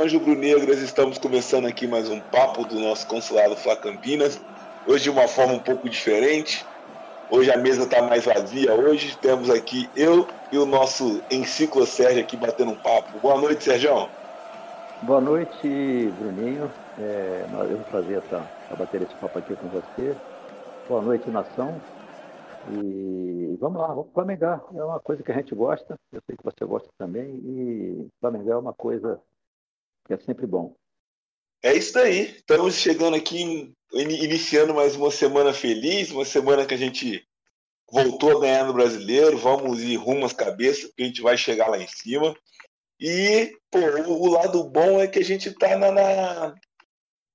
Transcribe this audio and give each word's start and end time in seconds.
Saudações 0.00 0.12
rubro-negras, 0.14 0.78
estamos 0.78 1.18
começando 1.18 1.66
aqui 1.66 1.86
mais 1.86 2.08
um 2.08 2.20
papo 2.20 2.64
do 2.64 2.80
nosso 2.80 3.06
consulado 3.06 3.54
Fla 3.54 3.76
Campinas. 3.76 4.40
Hoje 4.86 5.04
de 5.04 5.10
uma 5.10 5.28
forma 5.28 5.52
um 5.52 5.58
pouco 5.58 5.90
diferente. 5.90 6.64
Hoje 7.30 7.50
a 7.50 7.58
mesa 7.58 7.82
está 7.82 8.00
mais 8.00 8.24
vazia. 8.24 8.72
Hoje 8.72 9.14
temos 9.18 9.50
aqui 9.50 9.90
eu 9.94 10.26
e 10.50 10.56
o 10.56 10.64
nosso 10.64 11.22
enciclo 11.30 11.84
Sérgio 11.84 12.22
aqui 12.22 12.34
batendo 12.34 12.70
um 12.70 12.76
papo. 12.76 13.18
Boa 13.18 13.38
noite, 13.38 13.64
Sérgio. 13.64 14.08
Boa 15.02 15.20
noite, 15.20 15.68
Bruninho. 16.18 16.70
É, 16.98 17.44
é 17.46 17.74
um 17.74 17.82
prazer 17.82 18.22
estar, 18.22 18.50
estar 18.62 18.76
bater 18.76 19.02
esse 19.02 19.14
papo 19.16 19.38
aqui 19.38 19.54
com 19.54 19.68
você. 19.68 20.16
Boa 20.88 21.02
noite, 21.02 21.28
nação. 21.28 21.78
E 22.72 23.54
vamos 23.60 23.78
lá, 23.78 23.88
vamos 23.88 24.12
flamengar. 24.14 24.62
É 24.74 24.82
uma 24.82 25.00
coisa 25.00 25.22
que 25.22 25.30
a 25.30 25.34
gente 25.34 25.54
gosta, 25.54 25.94
eu 26.10 26.22
sei 26.26 26.38
que 26.38 26.44
você 26.44 26.64
gosta 26.64 26.88
também, 26.96 27.26
e 27.44 28.08
flamengar 28.18 28.54
é 28.54 28.58
uma 28.58 28.72
coisa 28.72 29.20
é 30.12 30.18
sempre 30.18 30.46
bom. 30.46 30.74
É 31.62 31.74
isso 31.74 31.98
aí. 31.98 32.36
Estamos 32.36 32.74
chegando 32.74 33.16
aqui, 33.16 33.72
iniciando 33.92 34.74
mais 34.74 34.96
uma 34.96 35.10
semana 35.10 35.52
feliz, 35.52 36.10
uma 36.10 36.24
semana 36.24 36.64
que 36.64 36.74
a 36.74 36.78
gente 36.78 37.24
voltou 37.90 38.36
a 38.36 38.40
ganhar 38.40 38.64
no 38.64 38.72
brasileiro. 38.72 39.36
Vamos 39.36 39.82
ir 39.82 39.96
rumo 39.96 40.24
às 40.24 40.32
cabeças, 40.32 40.86
porque 40.86 41.02
a 41.02 41.06
gente 41.06 41.22
vai 41.22 41.36
chegar 41.36 41.68
lá 41.68 41.78
em 41.78 41.86
cima. 41.86 42.34
E, 42.98 43.56
pô, 43.70 43.78
o, 43.78 44.28
lado 44.28 44.64
bom 44.64 45.00
é 45.00 45.06
que 45.06 45.18
a 45.18 45.24
gente 45.24 45.52
tá 45.52 45.76
na. 45.76 45.90
na 45.90 46.54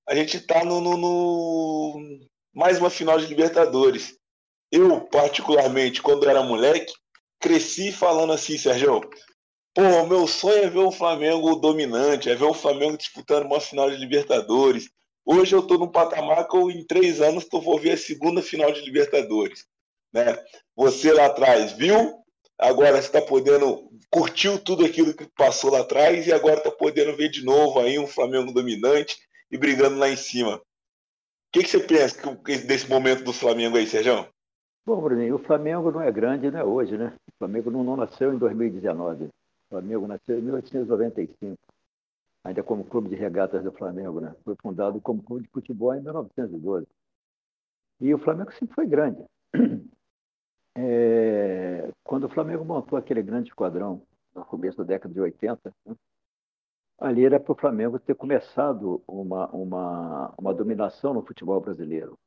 a 0.07 0.15
gente 0.15 0.39
tá 0.39 0.63
no, 0.63 0.79
no, 0.79 0.97
no, 0.97 2.19
mais 2.53 2.77
uma 2.77 2.91
final 2.91 3.17
de 3.17 3.25
Libertadores. 3.25 4.15
Eu, 4.71 5.01
particularmente, 5.01 6.01
quando 6.01 6.29
era 6.29 6.43
moleque, 6.43 6.93
cresci 7.39 7.91
falando 7.91 8.33
assim, 8.33 8.57
Sérgio. 8.57 9.01
Pô, 9.75 10.05
meu 10.05 10.25
sonho 10.25 10.63
é 10.63 10.69
ver 10.69 10.79
o 10.79 10.91
Flamengo 10.91 11.53
dominante, 11.57 12.29
é 12.29 12.35
ver 12.35 12.45
o 12.45 12.53
Flamengo 12.53 12.95
disputando 12.95 13.45
uma 13.45 13.59
final 13.59 13.91
de 13.91 13.97
Libertadores. 13.97 14.89
Hoje 15.25 15.53
eu 15.53 15.59
estou 15.59 15.77
num 15.77 15.91
patamar 15.91 16.47
que 16.47 16.55
eu, 16.55 16.71
em 16.71 16.81
três 16.87 17.19
anos 17.19 17.45
eu 17.51 17.59
vou 17.59 17.77
ver 17.77 17.91
a 17.91 17.97
segunda 17.97 18.41
final 18.41 18.71
de 18.71 18.79
Libertadores. 18.79 19.65
Né? 20.13 20.41
Você 20.77 21.11
lá 21.11 21.25
atrás 21.25 21.73
viu, 21.73 22.23
agora 22.57 22.99
está 22.99 23.21
podendo, 23.21 23.91
curtiu 24.09 24.57
tudo 24.57 24.85
aquilo 24.85 25.13
que 25.13 25.27
passou 25.35 25.69
lá 25.69 25.81
atrás 25.81 26.25
e 26.25 26.31
agora 26.31 26.59
está 26.59 26.71
podendo 26.71 27.13
ver 27.17 27.27
de 27.27 27.43
novo 27.43 27.77
aí 27.81 27.99
um 27.99 28.07
Flamengo 28.07 28.53
dominante 28.53 29.17
e 29.51 29.57
brigando 29.57 29.97
lá 29.97 30.07
em 30.07 30.15
cima. 30.15 30.55
O 30.55 30.61
que, 31.51 31.63
que 31.63 31.69
você 31.69 31.81
pensa 31.81 32.15
desse 32.65 32.89
momento 32.89 33.25
do 33.25 33.33
Flamengo 33.33 33.75
aí, 33.75 33.85
Sérgio? 33.85 34.25
Bom, 34.85 35.01
Bruninho, 35.01 35.35
o 35.35 35.39
Flamengo 35.39 35.91
não 35.91 36.01
é 36.01 36.09
grande, 36.13 36.49
não 36.49 36.59
é 36.61 36.63
hoje, 36.63 36.97
né? 36.97 37.13
O 37.27 37.37
Flamengo 37.39 37.69
não, 37.69 37.83
não 37.83 37.97
nasceu 37.97 38.33
em 38.33 38.37
2019. 38.37 39.27
Flamengo 39.75 40.07
nasceu 40.07 40.39
em 40.39 40.41
1895, 40.41 41.57
ainda 42.45 42.63
como 42.63 42.85
clube 42.85 43.09
de 43.09 43.15
regatas 43.15 43.61
do 43.61 43.73
Flamengo, 43.73 44.21
né? 44.21 44.33
Foi 44.45 44.55
fundado 44.61 45.01
como 45.01 45.21
clube 45.21 45.43
de 45.43 45.49
futebol 45.49 45.93
em 45.93 46.01
1912. 46.01 46.87
E 47.99 48.13
o 48.13 48.19
Flamengo 48.19 48.53
sempre 48.53 48.73
foi 48.73 48.87
grande. 48.87 49.23
É, 50.77 51.89
quando 52.03 52.25
o 52.25 52.29
Flamengo 52.29 52.65
montou 52.65 52.99
aquele 52.99 53.23
grande 53.23 53.47
esquadrão 53.47 54.01
no 54.35 54.43
começo 54.43 54.77
da 54.79 54.83
década 54.83 55.13
de 55.13 55.21
80, 55.21 55.73
né? 55.85 55.95
ali 56.99 57.23
era 57.23 57.39
para 57.39 57.53
o 57.53 57.57
Flamengo 57.57 57.97
ter 57.97 58.13
começado 58.13 59.01
uma, 59.07 59.47
uma, 59.51 60.33
uma 60.37 60.53
dominação 60.53 61.13
no 61.13 61.25
futebol 61.25 61.61
brasileiro. 61.61 62.19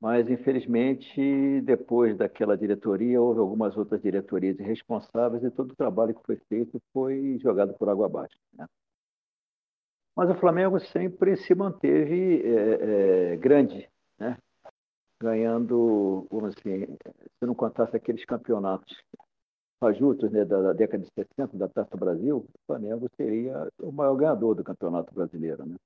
Mas, 0.00 0.30
infelizmente, 0.30 1.60
depois 1.60 2.16
daquela 2.16 2.56
diretoria, 2.56 3.20
houve 3.20 3.40
algumas 3.40 3.76
outras 3.76 4.00
diretorias 4.00 4.58
irresponsáveis 4.58 5.44
e 5.44 5.50
todo 5.50 5.72
o 5.72 5.76
trabalho 5.76 6.14
que 6.14 6.24
foi 6.24 6.36
feito 6.48 6.80
foi 6.92 7.38
jogado 7.38 7.74
por 7.74 7.88
água 7.88 8.06
abaixo. 8.06 8.38
Né? 8.54 8.66
Mas 10.16 10.30
o 10.30 10.34
Flamengo 10.34 10.80
sempre 10.80 11.36
se 11.36 11.54
manteve 11.54 12.42
é, 12.42 13.32
é, 13.32 13.36
grande, 13.36 13.88
né? 14.18 14.38
ganhando, 15.20 16.26
vamos 16.30 16.56
assim, 16.56 16.86
se 17.38 17.46
não 17.46 17.54
contasse 17.54 17.94
aqueles 17.94 18.24
campeonatos 18.24 18.96
fajutos 19.78 20.30
né, 20.30 20.46
da, 20.46 20.62
da, 20.62 20.72
década 20.72 21.04
de 21.04 21.10
60, 21.14 21.56
da 21.58 21.68
Taça 21.68 21.96
Brasil, 21.96 22.38
o 22.38 22.66
Flamengo 22.66 23.06
seria 23.16 23.68
o 23.80 23.92
maior 23.92 24.14
ganhador 24.14 24.54
do 24.54 24.64
Campeonato 24.64 25.14
Brasileiro. 25.14 25.66
Né? 25.66 25.76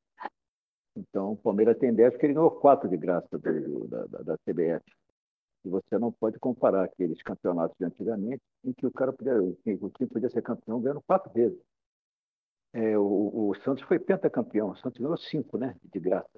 Então, 0.96 1.32
o 1.32 1.36
Palmeiras 1.36 1.78
tem 1.78 1.92
10 1.92 2.12
porque 2.12 2.26
ele 2.26 2.34
ganhou 2.34 2.50
quatro 2.50 2.88
de 2.88 2.96
graça 2.96 3.38
do, 3.38 3.88
da, 3.88 4.06
da, 4.06 4.18
da, 4.22 4.38
CBF. 4.38 4.84
E 5.64 5.68
você 5.68 5.98
não 5.98 6.12
pode 6.12 6.38
comparar 6.38 6.84
aqueles 6.84 7.20
campeonatos 7.22 7.76
de 7.78 7.84
antigamente 7.84 8.42
em 8.64 8.72
que 8.72 8.86
o 8.86 8.92
cara 8.92 9.12
podia, 9.12 9.42
o 9.42 9.90
time 9.90 10.08
podia 10.08 10.28
ser 10.30 10.42
campeão 10.42 10.80
ganhando 10.80 11.02
quatro 11.06 11.32
vezes. 11.32 11.58
É, 12.72 12.98
o, 12.98 13.50
o, 13.50 13.54
Santos 13.64 13.84
foi 13.84 13.98
pentacampeão, 13.98 14.70
o 14.70 14.76
Santos 14.76 15.00
ganhou 15.00 15.16
cinco, 15.16 15.56
né, 15.56 15.76
de 15.82 16.00
graça. 16.00 16.28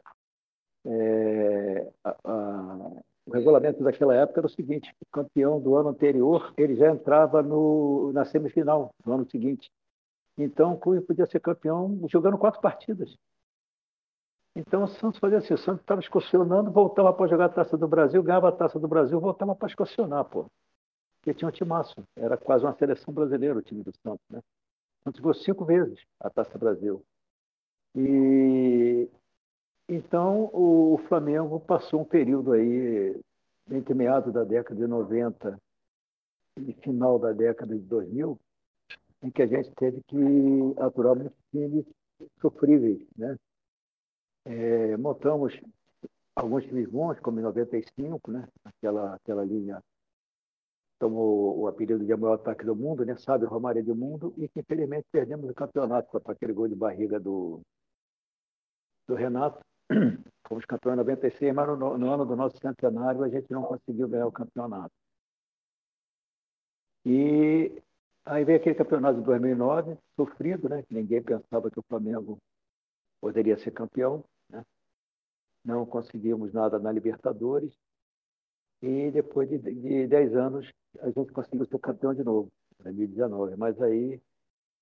É, 0.84 1.92
a, 2.04 2.16
a, 2.24 3.02
o 3.26 3.32
regulamento 3.32 3.82
daquela 3.82 4.14
época 4.14 4.40
era 4.40 4.46
o 4.46 4.50
seguinte: 4.50 4.94
o 5.00 5.06
campeão 5.10 5.60
do 5.60 5.74
ano 5.76 5.88
anterior 5.88 6.52
ele 6.56 6.76
já 6.76 6.90
entrava 6.90 7.42
no, 7.42 8.12
na 8.12 8.24
semifinal 8.24 8.94
do 9.04 9.12
ano 9.12 9.28
seguinte. 9.28 9.70
Então 10.38 10.74
o 10.74 10.78
clube 10.78 11.00
podia 11.00 11.26
ser 11.26 11.40
campeão 11.40 11.98
jogando 12.08 12.38
quatro 12.38 12.60
partidas. 12.60 13.16
Então 14.56 14.84
o 14.84 14.88
Santos 14.88 15.20
fazia 15.20 15.36
assim, 15.36 15.52
o 15.52 15.58
Santos 15.58 15.82
estava 15.82 16.00
escocionando, 16.00 16.70
voltava 16.70 17.12
para 17.12 17.28
jogar 17.28 17.44
a 17.44 17.50
Taça 17.50 17.76
do 17.76 17.86
Brasil, 17.86 18.22
ganhava 18.22 18.48
a 18.48 18.52
Taça 18.52 18.80
do 18.80 18.88
Brasil, 18.88 19.20
voltava 19.20 19.54
para 19.54 19.68
escocionar, 19.68 20.24
pô. 20.24 20.46
Porque 21.20 21.34
tinha 21.34 21.46
um 21.46 21.52
timaço, 21.52 21.94
era 22.16 22.38
quase 22.38 22.64
uma 22.64 22.72
seleção 22.72 23.12
brasileira 23.12 23.58
o 23.58 23.62
time 23.62 23.82
do 23.82 23.92
Santos, 24.02 24.24
né? 24.30 24.38
O 24.38 25.04
Santos 25.04 25.20
ganhou 25.20 25.34
cinco 25.34 25.66
vezes 25.66 26.00
a 26.18 26.30
Taça 26.30 26.56
Brasil. 26.56 27.04
E 27.94 29.10
então 29.86 30.48
o 30.54 30.98
Flamengo 31.06 31.60
passou 31.60 32.00
um 32.00 32.04
período 32.04 32.52
aí, 32.52 33.14
entre 33.70 33.92
meados 33.92 34.32
da 34.32 34.42
década 34.42 34.80
de 34.80 34.86
90 34.86 35.60
e 36.56 36.72
final 36.80 37.18
da 37.18 37.32
década 37.32 37.74
de 37.74 37.82
2000, 37.82 38.38
em 39.22 39.30
que 39.30 39.42
a 39.42 39.46
gente 39.46 39.70
teve 39.74 40.00
que 40.08 40.16
aturar 40.78 41.14
muitos 41.14 41.38
times 41.52 41.84
sofríveis, 42.40 42.98
né? 43.18 43.36
É, 44.48 44.96
montamos 44.96 45.60
alguns 46.36 46.64
times 46.64 46.88
bons, 46.88 47.18
como 47.18 47.40
em 47.40 47.42
95, 47.42 48.30
né? 48.30 48.46
aquela, 48.64 49.16
aquela 49.16 49.44
linha 49.44 49.82
tomou 51.00 51.58
o 51.58 51.66
apelido 51.66 52.04
de 52.04 52.16
maior 52.16 52.34
ataque 52.34 52.64
do 52.64 52.76
mundo, 52.76 53.04
né? 53.04 53.16
sabe, 53.16 53.44
Romário 53.44 53.84
do 53.84 53.96
mundo, 53.96 54.32
e 54.36 54.48
que 54.48 54.60
infelizmente 54.60 55.04
perdemos 55.10 55.50
o 55.50 55.54
campeonato 55.54 56.20
para 56.20 56.32
aquele 56.32 56.52
gol 56.52 56.68
de 56.68 56.76
barriga 56.76 57.18
do, 57.18 57.60
do 59.08 59.16
Renato. 59.16 59.58
Fomos 60.46 60.64
campeões 60.64 60.94
em 60.94 60.98
96, 60.98 61.52
mas 61.52 61.66
no, 61.66 61.98
no 61.98 62.12
ano 62.12 62.24
do 62.24 62.36
nosso 62.36 62.56
centenário 62.58 63.24
a 63.24 63.28
gente 63.28 63.50
não 63.50 63.64
conseguiu 63.64 64.08
ganhar 64.08 64.28
o 64.28 64.32
campeonato. 64.32 64.94
E 67.04 67.82
aí 68.24 68.44
veio 68.44 68.58
aquele 68.58 68.76
campeonato 68.76 69.18
de 69.18 69.24
2009, 69.24 69.98
sofrido, 70.14 70.68
né? 70.68 70.84
que 70.84 70.94
ninguém 70.94 71.20
pensava 71.20 71.68
que 71.68 71.80
o 71.80 71.84
Flamengo 71.88 72.38
poderia 73.20 73.58
ser 73.58 73.72
campeão 73.72 74.24
não 75.66 75.84
conseguimos 75.84 76.52
nada 76.52 76.78
na 76.78 76.92
Libertadores. 76.92 77.72
E 78.80 79.10
depois 79.10 79.48
de, 79.48 79.58
de 79.58 80.06
10 80.06 80.36
anos, 80.36 80.70
a 81.00 81.10
gente 81.10 81.32
conseguiu 81.32 81.66
ser 81.66 81.78
campeão 81.80 82.14
de 82.14 82.22
novo, 82.22 82.48
em 82.80 82.84
2019. 82.84 83.56
Mas 83.56 83.80
aí, 83.82 84.20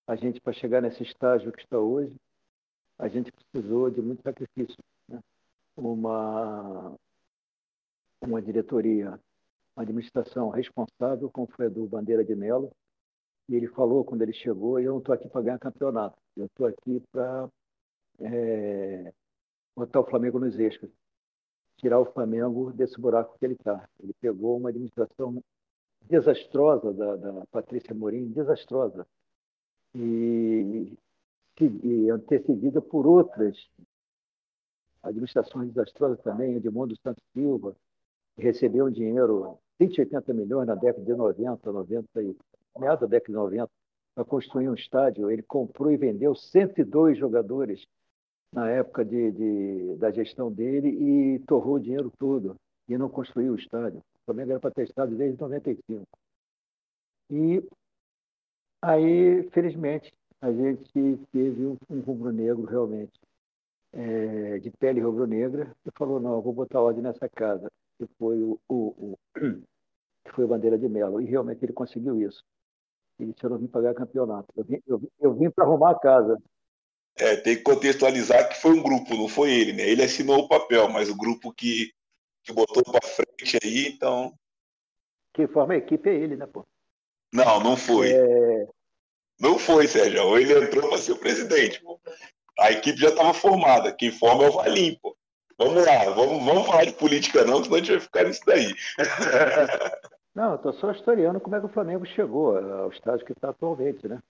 a 0.06 0.15
gente, 0.15 0.41
para 0.41 0.53
chegar 0.53 0.83
nesse 0.83 1.03
estágio 1.03 1.50
que 1.50 1.62
está 1.62 1.78
hoje, 1.78 2.15
a 2.99 3.09
gente 3.09 3.32
precisou 3.32 3.91
de 3.91 4.03
muito 4.03 4.23
sacrifício. 4.23 4.76
Né? 5.09 5.19
Uma, 5.76 6.94
uma 8.20 8.43
diretoria, 8.43 9.19
uma 9.75 9.82
administração 9.82 10.50
responsável, 10.50 11.31
como 11.31 11.49
foi 11.56 11.67
a 11.67 11.70
do 11.70 11.87
Bandeira 11.87 12.25
de 12.25 12.35
Melo, 12.35 12.70
e 13.49 13.56
ele 13.56 13.69
falou 13.69 14.05
quando 14.05 14.23
ele 14.23 14.32
chegou, 14.32 14.79
eu 14.79 14.93
não 14.93 14.99
estou 14.99 15.14
aqui 15.14 15.29
para 15.29 15.43
ganhar 15.43 15.59
campeonato, 15.59 16.17
eu 16.37 16.47
estou 16.47 16.67
aqui 16.67 17.03
para 17.12 17.49
é, 18.20 19.12
botar 19.76 20.00
o 20.00 20.05
Flamengo 20.05 20.38
nos 20.38 20.59
eixos, 20.59 20.91
tirar 21.76 21.99
o 22.00 22.06
Flamengo 22.12 22.73
desse 22.73 23.00
buraco 23.00 23.38
que 23.38 23.44
ele 23.44 23.55
está. 23.55 23.88
Ele 24.00 24.15
pegou 24.21 24.56
uma 24.56 24.71
administração 24.71 25.43
desastrosa 26.03 26.93
da, 26.93 27.17
da 27.17 27.47
Patrícia 27.47 27.94
Morim, 27.94 28.29
desastrosa, 28.29 29.06
e, 29.94 30.93
e 31.61 32.11
antecedida 32.11 32.81
por 32.81 33.06
outras 33.06 33.56
administrações 35.03 35.69
desastrosas 35.69 36.21
também, 36.23 36.56
Edmundo 36.56 36.97
Santos 37.03 37.23
Silva, 37.32 37.76
que 38.35 38.43
recebeu 38.43 38.87
um 38.87 38.91
dinheiro, 38.91 39.59
180 39.79 40.32
milhões 40.32 40.67
na 40.67 40.75
década 40.75 41.05
de 41.05 41.15
90, 41.15 41.73
90 41.73 42.23
e 42.23 42.37
meados 42.79 43.00
da 43.00 43.06
década 43.06 43.32
de 43.32 43.35
90, 43.35 43.71
para 44.15 44.25
construir 44.25 44.69
um 44.69 44.75
estádio. 44.75 45.31
Ele 45.31 45.43
comprou 45.43 45.93
e 45.93 45.97
vendeu 45.97 46.35
102 46.35 47.19
jogadores 47.19 47.87
na 48.55 48.71
época 48.71 49.05
de, 49.05 49.33
de, 49.33 49.97
da 49.97 50.12
gestão 50.12 50.51
dele 50.51 50.89
e 50.89 51.39
torrou 51.41 51.75
o 51.75 51.81
dinheiro 51.81 52.11
todo 52.17 52.55
e 52.89 52.97
não 52.97 53.09
construiu 53.09 53.53
o 53.53 53.56
estádio. 53.56 53.99
O 53.99 54.25
Flamengo 54.27 54.53
era 54.53 54.61
para 54.61 54.71
ter 54.71 54.85
estádio 54.85 55.17
desde 55.17 55.41
95. 55.41 56.06
E 57.31 57.67
aí, 58.81 59.51
felizmente, 59.51 60.15
a 60.41 60.53
gente 60.53 61.19
teve 61.33 61.67
um, 61.67 61.77
um 61.91 62.01
rubro-negro 62.01 62.65
realmente 62.65 63.12
é, 63.93 64.59
de 64.61 64.71
pele 64.71 65.00
rubro-negra 65.00 65.75
e 65.85 65.91
falou, 65.99 66.21
não, 66.21 66.41
vou 66.41 66.53
botar 66.53 66.81
ordem 66.81 67.03
nessa 67.03 67.29
casa, 67.29 67.69
que 67.99 68.07
foi 68.19 68.41
o, 68.41 68.61
o, 68.69 68.77
o 68.77 69.19
que 70.25 70.33
foi 70.33 70.45
o 70.45 70.49
Bandeira 70.49 70.79
de 70.79 70.89
Melo. 70.89 71.21
E 71.21 71.25
realmente 71.25 71.65
ele 71.65 71.73
conseguiu 71.73 72.21
isso. 72.21 72.45
Ele 73.19 73.33
disse, 73.33 73.45
eu 73.45 73.50
não 73.50 73.59
vim 73.59 73.67
pagar 73.67 73.95
campeonato, 73.95 74.47
eu 74.57 74.65
vim, 74.65 74.81
eu 74.87 75.03
eu 75.19 75.35
vim 75.35 75.50
para 75.50 75.65
arrumar 75.65 75.91
a 75.91 75.99
casa. 75.99 76.41
É, 77.16 77.37
tem 77.37 77.56
que 77.56 77.62
contextualizar 77.62 78.49
que 78.49 78.61
foi 78.61 78.72
um 78.72 78.82
grupo, 78.82 79.14
não 79.14 79.28
foi 79.28 79.52
ele, 79.52 79.72
né? 79.72 79.88
Ele 79.88 80.02
assinou 80.02 80.40
o 80.40 80.49
papel, 80.49 80.88
mas 80.88 81.08
o 81.08 81.16
grupo 81.16 81.52
que, 81.52 81.93
que 82.43 82.52
botou 82.52 82.82
para 82.82 83.00
frente 83.06 83.58
aí, 83.62 83.87
então. 83.87 84.32
Quem 85.32 85.46
forma 85.46 85.75
a 85.75 85.78
equipe 85.78 86.08
é 86.08 86.14
ele, 86.14 86.37
né, 86.37 86.46
pô? 86.46 86.66
Não, 87.32 87.61
não 87.61 87.76
foi. 87.76 88.12
É... 88.12 88.69
Não 89.40 89.58
foi, 89.58 89.87
Sérgio. 89.87 90.37
Ele 90.38 90.64
entrou 90.64 90.88
para 90.88 90.99
ser 90.99 91.12
o 91.12 91.19
presidente, 91.19 91.81
pô. 91.82 92.00
A 92.58 92.72
equipe 92.72 92.99
já 92.99 93.08
estava 93.08 93.34
formada. 93.34 93.93
Quem 93.93 94.11
forma 94.11 94.44
é 94.44 94.49
o 94.49 94.52
Valim, 94.52 94.99
pô. 95.00 95.16
Vamos 95.56 95.87
lá, 95.87 96.05
vamos, 96.11 96.44
vamos 96.44 96.66
falar 96.66 96.84
de 96.84 96.93
política 96.94 97.44
não, 97.44 97.62
senão 97.62 97.76
a 97.76 97.78
gente 97.78 97.93
vai 97.93 98.00
ficar 98.00 98.25
nisso 98.25 98.43
daí. 98.44 98.75
Não, 100.34 100.50
eu 100.50 100.56
estou 100.56 100.72
só 100.72 100.90
historiando 100.90 101.40
como 101.40 101.55
é 101.55 101.61
que 101.61 101.66
o 101.66 101.72
Flamengo 101.72 102.05
chegou 102.06 102.58
ao 102.58 102.90
estágio 102.90 103.25
que 103.25 103.31
está 103.31 103.50
atualmente, 103.50 104.08
né? 104.08 104.20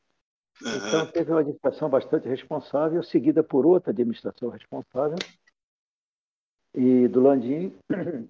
Então 0.60 1.06
teve 1.10 1.30
uma 1.30 1.40
administração 1.40 1.88
bastante 1.88 2.28
responsável, 2.28 3.02
seguida 3.02 3.42
por 3.42 3.66
outra 3.66 3.90
administração 3.90 4.50
responsável, 4.50 5.18
e 6.74 7.08
do 7.08 7.20
Landim, 7.20 7.72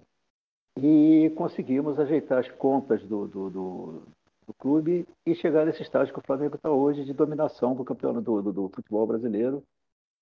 e 0.77 1.31
conseguimos 1.35 1.99
ajeitar 1.99 2.39
as 2.39 2.49
contas 2.51 3.03
do, 3.03 3.27
do, 3.27 3.49
do, 3.49 4.03
do 4.47 4.53
clube 4.55 5.07
e 5.25 5.35
chegar 5.35 5.65
nesse 5.65 5.81
estágio 5.81 6.13
que 6.13 6.19
o 6.19 6.25
Flamengo 6.25 6.55
está 6.55 6.71
hoje 6.71 7.05
de 7.05 7.13
dominação 7.13 7.75
do 7.75 7.85
campeonato 7.85 8.21
do, 8.21 8.41
do, 8.41 8.53
do 8.53 8.69
futebol 8.69 9.05
brasileiro 9.07 9.63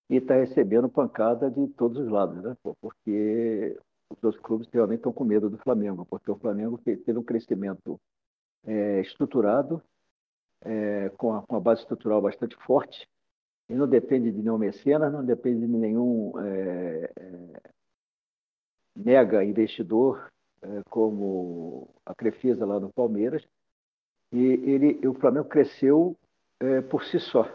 e 0.10 0.18
está 0.18 0.36
recebendo 0.36 0.90
pancada 0.90 1.50
de 1.50 1.68
todos 1.70 1.98
os 1.98 2.10
lados, 2.10 2.44
né? 2.44 2.56
Porque 2.82 3.78
os 4.10 4.24
outros 4.24 4.44
clubes 4.44 4.68
realmente 4.72 5.00
estão 5.00 5.14
com 5.14 5.24
medo 5.24 5.50
do 5.50 5.58
Flamengo, 5.58 6.06
porque 6.06 6.30
o 6.30 6.36
Flamengo 6.36 6.78
teve 6.78 7.18
um 7.18 7.24
crescimento 7.24 8.00
é, 8.66 9.02
estruturado, 9.02 9.82
é, 10.64 11.10
com, 11.18 11.34
a, 11.34 11.42
com, 11.44 11.56
a, 11.56 11.60
base 11.60 11.82
estrutural 11.82 12.22
bastante 12.22 12.56
forte, 12.58 13.08
e 13.70 13.76
não 13.76 13.88
depende 13.88 14.32
de 14.32 14.42
nenhum 14.42 14.58
mecenas, 14.58 15.12
não 15.12 15.24
depende 15.24 15.62
de 15.62 15.68
nenhum 15.68 16.34
é, 16.40 17.12
é 17.18 17.62
mega 18.96 19.44
investidor, 19.44 20.32
é, 20.62 20.82
como 20.90 21.90
a 22.06 22.14
Crefisa 22.16 22.66
lá 22.66 22.80
no 22.80 22.92
Palmeiras, 22.92 23.46
e 24.32 24.42
ele, 24.42 25.08
o 25.08 25.14
Flamengo 25.14 25.48
cresceu 25.48 26.18
é, 26.60 26.82
por 26.82 27.04
si 27.04 27.20
só 27.20 27.46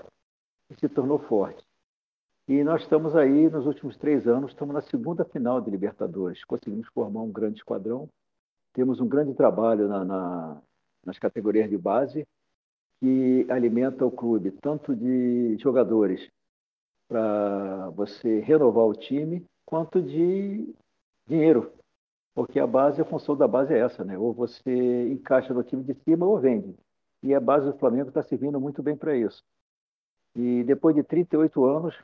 e 0.70 0.74
se 0.78 0.88
tornou 0.88 1.18
forte. 1.18 1.66
E 2.46 2.64
nós 2.64 2.82
estamos 2.82 3.14
aí, 3.14 3.50
nos 3.50 3.66
últimos 3.66 3.96
três 3.98 4.26
anos, 4.26 4.52
estamos 4.52 4.74
na 4.74 4.80
segunda 4.80 5.24
final 5.24 5.60
de 5.60 5.70
Libertadores. 5.70 6.44
Conseguimos 6.44 6.88
formar 6.88 7.20
um 7.20 7.30
grande 7.30 7.58
esquadrão. 7.58 8.08
Temos 8.72 9.00
um 9.00 9.08
grande 9.08 9.34
trabalho 9.34 9.86
na, 9.86 10.04
na, 10.04 10.62
nas 11.04 11.18
categorias 11.18 11.68
de 11.68 11.76
base, 11.76 12.26
que 13.00 13.46
alimenta 13.50 14.04
o 14.04 14.10
clube, 14.10 14.50
tanto 14.50 14.94
de 14.94 15.56
jogadores 15.58 16.28
para 17.08 17.90
você 17.90 18.40
renovar 18.40 18.84
o 18.84 18.94
time, 18.94 19.44
quanto 19.64 20.02
de 20.02 20.74
dinheiro. 21.26 21.72
Porque 22.34 22.60
a 22.60 22.66
base, 22.66 23.00
a 23.00 23.04
função 23.04 23.36
da 23.36 23.48
base 23.48 23.72
é 23.74 23.78
essa, 23.78 24.04
né? 24.04 24.16
Ou 24.18 24.32
você 24.32 25.08
encaixa 25.10 25.52
no 25.52 25.64
time 25.64 25.82
de 25.82 25.94
cima 26.04 26.26
ou 26.26 26.38
vende. 26.38 26.74
E 27.22 27.34
a 27.34 27.40
base 27.40 27.66
do 27.66 27.78
Flamengo 27.78 28.08
está 28.08 28.22
servindo 28.22 28.60
muito 28.60 28.82
bem 28.82 28.96
para 28.96 29.16
isso. 29.16 29.42
E 30.36 30.62
depois 30.64 30.94
de 30.94 31.02
38 31.02 31.64
anos, 31.64 31.96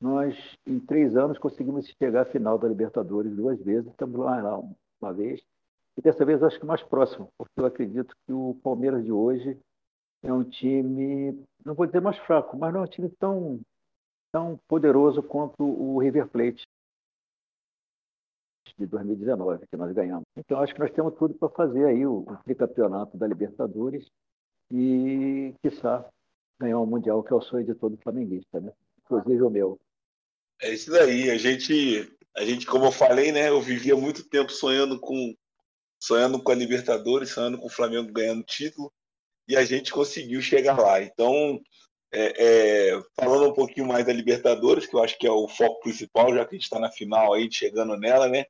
nós, 0.00 0.36
em 0.66 0.78
três 0.78 1.16
anos, 1.16 1.38
conseguimos 1.38 1.86
chegar 2.00 2.22
à 2.22 2.24
final 2.24 2.58
da 2.58 2.68
Libertadores 2.68 3.34
duas 3.34 3.60
vezes. 3.60 3.90
Estamos 3.90 4.18
lá, 4.20 4.40
lá 4.40 4.60
uma 5.00 5.12
vez. 5.12 5.42
E 5.96 6.00
dessa 6.00 6.24
vez 6.24 6.42
acho 6.42 6.58
que 6.58 6.66
mais 6.66 6.82
próximo, 6.82 7.28
porque 7.36 7.60
eu 7.60 7.66
acredito 7.66 8.14
que 8.24 8.32
o 8.32 8.56
Palmeiras 8.62 9.04
de 9.04 9.12
hoje 9.12 9.58
é 10.22 10.32
um 10.32 10.44
time, 10.44 11.44
não 11.64 11.74
vou 11.74 11.86
dizer 11.86 12.00
mais 12.00 12.16
fraco, 12.18 12.56
mas 12.56 12.72
não 12.72 12.80
é 12.80 12.84
um 12.84 12.88
time 12.88 13.08
tão, 13.18 13.60
tão 14.32 14.58
poderoso 14.68 15.22
quanto 15.22 15.62
o 15.62 15.98
River 15.98 16.28
Plate 16.28 16.64
de 18.78 18.86
2019, 18.86 19.66
que 19.66 19.76
nós 19.76 19.92
ganhamos. 19.92 20.24
Então 20.36 20.60
acho 20.60 20.72
que 20.72 20.80
nós 20.80 20.92
temos 20.92 21.14
tudo 21.18 21.34
para 21.34 21.48
fazer 21.50 21.84
aí 21.86 22.06
o, 22.06 22.20
o 22.20 22.36
tricampeonato 22.44 23.16
da 23.16 23.26
Libertadores 23.26 24.06
e, 24.70 25.54
quiçá, 25.62 26.08
ganhar 26.60 26.78
o 26.78 26.84
um 26.84 26.86
Mundial, 26.86 27.22
que 27.22 27.32
é 27.32 27.36
o 27.36 27.42
sonho 27.42 27.66
de 27.66 27.74
todo 27.74 27.98
flamenguista, 27.98 28.60
né? 28.60 28.72
inclusive 29.04 29.42
o 29.42 29.50
meu. 29.50 29.78
É 30.60 30.72
isso 30.72 30.90
daí. 30.90 31.30
A 31.30 31.36
gente, 31.36 32.16
a 32.36 32.44
gente, 32.44 32.66
como 32.66 32.86
eu 32.86 32.92
falei, 32.92 33.32
né? 33.32 33.48
Eu 33.48 33.60
vivia 33.60 33.96
muito 33.96 34.28
tempo 34.28 34.50
sonhando 34.50 34.98
com, 34.98 35.34
sonhando 36.00 36.42
com 36.42 36.52
a 36.52 36.54
Libertadores, 36.54 37.30
sonhando 37.30 37.58
com 37.58 37.66
o 37.66 37.70
Flamengo 37.70 38.12
ganhando 38.12 38.44
título, 38.44 38.92
e 39.48 39.56
a 39.56 39.64
gente 39.64 39.92
conseguiu 39.92 40.40
chegar 40.40 40.78
lá. 40.78 41.02
Então, 41.02 41.60
é, 42.12 42.90
é, 42.92 43.02
falando 43.14 43.48
um 43.50 43.54
pouquinho 43.54 43.86
mais 43.86 44.04
da 44.04 44.12
Libertadores, 44.12 44.86
que 44.86 44.94
eu 44.94 45.02
acho 45.02 45.18
que 45.18 45.26
é 45.26 45.30
o 45.30 45.48
foco 45.48 45.80
principal, 45.80 46.34
já 46.34 46.44
que 46.44 46.54
a 46.54 46.58
gente 46.58 46.64
está 46.64 46.78
na 46.78 46.90
final 46.90 47.32
aí, 47.32 47.50
chegando 47.50 47.96
nela, 47.96 48.28
né? 48.28 48.44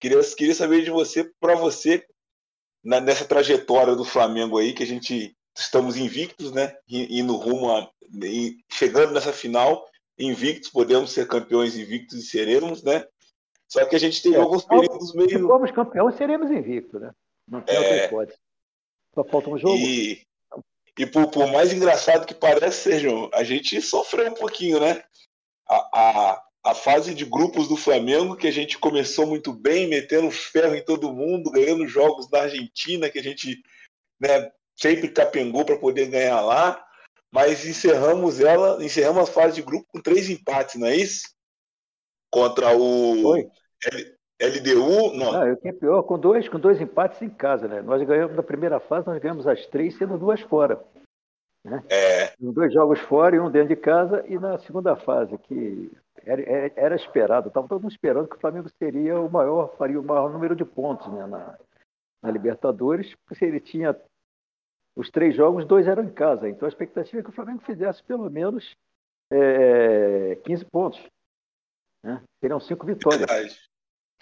Queria, 0.00 0.20
queria 0.36 0.54
saber 0.54 0.82
de 0.82 0.90
você, 0.90 1.30
para 1.38 1.54
você, 1.54 2.04
na, 2.82 3.00
nessa 3.00 3.24
trajetória 3.24 3.94
do 3.94 4.04
Flamengo 4.04 4.58
aí, 4.58 4.72
que 4.72 4.82
a 4.82 4.86
gente 4.86 5.36
estamos 5.56 5.96
invictos, 5.96 6.52
né? 6.52 6.74
Indo 6.88 7.36
rumo 7.36 7.70
a, 7.70 7.88
chegando 8.72 9.12
nessa 9.12 9.32
final, 9.32 9.86
invictos, 10.18 10.70
podemos 10.70 11.12
ser 11.12 11.26
campeões 11.26 11.76
invictos 11.76 12.18
e 12.18 12.26
seremos, 12.26 12.82
né? 12.82 13.04
Só 13.68 13.84
que 13.86 13.96
a 13.96 13.98
gente 13.98 14.22
teve 14.22 14.36
é, 14.36 14.38
alguns 14.38 14.64
períodos 14.64 15.14
meio. 15.14 15.30
Se 15.30 15.38
formos 15.40 15.70
campeões, 15.70 16.14
seremos 16.16 16.50
invictos, 16.50 17.00
né? 17.00 17.12
Não 17.48 17.60
tem 17.60 17.74
é, 17.74 17.78
outra 17.78 18.04
hipótese. 18.06 18.38
Só 19.14 19.24
falta 19.24 19.50
um 19.50 19.58
jogo. 19.58 19.76
E, 19.76 20.22
e 20.98 21.06
por, 21.06 21.28
por, 21.28 21.46
mais 21.46 21.72
engraçado 21.72 22.26
que 22.26 22.34
pareça, 22.34 22.72
Sérgio, 22.72 23.30
a 23.32 23.44
gente 23.44 23.80
sofreu 23.80 24.30
um 24.30 24.34
pouquinho, 24.34 24.80
né? 24.80 25.02
A, 25.68 25.76
a, 25.92 26.44
a 26.64 26.74
fase 26.74 27.14
de 27.14 27.24
grupos 27.24 27.68
do 27.68 27.76
Flamengo, 27.76 28.36
que 28.36 28.46
a 28.46 28.52
gente 28.52 28.78
começou 28.78 29.26
muito 29.26 29.52
bem, 29.52 29.86
metendo 29.86 30.30
ferro 30.30 30.74
em 30.74 30.84
todo 30.84 31.12
mundo, 31.12 31.50
ganhando 31.50 31.86
jogos 31.86 32.28
da 32.28 32.42
Argentina, 32.42 33.08
que 33.08 33.18
a 33.18 33.22
gente 33.22 33.62
né, 34.20 34.50
sempre 34.76 35.08
capengou 35.08 35.64
para 35.64 35.78
poder 35.78 36.06
ganhar 36.06 36.40
lá 36.40 36.84
mas 37.34 37.66
encerramos 37.66 38.38
ela, 38.38 38.82
encerramos 38.84 39.28
a 39.28 39.32
fase 39.32 39.56
de 39.56 39.62
grupo 39.62 39.88
com 39.88 40.00
três 40.00 40.30
empates, 40.30 40.76
não 40.76 40.86
é 40.86 40.94
isso? 40.94 41.34
Contra 42.30 42.72
o 42.76 43.36
L, 43.36 44.13
LDU, 44.40 45.16
não. 45.16 45.32
não 45.32 45.48
eu 45.48 45.56
que 45.56 45.72
pior, 45.72 46.02
com 46.02 46.18
dois, 46.18 46.48
com 46.48 46.58
dois 46.58 46.80
empates 46.80 47.22
em 47.22 47.30
casa, 47.30 47.68
né? 47.68 47.80
Nós 47.82 48.02
ganhamos 48.02 48.36
na 48.36 48.42
primeira 48.42 48.80
fase, 48.80 49.06
nós 49.06 49.20
ganhamos 49.20 49.46
as 49.46 49.64
três, 49.66 49.96
sendo 49.96 50.18
duas 50.18 50.40
fora. 50.40 50.82
Né? 51.64 51.82
É. 51.88 52.34
Dois 52.38 52.72
jogos 52.72 53.00
fora 53.00 53.36
e 53.36 53.40
um 53.40 53.50
dentro 53.50 53.68
de 53.68 53.76
casa, 53.76 54.24
e 54.28 54.38
na 54.38 54.58
segunda 54.58 54.96
fase, 54.96 55.38
que 55.38 55.90
era, 56.24 56.72
era 56.76 56.94
esperado, 56.94 57.48
estava 57.48 57.68
todo 57.68 57.82
mundo 57.82 57.92
esperando 57.92 58.28
que 58.28 58.36
o 58.36 58.40
Flamengo 58.40 58.68
seria 58.78 59.18
o 59.18 59.30
maior, 59.30 59.74
faria 59.76 60.00
o 60.00 60.04
maior 60.04 60.30
número 60.30 60.54
de 60.54 60.64
pontos 60.64 61.06
né, 61.12 61.26
na, 61.26 61.58
na 62.22 62.30
Libertadores, 62.30 63.14
porque 63.26 63.44
ele 63.44 63.60
tinha 63.60 63.96
os 64.96 65.10
três 65.10 65.34
jogos, 65.34 65.64
dois 65.64 65.86
eram 65.86 66.04
em 66.04 66.12
casa. 66.12 66.48
Então 66.48 66.66
a 66.66 66.68
expectativa 66.68 67.20
é 67.20 67.22
que 67.22 67.30
o 67.30 67.34
Flamengo 67.34 67.62
fizesse 67.62 68.02
pelo 68.02 68.30
menos 68.30 68.76
é, 69.30 70.36
15 70.44 70.64
pontos. 70.66 71.02
Né? 72.02 72.22
Seriam 72.40 72.60
cinco 72.60 72.86
vitórias. 72.86 73.30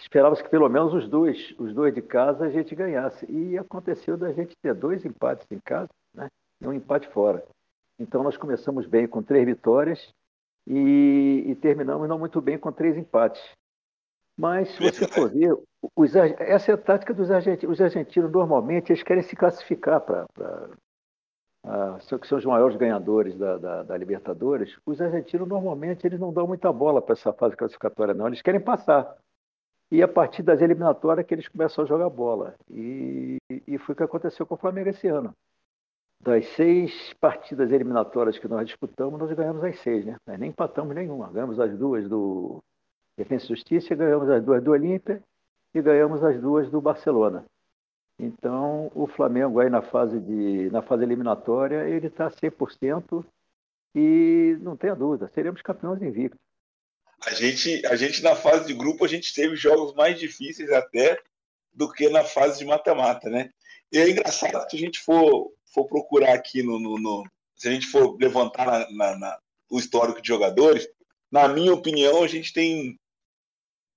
Esperava-se 0.03 0.43
que 0.43 0.49
pelo 0.49 0.67
menos 0.67 0.93
os 0.93 1.07
dois, 1.07 1.55
os 1.57 1.73
dois 1.73 1.93
de 1.93 2.01
casa 2.01 2.45
a 2.45 2.49
gente 2.49 2.75
ganhasse. 2.75 3.25
E 3.31 3.57
aconteceu 3.57 4.17
da 4.17 4.33
gente 4.33 4.53
ter 4.61 4.73
dois 4.73 5.05
empates 5.05 5.47
em 5.49 5.59
casa 5.59 5.89
né? 6.13 6.27
e 6.61 6.67
um 6.67 6.73
empate 6.73 7.07
fora. 7.07 7.41
Então 7.97 8.21
nós 8.21 8.35
começamos 8.35 8.85
bem 8.85 9.07
com 9.07 9.23
três 9.23 9.45
vitórias 9.45 10.13
e, 10.67 11.45
e 11.47 11.55
terminamos 11.55 12.09
não 12.09 12.19
muito 12.19 12.41
bem 12.41 12.57
com 12.57 12.69
três 12.69 12.97
empates. 12.97 13.41
Mas 14.37 14.69
se 14.71 14.83
você 14.83 15.07
for 15.07 15.29
ver, 15.31 15.55
os, 15.95 16.13
essa 16.15 16.71
é 16.71 16.73
a 16.73 16.77
tática 16.77 17.13
dos 17.13 17.31
argentinos. 17.31 17.79
Os 17.79 17.81
argentinos, 17.81 18.29
normalmente, 18.29 18.91
eles 18.91 19.03
querem 19.03 19.23
se 19.23 19.37
classificar 19.37 20.01
para. 20.01 20.25
Uh, 21.65 22.19
que 22.19 22.27
são 22.27 22.37
os 22.37 22.43
maiores 22.43 22.75
ganhadores 22.75 23.37
da, 23.37 23.57
da, 23.57 23.83
da, 23.83 23.95
Libertadores. 23.95 24.77
Os 24.85 24.99
argentinos, 24.99 25.47
normalmente, 25.47 26.05
eles 26.05 26.19
não 26.19 26.33
dão 26.33 26.45
muita 26.45 26.73
bola 26.73 27.01
para 27.01 27.13
essa 27.13 27.31
fase 27.31 27.55
classificatória, 27.55 28.13
não. 28.13 28.27
Eles 28.27 28.41
querem 28.41 28.59
passar. 28.59 29.15
E 29.91 30.01
a 30.01 30.07
partir 30.07 30.41
das 30.41 30.61
eliminatórias 30.61 31.25
que 31.25 31.33
eles 31.33 31.47
começam 31.47 31.83
a 31.83 31.87
jogar 31.87 32.09
bola. 32.09 32.55
E, 32.69 33.37
e 33.67 33.77
foi 33.77 33.93
o 33.93 33.95
que 33.95 34.03
aconteceu 34.03 34.45
com 34.45 34.55
o 34.55 34.57
Flamengo 34.57 34.89
esse 34.89 35.07
ano. 35.07 35.35
Das 36.19 36.45
seis 36.49 37.13
partidas 37.19 37.71
eliminatórias 37.71 38.39
que 38.39 38.47
nós 38.47 38.65
disputamos, 38.65 39.19
nós 39.19 39.31
ganhamos 39.33 39.63
as 39.63 39.77
seis, 39.79 40.05
né? 40.05 40.15
Nós 40.25 40.39
nem 40.39 40.49
empatamos 40.49 40.95
nenhuma. 40.95 41.31
Ganhamos 41.31 41.59
as 41.59 41.77
duas 41.77 42.07
do 42.07 42.63
Defesa 43.17 43.45
e 43.45 43.47
Justiça, 43.49 43.93
ganhamos 43.93 44.29
as 44.29 44.43
duas 44.43 44.63
do 44.63 44.71
Olímpia 44.71 45.21
e 45.73 45.81
ganhamos 45.81 46.23
as 46.23 46.39
duas 46.39 46.69
do 46.71 46.81
Barcelona. 46.81 47.45
Então, 48.17 48.91
o 48.95 49.07
Flamengo 49.07 49.59
aí 49.59 49.69
na 49.69 49.81
fase, 49.81 50.19
de, 50.19 50.69
na 50.71 50.81
fase 50.81 51.03
eliminatória, 51.03 51.87
ele 51.87 52.07
está 52.07 52.29
100%. 52.29 53.25
E 53.95 54.57
não 54.61 54.75
tenha 54.75 54.95
dúvida, 54.95 55.27
seremos 55.27 55.61
campeões 55.61 56.01
invictos. 56.01 56.39
A 57.25 57.33
gente, 57.33 57.85
a 57.85 57.95
gente 57.95 58.21
na 58.21 58.35
fase 58.35 58.67
de 58.67 58.73
grupo, 58.73 59.05
a 59.05 59.07
gente 59.07 59.33
teve 59.33 59.55
jogos 59.55 59.93
mais 59.93 60.19
difíceis 60.19 60.71
até 60.71 61.17
do 61.71 61.91
que 61.91 62.09
na 62.09 62.23
fase 62.23 62.59
de 62.59 62.65
mata-mata, 62.65 63.29
né? 63.29 63.49
E 63.91 63.97
é 63.97 64.09
engraçado 64.09 64.67
que 64.67 64.75
a 64.75 64.79
gente 64.79 64.99
for, 64.99 65.51
for 65.73 65.87
procurar 65.87 66.33
aqui 66.33 66.61
no, 66.61 66.79
no, 66.79 66.97
no 66.97 67.23
se 67.55 67.69
a 67.69 67.71
gente 67.71 67.87
for 67.87 68.17
levantar 68.19 68.65
na, 68.65 68.91
na, 68.91 69.17
na, 69.17 69.39
o 69.69 69.79
histórico 69.79 70.21
de 70.21 70.27
jogadores, 70.27 70.87
na 71.31 71.47
minha 71.47 71.73
opinião, 71.73 72.23
a 72.23 72.27
gente 72.27 72.51
tem 72.51 72.99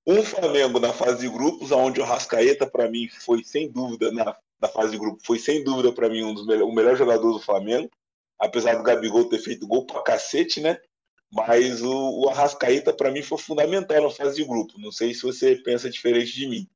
um 0.06 0.22
Flamengo 0.22 0.78
na 0.78 0.92
fase 0.92 1.20
de 1.20 1.28
grupos, 1.28 1.72
onde 1.72 2.00
o 2.00 2.04
Rascaeta, 2.04 2.66
para 2.66 2.88
mim, 2.88 3.08
foi 3.08 3.42
sem 3.42 3.70
dúvida, 3.70 4.12
na, 4.12 4.36
na 4.60 4.68
fase 4.68 4.92
de 4.92 4.98
grupo, 4.98 5.18
foi 5.24 5.38
sem 5.38 5.64
dúvida 5.64 5.92
para 5.92 6.08
mim 6.08 6.22
um 6.22 6.32
dos 6.32 6.46
melhores, 6.46 6.72
o 6.72 6.74
melhor 6.74 7.18
do 7.18 7.40
Flamengo, 7.40 7.90
apesar 8.38 8.76
do 8.76 8.84
Gabigol 8.84 9.28
ter 9.28 9.38
feito 9.38 9.66
gol 9.66 9.84
pra 9.84 10.02
cacete, 10.02 10.60
né? 10.60 10.78
Mas 11.32 11.82
o, 11.82 12.20
o 12.20 12.28
Arrascaeta, 12.28 12.92
para 12.92 13.10
mim, 13.10 13.22
foi 13.22 13.38
fundamental 13.38 14.02
na 14.02 14.10
fase 14.10 14.36
de 14.36 14.44
grupo. 14.44 14.78
Não 14.78 14.92
sei 14.92 15.12
se 15.12 15.22
você 15.22 15.56
pensa 15.56 15.90
diferente 15.90 16.32
de 16.32 16.48
mim. 16.48 16.68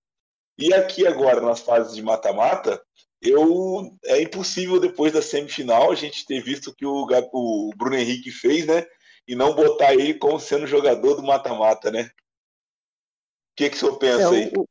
E 0.58 0.74
aqui 0.74 1.06
agora, 1.06 1.40
nas 1.40 1.60
fases 1.60 1.94
de 1.94 2.02
mata-mata, 2.02 2.82
eu 3.22 3.96
é 4.04 4.22
impossível 4.22 4.80
depois 4.80 5.12
da 5.12 5.22
semifinal 5.22 5.90
a 5.90 5.94
gente 5.94 6.26
ter 6.26 6.42
visto 6.42 6.74
que 6.74 6.84
o, 6.84 7.06
o 7.32 7.70
Bruno 7.76 7.96
Henrique 7.96 8.30
fez, 8.30 8.66
né? 8.66 8.86
E 9.26 9.34
não 9.34 9.54
botar 9.54 9.94
ele 9.94 10.14
como 10.14 10.40
sendo 10.40 10.66
jogador 10.66 11.14
do 11.14 11.22
mata-mata, 11.22 11.90
né? 11.90 12.02
O 12.02 13.56
que, 13.56 13.70
que 13.70 13.76
o 13.76 13.78
senhor 13.78 13.98
pensa 13.98 14.34
é, 14.34 14.44
aí? 14.44 14.52
O, 14.56 14.66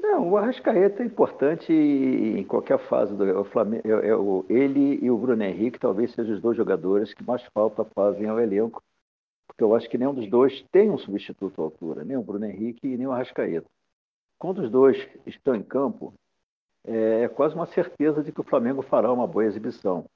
não, 0.00 0.30
o 0.30 0.36
Arrascaeta 0.36 1.02
é 1.02 1.06
importante 1.06 1.72
em 1.72 2.44
qualquer 2.44 2.78
fase 2.78 3.14
do 3.14 3.44
Flamengo. 3.44 3.82
É, 3.86 4.08
é, 4.08 4.54
ele 4.54 4.98
e 5.02 5.10
o 5.10 5.18
Bruno 5.18 5.42
Henrique 5.42 5.78
talvez 5.78 6.12
sejam 6.12 6.34
os 6.34 6.40
dois 6.40 6.56
jogadores 6.56 7.14
que 7.14 7.24
mais 7.24 7.42
falta 7.54 7.84
fazem 7.84 8.28
ao 8.28 8.40
elenco, 8.40 8.82
porque 9.46 9.62
eu 9.62 9.74
acho 9.74 9.88
que 9.88 9.98
nenhum 9.98 10.14
dos 10.14 10.28
dois 10.28 10.62
tem 10.72 10.90
um 10.90 10.98
substituto 10.98 11.60
à 11.60 11.64
altura, 11.64 12.04
nem 12.04 12.16
o 12.16 12.22
Bruno 12.22 12.46
Henrique 12.46 12.86
e 12.86 12.96
nem 12.96 13.06
o 13.06 13.12
Arrascaeta. 13.12 13.66
Quando 14.38 14.62
os 14.62 14.70
dois 14.70 14.96
estão 15.26 15.54
em 15.54 15.62
campo, 15.62 16.14
é, 16.84 17.22
é 17.22 17.28
quase 17.28 17.54
uma 17.54 17.66
certeza 17.66 18.22
de 18.22 18.32
que 18.32 18.40
o 18.40 18.44
Flamengo 18.44 18.82
fará 18.82 19.12
uma 19.12 19.26
boa 19.26 19.44
exibição. 19.44 20.06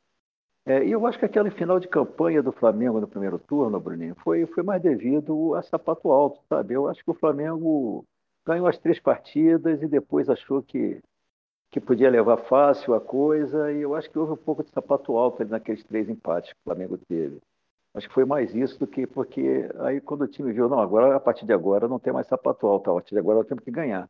É, 0.67 0.83
e 0.83 0.93
eu 0.93 1.07
acho 1.07 1.19
que 1.19 1.27
aquela 1.27 1.51
final 1.51 1.79
de 1.79 1.87
campanha 1.89 2.43
do 2.43 2.51
Flamengo 2.51 2.99
no 2.99 3.07
primeiro 3.07 3.39
turno, 3.39 3.79
Bruninho, 3.79 4.15
foi, 4.25 4.47
foi 4.47 4.63
mais 4.63 4.81
devido 4.81 5.55
a 5.55 5.63
sapato 5.63 6.11
alto, 6.11 6.41
sabe? 6.49 6.73
Eu 6.73 6.89
acho 6.89 7.05
que 7.05 7.11
o 7.11 7.15
Flamengo 7.15 8.03
ganhou 8.47 8.67
as 8.67 8.79
três 8.79 9.01
partidas 9.01 9.83
e 9.83 9.89
depois 9.89 10.29
achou 10.29 10.63
que, 10.63 11.01
que 11.71 11.81
podia 11.81 12.11
levar 12.11 12.37
fácil 12.37 12.95
a 12.95 13.01
coisa, 13.01 13.73
e 13.73 13.81
eu 13.81 13.95
acho 13.95 14.11
que 14.11 14.19
houve 14.19 14.33
um 14.33 14.37
pouco 14.37 14.63
de 14.63 14.71
sapato 14.71 15.17
alto 15.17 15.43
ali 15.43 15.51
naqueles 15.51 15.83
três 15.85 16.09
empates 16.09 16.53
que 16.53 16.59
o 16.61 16.65
Flamengo 16.65 16.99
teve. 17.09 17.39
Acho 17.95 18.09
que 18.09 18.15
foi 18.15 18.25
mais 18.25 18.55
isso 18.55 18.79
do 18.79 18.87
que 18.87 19.07
porque 19.07 19.69
aí 19.81 20.01
quando 20.01 20.23
o 20.23 20.29
time 20.29 20.53
viu, 20.53 20.69
não, 20.69 20.81
agora 20.81 21.15
a 21.15 21.21
partir 21.21 21.47
de 21.47 21.53
agora 21.53 21.87
não 21.87 21.99
tem 21.99 22.13
mais 22.13 22.27
sapato 22.27 22.67
alto, 22.67 22.91
a 22.91 22.95
partir 22.95 23.15
de 23.15 23.21
agora 23.21 23.39
nós 23.39 23.47
temos 23.47 23.65
que 23.65 23.71
ganhar. 23.71 24.09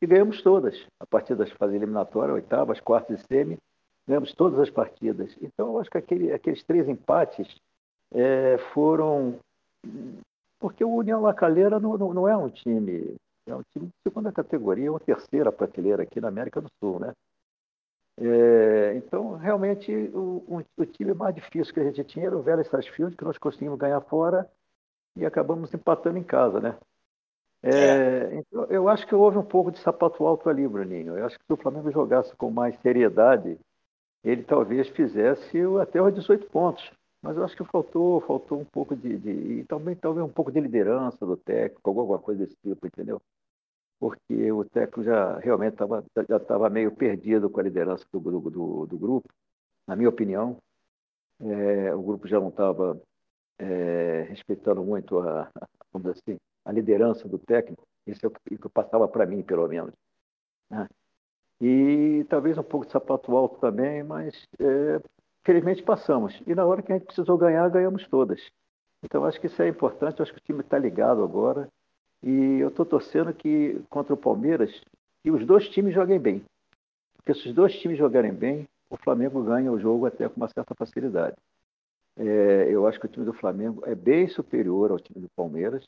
E 0.00 0.06
ganhamos 0.06 0.40
todas, 0.40 0.86
a 1.00 1.06
partir 1.06 1.34
das 1.34 1.50
fases 1.50 1.74
eliminatórias, 1.74 2.36
oitavas, 2.36 2.80
quartas 2.80 3.20
e 3.20 3.24
semi, 3.26 3.58
ganhamos 4.06 4.32
todas 4.32 4.60
as 4.60 4.70
partidas. 4.70 5.36
Então 5.42 5.72
eu 5.72 5.80
acho 5.80 5.90
que 5.90 5.98
aquele, 5.98 6.32
aqueles 6.32 6.62
três 6.62 6.88
empates 6.88 7.60
é, 8.14 8.56
foram. 8.72 9.40
Porque 10.60 10.84
o 10.84 10.94
União 10.94 11.20
Lacalheira 11.20 11.80
não, 11.80 11.98
não, 11.98 12.14
não 12.14 12.28
é 12.28 12.36
um 12.36 12.48
time 12.48 13.16
é 13.48 13.54
um 13.54 13.62
time 13.72 13.86
de 13.86 13.94
segunda 14.02 14.32
categoria, 14.32 14.90
uma 14.90 15.00
terceira 15.00 15.50
prateleira 15.50 16.02
aqui 16.02 16.20
na 16.20 16.28
América 16.28 16.60
do 16.60 16.68
Sul, 16.80 17.00
né? 17.00 17.12
É, 18.20 18.94
então, 18.96 19.36
realmente, 19.36 19.92
o, 20.12 20.44
o, 20.48 20.64
o, 20.76 20.86
time 20.86 21.14
mais 21.14 21.34
difícil 21.34 21.72
que 21.72 21.78
a 21.78 21.84
gente 21.84 22.02
tinha 22.04 22.26
era 22.26 22.36
o 22.36 22.42
Vélez 22.42 22.66
Sarsfield, 22.68 23.16
que 23.16 23.24
nós 23.24 23.38
conseguimos 23.38 23.78
ganhar 23.78 24.00
fora 24.00 24.50
e 25.16 25.24
acabamos 25.24 25.72
empatando 25.72 26.18
em 26.18 26.24
casa, 26.24 26.60
né? 26.60 26.76
É, 27.62 27.70
é. 27.70 28.34
Então, 28.34 28.64
eu 28.64 28.88
acho 28.88 29.06
que 29.06 29.14
houve 29.14 29.38
um 29.38 29.44
pouco 29.44 29.70
de 29.70 29.78
sapato 29.78 30.24
alto 30.26 30.48
ali, 30.48 30.66
Bruninho. 30.66 31.16
Eu 31.16 31.26
acho 31.26 31.38
que 31.38 31.44
se 31.44 31.52
o 31.52 31.56
Flamengo 31.56 31.90
jogasse 31.92 32.34
com 32.36 32.50
mais 32.50 32.76
seriedade, 32.80 33.58
ele 34.24 34.42
talvez 34.42 34.88
fizesse 34.88 35.58
até 35.80 36.02
os 36.02 36.12
18 36.12 36.48
pontos. 36.50 36.90
Mas 37.22 37.36
eu 37.36 37.44
acho 37.44 37.56
que 37.56 37.64
faltou, 37.64 38.20
faltou 38.20 38.60
um 38.60 38.64
pouco 38.64 38.94
de, 38.94 39.16
de 39.16 39.30
e 39.30 39.64
também 39.64 39.96
talvez 39.96 40.24
um 40.24 40.32
pouco 40.32 40.52
de 40.52 40.60
liderança 40.60 41.26
do 41.26 41.36
técnico, 41.36 41.90
alguma 41.90 42.18
coisa 42.18 42.44
desse 42.44 42.56
tipo, 42.62 42.86
entendeu? 42.86 43.20
Porque 43.98 44.52
o 44.52 44.64
técnico 44.64 45.02
já 45.02 45.38
realmente 45.38 45.76
tava, 45.76 46.04
já 46.28 46.36
estava 46.36 46.70
meio 46.70 46.94
perdido 46.94 47.50
com 47.50 47.60
a 47.60 47.62
liderança 47.62 48.04
do, 48.12 48.20
do, 48.20 48.86
do 48.86 48.98
grupo, 48.98 49.28
na 49.86 49.96
minha 49.96 50.08
opinião. 50.08 50.56
É, 51.40 51.94
o 51.94 52.02
grupo 52.02 52.26
já 52.26 52.40
não 52.40 52.48
estava 52.48 53.00
é, 53.58 54.22
respeitando 54.28 54.82
muito 54.82 55.18
a, 55.18 55.50
vamos 55.92 56.08
assim, 56.08 56.38
a 56.64 56.72
liderança 56.72 57.28
do 57.28 57.38
técnico, 57.38 57.82
isso 58.06 58.24
é 58.24 58.28
o 58.28 58.30
que 58.30 58.68
passava 58.68 59.08
para 59.08 59.26
mim, 59.26 59.42
pelo 59.42 59.66
menos. 59.68 59.92
Né? 60.70 60.88
E 61.60 62.24
talvez 62.28 62.56
um 62.56 62.62
pouco 62.62 62.86
de 62.86 62.92
sapato 62.92 63.36
alto 63.36 63.58
também, 63.58 64.02
mas 64.04 64.46
é, 64.60 65.00
felizmente 65.44 65.82
passamos. 65.82 66.40
E 66.46 66.54
na 66.54 66.64
hora 66.64 66.82
que 66.82 66.92
a 66.92 66.96
gente 66.96 67.06
precisou 67.06 67.36
ganhar, 67.36 67.68
ganhamos 67.68 68.06
todas. 68.08 68.40
Então 69.02 69.24
acho 69.24 69.40
que 69.40 69.46
isso 69.46 69.60
é 69.60 69.68
importante, 69.68 70.22
acho 70.22 70.32
que 70.32 70.38
o 70.38 70.44
time 70.44 70.60
está 70.60 70.78
ligado 70.78 71.22
agora 71.22 71.68
e 72.22 72.58
eu 72.60 72.68
estou 72.68 72.84
torcendo 72.84 73.32
que 73.32 73.80
contra 73.88 74.14
o 74.14 74.16
Palmeiras 74.16 74.80
que 75.22 75.30
os 75.30 75.44
dois 75.46 75.68
times 75.68 75.94
joguem 75.94 76.18
bem. 76.18 76.44
Porque 77.16 77.34
se 77.34 77.48
os 77.48 77.54
dois 77.54 77.78
times 77.78 77.98
jogarem 77.98 78.32
bem, 78.32 78.68
o 78.90 78.96
Flamengo 78.96 79.42
ganha 79.42 79.70
o 79.70 79.78
jogo 79.78 80.06
até 80.06 80.28
com 80.28 80.36
uma 80.36 80.48
certa 80.48 80.74
facilidade. 80.74 81.36
É, 82.16 82.68
eu 82.70 82.86
acho 82.86 82.98
que 82.98 83.06
o 83.06 83.08
time 83.08 83.24
do 83.24 83.32
Flamengo 83.32 83.82
é 83.86 83.94
bem 83.94 84.26
superior 84.28 84.90
ao 84.90 84.98
time 84.98 85.20
do 85.20 85.28
Palmeiras, 85.36 85.84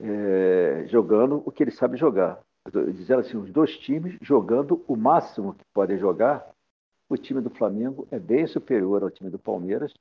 é, 0.00 0.86
jogando 0.88 1.42
o 1.44 1.52
que 1.52 1.62
ele 1.62 1.70
sabe 1.70 1.96
jogar. 1.96 2.40
Dizendo 2.94 3.20
assim, 3.20 3.36
os 3.36 3.50
dois 3.50 3.76
times 3.76 4.16
jogando 4.22 4.82
o 4.88 4.96
máximo 4.96 5.54
que 5.54 5.64
podem 5.74 5.98
jogar, 5.98 6.50
o 7.10 7.16
time 7.16 7.42
do 7.42 7.50
Flamengo 7.50 8.08
é 8.10 8.18
bem 8.18 8.46
superior 8.46 9.02
ao 9.02 9.10
time 9.10 9.28
do 9.28 9.38
Palmeiras 9.38 9.92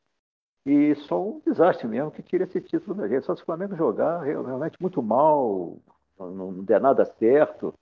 e 0.66 0.96
só 0.96 1.22
um 1.22 1.42
desastre 1.46 1.88
mesmo 1.88 2.12
que 2.12 2.24
tira 2.24 2.46
esse 2.46 2.62
título 2.62 2.96
da 2.96 3.08
gente. 3.08 3.26
Só 3.26 3.36
se 3.36 3.42
o 3.42 3.46
Flamengo 3.46 3.76
jogar 3.76 4.22
realmente 4.22 4.82
muito 4.82 5.02
mal, 5.02 5.78
não 6.18 6.64
der 6.64 6.80
nada 6.80 7.06
certo, 7.06 7.74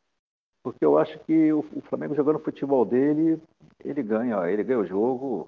porque 0.64 0.84
eu 0.84 0.98
acho 0.98 1.20
que 1.20 1.54
o 1.54 1.64
Flamengo 1.84 2.16
jogando 2.16 2.38
o 2.38 2.44
futebol 2.44 2.86
dele, 2.86 3.42
ele 3.84 4.02
ganha, 4.02 4.50
ele 4.50 4.64
ganha 4.64 4.80
o 4.80 4.86
jogo. 4.86 5.48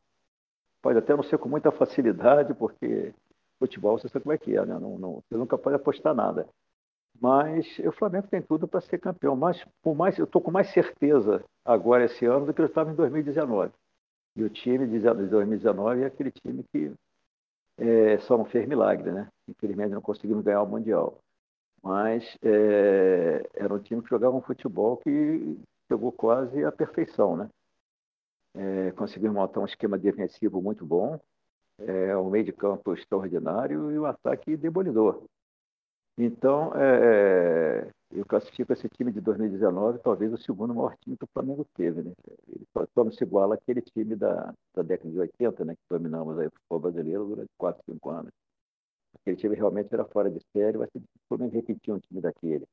Pode 0.82 1.00
até 1.00 1.16
não 1.16 1.24
ser 1.24 1.38
com 1.38 1.50
muita 1.50 1.72
facilidade, 1.72 2.54
porque 2.54 3.14
futebol 3.60 3.98
você 3.98 4.10
sabe 4.10 4.24
como 4.24 4.34
é 4.34 4.38
que 4.38 4.56
é, 4.56 4.66
né? 4.66 4.78
Não, 4.80 4.98
não, 4.98 5.22
você 5.22 5.38
nunca 5.38 5.58
pode 5.58 5.76
apostar 5.76 6.14
nada. 6.14 6.48
Mas 7.20 7.80
o 7.80 7.92
Flamengo 7.92 8.28
tem 8.28 8.42
tudo 8.42 8.68
para 8.68 8.82
ser 8.82 8.98
campeão. 8.98 9.36
Mas 9.36 9.64
por 9.82 9.96
mais, 9.96 10.18
eu 10.18 10.26
estou 10.26 10.42
com 10.42 10.52
mais 10.52 10.72
certeza 10.72 11.44
agora 11.64 12.06
esse 12.06 12.26
ano 12.26 12.46
do 12.46 12.54
que 12.54 12.62
eu 12.62 12.66
estava 12.66 12.92
em 12.92 12.96
2019. 12.96 13.72
E 14.36 14.44
o 14.44 14.50
time 14.50 14.88
de 14.88 15.00
2019 15.00 16.02
é 16.02 16.06
aquele 16.08 16.32
time 16.32 16.64
que 16.72 16.92
é, 17.78 18.18
só 18.20 18.38
não 18.38 18.46
fez 18.46 18.68
milagre, 18.68 19.12
né? 19.12 19.28
Infelizmente 19.48 19.92
não 19.92 20.02
conseguimos 20.02 20.44
ganhar 20.44 20.62
o 20.62 20.68
Mundial. 20.68 21.18
Mas 21.82 22.38
é, 22.42 23.50
era 23.54 23.74
um 23.74 23.80
time 23.80 24.02
que 24.02 24.10
jogava 24.10 24.36
um 24.36 24.42
futebol 24.42 24.98
que 24.98 25.58
chegou 25.92 26.12
quase 26.12 26.64
à 26.64 26.72
perfeição, 26.72 27.36
né? 27.36 27.50
É, 28.56 28.92
conseguimos 28.92 29.36
montar 29.36 29.60
um 29.60 29.66
esquema 29.66 29.98
defensivo 29.98 30.62
muito 30.62 30.86
bom, 30.86 31.20
é, 31.80 32.16
um 32.16 32.30
meio 32.30 32.46
de 32.46 32.54
campo 32.54 32.94
extraordinário 32.94 33.92
e 33.92 34.00
um 34.00 34.06
ataque 34.06 34.56
demolidor. 34.56 35.24
Então, 36.18 36.72
é, 36.76 37.88
é 37.88 37.92
eu 38.14 38.26
classifico 38.26 38.72
esse 38.72 38.88
time 38.90 39.12
de 39.12 39.20
2019 39.20 40.00
talvez 40.00 40.32
o 40.32 40.38
segundo 40.38 40.74
maior 40.74 40.96
time 40.98 41.18
que 41.18 41.24
o 41.24 41.30
Flamengo 41.34 41.66
teve. 41.74 42.04
Né? 42.04 42.14
Ele 42.48 42.66
só 42.72 43.10
se 43.12 43.24
iguala 43.24 43.56
àquele 43.56 43.82
time 43.82 44.16
da, 44.16 44.54
da 44.76 44.84
década 44.84 45.10
de 45.10 45.20
80, 45.20 45.66
né? 45.66 45.76
que 45.76 45.82
dominamos 45.90 46.38
aí 46.38 46.48
o 46.48 46.52
futebol 46.52 46.80
brasileiro 46.80 47.26
durante 47.26 47.50
4, 47.58 47.84
5 47.86 48.10
anos. 48.10 48.32
Aquele 49.20 49.38
time 49.38 49.56
realmente 49.56 49.94
era 49.94 50.06
fora 50.06 50.30
de 50.30 50.40
série, 50.56 50.78
vai 50.78 50.88
ser 50.92 51.00
difícil 51.00 51.50
repetir 51.50 51.94
um 51.94 52.00
time 52.00 52.22
daquele. 52.22 52.66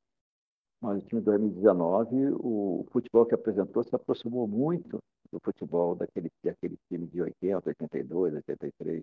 Mas 0.80 1.02
o 1.02 1.06
time 1.06 1.20
de 1.20 1.26
2019, 1.26 2.32
o 2.34 2.86
futebol 2.90 3.26
que 3.26 3.34
apresentou 3.34 3.84
se 3.84 3.94
aproximou 3.94 4.46
muito 4.46 4.98
do 5.30 5.38
futebol 5.42 5.94
daquele, 5.94 6.30
daquele 6.42 6.76
time 6.88 7.06
de 7.06 7.22
80, 7.22 7.68
82, 7.68 8.34
83. 8.34 9.02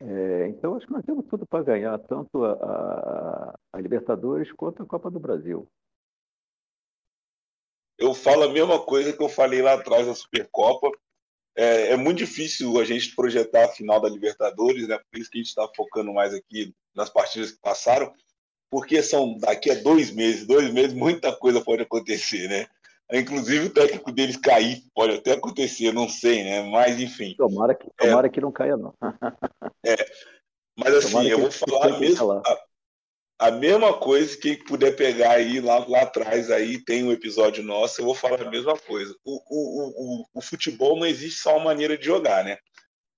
É, 0.00 0.48
então, 0.48 0.76
acho 0.76 0.86
que 0.86 0.92
nós 0.92 1.04
temos 1.04 1.26
tudo 1.26 1.46
para 1.46 1.64
ganhar, 1.64 1.98
tanto 2.00 2.44
a, 2.44 2.52
a, 2.52 3.58
a, 3.72 3.80
Libertadores 3.80 4.52
quanto 4.52 4.82
a 4.82 4.86
Copa 4.86 5.10
do 5.10 5.18
Brasil. 5.18 5.66
Eu 7.98 8.12
falo 8.12 8.42
a 8.42 8.52
mesma 8.52 8.78
coisa 8.84 9.12
que 9.12 9.22
eu 9.22 9.28
falei 9.28 9.62
lá 9.62 9.72
atrás 9.72 10.06
da 10.06 10.14
Supercopa. 10.14 10.90
É, 11.56 11.92
é 11.92 11.96
muito 11.96 12.18
difícil 12.18 12.78
a 12.78 12.84
gente 12.84 13.16
projetar 13.16 13.64
a 13.64 13.68
final 13.68 13.98
da 13.98 14.10
Libertadores, 14.10 14.86
né? 14.86 14.98
por 15.10 15.18
isso 15.18 15.30
que 15.30 15.38
a 15.38 15.40
gente 15.40 15.48
está 15.48 15.66
focando 15.74 16.12
mais 16.12 16.34
aqui 16.34 16.74
nas 16.94 17.08
partidas 17.08 17.52
que 17.52 17.60
passaram, 17.60 18.12
porque 18.70 19.02
são 19.02 19.38
daqui 19.38 19.70
a 19.70 19.74
dois 19.74 20.10
meses, 20.10 20.46
dois 20.46 20.70
meses, 20.70 20.92
muita 20.92 21.34
coisa 21.34 21.64
pode 21.64 21.82
acontecer, 21.82 22.48
né? 22.48 22.66
Inclusive 23.12 23.66
o 23.66 23.70
técnico 23.70 24.10
deles 24.10 24.36
cair, 24.36 24.82
pode 24.94 25.14
até 25.14 25.32
acontecer, 25.32 25.92
não 25.92 26.08
sei, 26.08 26.42
né? 26.42 26.62
Mas 26.62 27.00
enfim. 27.00 27.34
Tomara 27.36 27.74
que, 27.74 27.88
tomara 27.96 28.26
é, 28.26 28.30
que 28.30 28.40
não 28.40 28.50
caia, 28.50 28.76
não. 28.76 28.94
é, 29.84 29.96
mas 30.76 30.94
assim, 30.94 31.10
tomara 31.10 31.28
eu 31.28 31.38
vou 31.40 31.50
falar 31.50 32.00
mesmo. 32.00 32.32
A, 32.32 32.64
a, 33.38 33.50
mesma 33.50 33.92
coisa 33.94 34.36
que 34.36 34.56
puder 34.56 34.96
pegar 34.96 35.32
aí 35.32 35.60
lá, 35.60 35.84
lá 35.86 36.02
atrás, 36.02 36.50
aí 36.50 36.82
tem 36.82 37.04
um 37.04 37.12
episódio 37.12 37.62
nosso, 37.62 38.00
eu 38.00 38.04
vou 38.04 38.14
falar 38.14 38.42
a 38.42 38.50
mesma 38.50 38.76
coisa. 38.76 39.14
O, 39.24 39.40
o, 39.48 40.20
o, 40.20 40.26
o 40.34 40.40
futebol 40.40 40.96
não 40.98 41.06
existe 41.06 41.40
só 41.40 41.56
uma 41.56 41.66
maneira 41.66 41.96
de 41.96 42.04
jogar, 42.04 42.44
né? 42.44 42.58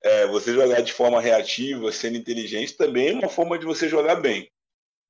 É, 0.04 0.26
você 0.26 0.52
jogar 0.52 0.80
de 0.80 0.92
forma 0.92 1.20
reativa, 1.20 1.90
sendo 1.90 2.16
inteligente, 2.18 2.76
também 2.76 3.08
é 3.08 3.14
uma 3.14 3.28
forma 3.28 3.58
de 3.58 3.64
você 3.64 3.88
jogar 3.88 4.16
bem. 4.16 4.48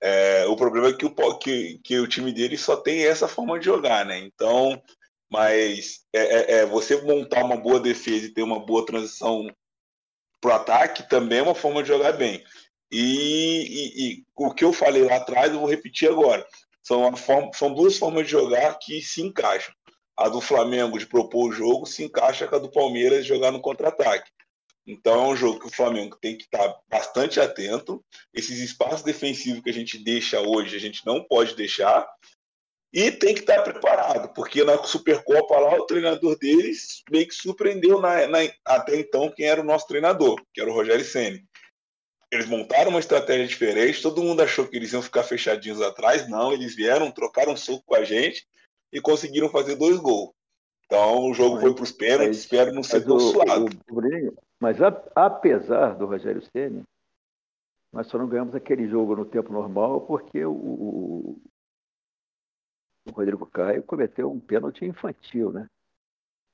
É, 0.00 0.46
o 0.46 0.56
problema 0.56 0.88
é 0.88 0.92
que 0.92 1.06
o, 1.06 1.38
que, 1.38 1.80
que 1.82 1.98
o 1.98 2.06
time 2.06 2.32
dele 2.32 2.56
só 2.56 2.76
tem 2.76 3.04
essa 3.04 3.26
forma 3.26 3.58
de 3.58 3.64
jogar, 3.64 4.04
né? 4.04 4.18
Então, 4.18 4.80
mas 5.30 6.04
é, 6.12 6.20
é, 6.20 6.52
é 6.60 6.66
você 6.66 7.00
montar 7.02 7.44
uma 7.44 7.56
boa 7.56 7.80
defesa 7.80 8.26
e 8.26 8.32
ter 8.32 8.42
uma 8.42 8.60
boa 8.60 8.86
transição 8.86 9.46
para 10.40 10.50
o 10.50 10.54
ataque 10.54 11.08
também 11.08 11.38
é 11.38 11.42
uma 11.42 11.54
forma 11.54 11.82
de 11.82 11.88
jogar 11.88 12.12
bem. 12.12 12.44
E, 12.90 13.00
e, 13.00 14.12
e, 14.12 14.24
o 14.36 14.54
que 14.54 14.64
eu 14.64 14.72
falei 14.72 15.04
lá 15.04 15.16
atrás, 15.16 15.52
eu 15.52 15.60
vou 15.60 15.68
repetir 15.68 16.08
agora. 16.08 16.46
São, 16.82 17.14
forma, 17.16 17.50
são 17.52 17.74
duas 17.74 17.98
formas 17.98 18.24
de 18.24 18.32
jogar 18.32 18.78
que 18.78 19.02
se 19.02 19.20
encaixam. 19.20 19.74
A 20.16 20.28
do 20.28 20.40
Flamengo 20.40 20.98
de 20.98 21.06
propor 21.06 21.48
o 21.48 21.52
jogo 21.52 21.86
se 21.86 22.04
encaixa 22.04 22.46
com 22.48 22.56
a 22.56 22.58
do 22.58 22.70
Palmeiras 22.70 23.22
de 23.22 23.28
jogar 23.28 23.52
no 23.52 23.60
contra-ataque. 23.60 24.30
Então 24.88 25.26
é 25.26 25.28
um 25.28 25.36
jogo 25.36 25.60
que 25.60 25.66
o 25.66 25.74
Flamengo 25.74 26.16
tem 26.16 26.34
que 26.34 26.44
estar 26.44 26.74
bastante 26.88 27.38
atento. 27.38 28.02
Esses 28.32 28.58
espaços 28.58 29.02
defensivos 29.02 29.62
que 29.62 29.68
a 29.68 29.72
gente 29.72 29.98
deixa 29.98 30.40
hoje, 30.40 30.74
a 30.74 30.80
gente 30.80 31.04
não 31.04 31.22
pode 31.22 31.54
deixar. 31.54 32.08
E 32.90 33.12
tem 33.12 33.34
que 33.34 33.40
estar 33.40 33.62
preparado, 33.62 34.32
porque 34.32 34.64
na 34.64 34.82
Supercopa 34.82 35.58
lá 35.58 35.74
o 35.74 35.84
treinador 35.84 36.38
deles 36.38 37.02
meio 37.10 37.28
que 37.28 37.34
surpreendeu 37.34 38.00
na, 38.00 38.26
na, 38.26 38.38
até 38.64 38.96
então 38.96 39.30
quem 39.30 39.44
era 39.44 39.60
o 39.60 39.64
nosso 39.64 39.86
treinador, 39.86 40.42
que 40.54 40.60
era 40.60 40.70
o 40.70 40.72
Rogério 40.72 41.04
Senni. 41.04 41.44
Eles 42.32 42.46
montaram 42.46 42.88
uma 42.88 43.00
estratégia 43.00 43.46
diferente, 43.46 44.00
todo 44.00 44.22
mundo 44.22 44.40
achou 44.40 44.66
que 44.66 44.74
eles 44.74 44.90
iam 44.94 45.02
ficar 45.02 45.22
fechadinhos 45.22 45.82
atrás. 45.82 46.26
Não, 46.30 46.50
eles 46.50 46.74
vieram, 46.74 47.10
trocaram 47.10 47.52
um 47.52 47.56
soco 47.58 47.84
com 47.84 47.94
a 47.94 48.04
gente 48.04 48.46
e 48.90 49.02
conseguiram 49.02 49.50
fazer 49.50 49.76
dois 49.76 49.98
gols. 49.98 50.30
Então 50.86 51.28
o 51.28 51.34
jogo 51.34 51.56
mas, 51.56 51.64
foi 51.64 51.74
para 51.74 51.84
os 51.84 51.92
pênaltis, 51.92 52.38
espero 52.38 52.72
não 52.72 52.82
ser 52.82 53.04
tão 53.04 53.20
suado. 53.20 53.66
O, 53.90 53.98
o, 53.98 54.47
mas 54.60 54.80
a, 54.82 54.88
apesar 55.14 55.96
do 55.96 56.06
Rogério 56.06 56.42
Ceni, 56.52 56.82
nós 57.92 58.06
só 58.08 58.18
não 58.18 58.28
ganhamos 58.28 58.54
aquele 58.54 58.86
jogo 58.88 59.16
no 59.16 59.24
tempo 59.24 59.52
normal 59.52 60.02
porque 60.02 60.44
o, 60.44 60.52
o, 60.52 61.42
o 63.06 63.10
Rodrigo 63.10 63.46
Caio 63.46 63.82
cometeu 63.82 64.30
um 64.30 64.40
pênalti 64.40 64.84
infantil, 64.84 65.52
né? 65.52 65.68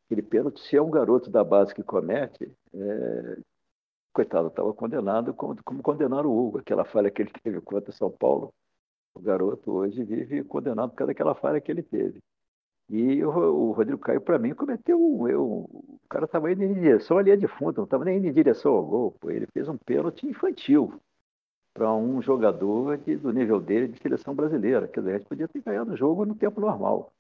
Aquele 0.07 0.23
pênalti, 0.23 0.61
se 0.61 0.77
é 0.77 0.83
um 0.83 0.91
garoto 0.91 1.31
da 1.31 1.43
base 1.43 1.75
que 1.75 1.83
comete, 1.83 2.53
é... 2.75 3.39
coitado, 4.13 4.49
estava 4.49 4.73
condenado 4.75 5.35
como, 5.35 5.57
como 5.65 5.83
condenaram 5.83 6.31
o 6.31 6.47
Hugo, 6.47 6.59
aquela 6.59 6.85
falha 6.85 7.11
que 7.11 7.23
ele 7.23 7.33
teve 7.43 7.61
contra 7.61 7.91
São 7.93 8.11
Paulo. 8.11 8.53
O 9.15 9.21
garoto 9.21 9.73
hoje 9.73 10.05
vive 10.05 10.45
condenado 10.45 10.91
por 10.91 10.97
causa 10.97 11.13
daquela 11.13 11.35
falha 11.35 11.61
que 11.61 11.71
ele 11.71 11.83
teve. 11.83 12.21
E 12.89 13.25
o, 13.25 13.31
o 13.31 13.73
Rodrigo 13.73 13.99
Caio, 13.99 14.21
para 14.21 14.39
mim, 14.39 14.55
cometeu 14.55 14.99
um 15.01 15.27
erro. 15.29 15.69
O 15.73 16.09
cara 16.09 16.27
estava 16.27 16.53
indo 16.53 16.63
em 16.63 16.75
direção 16.75 17.19
à 17.19 17.23
linha 17.23 17.37
de 17.37 17.49
fundo, 17.49 17.79
não 17.79 17.85
estava 17.85 18.05
nem 18.05 18.19
indo 18.19 18.27
em 18.29 18.33
direção 18.33 18.73
ao 18.73 18.85
gol. 18.85 19.13
Pô. 19.21 19.31
Ele 19.31 19.47
fez 19.47 19.69
um 19.69 19.77
pênalti 19.79 20.27
infantil 20.27 20.93
para 21.73 21.93
um 21.93 22.23
jogador 22.23 22.99
de, 22.99 23.17
do 23.17 23.33
nível 23.33 23.61
dele 23.61 23.89
de 23.89 23.99
seleção 23.99 24.35
brasileira. 24.35 24.87
Quer 24.87 25.01
dizer, 25.01 25.15
a 25.15 25.19
gente 25.19 25.29
podia 25.29 25.49
ter 25.49 25.61
ganhado 25.63 25.93
o 25.93 25.97
jogo 25.97 26.25
no 26.25 26.35
tempo 26.35 26.61
normal. 26.61 27.13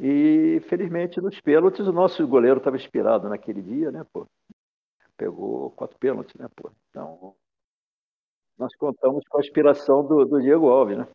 E, 0.00 0.60
felizmente, 0.68 1.20
nos 1.20 1.40
pênaltis, 1.40 1.86
o 1.86 1.92
nosso 1.92 2.26
goleiro 2.26 2.58
estava 2.58 2.76
inspirado 2.76 3.28
naquele 3.28 3.62
dia, 3.62 3.90
né, 3.90 4.04
pô? 4.12 4.26
Pegou 5.16 5.70
quatro 5.72 5.98
pênaltis, 5.98 6.34
né, 6.36 6.48
pô? 6.54 6.70
Então, 6.90 7.34
nós 8.58 8.74
contamos 8.76 9.24
com 9.28 9.38
a 9.38 9.40
inspiração 9.40 10.06
do, 10.06 10.24
do 10.24 10.40
Diego 10.40 10.68
Alves, 10.68 10.98
né? 10.98 11.08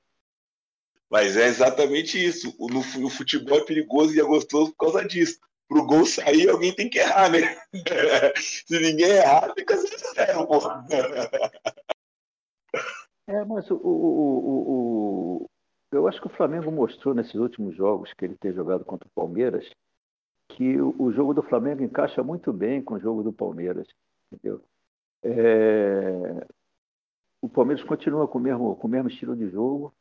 Mas 1.12 1.36
é 1.36 1.46
exatamente 1.48 2.18
isso. 2.18 2.56
O, 2.58 2.68
no, 2.70 2.80
o 2.80 3.10
futebol 3.10 3.60
é 3.60 3.66
perigoso 3.66 4.16
e 4.16 4.20
é 4.20 4.24
gostoso 4.24 4.72
por 4.72 4.92
causa 4.92 5.06
disso. 5.06 5.40
Para 5.68 5.80
o 5.80 5.86
gol 5.86 6.06
sair, 6.06 6.50
alguém 6.50 6.74
tem 6.74 6.90
que 6.90 7.00
errar, 7.00 7.30
né? 7.30 7.40
Se 8.38 8.80
ninguém 8.80 9.10
errar, 9.12 9.54
fica 9.54 9.76
0 9.76 10.48
pô. 10.48 10.60
É, 13.28 13.46
mas 13.46 13.70
o, 13.70 13.76
o, 13.76 15.44
o, 15.44 15.50
eu 15.92 16.08
acho 16.08 16.20
que 16.20 16.28
o 16.28 16.36
Flamengo 16.36 16.72
mostrou 16.72 17.14
nesses 17.14 17.36
últimos 17.36 17.76
jogos 17.76 18.14
que 18.14 18.26
ele 18.26 18.36
tem 18.38 18.54
jogado 18.54 18.84
contra 18.84 19.08
o 19.08 19.12
Palmeiras 19.14 19.70
que 20.50 20.82
o, 20.82 21.12
jogo 21.12 21.34
do 21.34 21.44
Flamengo 21.44 21.84
encaixa 21.84 22.22
muito 22.24 22.52
bem 22.52 22.82
com 22.82 22.96
o 22.96 23.00
jogo 23.00 23.24
do 23.24 23.32
Palmeiras. 23.32 23.88
Entendeu? 24.32 24.62
É, 25.24 26.46
o 27.42 27.50
Palmeiras 27.50 27.84
continua 27.86 28.28
com 28.28 28.38
o 28.38 28.42
mesmo, 28.42 28.76
com 28.76 28.88
o 28.88 28.90
mesmo 28.90 29.10
estilo 29.10 29.36
de 29.36 29.50
jogo, 29.50 29.94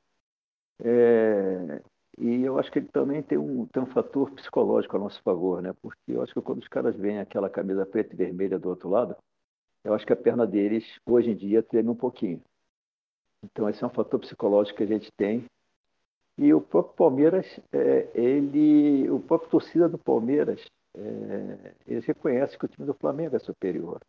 é, 0.85 1.83
e 2.19 2.43
eu 2.43 2.59
acho 2.59 2.71
que 2.71 2.79
ele 2.79 2.89
também 2.89 3.23
tem 3.23 3.39
um, 3.39 3.67
tem 3.67 3.83
um 3.83 3.87
fator 3.87 4.31
psicológico 4.33 4.97
a 4.97 5.01
nosso 5.01 5.23
favor, 5.23 5.63
né? 5.63 5.73
Porque 5.81 5.99
eu 6.09 6.23
acho 6.23 6.35
que 6.35 6.41
quando 6.41 6.61
os 6.61 6.69
caras 6.69 6.97
veem 6.97 7.19
aquela 7.19 7.49
camisa 7.49 7.87
preta 7.87 8.15
e 8.15 8.17
vermelha 8.17 8.59
do 8.59 8.69
outro 8.69 8.89
lado, 8.89 9.17
eu 9.85 9.95
acho 9.95 10.07
que 10.07 10.13
a 10.13 10.17
perna 10.17 10.47
deles, 10.47 10.85
hoje 11.07 11.31
em 11.31 11.37
dia, 11.37 11.63
treme 11.63 11.89
um 11.89 11.95
pouquinho. 11.95 12.43
Então, 13.43 13.69
esse 13.69 13.83
é 13.83 13.87
um 13.87 13.91
fator 13.91 14.21
psicológico 14.21 14.79
que 14.79 14.85
a 14.85 14.87
gente 14.87 15.11
tem. 15.17 15.45
E 16.37 16.53
o 16.53 16.61
próprio 16.61 16.95
Palmeiras, 16.95 17.47
é, 17.73 18.09
ele, 18.15 19.09
o 19.11 19.21
próprio 19.21 19.51
torcida 19.51 19.89
do 19.89 19.99
Palmeiras, 19.99 20.61
é, 20.95 21.75
eles 21.87 22.05
reconhecem 22.05 22.59
que 22.59 22.65
o 22.65 22.69
time 22.69 22.87
do 22.87 22.95
Flamengo 22.95 23.37
é 23.37 23.39
superior. 23.39 24.01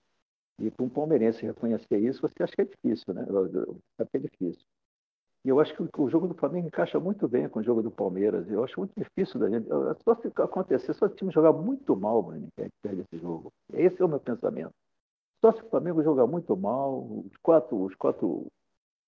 E 0.59 0.69
para 0.69 0.85
um 0.85 0.89
palmeirense 0.89 1.45
reconhecer 1.45 1.97
isso, 1.97 2.21
você 2.21 2.43
acha 2.43 2.55
que 2.55 2.61
é 2.61 2.65
difícil, 2.65 3.13
né? 3.13 3.25
Sabe 3.97 4.09
que 4.11 4.17
é 4.17 4.19
difícil. 4.19 4.65
E 5.43 5.49
eu 5.49 5.59
acho 5.59 5.73
que 5.75 6.01
o 6.01 6.09
jogo 6.09 6.27
do 6.27 6.35
Flamengo 6.35 6.67
encaixa 6.67 6.99
muito 6.99 7.27
bem 7.27 7.49
com 7.49 7.59
o 7.59 7.63
jogo 7.63 7.81
do 7.81 7.89
Palmeiras. 7.89 8.47
Eu 8.49 8.63
acho 8.63 8.79
muito 8.79 8.93
difícil 8.95 9.39
da 9.39 9.49
gente. 9.49 9.67
Só 10.03 10.15
se 10.15 10.27
acontecer, 10.27 10.93
só 10.93 11.05
o 11.05 11.09
time 11.09 11.31
jogar 11.31 11.51
muito 11.51 11.95
mal, 11.95 12.21
Bruno, 12.21 12.47
que 12.55 12.61
a 12.61 12.63
gente 12.65 12.75
perde 12.81 13.01
esse 13.01 13.21
jogo. 13.21 13.51
Esse 13.73 14.01
é 14.01 14.05
o 14.05 14.07
meu 14.07 14.19
pensamento. 14.19 14.73
Só 15.41 15.51
se 15.51 15.61
o 15.63 15.69
Flamengo 15.69 16.03
jogar 16.03 16.27
muito 16.27 16.55
mal, 16.55 17.01
os 17.01 17.35
quatro, 17.41 17.81
os 17.81 17.95
quatro, 17.95 18.27
o 18.27 18.47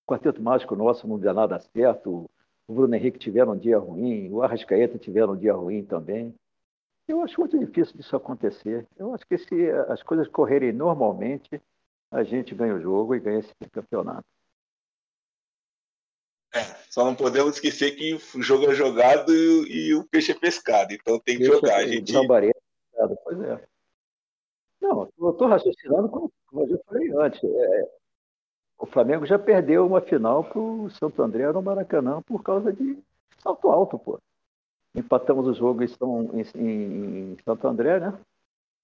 quarteto 0.04 0.42
mágico 0.42 0.74
nosso 0.74 1.06
não 1.06 1.16
der 1.18 1.32
nada 1.32 1.60
certo, 1.60 2.28
o 2.66 2.74
Bruno 2.74 2.94
Henrique 2.96 3.18
tiver 3.18 3.46
um 3.46 3.56
dia 3.56 3.78
ruim, 3.78 4.28
o 4.32 4.42
Arrascaeta 4.42 4.98
tiver 4.98 5.24
um 5.26 5.36
dia 5.36 5.54
ruim 5.54 5.84
também. 5.84 6.34
Eu 7.06 7.20
acho 7.22 7.38
muito 7.38 7.56
difícil 7.56 7.96
disso 7.96 8.16
acontecer. 8.16 8.86
Eu 8.96 9.14
acho 9.14 9.24
que 9.26 9.38
se 9.38 9.70
as 9.88 10.02
coisas 10.02 10.26
correrem 10.26 10.72
normalmente, 10.72 11.62
a 12.10 12.24
gente 12.24 12.54
ganha 12.54 12.74
o 12.74 12.80
jogo 12.80 13.14
e 13.14 13.20
ganha 13.20 13.38
esse 13.38 13.54
campeonato. 13.70 14.26
É, 16.54 16.62
só 16.88 17.04
não 17.04 17.16
podemos 17.16 17.54
esquecer 17.54 17.96
que 17.96 18.14
o 18.14 18.42
jogo 18.42 18.70
é 18.70 18.74
jogado 18.74 19.32
e, 19.32 19.88
e 19.88 19.94
o 19.94 20.04
peixe 20.04 20.30
é 20.30 20.38
pescado. 20.38 20.94
Então 20.94 21.18
tem 21.18 21.36
que 21.36 21.44
jogar. 21.44 21.78
A 21.78 21.86
gente... 21.86 22.16
é 22.16 23.16
pois 23.24 23.40
é. 23.40 23.60
Não, 24.80 25.08
eu 25.18 25.30
estou 25.30 25.48
raciocinando 25.48 26.08
como, 26.08 26.32
como 26.46 26.68
eu 26.68 26.80
falei 26.86 27.10
antes. 27.16 27.42
É, 27.42 27.90
o 28.78 28.86
Flamengo 28.86 29.26
já 29.26 29.38
perdeu 29.38 29.86
uma 29.86 30.00
final 30.00 30.44
para 30.44 30.60
o 30.60 30.88
Santo 30.90 31.22
André 31.22 31.50
no 31.50 31.62
Maracanã 31.62 32.22
por 32.22 32.42
causa 32.42 32.72
de 32.72 32.98
salto 33.42 33.68
alto, 33.70 33.98
pô. 33.98 34.20
Empatamos 34.94 35.48
o 35.48 35.54
jogo 35.54 35.82
em, 35.82 35.88
São, 35.88 36.30
em, 36.34 37.32
em 37.32 37.36
Santo 37.44 37.66
André, 37.66 37.98
né? 37.98 38.16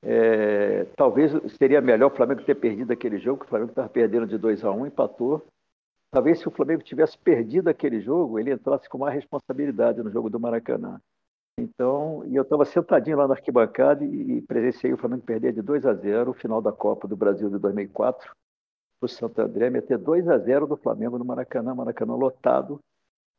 É, 0.02 0.85
talvez 0.96 1.30
seria 1.56 1.80
melhor 1.80 2.11
o 2.11 2.16
Flamengo 2.16 2.42
ter 2.42 2.54
perdido 2.54 2.92
aquele 2.92 3.18
jogo, 3.18 3.40
que 3.40 3.46
o 3.46 3.48
Flamengo 3.48 3.70
estava 3.70 3.88
perdendo 3.88 4.26
de 4.26 4.38
2 4.38 4.64
a 4.64 4.70
1 4.70 4.80
um, 4.80 4.87
empatou. 4.87 5.44
Talvez 6.10 6.40
se 6.40 6.48
o 6.48 6.50
Flamengo 6.50 6.82
tivesse 6.82 7.16
perdido 7.16 7.68
aquele 7.68 8.00
jogo, 8.00 8.38
ele 8.38 8.52
entrasse 8.52 8.88
com 8.88 8.98
mais 8.98 9.14
responsabilidade 9.14 10.02
no 10.02 10.10
jogo 10.10 10.28
do 10.28 10.40
Maracanã. 10.40 11.00
Então, 11.58 12.24
e 12.26 12.34
eu 12.34 12.42
estava 12.42 12.64
sentadinho 12.64 13.16
lá 13.16 13.28
na 13.28 13.34
arquibancada 13.34 14.04
e 14.04 14.42
presenciei 14.42 14.92
o 14.92 14.96
Flamengo 14.96 15.22
perder 15.22 15.52
de 15.52 15.62
2 15.62 15.86
a 15.86 15.94
0 15.94 16.30
o 16.30 16.34
final 16.34 16.60
da 16.60 16.72
Copa 16.72 17.06
do 17.06 17.16
Brasil 17.16 17.50
de 17.50 17.58
2004 17.58 18.32
o 19.00 19.08
Santo 19.08 19.40
André, 19.40 19.70
meter 19.70 19.98
2 19.98 20.28
a 20.28 20.38
0 20.38 20.66
do 20.66 20.76
Flamengo 20.76 21.18
no 21.18 21.24
Maracanã, 21.24 21.74
Maracanã 21.74 22.14
lotado. 22.14 22.80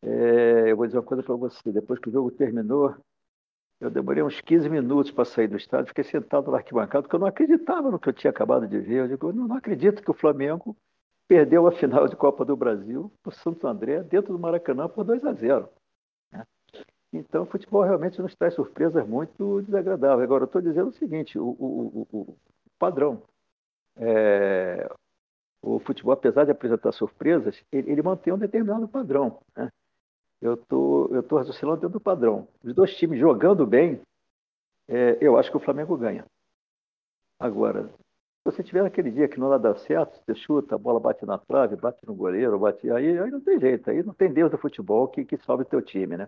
É, 0.03 0.71
eu 0.71 0.75
vou 0.75 0.87
dizer 0.87 0.97
uma 0.97 1.05
coisa 1.05 1.21
para 1.21 1.35
você, 1.35 1.71
depois 1.71 1.99
que 1.99 2.09
o 2.09 2.11
jogo 2.11 2.31
terminou, 2.31 2.95
eu 3.79 3.89
demorei 3.89 4.23
uns 4.23 4.41
15 4.41 4.69
minutos 4.69 5.11
para 5.11 5.25
sair 5.25 5.47
do 5.47 5.57
estádio, 5.57 5.87
fiquei 5.87 6.03
sentado 6.03 6.49
na 6.49 6.57
arquibancada, 6.57 7.03
porque 7.03 7.15
eu 7.15 7.19
não 7.19 7.27
acreditava 7.27 7.91
no 7.91 7.99
que 7.99 8.09
eu 8.09 8.13
tinha 8.13 8.31
acabado 8.31 8.67
de 8.67 8.79
ver. 8.79 9.01
Eu 9.01 9.07
digo, 9.07 9.31
não 9.31 9.55
acredito 9.55 10.01
que 10.01 10.09
o 10.09 10.15
Flamengo 10.15 10.75
perdeu 11.31 11.65
a 11.65 11.71
final 11.71 12.09
de 12.09 12.15
Copa 12.17 12.43
do 12.43 12.57
Brasil 12.57 13.09
para 13.23 13.29
o 13.29 13.33
Santo 13.33 13.65
André, 13.65 14.03
dentro 14.03 14.33
do 14.33 14.39
Maracanã, 14.39 14.89
por 14.89 15.05
2 15.05 15.23
a 15.23 15.31
0. 15.31 15.69
Né? 16.29 16.45
Então, 17.13 17.43
o 17.43 17.45
futebol 17.45 17.83
realmente 17.83 18.21
nos 18.21 18.35
traz 18.35 18.53
surpresas 18.53 19.07
muito 19.07 19.61
desagradáveis. 19.61 20.25
Agora, 20.25 20.43
eu 20.43 20.47
estou 20.47 20.61
dizendo 20.61 20.89
o 20.89 20.93
seguinte: 20.93 21.39
o, 21.39 21.45
o, 21.45 22.07
o, 22.11 22.19
o 22.19 22.37
padrão. 22.77 23.23
É, 23.95 24.89
o 25.61 25.79
futebol, 25.79 26.11
apesar 26.11 26.43
de 26.43 26.51
apresentar 26.51 26.91
surpresas, 26.91 27.63
ele, 27.71 27.89
ele 27.89 28.01
mantém 28.01 28.33
um 28.33 28.37
determinado 28.37 28.85
padrão. 28.89 29.39
Né? 29.55 29.69
eu 30.41 30.57
tô, 30.57 31.07
eu 31.15 31.23
tô 31.23 31.37
raciocinando 31.37 31.77
dentro 31.77 31.93
do 31.93 32.01
padrão. 32.01 32.45
Os 32.61 32.73
dois 32.73 32.93
times 32.97 33.17
jogando 33.17 33.65
bem, 33.65 34.01
é, 34.89 35.17
eu 35.21 35.37
acho 35.37 35.49
que 35.49 35.55
o 35.55 35.61
Flamengo 35.61 35.95
ganha. 35.95 36.25
Agora, 37.39 37.89
se 38.41 38.45
você 38.45 38.63
tiver 38.63 38.83
aquele 38.83 39.11
dia 39.11 39.27
que 39.27 39.39
não 39.39 39.55
dá 39.59 39.75
certo, 39.75 40.19
você 40.25 40.33
chuta, 40.33 40.73
a 40.73 40.77
bola 40.77 40.99
bate 40.99 41.23
na 41.27 41.37
trave, 41.37 41.75
bate 41.75 41.99
no 42.07 42.15
goleiro, 42.15 42.57
bate 42.57 42.89
aí, 42.89 43.19
aí 43.19 43.29
não 43.29 43.39
tem 43.39 43.59
jeito, 43.59 43.87
aí 43.89 44.01
não 44.01 44.15
tem 44.15 44.33
Deus 44.33 44.49
do 44.49 44.57
futebol 44.57 45.07
que, 45.07 45.23
que 45.23 45.37
salve 45.45 45.61
o 45.61 45.65
teu 45.65 45.79
time, 45.79 46.17
né? 46.17 46.27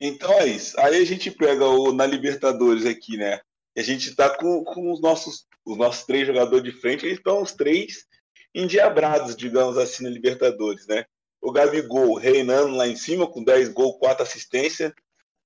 Então 0.00 0.32
é 0.32 0.46
isso. 0.46 0.78
Aí 0.80 1.00
a 1.00 1.04
gente 1.04 1.30
pega 1.30 1.64
o, 1.64 1.92
na 1.92 2.04
Libertadores 2.04 2.84
aqui, 2.84 3.16
né? 3.16 3.40
E 3.76 3.80
a 3.80 3.82
gente 3.84 4.12
tá 4.16 4.28
com, 4.36 4.64
com 4.64 4.90
os, 4.90 5.00
nossos, 5.00 5.46
os 5.64 5.78
nossos 5.78 6.04
três 6.04 6.26
jogadores 6.26 6.64
de 6.64 6.72
frente, 6.80 7.06
eles 7.06 7.18
estão 7.18 7.40
os 7.40 7.52
três 7.52 8.04
endiabrados, 8.52 9.36
digamos 9.36 9.78
assim, 9.78 10.02
na 10.02 10.10
Libertadores, 10.10 10.84
né? 10.88 11.04
O 11.40 11.52
Gabigol 11.52 12.14
reinando 12.14 12.74
lá 12.74 12.88
em 12.88 12.96
cima 12.96 13.24
com 13.30 13.44
10 13.44 13.68
gols, 13.68 13.98
4 14.00 14.24
assistências. 14.24 14.92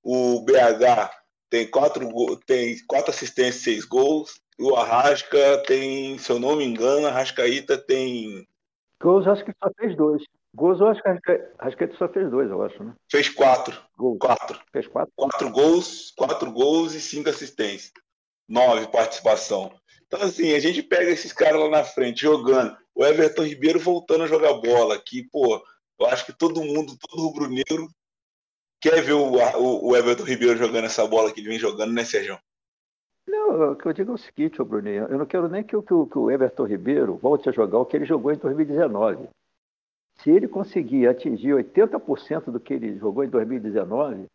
O 0.03 0.41
BH 0.41 1.11
tem 1.51 1.67
4, 1.67 2.37
tem 2.47 2.79
4 2.87 3.11
assistências, 3.11 3.65
6 3.65 3.85
gols. 3.85 4.41
O 4.61 4.77
Arrasca 4.77 5.63
tem, 5.67 6.19
se 6.19 6.31
eu 6.31 6.39
não 6.39 6.55
me 6.55 6.65
engano, 6.65 7.07
a 7.07 7.11
Arrascaíta 7.11 7.79
tem. 7.79 8.47
Gols 9.03 9.27
acho 9.27 9.43
que 9.43 9.53
só 9.53 9.71
fez 9.79 9.97
dois. 9.97 10.23
Gols 10.55 10.81
eu 10.81 10.89
acho 10.89 11.03
que 11.03 11.09
a 11.09 11.19
Arrascaíta 11.59 11.97
só 11.97 12.07
fez 12.09 12.31
dois, 12.31 12.51
eu 12.51 12.63
acho, 12.63 12.85
né? 12.85 12.95
Fez 13.11 13.31
quatro. 13.31 13.81
Gols. 13.97 14.19
Quatro. 14.19 14.61
Fez 14.71 14.87
quatro? 14.87 15.13
Quatro 15.17 15.51
gols, 15.51 16.13
quatro 16.15 16.53
gols 16.53 16.93
e 16.93 17.01
cinco 17.01 17.31
assistências. 17.31 17.93
Nove 18.47 18.87
participação. 18.89 19.73
Então, 20.07 20.21
assim, 20.23 20.53
a 20.53 20.59
gente 20.59 20.83
pega 20.83 21.11
esses 21.11 21.33
caras 21.33 21.59
lá 21.59 21.71
na 21.71 21.85
frente 21.85 22.21
jogando. 22.21 22.77
O 22.95 23.03
Everton 23.03 23.45
Ribeiro 23.45 23.81
voltando 23.81 24.25
a 24.25 24.27
jogar 24.27 24.53
bola, 24.55 25.01
que, 25.01 25.23
pô, 25.31 25.65
eu 25.99 26.07
acho 26.07 26.27
que 26.27 26.37
todo 26.37 26.63
mundo, 26.63 26.99
todo 26.99 27.23
rubro-negro, 27.23 27.89
quer 28.81 29.01
ver 29.03 29.13
o, 29.13 29.37
o, 29.37 29.89
o, 29.89 29.97
Everton 29.97 30.25
Ribeiro 30.25 30.59
jogando 30.59 30.87
essa 30.87 31.07
bola 31.07 31.33
que 31.33 31.41
ele 31.41 31.49
vem 31.49 31.59
jogando, 31.59 31.93
né, 31.93 32.05
Sérgio? 32.05 32.39
Não, 33.27 33.73
o 33.73 33.77
que 33.77 33.87
eu 33.87 33.93
digo 33.93 34.13
é 34.13 34.15
o 34.15 34.19
seguinte, 34.19 34.61
ô 34.61 34.65
Bruninho, 34.65 35.05
eu 35.05 35.19
não 35.19 35.27
quero 35.27 35.49
nem 35.49 35.63
que, 35.63 35.77
que, 35.81 35.87
que 35.87 36.19
o 36.19 36.31
Everton 36.31 36.65
Ribeiro 36.65 37.17
volte 37.17 37.49
a 37.49 37.53
jogar 37.53 37.79
o 37.79 37.87
que 37.87 37.97
ele 37.97 38.05
jogou 38.05 38.33
em 38.33 38.39
2019. 38.39 39.29
Se 40.19 40.31
ele 40.31 40.49
conseguir 40.49 41.07
atingir 41.07 41.55
80% 41.55 42.51
do 42.51 42.61
que 42.61 42.75
ele 42.75 42.99
jogou 42.99 43.25
em 43.25 43.29
2019, 43.29 44.27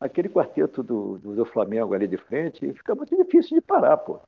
aquele 0.00 0.28
quarteto 0.28 0.82
do, 0.82 1.18
do, 1.18 1.34
do, 1.34 1.44
Flamengo 1.44 1.94
ali 1.94 2.06
de 2.06 2.16
frente 2.16 2.72
fica 2.74 2.94
muito 2.94 3.16
difícil 3.16 3.58
de 3.58 3.60
parar, 3.60 3.96
pô. 3.96 4.20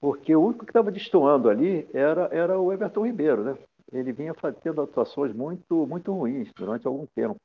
Porque 0.00 0.34
o 0.34 0.42
único 0.42 0.64
que 0.64 0.70
estava 0.70 0.90
destoando 0.90 1.48
ali 1.48 1.88
era, 1.92 2.28
era 2.32 2.58
o 2.58 2.72
Everton 2.72 3.06
Ribeiro, 3.06 3.42
né? 3.42 3.58
ele 3.92 4.12
vinha 4.12 4.34
tendo 4.62 4.82
atuações 4.82 5.32
muito, 5.32 5.86
muito 5.86 6.12
ruins 6.12 6.50
durante 6.54 6.86
algum 6.86 7.06
tempo. 7.06 7.36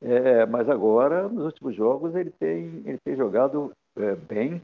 É, 0.00 0.46
mas 0.46 0.68
agora, 0.68 1.28
nos 1.28 1.44
últimos 1.44 1.74
jogos, 1.76 2.14
ele 2.14 2.30
tem, 2.30 2.82
ele 2.84 2.98
tem 3.04 3.16
jogado 3.16 3.70
é, 3.96 4.16
bem 4.16 4.60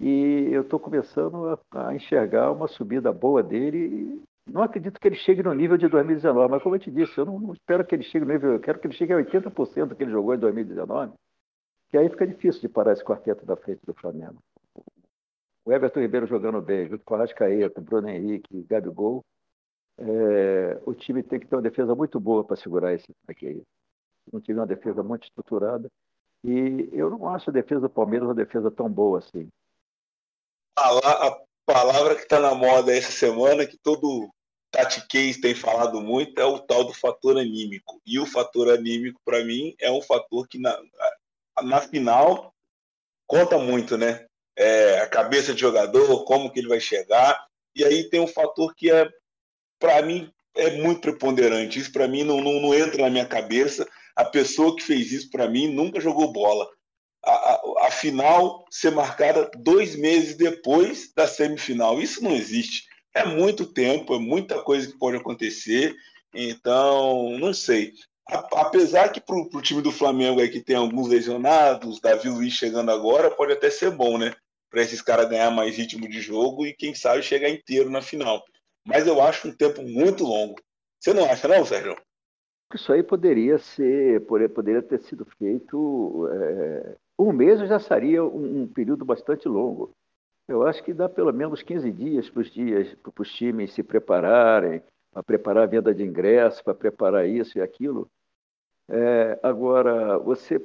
e 0.00 0.48
eu 0.52 0.62
estou 0.62 0.78
começando 0.78 1.48
a, 1.48 1.88
a, 1.88 1.94
enxergar 1.94 2.50
uma 2.52 2.68
subida 2.68 3.12
boa 3.12 3.42
dele. 3.42 4.22
Não 4.46 4.62
acredito 4.62 5.00
que 5.00 5.08
ele 5.08 5.16
chegue 5.16 5.42
no 5.42 5.54
nível 5.54 5.76
de 5.76 5.88
2019, 5.88 6.50
mas 6.50 6.62
como 6.62 6.74
eu 6.74 6.80
te 6.80 6.90
disse, 6.90 7.16
eu 7.16 7.24
não, 7.24 7.38
não 7.38 7.52
espero 7.54 7.84
que 7.84 7.94
ele 7.94 8.02
chegue 8.02 8.24
no 8.24 8.32
nível, 8.32 8.52
eu 8.52 8.60
quero 8.60 8.78
que 8.78 8.86
ele 8.86 8.94
chegue 8.94 9.12
a 9.12 9.16
80% 9.16 9.94
que 9.94 10.02
ele 10.02 10.10
jogou 10.10 10.34
em 10.34 10.38
2019, 10.38 11.12
que 11.90 11.96
aí 11.96 12.08
fica 12.10 12.26
difícil 12.26 12.60
de 12.60 12.68
parar 12.68 12.92
esse 12.92 13.04
quarteto 13.04 13.46
da 13.46 13.56
frente 13.56 13.80
do 13.86 13.94
Flamengo. 13.94 14.38
O 15.64 15.72
Everton 15.72 16.00
Ribeiro 16.00 16.26
jogando 16.26 16.60
bem, 16.60 16.86
junto 16.86 17.02
com 17.04 17.14
o 17.14 17.16
Arrascaeta, 17.16 17.80
Bruno 17.80 18.08
Henrique, 18.08 18.66
Gabigol, 18.68 19.24
é, 19.96 20.80
o 20.84 20.92
time 20.92 21.22
tem 21.22 21.38
que 21.38 21.46
ter 21.46 21.56
uma 21.56 21.62
defesa 21.62 21.94
muito 21.94 22.18
boa 22.18 22.44
para 22.44 22.56
segurar 22.56 22.92
esse 22.92 23.06
aqui 23.28 23.46
aí. 23.46 23.62
Não 24.32 24.40
tive 24.40 24.58
uma 24.58 24.66
defesa 24.66 25.02
muito 25.02 25.24
estruturada. 25.24 25.88
E 26.42 26.90
eu 26.92 27.08
não 27.08 27.28
acho 27.28 27.50
a 27.50 27.52
defesa 27.52 27.82
do 27.82 27.90
Palmeiras 27.90 28.28
uma 28.28 28.34
defesa 28.34 28.70
tão 28.70 28.90
boa 28.90 29.18
assim. 29.18 29.48
A 30.76 31.38
palavra 31.66 32.14
que 32.14 32.22
está 32.22 32.40
na 32.40 32.54
moda 32.54 32.96
essa 32.96 33.12
semana, 33.12 33.66
que 33.66 33.78
todo 33.78 34.30
tatiquês 34.70 35.38
tem 35.38 35.54
falado 35.54 36.00
muito, 36.00 36.38
é 36.40 36.44
o 36.44 36.58
tal 36.58 36.84
do 36.84 36.92
fator 36.92 37.38
anímico. 37.38 38.00
E 38.04 38.18
o 38.18 38.26
fator 38.26 38.70
anímico, 38.70 39.20
para 39.24 39.44
mim, 39.44 39.74
é 39.80 39.90
um 39.90 40.02
fator 40.02 40.48
que 40.48 40.58
na, 40.58 40.76
na 41.62 41.80
final 41.80 42.52
conta 43.26 43.56
muito, 43.58 43.96
né? 43.96 44.26
É, 44.56 45.00
a 45.00 45.08
cabeça 45.08 45.54
de 45.54 45.60
jogador, 45.60 46.24
como 46.24 46.50
que 46.50 46.58
ele 46.58 46.68
vai 46.68 46.80
chegar. 46.80 47.46
E 47.74 47.84
aí 47.84 48.08
tem 48.08 48.20
um 48.20 48.26
fator 48.26 48.74
que 48.74 48.90
é 48.90 49.08
para 49.78 50.02
mim 50.02 50.30
é 50.56 50.70
muito 50.70 51.00
preponderante. 51.00 51.78
Isso 51.78 51.92
para 51.92 52.08
mim 52.08 52.22
não, 52.22 52.40
não, 52.40 52.60
não, 52.60 52.74
entra 52.74 53.02
na 53.02 53.10
minha 53.10 53.26
cabeça. 53.26 53.86
A 54.14 54.24
pessoa 54.24 54.74
que 54.76 54.82
fez 54.82 55.12
isso 55.12 55.30
para 55.30 55.48
mim 55.48 55.68
nunca 55.68 56.00
jogou 56.00 56.32
bola. 56.32 56.68
A, 57.26 57.86
a, 57.86 57.90
final 57.90 58.64
ser 58.70 58.90
marcada 58.90 59.50
dois 59.56 59.96
meses 59.96 60.36
depois 60.36 61.12
da 61.14 61.26
semifinal. 61.26 62.00
Isso 62.00 62.22
não 62.22 62.32
existe. 62.32 62.84
É 63.14 63.24
muito 63.24 63.66
tempo, 63.66 64.14
é 64.14 64.18
muita 64.18 64.62
coisa 64.62 64.90
que 64.90 64.98
pode 64.98 65.16
acontecer. 65.16 65.94
Então, 66.34 67.38
não 67.38 67.54
sei. 67.54 67.92
A, 68.28 68.38
apesar 68.60 69.10
que 69.10 69.20
para 69.20 69.36
o 69.36 69.62
time 69.62 69.82
do 69.82 69.92
Flamengo 69.92 70.40
é 70.40 70.48
que 70.48 70.60
tem 70.60 70.76
alguns 70.76 71.08
lesionados, 71.08 72.00
Davi 72.00 72.28
Luiz 72.28 72.52
chegando 72.52 72.90
agora, 72.90 73.30
pode 73.30 73.52
até 73.52 73.70
ser 73.70 73.90
bom, 73.90 74.18
né? 74.18 74.34
Para 74.70 74.82
esses 74.82 75.00
caras 75.00 75.28
ganhar 75.28 75.50
mais 75.50 75.76
ritmo 75.76 76.08
de 76.08 76.20
jogo 76.20 76.66
e 76.66 76.74
quem 76.74 76.94
sabe 76.94 77.22
chegar 77.22 77.48
inteiro 77.48 77.88
na 77.90 78.02
final 78.02 78.44
mas 78.86 79.06
eu 79.06 79.20
acho 79.20 79.48
um 79.48 79.56
tempo 79.56 79.82
muito 79.82 80.24
longo. 80.24 80.56
Você 81.00 81.12
não 81.12 81.24
acha, 81.24 81.48
não, 81.48 81.64
Sérgio? 81.64 81.96
Isso 82.74 82.92
aí 82.92 83.02
poderia 83.02 83.56
ser, 83.58 84.24
poderia 84.26 84.82
ter 84.82 85.00
sido 85.00 85.24
feito. 85.38 86.28
É, 86.28 86.96
um 87.18 87.32
mês 87.32 87.60
já 87.60 87.78
seria 87.78 88.24
um, 88.24 88.62
um, 88.62 88.66
período 88.66 89.04
bastante 89.04 89.48
longo. 89.48 89.90
Eu 90.48 90.66
acho 90.66 90.82
que 90.82 90.92
dá 90.92 91.08
pelo 91.08 91.32
menos 91.32 91.62
15 91.62 91.90
dias 91.90 92.28
para 92.28 92.40
os 92.40 92.50
dias 92.50 92.94
para 92.94 93.22
os 93.22 93.32
times 93.32 93.72
se 93.72 93.82
prepararem, 93.82 94.82
para 95.12 95.22
preparar 95.22 95.64
a 95.64 95.66
venda 95.66 95.94
de 95.94 96.02
ingressos, 96.02 96.60
para 96.60 96.74
preparar 96.74 97.26
isso 97.26 97.58
e 97.58 97.62
aquilo. 97.62 98.08
É, 98.90 99.38
agora, 99.42 100.18
você 100.18 100.60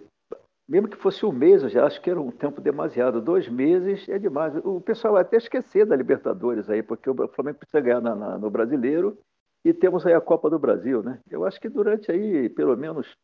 mesmo 0.69 0.87
que 0.87 0.97
fosse 0.97 1.25
um 1.25 1.31
mês, 1.31 1.63
eu 1.63 1.69
já 1.69 1.83
acho 1.83 1.99
que 1.99 2.11
era 2.11 2.21
um 2.21 2.29
tempo 2.29 2.61
demasiado. 2.61 3.19
Dois 3.19 3.49
meses 3.49 4.07
é 4.07 4.19
demais. 4.19 4.55
O 4.63 4.79
pessoal 4.79 5.13
vai 5.13 5.23
até 5.23 5.37
esquecer 5.37 5.83
da 5.83 5.95
Libertadores 5.95 6.69
aí, 6.69 6.83
porque 6.83 7.09
o 7.09 7.27
Flamengo 7.29 7.57
precisa 7.57 7.81
ganhar 7.81 7.99
na, 7.99 8.13
na, 8.13 8.37
no 8.37 8.51
Brasileiro 8.51 9.17
e 9.65 9.73
temos 9.73 10.05
aí 10.05 10.13
a 10.13 10.21
Copa 10.21 10.47
do 10.47 10.59
Brasil, 10.59 11.01
né? 11.01 11.19
Eu 11.27 11.43
acho 11.43 11.59
que 11.59 11.67
durante 11.67 12.11
aí, 12.11 12.47
pelo 12.49 12.77
menos 12.77 13.17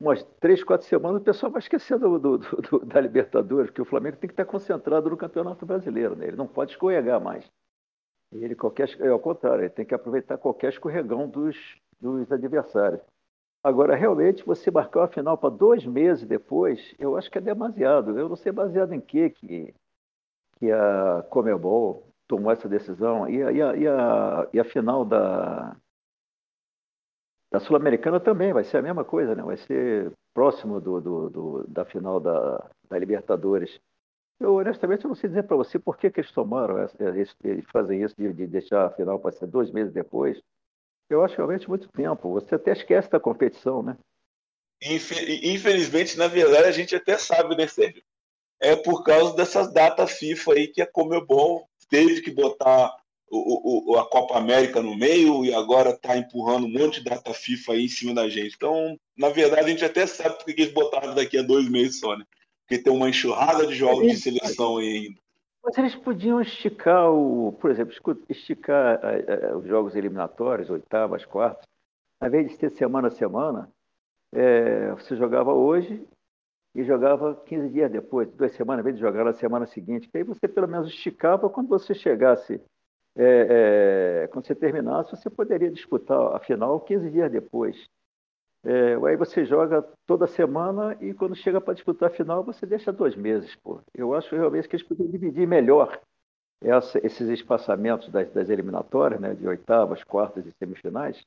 umas 0.00 0.22
três, 0.40 0.62
quatro 0.62 0.86
semanas, 0.86 1.20
o 1.20 1.24
pessoal 1.24 1.52
vai 1.52 1.60
esquecer 1.60 1.98
do, 1.98 2.18
do, 2.18 2.38
do, 2.38 2.78
da 2.84 3.00
Libertadores, 3.00 3.70
porque 3.70 3.82
o 3.82 3.86
Flamengo 3.86 4.16
tem 4.16 4.28
que 4.28 4.34
estar 4.34 4.44
concentrado 4.44 5.08
no 5.08 5.16
Campeonato 5.16 5.64
Brasileiro, 5.64 6.16
né? 6.16 6.26
Ele 6.26 6.36
não 6.36 6.46
pode 6.46 6.72
escorregar 6.72 7.20
mais. 7.20 7.50
Ele 8.32 8.54
qualquer, 8.54 8.88
é 9.00 9.08
ao 9.08 9.20
contrário, 9.20 9.62
ele 9.62 9.70
tem 9.70 9.86
que 9.86 9.94
aproveitar 9.94 10.36
qualquer 10.38 10.70
escorregão 10.70 11.28
dos, 11.28 11.56
dos 12.00 12.30
adversários. 12.32 13.00
Agora, 13.62 13.94
realmente, 13.94 14.44
você 14.44 14.70
marcar 14.70 15.00
uma 15.00 15.08
final 15.08 15.38
para 15.38 15.48
dois 15.48 15.86
meses 15.86 16.26
depois, 16.26 16.94
eu 16.98 17.16
acho 17.16 17.30
que 17.30 17.38
é 17.38 17.40
demasiado. 17.40 18.18
Eu 18.18 18.28
não 18.28 18.36
sei 18.36 18.52
baseado 18.52 18.92
em 18.92 19.00
quê 19.00 19.30
que, 19.30 19.74
que 20.58 20.70
a 20.70 21.24
Comebol 21.30 22.06
tomou 22.28 22.52
essa 22.52 22.68
decisão. 22.68 23.28
E 23.28 23.42
a, 23.42 23.52
e 23.52 23.62
a, 23.62 23.76
e 23.76 23.88
a, 23.88 24.48
e 24.52 24.60
a 24.60 24.64
final 24.64 25.04
da, 25.04 25.74
da 27.54 27.60
Sul-Americana 27.60 28.18
também 28.18 28.52
vai 28.52 28.64
ser 28.64 28.78
a 28.78 28.82
mesma 28.82 29.04
coisa, 29.04 29.32
né? 29.32 29.40
vai 29.40 29.56
ser 29.56 30.10
próximo 30.34 30.80
do, 30.80 31.00
do, 31.00 31.30
do 31.30 31.64
da 31.68 31.84
final 31.84 32.18
da, 32.18 32.68
da 32.90 32.98
Libertadores. 32.98 33.78
Eu, 34.40 34.56
honestamente, 34.56 35.04
eu 35.04 35.08
não 35.08 35.14
sei 35.14 35.28
dizer 35.28 35.44
para 35.44 35.56
você 35.56 35.78
por 35.78 35.96
que, 35.96 36.10
que 36.10 36.18
eles 36.18 36.32
tomaram, 36.32 36.84
eles, 36.98 37.32
fazem 37.72 38.02
isso 38.02 38.12
de, 38.18 38.32
de 38.32 38.48
deixar 38.48 38.86
a 38.86 38.90
final 38.90 39.20
para 39.20 39.30
ser 39.30 39.46
dois 39.46 39.70
meses 39.70 39.92
depois. 39.92 40.42
Eu 41.08 41.22
acho 41.22 41.36
realmente 41.36 41.68
muito 41.68 41.88
tempo. 41.92 42.32
Você 42.32 42.56
até 42.56 42.72
esquece 42.72 43.08
da 43.08 43.20
competição, 43.20 43.84
né? 43.84 43.96
Infelizmente, 44.82 46.18
na 46.18 46.26
verdade, 46.26 46.66
a 46.66 46.72
gente 46.72 46.96
até 46.96 47.16
sabe, 47.16 47.56
né, 47.56 47.68
Sérgio? 47.68 48.02
É 48.60 48.74
por 48.74 49.04
causa 49.04 49.36
dessas 49.36 49.72
datas 49.72 50.18
FIFA 50.18 50.54
aí 50.54 50.66
que 50.66 50.82
a 50.82 50.90
Comebol 50.90 51.68
teve 51.88 52.20
que 52.20 52.32
botar 52.32 52.96
o, 53.38 53.92
o, 53.92 53.98
a 53.98 54.08
Copa 54.08 54.38
América 54.38 54.82
no 54.82 54.96
meio 54.96 55.44
e 55.44 55.52
agora 55.54 55.90
está 55.90 56.16
empurrando 56.16 56.66
um 56.66 56.72
monte 56.72 57.00
de 57.00 57.08
data 57.08 57.32
FIFA 57.32 57.72
aí 57.72 57.84
em 57.84 57.88
cima 57.88 58.14
da 58.14 58.28
gente. 58.28 58.54
Então, 58.56 58.98
na 59.16 59.28
verdade, 59.28 59.66
a 59.66 59.68
gente 59.68 59.84
até 59.84 60.06
sabe 60.06 60.36
porque 60.36 60.62
eles 60.62 60.72
botaram 60.72 61.14
daqui 61.14 61.38
a 61.38 61.42
dois 61.42 61.68
meses 61.68 62.00
só, 62.00 62.16
né? 62.16 62.24
Porque 62.66 62.82
tem 62.82 62.92
uma 62.92 63.08
enxurrada 63.08 63.66
de 63.66 63.74
jogos 63.74 64.06
de 64.06 64.16
seleção 64.16 64.78
aí 64.78 64.88
ainda. 64.88 65.20
Mas 65.62 65.78
eles 65.78 65.94
podiam 65.94 66.40
esticar, 66.40 67.10
o, 67.10 67.52
por 67.52 67.70
exemplo, 67.70 67.94
esticar 68.28 69.00
a, 69.02 69.52
a, 69.52 69.56
os 69.56 69.66
jogos 69.66 69.96
eliminatórios, 69.96 70.68
oitavas, 70.68 71.24
quartas, 71.24 71.64
ao 72.20 72.28
invés 72.28 72.48
de 72.48 72.56
ser 72.56 72.70
semana 72.70 73.08
a 73.08 73.10
semana, 73.10 73.70
é, 74.32 74.90
você 74.90 75.16
jogava 75.16 75.52
hoje 75.52 76.06
e 76.74 76.82
jogava 76.82 77.34
15 77.46 77.68
dias 77.70 77.90
depois, 77.90 78.28
duas 78.32 78.52
semanas, 78.52 78.84
ao 78.84 78.90
invés 78.90 78.96
de 78.96 79.00
jogar 79.00 79.24
na 79.24 79.32
semana 79.32 79.64
seguinte, 79.66 80.08
que 80.08 80.18
aí 80.18 80.24
você 80.24 80.48
pelo 80.48 80.66
menos 80.66 80.88
esticava 80.88 81.48
quando 81.48 81.68
você 81.68 81.94
chegasse, 81.94 82.60
é, 83.16 84.24
é, 84.24 84.28
quando 84.28 84.46
você 84.46 84.54
terminasse, 84.54 85.10
você 85.10 85.30
poderia 85.30 85.70
disputar 85.70 86.34
a 86.34 86.40
final 86.40 86.80
15 86.80 87.10
dias 87.10 87.30
depois. 87.30 87.88
É, 88.64 88.94
aí 89.06 89.16
você 89.16 89.44
joga 89.44 89.82
toda 90.06 90.26
semana 90.26 90.96
e 91.00 91.12
quando 91.12 91.36
chega 91.36 91.60
para 91.60 91.74
disputar 91.74 92.10
a 92.10 92.14
final 92.14 92.42
você 92.42 92.64
deixa 92.64 92.92
dois 92.92 93.14
meses. 93.14 93.54
Pô. 93.56 93.80
Eu 93.94 94.14
acho 94.14 94.34
realmente 94.34 94.68
que 94.68 94.74
eles 94.74 94.86
podiam 94.86 95.08
dividir 95.08 95.46
melhor 95.46 96.00
essa, 96.62 96.98
esses 97.06 97.28
espaçamentos 97.28 98.08
das, 98.08 98.30
das, 98.32 98.48
eliminatórias, 98.48 99.20
né, 99.20 99.34
de 99.34 99.46
oitavas, 99.46 100.02
quartas 100.02 100.46
e 100.46 100.52
semifinais. 100.58 101.22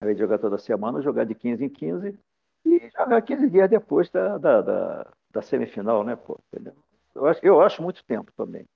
Ao 0.00 0.06
invés 0.06 0.16
de 0.16 0.22
jogar 0.22 0.38
toda 0.38 0.58
semana, 0.58 1.00
jogar 1.00 1.24
de 1.24 1.34
15 1.36 1.64
em 1.64 1.68
15 1.68 2.18
e 2.66 2.90
jogar 2.90 3.22
15 3.22 3.48
dias 3.48 3.70
depois 3.70 4.10
da, 4.10 4.36
da, 4.36 4.60
da, 4.60 5.12
da 5.30 5.42
semifinal. 5.42 6.02
Né, 6.02 6.16
pô, 6.16 6.38
eu, 7.14 7.26
acho, 7.26 7.46
eu 7.46 7.60
acho 7.60 7.80
muito 7.80 8.04
tempo 8.04 8.32
também. 8.36 8.66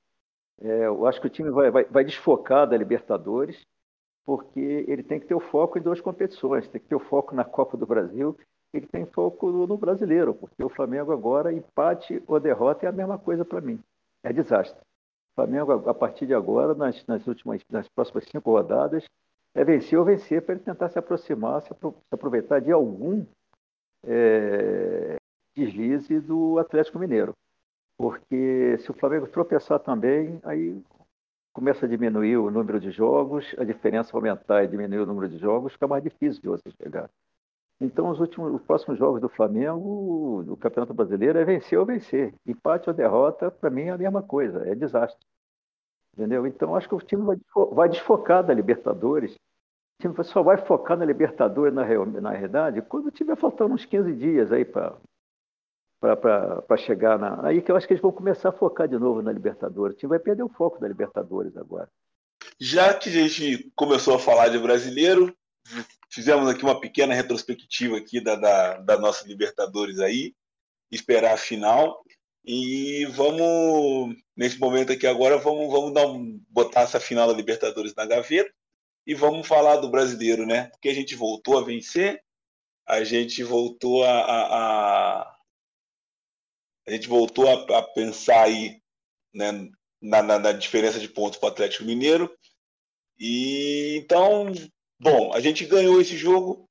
É, 0.61 0.87
eu 0.87 1.07
acho 1.07 1.21
que 1.21 1.27
o 1.27 1.31
time 1.31 1.51
vai, 1.51 1.71
vai, 1.71 1.85
vai 1.85 2.05
desfocar 2.05 2.66
da 2.66 2.77
Libertadores 2.77 3.66
porque 4.25 4.85
ele 4.88 5.05
tem 5.05 5.21
que 5.21 5.27
ter 5.27 5.35
o 5.35 5.40
foco 5.40 5.79
em 5.79 5.83
duas 5.83 6.01
competições, 6.01 6.69
tem 6.69 6.81
que 6.81 6.88
ter 6.88 6.97
o 6.97 7.01
foco 7.01 7.35
na 7.35 7.45
Copa 7.45 7.77
do 7.77 7.87
Brasil 7.87 8.37
e 8.75 8.81
tem 8.81 9.07
foco 9.07 9.51
no 9.51 9.79
brasileiro, 9.79 10.35
porque 10.35 10.62
o 10.64 10.69
Flamengo 10.69 11.12
agora, 11.12 11.53
empate 11.53 12.21
ou 12.27 12.40
derrota 12.40 12.85
é 12.85 12.88
a 12.88 12.92
mesma 12.92 13.19
coisa 13.19 13.45
para 13.45 13.61
mim. 13.61 13.81
É 14.25 14.33
desastre. 14.33 14.81
O 14.81 15.35
Flamengo, 15.37 15.88
a 15.88 15.95
partir 15.95 16.27
de 16.27 16.35
agora, 16.35 16.75
nas, 16.75 17.07
nas, 17.07 17.25
últimas, 17.27 17.62
nas 17.71 17.88
próximas 17.88 18.25
cinco 18.25 18.51
rodadas, 18.51 19.05
é 19.55 19.64
vencer 19.64 19.99
ou 19.99 20.05
vencer 20.05 20.42
para 20.42 20.57
ele 20.57 20.64
tentar 20.64 20.88
se 20.88 20.99
aproximar, 20.99 21.62
se, 21.62 21.71
aproveitar 22.11 22.61
de 22.61 22.73
algum 22.73 23.25
é, 24.05 25.16
deslize 25.55 26.21
do 26.21 26.59
Atlético 26.59 26.99
Mineiro. 26.99 27.33
Porque 27.99 28.77
se 28.79 28.91
o 28.91 28.95
Flamengo 28.95 29.27
tropeçar 29.27 29.81
também, 29.81 30.39
aí 30.45 30.81
começa 31.53 31.87
a 31.87 31.89
diminuir 31.89 32.37
o 32.37 32.51
número 32.51 32.79
de 32.79 32.91
jogos, 32.91 33.55
a 33.57 33.65
diferença 33.65 34.15
aumentar 34.15 34.63
e 34.63 34.69
diminuir 34.69 35.01
o 35.01 35.07
número 35.07 35.29
de 35.29 35.39
jogos, 35.39 35.73
fica 35.73 35.89
mais 35.89 36.03
difícil 36.03 36.43
de 36.43 36.49
você 36.49 36.71
chegar. 36.83 37.09
Então, 37.81 38.11
os, 38.11 38.21
últimos, 38.21 38.55
os 38.55 38.63
próximos 38.63 38.99
jogos 38.99 39.21
do 39.21 39.29
Flamengo, 39.29 40.43
do 40.47 40.57
Campeonato 40.57 40.95
Brasileiro, 40.95 41.39
é 41.39 41.45
vencer 41.45 41.79
ou 41.79 41.87
vencer. 41.87 42.35
Empate 42.47 42.89
ou 42.89 42.95
derrota, 42.95 43.51
para 43.51 43.71
mim, 43.71 43.85
é 43.85 43.91
a 43.91 43.99
mesma 43.99 44.23
coisa, 44.23 44.67
é 44.67 44.75
desastre. 44.75 45.27
Entendeu? 46.13 46.47
Então, 46.47 46.75
acho 46.75 46.89
que 46.89 46.95
o 46.95 47.01
time 47.01 47.23
vai, 47.23 47.37
vai 47.73 47.89
desfocar 47.89 48.43
da 48.45 48.55
Libertadores. 48.55 49.35
O 49.35 50.03
time 50.03 50.25
só 50.25 50.43
vai 50.43 50.59
focar 50.59 50.97
na 50.97 51.05
Libertadores, 51.05 51.75
na, 51.75 51.85
na 52.21 52.31
realidade, 52.31 52.83
quando 52.83 53.11
tiver 53.11 53.37
faltando 53.37 53.75
uns 53.75 53.85
15 53.85 54.13
dias 54.15 54.53
aí 54.53 54.65
para 54.65 54.95
para 56.01 56.77
chegar 56.77 57.19
na. 57.19 57.47
Aí 57.47 57.63
que 57.63 57.71
eu 57.71 57.77
acho 57.77 57.87
que 57.87 57.95
eles 57.95 58.03
vão 58.03 58.13
começar 58.13 58.51
a 58.51 58.53
focar 58.53 58.89
de 58.89 58.99
novo 58.99 59.23
na 59.23 59.33
Libertadores. 59.33 59.97
O 59.97 59.99
time 59.99 60.11
vai 60.11 60.19
perder 60.19 60.43
o 60.43 60.49
foco 60.49 60.81
da 60.81 60.89
Libertadores 60.89 61.57
agora. 61.57 61.91
Já 62.61 62.95
que 62.95 63.09
a 63.09 63.13
gente 63.13 63.71
começou 63.75 64.15
a 64.15 64.19
falar 64.19 64.49
de 64.49 64.59
brasileiro, 64.59 65.35
fizemos 66.11 66.49
aqui 66.49 66.63
uma 66.63 66.81
pequena 66.81 67.15
retrospectiva 67.15 67.97
aqui 67.97 68.21
da, 68.21 68.37
da, 68.37 68.79
da 68.79 68.99
nossa 68.99 69.27
Libertadores 69.27 69.99
aí, 69.99 70.35
esperar 70.91 71.35
a 71.35 71.39
final. 71.39 72.03
E 72.45 73.05
vamos, 73.07 74.15
nesse 74.37 74.59
momento 74.59 74.93
aqui 74.93 75.07
agora, 75.07 75.37
vamos, 75.37 75.71
vamos 75.71 75.93
dar 75.93 76.07
um, 76.07 76.41
botar 76.49 76.83
essa 76.83 77.01
final 77.01 77.27
da 77.27 77.35
Libertadores 77.35 77.95
na 77.95 78.07
gaveta 78.07 78.51
e 79.07 79.15
vamos 79.15 79.47
falar 79.47 79.77
do 79.77 79.91
brasileiro, 79.91 80.47
né? 80.47 80.67
Porque 80.67 80.89
a 80.89 80.95
gente 80.95 81.15
voltou 81.15 81.59
a 81.59 81.65
vencer, 81.65 82.23
a 82.87 83.03
gente 83.03 83.43
voltou 83.43 84.05
a, 84.05 84.11
a, 84.11 85.21
a 85.23 85.36
a 86.87 86.92
gente 86.92 87.09
voltou 87.09 87.49
a, 87.49 87.79
a 87.79 87.83
pensar 87.83 88.44
aí 88.44 88.81
né, 89.35 89.68
na, 90.01 90.22
na, 90.22 90.38
na, 90.38 90.53
diferença 90.53 91.01
de 91.01 91.09
pontos 91.09 91.38
para 91.38 91.49
o 91.49 91.53
Atlético 91.53 91.85
Mineiro. 91.85 92.31
E 93.18 93.96
então, 94.03 94.53
bom, 95.01 95.33
a 95.33 95.40
gente 95.40 95.64
ganhou 95.64 96.01
esse 96.01 96.16
jogo. 96.16 96.68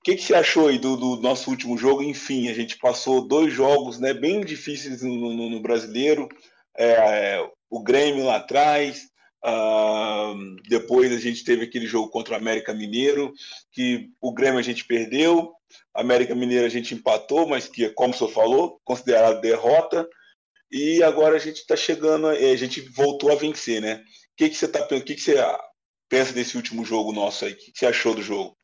O 0.00 0.04
que, 0.04 0.16
que 0.16 0.22
você 0.22 0.34
achou 0.34 0.68
aí 0.68 0.78
do, 0.78 0.96
do, 0.96 1.16
nosso 1.22 1.48
último 1.50 1.78
jogo? 1.78 2.02
Enfim, 2.02 2.48
a 2.48 2.54
gente 2.54 2.76
passou 2.78 3.26
dois 3.26 3.52
jogos 3.52 3.98
né, 3.98 4.12
bem 4.12 4.44
difíceis 4.44 5.02
no, 5.02 5.34
no, 5.34 5.50
no 5.50 5.60
brasileiro. 5.60 6.28
É, 6.76 7.38
o 7.70 7.82
Grêmio 7.82 8.24
lá 8.24 8.36
atrás, 8.36 9.08
Uh, 9.46 10.56
depois 10.70 11.12
a 11.12 11.18
gente 11.18 11.44
teve 11.44 11.64
aquele 11.64 11.86
jogo 11.86 12.08
contra 12.08 12.32
o 12.32 12.36
América 12.36 12.72
Mineiro, 12.72 13.30
que 13.70 14.08
o 14.18 14.32
Grêmio 14.32 14.58
a 14.58 14.62
gente 14.62 14.86
perdeu, 14.86 15.52
América 15.94 16.34
Mineiro 16.34 16.66
a 16.66 16.70
gente 16.70 16.94
empatou, 16.94 17.46
mas 17.46 17.68
que, 17.68 17.88
como 17.90 18.12
o 18.12 18.16
senhor 18.16 18.30
falou, 18.30 18.80
considerado 18.84 19.40
derrota. 19.40 20.08
E 20.70 21.02
agora 21.02 21.36
a 21.36 21.38
gente 21.38 21.58
está 21.58 21.76
chegando, 21.76 22.30
é, 22.30 22.50
a 22.50 22.56
gente 22.56 22.80
voltou 22.90 23.30
a 23.30 23.36
vencer, 23.36 23.80
né? 23.80 23.96
O 23.96 24.36
que, 24.36 24.48
que 24.48 24.56
você 24.56 24.66
tá, 24.66 24.84
o 24.84 24.88
que, 24.88 25.14
que 25.14 25.20
você 25.20 25.36
pensa 26.08 26.32
desse 26.32 26.56
último 26.56 26.84
jogo 26.84 27.12
nosso 27.12 27.44
aí? 27.44 27.52
O 27.52 27.56
que, 27.56 27.70
que 27.70 27.78
você 27.78 27.86
achou 27.86 28.14
do 28.14 28.22
jogo? 28.22 28.56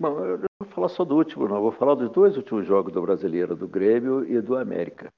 Bom, 0.00 0.18
eu 0.24 0.38
não 0.38 0.46
vou 0.60 0.68
falar 0.68 0.88
só 0.88 1.04
do 1.04 1.16
último, 1.16 1.48
não. 1.48 1.56
Eu 1.56 1.62
vou 1.62 1.72
falar 1.72 1.94
dos 1.94 2.10
dois 2.10 2.36
últimos 2.36 2.66
jogos 2.66 2.92
do 2.92 3.02
Brasileiro, 3.02 3.56
do 3.56 3.66
Grêmio 3.66 4.24
e 4.24 4.40
do 4.40 4.56
América. 4.56 5.12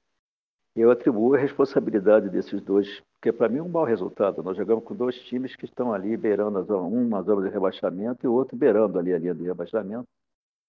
Eu 0.75 0.91
atribuo 0.91 1.33
a 1.33 1.39
responsabilidade 1.39 2.29
desses 2.29 2.61
dois, 2.61 3.01
porque 3.15 3.31
para 3.31 3.49
mim 3.49 3.57
é 3.57 3.63
um 3.63 3.69
mau 3.69 3.83
resultado. 3.83 4.43
Nós 4.43 4.55
jogamos 4.55 4.83
com 4.83 4.95
dois 4.95 5.19
times 5.21 5.55
que 5.55 5.65
estão 5.65 5.91
ali 5.91 6.15
beirando 6.15 6.59
a 6.59 6.63
zona, 6.63 6.83
um 6.83 7.07
na 7.07 7.21
zona 7.23 7.47
de 7.47 7.53
rebaixamento 7.53 8.23
e 8.23 8.27
o 8.27 8.33
outro 8.33 8.55
beirando 8.55 8.99
ali 8.99 9.13
a 9.13 9.17
linha 9.17 9.33
de 9.33 9.43
rebaixamento 9.43 10.07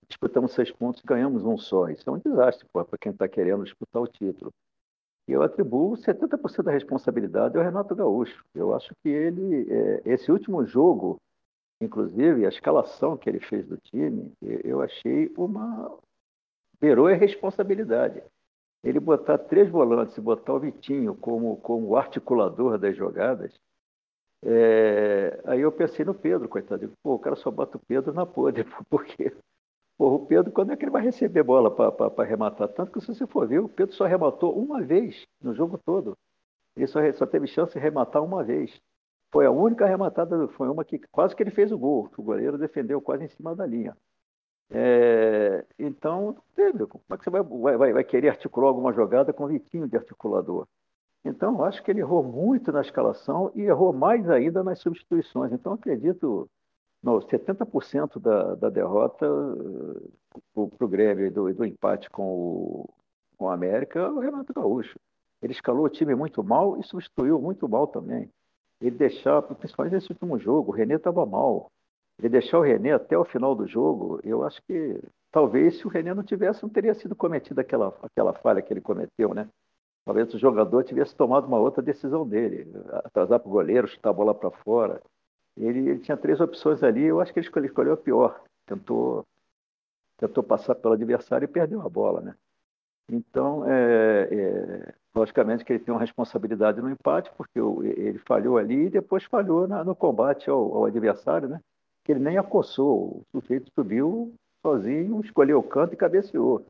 disputamos 0.09 0.53
seis 0.53 0.71
pontos 0.71 1.03
e 1.03 1.07
ganhamos 1.07 1.45
um 1.45 1.59
só. 1.59 1.89
Isso 1.89 2.09
é 2.09 2.13
um 2.13 2.19
desastre 2.19 2.67
para 2.73 2.87
quem 3.01 3.13
está 3.13 3.29
querendo 3.29 3.65
disputar 3.65 4.03
o 4.03 4.09
título. 4.09 4.53
E 5.29 5.33
eu 5.33 5.43
atribuo 5.43 5.95
70% 5.95 6.63
da 6.63 6.73
responsabilidade 6.73 7.59
ao 7.59 7.63
Renato 7.63 7.95
Gaúcho. 7.95 8.43
Eu 8.55 8.75
acho 8.75 8.95
que 9.03 9.09
ele, 9.11 9.71
é, 9.71 10.03
esse 10.07 10.33
último 10.33 10.65
jogo, 10.65 11.21
inclusive, 11.81 12.47
a 12.47 12.49
escalação 12.49 13.17
que 13.17 13.29
ele 13.29 13.41
fez 13.41 13.67
do 13.67 13.77
time, 13.77 14.33
eu 14.41 14.81
achei 14.81 15.31
uma. 15.37 15.99
beirou 16.81 17.09
a 17.09 17.15
responsabilidade. 17.15 18.23
Ele 18.83 18.99
botar 18.99 19.37
três 19.37 19.69
volantes 19.69 20.17
e 20.17 20.21
botar 20.21 20.55
o 20.55 20.61
Vitinho 20.61 21.15
como, 21.15 21.57
como 21.59 21.97
articulador 21.97 22.79
das 22.79 22.97
jogadas, 22.97 23.53
é, 24.43 25.41
aí 25.45 25.61
eu 25.61 25.73
pensei 25.73 26.05
no 26.05 26.15
Pedro, 26.15 26.49
coitado. 26.49 26.93
Pô, 27.03 27.15
o 27.15 27.19
cara 27.19 27.37
só 27.37 27.51
bota 27.51 27.77
o 27.77 27.81
Pedro 27.81 28.13
na 28.13 28.25
podre, 28.25 28.65
porque 28.89 29.35
Porra, 29.99 30.15
o 30.15 30.27
Pedro, 30.27 30.53
quando 30.53 30.73
é 30.73 30.77
que 30.77 30.85
ele 30.85 30.93
vai 30.93 31.03
receber 31.03 31.43
bola 31.43 31.75
para 31.75 32.23
arrematar? 32.23 32.69
Tanto 32.69 32.93
que, 32.93 33.01
se 33.01 33.09
você 33.09 33.27
for 33.27 33.49
ver, 33.49 33.59
o 33.59 33.69
Pedro 33.69 33.95
só 33.95 34.05
arrematou 34.05 34.57
uma 34.57 34.81
vez 34.81 35.27
no 35.43 35.53
jogo 35.53 35.77
todo. 35.77 36.17
Ele 36.77 36.87
só, 36.87 37.01
só 37.15 37.27
teve 37.27 37.49
chance 37.49 37.73
de 37.73 37.79
arrematar 37.79 38.23
uma 38.23 38.45
vez. 38.45 38.81
Foi 39.33 39.45
a 39.45 39.51
única 39.51 39.85
arrematada, 39.85 40.47
foi 40.51 40.69
uma 40.69 40.85
que 40.85 41.01
quase 41.11 41.35
que 41.35 41.43
ele 41.43 41.51
fez 41.51 41.73
o 41.73 41.79
gol, 41.79 42.09
que 42.11 42.21
o 42.21 42.23
goleiro 42.23 42.57
defendeu 42.57 43.01
quase 43.01 43.25
em 43.25 43.29
cima 43.29 43.57
da 43.57 43.67
linha. 43.67 43.97
É, 44.71 45.65
então, 45.79 46.37
como 46.55 47.03
é 47.11 47.17
que 47.19 47.25
você 47.25 47.31
vai, 47.31 47.43
vai, 47.43 47.93
vai 47.93 48.05
querer 48.05 48.29
articular 48.29 48.69
alguma 48.69 48.93
jogada 48.93 49.33
com 49.33 49.45
o 49.45 49.49
Vitinho 49.49 49.89
de 49.89 49.97
articulador? 49.97 50.69
Então, 51.25 51.63
acho 51.65 51.83
que 51.83 51.91
ele 51.91 52.01
errou 52.01 52.23
muito 52.23 52.71
na 52.71 52.83
escalação 52.83 53.51
e 53.55 53.63
errou 53.63 53.93
mais 53.93 54.31
ainda 54.31 54.63
nas 54.63 54.79
substituições. 54.79 55.53
Então, 55.53 55.73
acredito 55.73 56.49
no, 57.03 57.21
70% 57.21 58.19
da, 58.21 58.55
da 58.55 58.71
derrota 58.71 59.27
para 60.53 60.85
o 60.85 60.89
Grêmio 60.89 61.27
e 61.27 61.31
do, 61.31 61.53
do, 61.55 61.65
empate 61.65 62.11
com 62.11 62.23
o, 62.23 62.89
com 63.37 63.47
o 63.47 63.51
América 63.51 64.01
é 64.01 64.09
o 64.09 64.19
Renato 64.19 64.53
Gaúcho. 64.53 64.99
Ele 65.41 65.53
escalou 65.53 65.85
o 65.85 65.91
time 65.91 66.15
muito 66.15 66.43
mal 66.43 66.79
e 66.79 66.83
substituiu 66.83 67.41
muito 67.41 67.69
mal 67.69 67.87
também. 67.87 68.31
Ele 68.81 68.97
deixava, 68.97 69.55
principalmente 69.55 69.95
nesse 69.95 70.11
último 70.11 70.39
jogo, 70.39 70.71
o 70.71 70.75
René 70.75 70.95
estava 70.95 71.25
mal. 71.25 71.71
Ele 72.19 72.29
deixar 72.29 72.59
o 72.59 72.63
René 72.63 72.93
até 72.93 73.17
o 73.17 73.25
final 73.25 73.55
do 73.55 73.67
jogo, 73.67 74.21
eu 74.25 74.43
acho 74.43 74.61
que 74.63 75.01
talvez 75.31 75.79
se 75.79 75.87
o 75.87 75.91
René 75.91 76.13
não 76.15 76.25
tivesse, 76.25 76.63
não 76.63 76.71
teria 76.71 76.95
sido 76.95 77.15
cometida 77.15 77.61
aquela, 77.61 77.97
aquela 78.03 78.33
falha 78.35 78.61
que 78.61 78.73
ele 78.73 78.81
cometeu, 78.81 79.33
né? 79.33 79.49
Talvez 80.05 80.33
o 80.33 80.39
jogador 80.39 80.83
tivesse 80.85 81.15
tomado 81.15 81.47
uma 81.47 81.59
outra 81.59 81.83
decisão 81.83 82.27
dele, 82.27 82.67
atrasar 83.05 83.39
para 83.39 83.49
o 83.49 83.53
goleiro, 83.53 83.87
chutar 83.87 84.11
a 84.11 84.13
bola 84.13 84.35
para 84.35 84.51
fora. 84.51 85.03
Ele, 85.59 85.91
ele, 85.91 85.99
tinha 85.99 86.17
três 86.17 86.41
opções 86.41 86.83
ali, 86.83 87.05
eu 87.05 87.21
acho 87.21 87.33
que 87.33 87.41
ele 87.41 87.67
escolheu, 87.67 87.95
a 87.95 87.97
pior. 87.97 88.41
Tentou, 88.67 89.25
tentou 90.17 90.43
passar 90.43 90.75
pelo 90.75 90.95
adversário 90.95 91.45
e 91.45 91.49
perdeu 91.49 91.81
a 91.83 91.89
bola, 91.89 92.21
né? 92.21 92.35
Então, 93.11 93.65
é, 93.67 94.29
é, 94.31 94.95
logicamente 95.15 95.65
que 95.65 95.73
ele 95.73 95.83
tem 95.83 95.93
uma 95.93 96.01
responsabilidade 96.01 96.81
no 96.81 96.91
empate, 96.91 97.31
porque 97.37 97.59
ele 97.59 98.19
falhou 98.19 98.59
ali 98.59 98.87
e 98.87 98.91
depois 98.91 99.25
falhou 99.25 99.67
na, 99.67 99.83
no 99.83 99.97
combate 99.97 100.51
ao, 100.51 100.77
ao, 100.77 100.85
adversário, 100.85 101.49
né? 101.49 101.61
Que 102.05 102.13
ele 102.13 102.21
nem 102.21 102.37
acossou, 102.37 103.23
o 103.33 103.41
sujeito 103.41 103.71
subiu 103.75 104.33
sozinho, 104.63 105.21
escolheu 105.21 105.59
o 105.59 105.63
canto 105.63 105.95
e 105.95 105.97
cabeceou. 105.97 106.67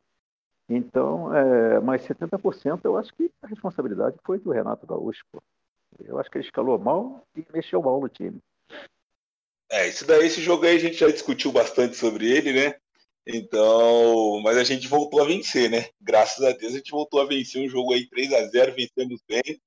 Então, 0.69 1.35
é, 1.35 1.81
mas 1.81 2.07
70% 2.07 2.81
eu 2.85 2.97
acho 2.97 3.13
que 3.15 3.31
a 3.43 3.47
responsabilidade 3.47 4.17
foi 4.25 4.39
do 4.39 4.51
Renato 4.51 4.87
Gaúcho. 4.87 5.25
Pô. 5.33 5.43
Eu 6.05 6.19
acho 6.19 6.31
que 6.31 6.39
ele 6.39 6.45
escalou 6.45 6.79
mal 6.79 7.23
e 7.35 7.45
mexeu 7.53 7.83
mal 7.83 8.01
no 8.01 8.09
time. 8.09 8.39
É, 9.71 9.89
isso 9.89 10.07
daí, 10.07 10.27
esse 10.27 10.41
jogo 10.41 10.65
aí 10.65 10.77
a 10.77 10.81
gente 10.81 10.97
já 10.97 11.09
discutiu 11.09 11.53
bastante 11.53 11.97
sobre 11.97 12.31
ele, 12.31 12.53
né? 12.53 12.75
Então, 13.27 14.41
mas 14.43 14.57
a 14.57 14.65
gente 14.65 14.89
voltou 14.89 15.21
a 15.21 15.27
vencer, 15.27 15.71
né? 15.71 15.87
Graças 16.01 16.43
a 16.43 16.53
Deus 16.53 16.73
a 16.73 16.77
gente 16.79 16.91
voltou 16.91 17.21
a 17.21 17.27
vencer 17.27 17.63
um 17.63 17.69
jogo 17.69 17.93
aí 17.93 18.09
3 18.09 18.33
a 18.33 18.47
0 18.47 18.75
vencemos 18.75 19.23
bem. 19.29 19.61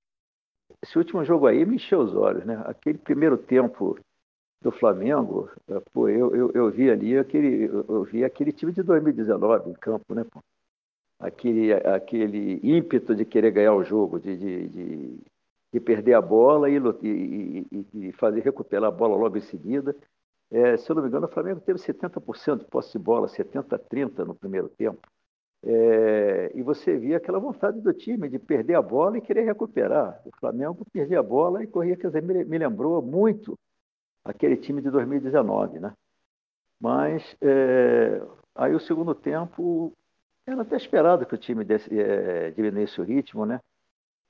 Esse 0.81 0.97
último 0.97 1.23
jogo 1.23 1.45
aí 1.45 1.63
me 1.63 1.75
encheu 1.75 1.99
os 1.99 2.15
olhos, 2.15 2.43
né? 2.43 2.59
Aquele 2.65 2.97
primeiro 2.97 3.37
tempo 3.37 3.99
do 4.61 4.71
Flamengo, 4.71 5.49
é, 5.67 5.79
pô, 5.91 6.09
eu, 6.09 6.35
eu, 6.35 6.51
eu 6.53 6.71
vi 6.71 6.89
ali 6.89 7.17
aquele, 7.17 7.65
eu 7.65 8.03
vi 8.03 8.23
aquele 8.23 8.51
time 8.51 8.71
de 8.71 8.81
2019 8.81 9.69
em 9.69 9.73
campo, 9.73 10.15
né? 10.15 10.23
Pô? 10.23 10.39
Aquele, 11.19 11.73
aquele 11.73 12.59
ímpeto 12.63 13.15
de 13.15 13.25
querer 13.25 13.51
ganhar 13.51 13.75
o 13.75 13.83
jogo, 13.83 14.19
de, 14.19 14.35
de, 14.35 14.67
de, 14.69 15.19
de 15.71 15.79
perder 15.79 16.13
a 16.13 16.21
bola 16.21 16.69
e, 16.69 16.77
e, 16.77 17.85
e, 17.93 18.11
fazer 18.13 18.41
recuperar 18.41 18.89
a 18.89 18.91
bola 18.91 19.15
logo 19.15 19.37
em 19.37 19.41
seguida. 19.41 19.95
É, 20.49 20.75
se 20.75 20.89
eu 20.91 20.95
não 20.95 21.03
me 21.03 21.07
engano, 21.07 21.27
o 21.27 21.29
Flamengo 21.31 21.61
teve 21.61 21.79
70% 21.79 22.59
de 22.59 22.65
posse 22.65 22.91
de 22.91 22.99
bola, 22.99 23.27
70 23.27 23.75
a 23.75 23.79
30 23.79 24.25
no 24.25 24.35
primeiro 24.35 24.67
tempo. 24.69 24.99
É, 25.63 26.51
e 26.55 26.61
você 26.63 26.97
via 26.97 27.17
aquela 27.17 27.39
vontade 27.39 27.79
do 27.79 27.93
time 27.93 28.27
de 28.27 28.39
perder 28.39 28.75
a 28.75 28.81
bola 28.81 29.17
e 29.17 29.21
querer 29.21 29.43
recuperar. 29.43 30.21
O 30.25 30.31
Flamengo 30.39 30.85
perdia 30.91 31.19
a 31.19 31.23
bola 31.23 31.63
e 31.63 31.67
corria, 31.67 31.95
quer 31.95 32.07
dizer, 32.07 32.21
me, 32.21 32.43
me 32.43 32.57
lembrou 32.57 33.01
muito 33.01 33.57
aquele 34.25 34.57
time 34.57 34.81
de 34.81 34.89
2019, 34.89 35.79
né? 35.79 35.93
Mas 36.79 37.35
é, 37.41 38.21
aí 38.55 38.73
o 38.73 38.79
segundo 38.79 39.13
tempo 39.13 39.93
era 40.45 40.61
até 40.63 40.75
esperado 40.75 41.25
que 41.25 41.35
o 41.35 41.37
time 41.37 41.63
desse, 41.63 41.97
é, 41.97 42.51
diminuísse 42.51 42.99
o 42.99 43.03
ritmo, 43.03 43.45
né? 43.45 43.59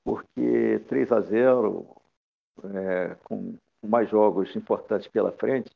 Porque 0.04 0.80
3 0.88 1.12
a 1.12 1.20
0 1.20 1.86
é, 2.64 3.16
com 3.24 3.54
mais 3.82 4.08
jogos 4.08 4.54
importantes 4.54 5.08
pela 5.08 5.32
frente, 5.32 5.70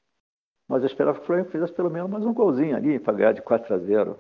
mas 0.69 0.83
eu 0.83 0.87
esperava 0.87 1.19
que 1.19 1.25
o 1.25 1.27
Flamengo 1.27 1.51
fizesse 1.51 1.73
pelo 1.73 1.91
menos 1.91 2.11
mais 2.11 2.25
um 2.25 2.35
golzinho 2.35 2.77
ali 2.77 2.99
para 2.99 3.13
ganhar 3.13 3.33
de 3.33 3.43
4 3.43 3.75
a 3.75 3.79
0. 3.79 4.19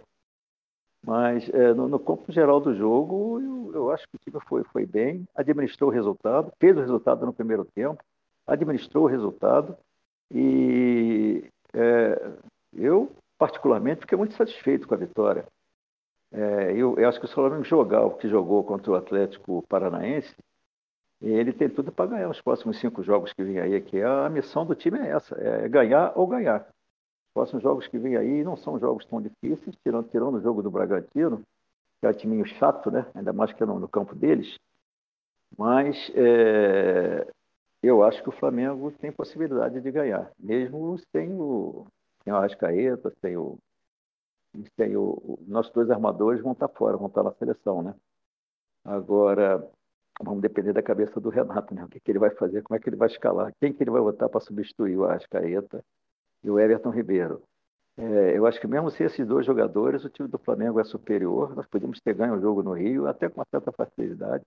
Mas 1.04 1.48
é, 1.50 1.72
no, 1.72 1.88
no 1.88 1.98
campo 1.98 2.32
geral 2.32 2.60
do 2.60 2.74
jogo, 2.74 3.40
eu, 3.40 3.74
eu, 3.74 3.90
acho 3.92 4.04
que 4.08 4.16
o 4.16 4.18
time 4.18 4.44
foi, 4.48 4.64
foi 4.64 4.86
bem, 4.86 5.24
administrou 5.34 5.90
o 5.90 5.92
resultado, 5.92 6.52
fez 6.58 6.76
o 6.76 6.80
resultado 6.80 7.24
no 7.24 7.32
primeiro 7.32 7.64
tempo, 7.64 8.02
administrou 8.46 9.04
o 9.04 9.08
resultado 9.08 9.76
e 10.32 11.44
é, 11.72 12.32
eu, 12.74 13.10
particularmente, 13.38 14.00
fiquei 14.00 14.18
muito 14.18 14.34
satisfeito 14.34 14.88
com 14.88 14.94
a 14.94 14.98
vitória. 14.98 15.46
É, 16.36 16.72
eu, 16.72 16.98
eu, 16.98 17.08
acho 17.08 17.18
que 17.18 17.24
o 17.24 17.28
Flamengo 17.28 17.64
jogar 17.64 18.04
o 18.04 18.16
que 18.16 18.28
jogou 18.28 18.62
contra 18.62 18.92
o 18.92 18.94
Atlético 18.94 19.64
Paranaense, 19.68 20.36
ele 21.20 21.52
tem 21.52 21.68
tudo 21.68 21.90
para 21.90 22.10
ganhar 22.10 22.28
os 22.28 22.40
próximos 22.42 22.78
cinco 22.78 23.02
jogos 23.02 23.32
que 23.32 23.42
vem 23.42 23.58
aí, 23.58 23.80
que 23.80 24.02
a 24.02 24.28
missão 24.28 24.66
do 24.66 24.74
time 24.74 24.98
é 24.98 25.08
essa, 25.08 25.34
é 25.40 25.66
ganhar 25.68 26.12
ou 26.14 26.26
ganhar 26.26 26.68
próximos 27.36 27.62
jogos 27.62 27.86
que 27.86 27.98
vêm 27.98 28.16
aí 28.16 28.42
não 28.42 28.56
são 28.56 28.78
jogos 28.78 29.04
tão 29.04 29.20
difíceis, 29.20 29.76
tirando, 29.84 30.08
tirando 30.08 30.36
o 30.36 30.40
jogo 30.40 30.62
do 30.62 30.70
Bragantino, 30.70 31.42
que 32.00 32.06
é 32.06 32.08
um 32.08 32.12
time 32.14 32.48
chato, 32.48 32.90
né? 32.90 33.04
ainda 33.14 33.30
mais 33.30 33.52
que 33.52 33.62
é 33.62 33.66
no, 33.66 33.78
no 33.78 33.86
campo 33.86 34.14
deles. 34.14 34.56
Mas 35.56 36.10
é, 36.14 37.26
eu 37.82 38.02
acho 38.02 38.22
que 38.22 38.30
o 38.30 38.32
Flamengo 38.32 38.90
tem 38.90 39.12
possibilidade 39.12 39.82
de 39.82 39.90
ganhar, 39.90 40.30
mesmo 40.38 40.98
sem 41.12 41.30
o, 41.30 41.86
sem 42.24 42.32
o 42.32 42.36
Arrascaeta, 42.36 43.12
sem 43.20 43.36
o. 43.36 43.58
Sem 44.76 44.96
o 44.96 45.38
nossos 45.46 45.72
dois 45.72 45.90
armadores 45.90 46.42
vão 46.42 46.52
estar 46.52 46.68
fora, 46.68 46.96
vão 46.96 47.08
estar 47.08 47.22
na 47.22 47.32
seleção, 47.32 47.82
né? 47.82 47.94
Agora, 48.84 49.66
vamos 50.22 50.40
depender 50.40 50.72
da 50.72 50.82
cabeça 50.82 51.20
do 51.20 51.28
Renato, 51.28 51.74
né? 51.74 51.84
O 51.84 51.88
que, 51.88 52.00
que 52.00 52.10
ele 52.10 52.18
vai 52.18 52.30
fazer, 52.30 52.62
como 52.62 52.76
é 52.76 52.80
que 52.80 52.88
ele 52.88 52.96
vai 52.96 53.08
escalar, 53.08 53.52
quem 53.60 53.72
que 53.72 53.82
ele 53.82 53.90
vai 53.90 54.00
botar 54.00 54.28
para 54.28 54.40
substituir 54.40 54.96
o 54.96 55.04
Arrascaeta 55.04 55.84
e 56.44 56.50
o 56.50 56.58
Everton 56.58 56.90
Ribeiro. 56.90 57.42
É, 57.98 58.36
eu 58.36 58.46
acho 58.46 58.60
que 58.60 58.66
mesmo 58.66 58.90
sem 58.90 59.06
esses 59.06 59.26
dois 59.26 59.46
jogadores, 59.46 60.04
o 60.04 60.10
time 60.10 60.28
do 60.28 60.38
Flamengo 60.38 60.78
é 60.78 60.84
superior. 60.84 61.54
Nós 61.56 61.66
podíamos 61.66 62.00
ter 62.00 62.14
ganho 62.14 62.34
o 62.34 62.40
jogo 62.40 62.62
no 62.62 62.72
Rio, 62.72 63.06
até 63.06 63.28
com 63.28 63.40
uma 63.40 63.46
certa 63.50 63.72
facilidade, 63.72 64.44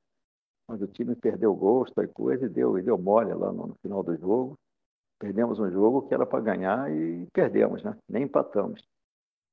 mas 0.68 0.82
o 0.82 0.88
time 0.88 1.16
perdeu 1.16 1.54
gosto 1.56 2.02
e 2.02 2.08
coisa 2.08 2.46
e 2.46 2.50
deu, 2.50 2.78
e 2.78 2.84
deu 2.84 2.98
mole 2.98 3.34
lá 3.34 3.52
no, 3.52 3.68
no 3.68 3.76
final 3.82 4.04
do 4.04 4.16
jogo. 4.16 4.56
Perdemos 5.20 5.60
um 5.60 5.70
jogo 5.70 6.08
que 6.08 6.14
era 6.14 6.26
para 6.26 6.40
ganhar 6.40 6.92
e 6.92 7.28
perdemos, 7.34 7.84
né? 7.84 7.98
Nem 8.08 8.24
empatamos. 8.24 8.82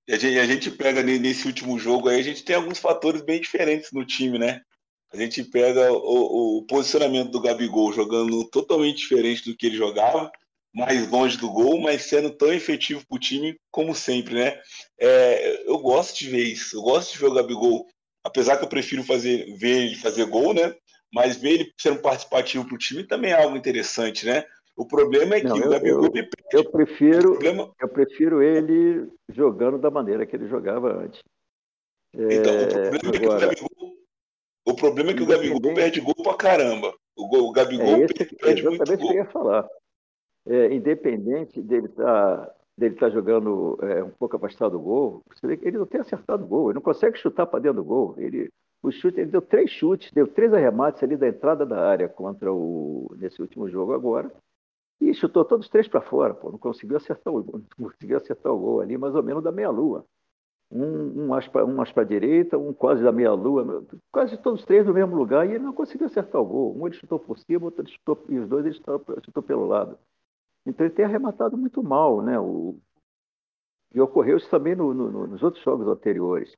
E 0.09 0.15
a 0.15 0.19
gente, 0.19 0.39
a 0.39 0.47
gente 0.47 0.71
pega 0.71 1.03
nesse 1.03 1.47
último 1.47 1.79
jogo 1.79 2.09
aí, 2.09 2.21
a 2.21 2.23
gente 2.23 2.45
tem 2.45 2.55
alguns 2.55 2.79
fatores 2.79 3.23
bem 3.23 3.41
diferentes 3.41 3.91
no 3.93 4.05
time, 4.05 4.39
né? 4.39 4.61
A 5.13 5.17
gente 5.17 5.43
pega 5.45 5.93
o, 5.93 6.59
o 6.59 6.67
posicionamento 6.67 7.31
do 7.31 7.41
Gabigol 7.41 7.93
jogando 7.93 8.49
totalmente 8.51 8.99
diferente 8.99 9.45
do 9.45 9.57
que 9.57 9.67
ele 9.67 9.77
jogava 9.77 10.31
mais 10.75 11.09
longe 11.09 11.39
do 11.39 11.51
gol, 11.51 11.81
mas 11.81 12.03
sendo 12.03 12.31
tão 12.31 12.53
efetivo 12.53 13.05
para 13.09 13.17
o 13.17 13.19
time 13.19 13.59
como 13.71 13.95
sempre, 13.95 14.35
né? 14.35 14.61
É, 15.01 15.69
eu 15.69 15.79
gosto 15.79 16.19
de 16.19 16.29
ver 16.29 16.45
isso, 16.45 16.77
eu 16.77 16.83
gosto 16.83 17.13
de 17.13 17.19
ver 17.19 17.27
o 17.27 17.35
Gabigol, 17.35 17.87
apesar 18.23 18.59
que 18.59 18.65
eu 18.65 18.69
prefiro 18.69 19.03
fazer, 19.03 19.57
ver 19.57 19.87
ele 19.87 19.95
fazer 19.97 20.27
gol, 20.27 20.53
né? 20.53 20.75
Mas 21.13 21.37
ver 21.37 21.53
ele 21.53 21.73
sendo 21.79 22.01
participativo 22.01 22.67
para 22.67 22.75
o 22.75 22.79
time 22.79 23.05
também 23.05 23.31
é 23.31 23.43
algo 23.43 23.57
interessante, 23.57 24.27
né? 24.27 24.45
O 24.77 24.87
problema 24.87 25.37
é 25.37 25.41
que 25.41 25.47
Não, 25.47 25.57
o 25.57 25.71
Gabigol 25.71 26.05
eu, 26.05 26.29
Eu 26.53 26.71
prefiro, 26.71 27.31
problema... 27.33 27.73
eu 27.81 27.89
prefiro 27.89 28.43
ele 28.43 29.09
jogando 29.31 29.79
da 29.79 29.91
maneira 29.91 30.27
que 30.27 30.37
ele 30.37 30.49
jogava 30.49 30.93
antes. 30.93 31.23
Então, 32.15 32.53
é, 32.53 32.89
o 32.89 33.01
problema 33.01 33.35
agora... 33.35 33.53
é 33.53 33.55
que 33.55 33.65
o 33.65 33.69
Gabigol, 33.69 33.97
o 34.67 34.77
problema 34.77 35.11
é 35.11 35.15
que 35.15 35.23
o 35.23 35.27
Gabigol 35.27 35.75
perde 35.75 36.01
gol 36.01 36.15
pra 36.23 36.35
caramba. 36.35 36.95
O, 37.17 37.27
gol, 37.27 37.49
o 37.49 37.53
Gabigol 37.53 37.87
é 37.87 38.01
esse, 38.01 38.37
perde 38.37 38.67
é 38.67 38.71
exatamente 38.73 39.05
o 39.05 39.09
que 39.09 39.13
eu 39.15 39.19
ia 39.19 39.27
falar 39.27 39.67
é, 40.47 40.73
independente 40.73 41.61
dele 41.61 41.87
estar 41.87 42.47
tá, 42.47 42.55
dele 42.79 42.95
tá 42.95 43.11
jogando 43.11 43.79
é, 43.83 44.03
um 44.05 44.11
pouco 44.11 44.37
afastado 44.37 44.73
do 44.73 44.81
gol, 44.81 45.23
você 45.29 45.47
vê 45.47 45.57
que 45.57 45.67
ele 45.67 45.79
não 45.79 45.87
tem 45.87 46.01
acertado 46.01 46.45
o 46.45 46.47
gol, 46.47 46.69
ele 46.69 46.77
não 46.77 46.83
consegue 46.83 47.19
chutar 47.19 47.47
para 47.47 47.59
dentro 47.59 47.79
do 47.79 47.85
gol. 47.85 48.15
Ele, 48.17 48.49
o 48.83 48.91
chute, 48.93 49.19
ele 49.19 49.31
deu 49.31 49.43
três 49.43 49.71
chutes, 49.71 50.13
deu 50.13 50.29
três 50.29 50.55
arremates 50.55 51.03
ali 51.03 51.17
da 51.17 51.27
entrada 51.27 51.67
da 51.67 51.85
área 51.85 52.09
contra 52.09 52.53
o 52.53 53.13
nesse 53.19 53.43
último 53.43 53.69
jogo 53.69 53.93
agora 53.93 54.33
e 55.01 55.13
chutou 55.15 55.45
todos 55.45 55.67
os 55.67 55.71
três 55.71 55.89
para 55.89 56.01
fora, 56.01 56.35
pô, 56.35 56.51
não 56.51 56.59
conseguiu 56.59 56.97
acertar 56.97 57.33
o 57.33 57.43
não 57.43 57.89
conseguiu 57.89 58.17
acertar 58.17 58.53
o 58.53 58.59
gol 58.59 58.81
ali, 58.81 58.97
mais 58.97 59.15
ou 59.15 59.23
menos 59.23 59.43
da 59.43 59.53
meia 59.53 59.71
lua. 59.71 60.05
Um, 60.71 61.23
um 61.23 61.27
mais 61.29 61.47
para 61.47 61.65
um 61.65 61.81
a 61.81 62.05
direita, 62.05 62.59
um 62.59 62.73
quase 62.73 63.03
da 63.03 63.13
meia 63.13 63.33
lua, 63.33 63.85
quase 64.11 64.37
todos 64.39 64.61
os 64.61 64.67
três 64.67 64.85
no 64.85 64.93
mesmo 64.93 65.15
lugar 65.15 65.47
e 65.47 65.53
ele 65.53 65.65
não 65.65 65.73
conseguiu 65.73 66.07
acertar 66.07 66.41
o 66.41 66.45
gol. 66.45 66.77
Um 66.77 66.87
ele 66.87 66.97
chutou 66.97 67.21
por 67.21 67.39
cima, 67.39 67.67
outro 67.67 67.83
ele 67.83 67.91
chutou 67.93 68.25
e 68.29 68.39
os 68.39 68.49
dois 68.49 68.65
ele 68.67 68.75
chutou, 68.75 69.05
chutou 69.25 69.43
pelo 69.43 69.67
lado. 69.67 69.97
Então 70.67 70.85
ele 70.85 70.95
tem 70.95 71.05
arrematado 71.05 71.57
muito 71.57 71.83
mal, 71.83 72.21
né? 72.21 72.39
O... 72.41 72.77
E 73.95 74.01
ocorreu 74.01 74.37
isso 74.37 74.51
também 74.51 74.75
no, 74.75 74.93
no, 74.93 75.27
nos 75.29 75.43
outros 75.43 75.63
jogos 75.63 75.87
anteriores. 75.87 76.53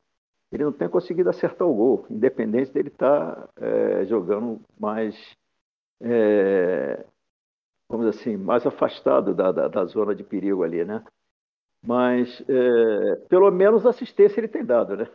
Ele 0.51 0.65
não 0.65 0.73
tem 0.73 0.89
conseguido 0.89 1.29
acertar 1.29 1.69
o 1.69 1.75
gol, 1.75 2.07
independente 2.09 2.73
dele 2.73 2.89
estar 2.89 3.37
tá, 3.37 3.49
é, 3.57 4.07
jogando 4.07 4.61
mais, 4.81 5.37
é, 6.01 7.05
vamos 7.89 8.07
dizer 8.07 8.21
assim, 8.21 8.37
mais 8.37 8.67
afastado 8.67 9.35
da, 9.35 9.51
da, 9.51 9.69
da, 9.69 9.85
zona 9.87 10.15
de 10.15 10.23
perigo 10.23 10.63
ali, 10.63 10.85
né? 10.85 11.03
Mas 11.85 12.43
é, 12.49 13.17
pelo 13.29 13.51
menos 13.51 13.87
assistência 13.87 14.41
ele 14.41 14.49
tem 14.49 14.65
dado, 14.65 14.97
né? 14.97 15.09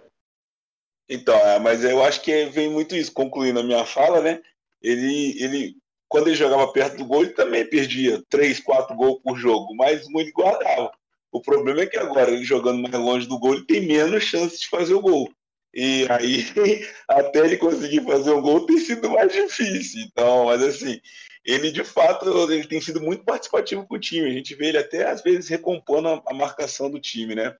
Então, 1.09 1.35
é, 1.35 1.59
mas 1.59 1.83
eu 1.83 2.01
acho 2.03 2.21
que 2.21 2.45
vem 2.45 2.69
muito 2.69 2.95
isso, 2.95 3.13
concluindo 3.13 3.59
a 3.59 3.63
minha 3.63 3.85
fala, 3.85 4.21
né? 4.21 4.41
Ele, 4.81 5.43
ele 5.43 5.75
quando 6.13 6.27
ele 6.27 6.35
jogava 6.35 6.71
perto 6.71 6.97
do 6.97 7.05
gol, 7.05 7.23
ele 7.23 7.33
também 7.33 7.67
perdia 7.67 8.21
3, 8.29 8.59
4 8.59 8.95
gols 8.95 9.19
por 9.23 9.35
jogo, 9.35 9.75
mas 9.75 10.07
ele 10.07 10.31
guardava. 10.31 10.91
O 11.31 11.41
problema 11.41 11.81
é 11.81 11.87
que 11.87 11.97
agora, 11.97 12.29
ele 12.29 12.43
jogando 12.43 12.83
mais 12.83 12.93
longe 12.93 13.27
do 13.27 13.39
gol, 13.39 13.55
ele 13.55 13.65
tem 13.65 13.87
menos 13.87 14.23
chances 14.23 14.59
de 14.59 14.69
fazer 14.69 14.93
o 14.93 15.01
gol. 15.01 15.27
E 15.73 16.05
aí, 16.11 16.45
até 17.09 17.39
ele 17.39 17.57
conseguir 17.57 18.03
fazer 18.03 18.29
um 18.29 18.41
gol, 18.41 18.67
tem 18.67 18.77
sido 18.77 19.09
mais 19.09 19.33
difícil. 19.33 20.03
Então, 20.03 20.45
mas 20.45 20.61
assim, 20.61 21.01
ele 21.45 21.71
de 21.71 21.83
fato 21.83 22.25
ele 22.51 22.67
tem 22.67 22.79
sido 22.79 23.01
muito 23.01 23.23
participativo 23.23 23.85
com 23.85 23.95
o 23.95 23.99
time. 23.99 24.29
A 24.29 24.33
gente 24.33 24.55
vê 24.55 24.67
ele 24.67 24.77
até 24.77 25.09
às 25.09 25.21
vezes 25.21 25.49
recompondo 25.49 26.07
a, 26.07 26.23
a 26.27 26.33
marcação 26.33 26.89
do 26.89 26.99
time, 26.99 27.35
né? 27.35 27.55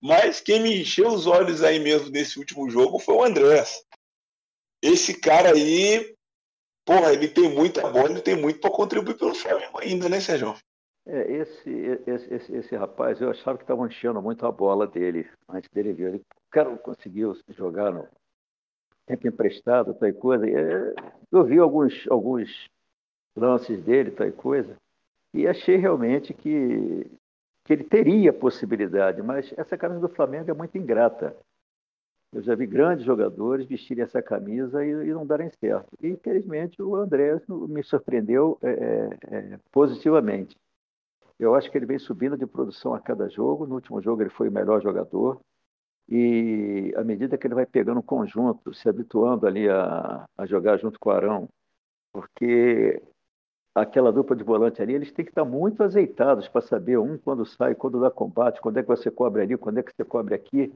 Mas 0.00 0.40
quem 0.40 0.60
me 0.60 0.80
encheu 0.80 1.08
os 1.08 1.26
olhos 1.26 1.62
aí 1.62 1.78
mesmo 1.78 2.10
nesse 2.10 2.38
último 2.38 2.68
jogo 2.68 2.98
foi 2.98 3.14
o 3.14 3.24
Andrés. 3.24 3.84
Esse 4.82 5.20
cara 5.20 5.52
aí, 5.52 6.16
porra, 6.84 7.12
ele 7.12 7.28
tem 7.28 7.48
muita 7.48 7.88
bola, 7.88 8.10
ele 8.10 8.20
tem 8.20 8.34
muito 8.34 8.58
para 8.58 8.70
contribuir 8.70 9.16
pelo 9.16 9.34
Flamengo 9.34 9.78
ainda, 9.78 10.08
né, 10.08 10.18
Sérgio? 10.18 10.56
É, 11.06 11.32
esse, 11.32 11.70
esse, 12.06 12.34
esse, 12.34 12.56
esse, 12.56 12.76
rapaz, 12.76 13.20
eu 13.20 13.30
achava 13.30 13.56
que 13.56 13.64
estava 13.64 13.86
enchendo 13.86 14.20
muito 14.20 14.44
a 14.44 14.50
bola 14.50 14.86
dele 14.86 15.28
antes 15.48 15.70
dele 15.70 15.92
vir. 15.92 16.08
Ele, 16.08 16.16
o 16.18 16.50
cara 16.50 16.76
conseguiu 16.78 17.36
jogar 17.50 17.92
no 17.92 18.08
tempo 19.06 19.28
emprestado, 19.28 19.94
tal 19.94 20.12
coisa. 20.14 20.44
É, 20.48 20.94
eu 21.30 21.44
vi 21.44 21.58
alguns, 21.58 22.06
alguns 22.08 22.68
lances 23.36 23.82
dele, 23.82 24.10
tal 24.10 24.30
coisa, 24.32 24.76
e 25.34 25.46
achei 25.46 25.76
realmente 25.76 26.34
que, 26.34 27.10
que 27.64 27.72
ele 27.72 27.84
teria 27.84 28.32
possibilidade, 28.32 29.22
mas 29.22 29.52
essa 29.56 29.78
camisa 29.78 30.00
do 30.00 30.14
Flamengo 30.14 30.50
é 30.50 30.54
muito 30.54 30.76
ingrata. 30.76 31.36
Eu 32.32 32.42
já 32.42 32.54
vi 32.54 32.66
grandes 32.66 33.04
jogadores 33.04 33.66
vestirem 33.66 34.04
essa 34.04 34.22
camisa 34.22 34.84
e, 34.84 34.88
e 34.88 35.12
não 35.12 35.26
darem 35.26 35.50
certo. 35.60 35.88
E, 36.00 36.08
infelizmente, 36.08 36.80
o 36.82 36.96
André 36.96 37.40
me 37.48 37.82
surpreendeu 37.82 38.58
é, 38.62 38.70
é, 38.70 39.36
é, 39.36 39.58
positivamente. 39.70 40.56
Eu 41.38 41.54
acho 41.54 41.70
que 41.70 41.76
ele 41.76 41.84
vem 41.84 41.98
subindo 41.98 42.36
de 42.36 42.46
produção 42.46 42.94
a 42.94 43.00
cada 43.00 43.28
jogo. 43.28 43.66
No 43.66 43.74
último 43.74 44.00
jogo, 44.00 44.22
ele 44.22 44.30
foi 44.30 44.48
o 44.48 44.52
melhor 44.52 44.80
jogador. 44.82 45.40
E 46.08 46.92
à 46.96 47.04
medida 47.04 47.36
que 47.36 47.46
ele 47.46 47.54
vai 47.54 47.66
pegando 47.66 48.00
um 48.00 48.02
conjunto, 48.02 48.72
se 48.72 48.88
habituando 48.88 49.46
ali 49.46 49.68
a, 49.68 50.24
a 50.36 50.46
jogar 50.46 50.78
junto 50.78 50.98
com 50.98 51.10
o 51.10 51.12
Arão, 51.12 51.48
porque 52.12 53.02
aquela 53.74 54.12
dupla 54.12 54.36
de 54.36 54.44
volante 54.44 54.82
ali, 54.82 54.94
eles 54.94 55.12
têm 55.12 55.24
que 55.24 55.30
estar 55.30 55.44
muito 55.44 55.82
azeitados 55.82 56.48
para 56.48 56.60
saber 56.60 56.98
um 56.98 57.16
quando 57.16 57.44
sai, 57.46 57.74
quando 57.74 58.00
dá 58.00 58.10
combate, 58.10 58.60
quando 58.60 58.78
é 58.78 58.82
que 58.82 58.88
você 58.88 59.10
cobre 59.10 59.42
ali, 59.42 59.56
quando 59.56 59.78
é 59.78 59.82
que 59.82 59.92
você 59.94 60.04
cobre 60.04 60.34
aqui. 60.34 60.72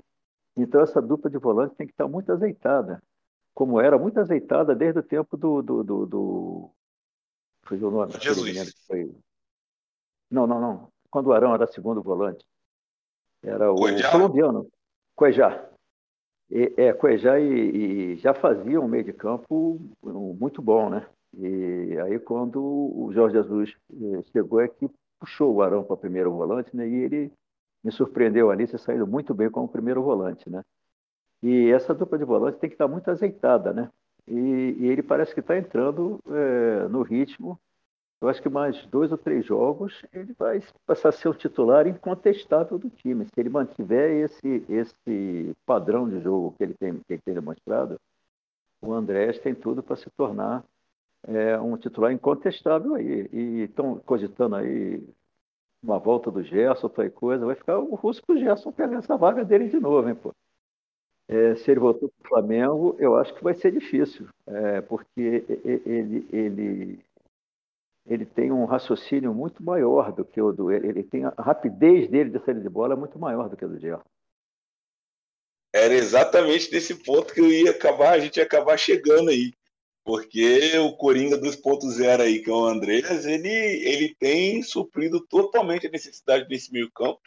Então, 0.56 0.80
essa 0.80 1.02
dupla 1.02 1.30
de 1.30 1.36
volante 1.36 1.74
tem 1.74 1.86
que 1.86 1.92
estar 1.92 2.08
muito 2.08 2.32
azeitada, 2.32 3.02
como 3.54 3.80
era 3.80 3.98
muito 3.98 4.18
azeitada 4.18 4.74
desde 4.74 5.00
o 5.00 5.02
tempo 5.02 5.36
do. 5.36 5.62
do, 5.62 5.84
do, 5.84 6.06
do... 6.06 6.70
Foi 7.62 7.78
o 7.78 7.90
nome? 7.90 8.12
Jesus. 8.20 8.74
Foi... 8.86 9.14
Não, 10.30 10.46
não, 10.46 10.60
não. 10.60 10.88
Quando 11.10 11.26
o 11.26 11.32
Arão 11.32 11.54
era 11.54 11.66
segundo 11.66 12.02
volante. 12.02 12.44
Era 13.42 13.70
o 13.70 13.76
Cuejá? 13.76 14.10
colombiano. 14.10 14.68
Cuejá. 15.14 15.68
E, 16.50 16.72
é, 16.76 16.92
Cuejá 16.92 17.38
e, 17.38 18.12
e 18.12 18.16
já 18.16 18.32
fazia 18.32 18.80
um 18.80 18.88
meio 18.88 19.04
de 19.04 19.12
campo 19.12 19.80
muito 20.02 20.62
bom, 20.62 20.88
né? 20.88 21.06
E 21.38 21.98
aí, 22.00 22.18
quando 22.18 22.62
o 22.62 23.10
Jorge 23.12 23.34
Jesus 23.36 23.76
eh, 23.92 24.22
chegou, 24.32 24.60
é 24.60 24.68
que 24.68 24.88
puxou 25.20 25.54
o 25.54 25.62
Arão 25.62 25.84
para 25.84 25.94
o 25.94 25.98
primeiro 25.98 26.32
volante, 26.32 26.74
né? 26.74 26.88
E 26.88 26.94
ele 26.94 27.32
me 27.84 27.92
surpreendeu 27.92 28.50
ali, 28.50 28.66
se 28.66 28.78
saindo 28.78 29.06
muito 29.06 29.34
bem 29.34 29.50
como 29.50 29.68
primeiro 29.68 30.02
volante, 30.02 30.48
né? 30.48 30.62
E 31.42 31.70
essa 31.70 31.94
dupla 31.94 32.18
de 32.18 32.24
volante 32.24 32.58
tem 32.58 32.70
que 32.70 32.74
estar 32.74 32.88
muito 32.88 33.10
azeitada, 33.10 33.72
né? 33.72 33.90
E, 34.26 34.76
e 34.78 34.86
ele 34.86 35.02
parece 35.02 35.34
que 35.34 35.40
está 35.40 35.56
entrando 35.56 36.18
é, 36.28 36.88
no 36.88 37.02
ritmo. 37.02 37.58
Eu 38.20 38.28
acho 38.28 38.40
que 38.40 38.48
mais 38.48 38.86
dois 38.86 39.12
ou 39.12 39.18
três 39.18 39.44
jogos 39.44 40.02
ele 40.12 40.32
vai 40.38 40.62
passar 40.86 41.10
a 41.10 41.12
ser 41.12 41.28
o 41.28 41.34
titular 41.34 41.86
incontestável 41.86 42.78
do 42.78 42.88
time. 42.88 43.26
Se 43.26 43.38
ele 43.38 43.50
mantiver 43.50 44.10
esse, 44.24 44.64
esse 44.70 45.54
padrão 45.66 46.08
de 46.08 46.18
jogo 46.20 46.54
que 46.56 46.64
ele 46.64 46.74
tem, 46.74 46.94
que 46.94 47.12
ele 47.12 47.22
tem 47.22 47.34
demonstrado, 47.34 48.00
o 48.80 48.92
Andrés 48.92 49.38
tem 49.38 49.54
tudo 49.54 49.82
para 49.82 49.96
se 49.96 50.08
tornar 50.16 50.64
é, 51.26 51.58
um 51.58 51.76
titular 51.76 52.12
incontestável 52.12 52.94
aí. 52.94 53.28
E 53.32 53.62
estão 53.62 53.98
cogitando 53.98 54.56
aí 54.56 55.02
uma 55.82 55.98
volta 55.98 56.30
do 56.30 56.42
Gerson, 56.42 56.86
outra 56.86 57.08
coisa, 57.10 57.46
vai 57.46 57.54
ficar 57.54 57.78
o 57.78 57.94
russo 57.94 58.24
para 58.24 58.34
o 58.34 58.38
Gerson 58.38 58.72
pegar 58.72 58.98
essa 58.98 59.16
vaga 59.16 59.44
dele 59.44 59.68
de 59.68 59.78
novo, 59.78 60.08
hein, 60.08 60.14
pô. 60.14 60.34
É, 61.28 61.56
se 61.56 61.70
ele 61.70 61.80
voltou 61.80 62.08
para 62.08 62.24
o 62.24 62.28
Flamengo, 62.28 62.96
eu 63.00 63.16
acho 63.16 63.34
que 63.34 63.42
vai 63.42 63.54
ser 63.54 63.72
difícil, 63.72 64.28
é, 64.46 64.80
porque 64.80 65.44
ele, 65.64 66.24
ele, 66.32 67.00
ele 68.06 68.24
tem 68.24 68.52
um 68.52 68.64
raciocínio 68.64 69.34
muito 69.34 69.60
maior 69.60 70.12
do 70.12 70.24
que 70.24 70.40
o 70.40 70.52
do. 70.52 70.70
Ele 70.70 71.02
tem 71.02 71.24
a 71.24 71.34
rapidez 71.36 72.08
dele 72.08 72.30
de 72.30 72.38
saída 72.44 72.60
de 72.60 72.68
bola 72.68 72.94
é 72.94 72.96
muito 72.96 73.18
maior 73.18 73.48
do 73.48 73.56
que 73.56 73.64
a 73.64 73.68
do 73.68 73.78
Gerson. 73.78 74.04
Era 75.74 75.92
exatamente 75.92 76.70
desse 76.70 76.94
ponto 77.04 77.34
que 77.34 77.40
eu 77.40 77.50
ia 77.50 77.72
acabar, 77.72 78.12
a 78.12 78.18
gente 78.20 78.36
ia 78.36 78.44
acabar 78.44 78.78
chegando 78.78 79.28
aí. 79.28 79.52
Porque 80.06 80.78
o 80.78 80.92
Coringa 80.92 81.36
2.0 81.36 82.20
aí, 82.20 82.40
que 82.40 82.48
é 82.48 82.52
o 82.52 82.64
Andreas, 82.64 83.26
ele, 83.26 83.48
ele 83.48 84.14
tem 84.14 84.62
suprido 84.62 85.20
totalmente 85.26 85.88
a 85.88 85.90
necessidade 85.90 86.46
desse 86.46 86.72
meio 86.72 86.88
campo. 86.92 87.20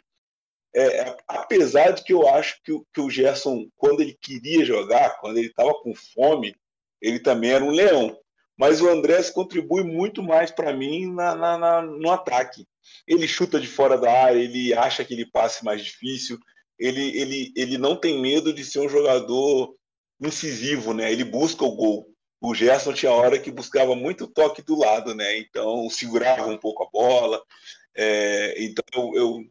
É, 0.74 1.14
apesar 1.28 1.90
de 1.90 2.02
que 2.02 2.14
eu 2.14 2.26
acho 2.26 2.58
que, 2.64 2.72
que 2.94 3.00
o 3.02 3.10
Gerson, 3.10 3.68
quando 3.76 4.00
ele 4.00 4.16
queria 4.18 4.64
jogar, 4.64 5.20
quando 5.20 5.36
ele 5.36 5.48
estava 5.48 5.74
com 5.74 5.94
fome, 5.94 6.56
ele 7.02 7.20
também 7.20 7.50
era 7.50 7.62
um 7.62 7.70
leão. 7.70 8.18
Mas 8.56 8.80
o 8.80 8.88
Andrés 8.88 9.28
contribui 9.28 9.84
muito 9.84 10.22
mais 10.22 10.50
para 10.50 10.72
mim 10.72 11.12
na, 11.12 11.34
na, 11.34 11.58
na, 11.58 11.82
no 11.82 12.10
ataque. 12.10 12.66
Ele 13.06 13.28
chuta 13.28 13.60
de 13.60 13.66
fora 13.66 13.98
da 13.98 14.10
área, 14.10 14.40
ele 14.40 14.72
acha 14.72 15.04
que 15.04 15.12
ele 15.12 15.30
passe 15.30 15.62
mais 15.62 15.84
difícil, 15.84 16.38
ele, 16.78 17.14
ele, 17.14 17.52
ele 17.54 17.76
não 17.76 17.94
tem 17.94 18.22
medo 18.22 18.54
de 18.54 18.64
ser 18.64 18.78
um 18.78 18.88
jogador 18.88 19.76
incisivo, 20.18 20.94
né? 20.94 21.12
Ele 21.12 21.24
busca 21.24 21.62
o 21.62 21.76
gol 21.76 22.10
o 22.40 22.54
Gerson 22.54 22.92
tinha 22.92 23.12
hora 23.12 23.38
que 23.38 23.50
buscava 23.50 23.94
muito 23.94 24.26
toque 24.26 24.62
do 24.62 24.78
lado, 24.78 25.14
né? 25.14 25.38
Então 25.38 25.88
segurava 25.90 26.46
um 26.46 26.56
pouco 26.56 26.82
a 26.82 26.90
bola. 26.90 27.42
É, 27.94 28.62
então 28.64 28.84
eu, 28.94 29.12
eu, 29.14 29.44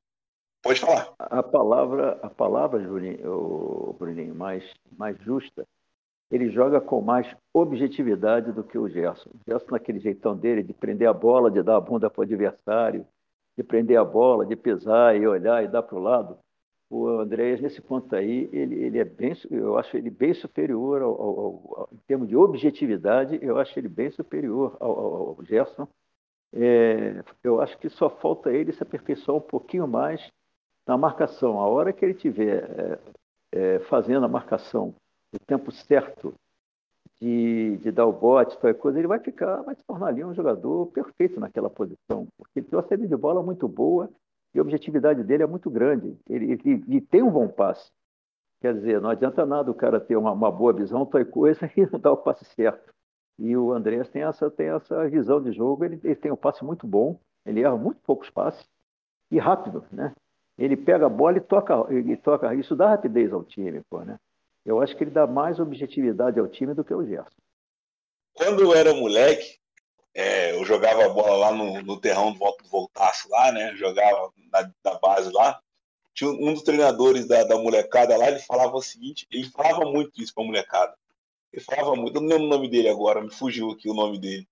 pode 0.62 0.80
falar. 0.80 1.14
A 1.20 1.44
palavra, 1.44 2.20
a 2.24 2.30
palavra, 2.30 2.82
Juninho, 2.82 3.96
Bruninho, 4.00 4.34
mais 4.34 4.64
mais 4.98 5.18
justa. 5.22 5.68
Ele 6.32 6.52
joga 6.52 6.80
com 6.80 7.02
mais 7.02 7.28
objetividade 7.54 8.52
do 8.52 8.64
que 8.64 8.78
o 8.78 8.88
Gerson. 8.88 9.30
O 9.30 9.40
Gerson 9.48 9.72
naquele 9.72 10.00
jeitão 10.00 10.36
dele 10.36 10.64
de 10.64 10.74
prender 10.74 11.08
a 11.08 11.14
bola, 11.14 11.50
de 11.50 11.62
dar 11.64 11.78
a 11.78 11.82
bunda 11.82 12.10
para 12.10 12.22
o 12.22 12.24
adversário, 12.24 13.06
de 13.58 13.64
prender 13.64 13.98
a 13.98 14.06
bola, 14.06 14.46
de 14.46 14.56
pisar 14.56 15.16
e 15.16 15.28
olhar 15.28 15.64
e 15.64 15.68
dar 15.68 15.84
para 15.84 15.96
o 15.96 16.02
lado 16.02 16.38
o 16.90 17.08
Andréas, 17.08 17.62
nesse 17.62 17.82
ponto 17.82 18.16
aí, 18.16 18.50
ele, 18.52 18.76
ele 18.76 18.98
é 18.98 19.06
bem, 19.06 19.34
eu 19.52 19.78
acho 19.78 19.96
ele 19.96 20.10
bem 20.10 20.34
superior 20.34 21.02
ao, 21.02 21.22
ao, 21.22 21.40
ao, 21.40 21.90
em 21.94 21.98
termos 22.08 22.28
de 22.28 22.36
objetividade, 22.36 23.38
eu 23.42 23.60
acho 23.60 23.78
ele 23.78 23.88
bem 23.88 24.10
superior 24.10 24.76
ao, 24.80 24.90
ao 24.90 25.44
Gerson. 25.44 25.88
É, 26.52 27.24
eu 27.44 27.62
acho 27.62 27.78
que 27.78 27.90
só 27.90 28.10
falta 28.10 28.52
ele 28.52 28.74
se 28.74 28.82
aperfeiçoar 28.82 29.38
um 29.38 29.42
pouquinho 29.42 29.88
mais 29.88 30.32
na 30.88 30.98
marcação. 30.98 31.60
A 31.60 31.68
hora 31.68 31.94
que 31.94 32.04
ele 32.04 32.14
estiver 32.14 32.64
é, 32.64 33.00
é, 33.52 33.80
fazendo 33.82 34.26
a 34.26 34.30
marcação 34.30 34.96
o 35.32 35.40
tempo 35.46 35.72
certo 35.72 36.34
de, 37.22 37.78
de 37.78 37.92
dar 37.92 38.08
o 38.08 38.14
bote, 38.14 38.58
qualquer 38.58 38.80
coisa, 38.80 38.98
ele 38.98 39.08
vai 39.08 39.20
ficar, 39.20 39.62
vai 39.62 39.76
se 39.76 39.84
tornar 39.84 40.08
ali 40.08 40.24
um 40.24 40.34
jogador 40.34 40.88
perfeito 40.88 41.40
naquela 41.40 41.70
posição, 41.70 42.28
porque 42.36 42.60
ele 42.60 42.68
tem 42.68 42.80
uma 42.80 42.88
saída 42.88 43.08
de 43.08 43.16
bola 43.16 43.44
muito 43.44 43.68
boa 43.68 44.10
e 44.54 44.60
a 44.60 44.62
objetividade 44.62 45.24
dele 45.24 45.44
é 45.44 45.48
muito 45.48 45.70
grande. 45.70 46.18
Ele, 46.28 46.54
ele, 46.54 46.84
ele, 46.88 47.02
tem 47.02 47.22
um 47.22 47.32
bom 47.32 47.48
passe. 47.48 47.92
Quer 48.62 48.74
dizer, 48.74 49.00
não 49.00 49.10
adianta 49.10 49.46
nada 49.46 49.72
o 49.72 49.76
cara 49.76 50.00
ter 50.00 50.18
uma, 50.18 50.32
uma 50.32 50.52
boa 50.52 50.74
visão, 50.74 51.00
outra 51.00 51.24
coisa, 51.24 51.66
e 51.78 51.86
não 51.92 52.00
dar 52.00 52.12
o 52.12 52.18
passe 52.18 52.46
certo. 52.46 52.94
E 53.38 53.56
o 53.56 53.72
Andrés 53.72 54.10
tem 54.10 54.24
essa, 54.24 54.52
tem 54.52 54.68
essa 54.68 55.08
visão 55.08 55.42
de 55.42 55.52
jogo, 55.54 55.86
ele, 55.86 56.00
ele 56.04 56.16
tem 56.16 56.32
um 56.32 56.36
passe 56.36 56.64
muito 56.64 56.86
bom, 56.86 57.20
ele 57.46 57.62
erra 57.62 57.78
muito 57.78 58.02
poucos 58.02 58.30
passes 58.30 58.68
e 59.32 59.38
rápido, 59.38 59.86
né? 59.92 60.14
Ele 60.58 60.76
pega 60.76 61.06
a 61.06 61.10
bola 61.10 61.38
e 61.38 61.42
toca, 61.42 61.74
e 61.94 62.18
toca. 62.18 62.54
Isso 62.54 62.76
dá 62.76 62.90
rapidez 62.90 63.32
ao 63.32 63.46
time, 63.46 63.82
pô, 63.90 64.02
né? 64.02 64.20
Eu 64.66 64.82
acho 64.82 64.96
que 64.98 65.06
ele 65.06 65.12
dá 65.12 65.26
mais 65.26 65.58
objetividade 65.58 66.38
ao 66.38 66.48
time 66.50 66.74
do 66.74 66.84
que 66.84 66.94
o 66.94 67.06
Gerson. 67.06 67.42
Quando 68.34 68.62
eu 68.62 68.74
era 68.74 68.94
moleque, 68.94 69.58
é, 70.14 70.56
eu 70.56 70.66
jogava 70.66 71.06
a 71.06 71.10
bola 71.10 71.36
lá 71.38 71.52
no, 71.54 71.82
no 71.82 72.00
terrão 72.00 72.34
do 72.34 72.40
Voltaço 72.70 73.30
lá, 73.30 73.52
né? 73.52 73.76
Jogava 73.76 74.32
na, 74.52 74.72
na, 74.84 75.00
base 75.00 75.32
lá. 75.32 75.60
Tinha 76.14 76.30
um 76.30 76.54
dos 76.54 76.64
treinadores 76.64 77.28
da, 77.28 77.44
da 77.44 77.58
molecada 77.58 78.18
lá, 78.18 78.28
ele 78.28 78.40
falava 78.40 78.76
o 78.76 78.82
seguinte, 78.82 79.28
ele 79.32 79.50
falava 79.50 79.86
muito 79.86 80.22
isso 80.22 80.34
pra 80.34 80.44
molecada. 80.44 80.94
Ele 81.54 81.64
falava 81.64 81.96
muito, 81.96 82.18
eu 82.18 82.22
não 82.22 82.30
lembro 82.30 82.46
o 82.46 82.50
nome 82.50 82.70
dele 82.70 82.90
agora, 82.90 83.22
me 83.22 83.32
fugiu 83.32 83.72
aqui 83.72 83.90
o 83.90 83.94
nome 83.94 84.20
dele. 84.20 84.48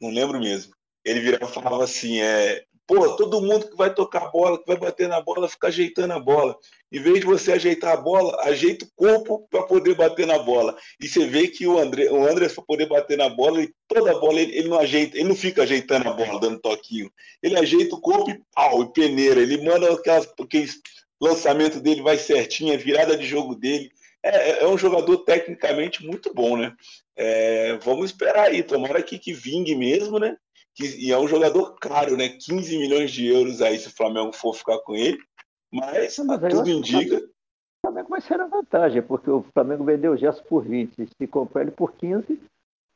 Não 0.00 0.10
lembro 0.10 0.40
mesmo. 0.40 0.74
Ele 1.04 1.20
virava 1.20 1.44
e 1.44 1.54
falava 1.54 1.84
assim, 1.84 2.20
é, 2.20 2.64
Pô, 2.86 3.16
todo 3.16 3.40
mundo 3.40 3.68
que 3.68 3.76
vai 3.76 3.92
tocar 3.92 4.22
a 4.22 4.28
bola, 4.28 4.58
que 4.58 4.66
vai 4.66 4.76
bater 4.76 5.08
na 5.08 5.20
bola, 5.20 5.48
fica 5.48 5.66
ajeitando 5.66 6.12
a 6.12 6.20
bola. 6.20 6.56
Em 6.92 7.00
vez 7.00 7.18
de 7.18 7.26
você 7.26 7.52
ajeitar 7.52 7.94
a 7.94 7.96
bola, 7.96 8.40
ajeita 8.44 8.84
o 8.84 8.90
corpo 8.94 9.46
para 9.50 9.64
poder 9.64 9.96
bater 9.96 10.24
na 10.24 10.38
bola. 10.38 10.76
E 11.00 11.08
você 11.08 11.26
vê 11.26 11.48
que 11.48 11.66
o 11.66 11.78
André, 11.78 12.08
o 12.10 12.24
André 12.24 12.48
para 12.48 12.62
poder 12.62 12.86
bater 12.86 13.18
na 13.18 13.28
bola, 13.28 13.58
ele, 13.58 13.74
toda 13.88 14.12
a 14.12 14.18
bola 14.18 14.40
ele, 14.40 14.56
ele, 14.56 14.68
não 14.68 14.78
ajeita, 14.78 15.16
ele 15.16 15.28
não 15.28 15.34
fica 15.34 15.64
ajeitando 15.64 16.08
a 16.08 16.12
bola, 16.12 16.38
dando 16.38 16.60
toquinho. 16.60 17.10
Ele 17.42 17.58
ajeita 17.58 17.96
o 17.96 18.00
corpo 18.00 18.30
e 18.30 18.40
pau, 18.54 18.82
e 18.82 18.92
peneira. 18.92 19.40
Ele 19.40 19.64
manda 19.64 19.92
aquelas, 19.92 20.32
aqueles 20.40 20.80
lançamento 21.20 21.80
dele 21.80 22.02
vai 22.02 22.18
certinho, 22.18 22.72
a 22.72 22.76
virada 22.76 23.16
de 23.16 23.26
jogo 23.26 23.56
dele. 23.56 23.90
É, 24.22 24.50
é, 24.50 24.62
é 24.62 24.66
um 24.68 24.78
jogador 24.78 25.18
tecnicamente 25.18 26.04
muito 26.06 26.32
bom, 26.32 26.56
né? 26.56 26.72
É, 27.16 27.76
vamos 27.78 28.10
esperar 28.10 28.46
aí, 28.46 28.62
tomara 28.62 29.02
que, 29.02 29.18
que 29.18 29.32
vingue 29.32 29.74
mesmo, 29.74 30.18
né? 30.18 30.36
E 30.84 31.12
é 31.12 31.18
um 31.18 31.28
jogador 31.28 31.74
caro, 31.80 32.16
né? 32.16 32.28
15 32.28 32.78
milhões 32.78 33.10
de 33.10 33.26
euros 33.26 33.62
aí 33.62 33.78
se 33.78 33.88
o 33.88 33.96
Flamengo 33.96 34.32
for 34.32 34.54
ficar 34.54 34.78
com 34.80 34.94
ele. 34.94 35.18
Mas, 35.72 36.18
mas 36.18 36.54
tudo 36.54 36.70
indica. 36.70 37.16
O 37.16 37.88
Flamengo 37.88 38.08
vai 38.08 38.20
ser 38.20 38.40
a 38.40 38.46
vantagem, 38.46 39.02
porque 39.02 39.30
o 39.30 39.44
Flamengo 39.54 39.84
vendeu 39.84 40.12
o 40.12 40.16
Gesso 40.16 40.42
por 40.44 40.64
20, 40.64 41.06
se 41.06 41.26
comprar 41.26 41.62
ele 41.62 41.70
por 41.70 41.92
15, 41.92 42.32
o 42.32 42.38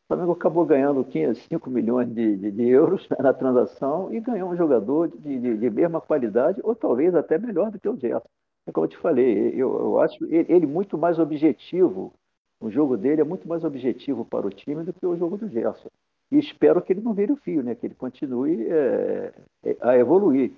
Flamengo 0.08 0.32
acabou 0.32 0.66
ganhando 0.66 1.04
15, 1.04 1.42
5 1.48 1.70
milhões 1.70 2.12
de, 2.12 2.36
de, 2.36 2.50
de 2.50 2.68
euros 2.68 3.06
na 3.20 3.32
transação 3.32 4.12
e 4.12 4.18
ganhou 4.18 4.50
um 4.50 4.56
jogador 4.56 5.08
de, 5.08 5.38
de, 5.38 5.56
de, 5.56 5.70
mesma 5.70 6.00
qualidade, 6.00 6.60
ou 6.64 6.74
talvez 6.74 7.14
até 7.14 7.38
melhor 7.38 7.70
do 7.70 7.78
que 7.78 7.88
o 7.88 7.96
Gerson. 7.96 8.28
É 8.66 8.72
como 8.72 8.86
eu 8.86 8.90
te 8.90 8.96
falei, 8.96 9.50
eu, 9.50 9.72
eu 9.72 10.00
acho 10.00 10.24
ele, 10.24 10.52
ele, 10.52 10.66
muito 10.66 10.98
mais 10.98 11.20
objetivo, 11.20 12.12
o 12.60 12.68
jogo 12.68 12.96
dele 12.96 13.20
é 13.20 13.24
muito 13.24 13.46
mais 13.46 13.62
objetivo 13.62 14.24
para 14.24 14.46
o 14.46 14.50
time 14.50 14.82
do 14.82 14.92
que 14.92 15.06
o 15.06 15.16
jogo 15.16 15.36
do 15.36 15.48
Gerson. 15.48 15.88
E 16.30 16.38
espero 16.38 16.80
que 16.80 16.92
ele 16.92 17.00
não 17.00 17.12
vire 17.12 17.32
o 17.32 17.36
fio, 17.36 17.62
né? 17.62 17.74
que 17.74 17.86
ele 17.86 17.94
continue 17.94 18.66
é, 18.68 19.32
é, 19.64 19.76
a 19.80 19.96
evoluir. 19.96 20.52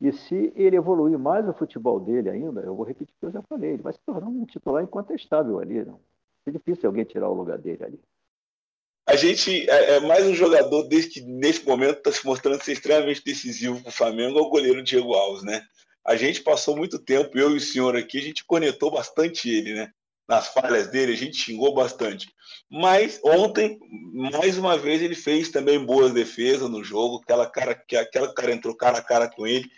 E 0.00 0.12
se 0.12 0.52
ele 0.54 0.76
evoluir 0.76 1.18
mais 1.18 1.48
o 1.48 1.54
futebol 1.54 1.98
dele 1.98 2.28
ainda, 2.28 2.60
eu 2.60 2.74
vou 2.74 2.84
repetir 2.84 3.14
o 3.14 3.20
que 3.20 3.26
eu 3.26 3.32
já 3.32 3.42
falei, 3.42 3.70
ele 3.70 3.82
vai 3.82 3.92
se 3.92 4.00
tornar 4.04 4.26
um 4.26 4.44
titular 4.44 4.82
incontestável 4.82 5.58
ali. 5.58 5.84
Não? 5.84 5.98
É 6.46 6.50
difícil 6.50 6.88
alguém 6.88 7.04
tirar 7.04 7.28
o 7.28 7.34
lugar 7.34 7.58
dele 7.58 7.82
ali. 7.82 8.00
A 9.06 9.16
gente 9.16 9.68
é, 9.68 9.96
é 9.96 10.00
mais 10.00 10.26
um 10.26 10.34
jogador 10.34 10.82
desde 10.88 11.10
que 11.10 11.20
nesse 11.22 11.64
momento 11.66 11.98
está 11.98 12.10
se 12.10 12.24
mostrando 12.24 12.62
ser 12.62 12.72
extremamente 12.72 13.22
decisivo 13.24 13.80
para 13.80 13.90
o 13.90 13.92
Flamengo, 13.92 14.38
é 14.38 14.42
o 14.42 14.48
goleiro 14.48 14.82
Diego 14.82 15.14
Alves, 15.14 15.42
né? 15.42 15.62
A 16.04 16.16
gente 16.16 16.42
passou 16.42 16.76
muito 16.76 16.98
tempo, 16.98 17.38
eu 17.38 17.50
e 17.52 17.56
o 17.56 17.60
senhor 17.60 17.96
aqui, 17.96 18.18
a 18.18 18.22
gente 18.22 18.44
conectou 18.44 18.90
bastante 18.90 19.48
ele, 19.48 19.74
né? 19.74 19.90
Nas 20.28 20.48
falhas 20.48 20.88
dele, 20.88 21.12
a 21.12 21.16
gente 21.16 21.36
xingou 21.36 21.74
bastante. 21.74 22.32
Mas 22.70 23.20
ontem, 23.24 23.78
mais 24.12 24.56
uma 24.56 24.76
vez, 24.76 25.02
ele 25.02 25.14
fez 25.14 25.50
também 25.50 25.84
boas 25.84 26.12
defesas 26.12 26.68
no 26.68 26.82
jogo. 26.82 27.20
Aquela 27.22 27.46
cara 27.48 27.74
que 27.74 27.96
aquela 27.96 28.32
cara 28.32 28.52
entrou 28.52 28.76
cara 28.76 28.98
a 28.98 29.02
cara 29.02 29.30
com 29.30 29.46
ele. 29.46 29.68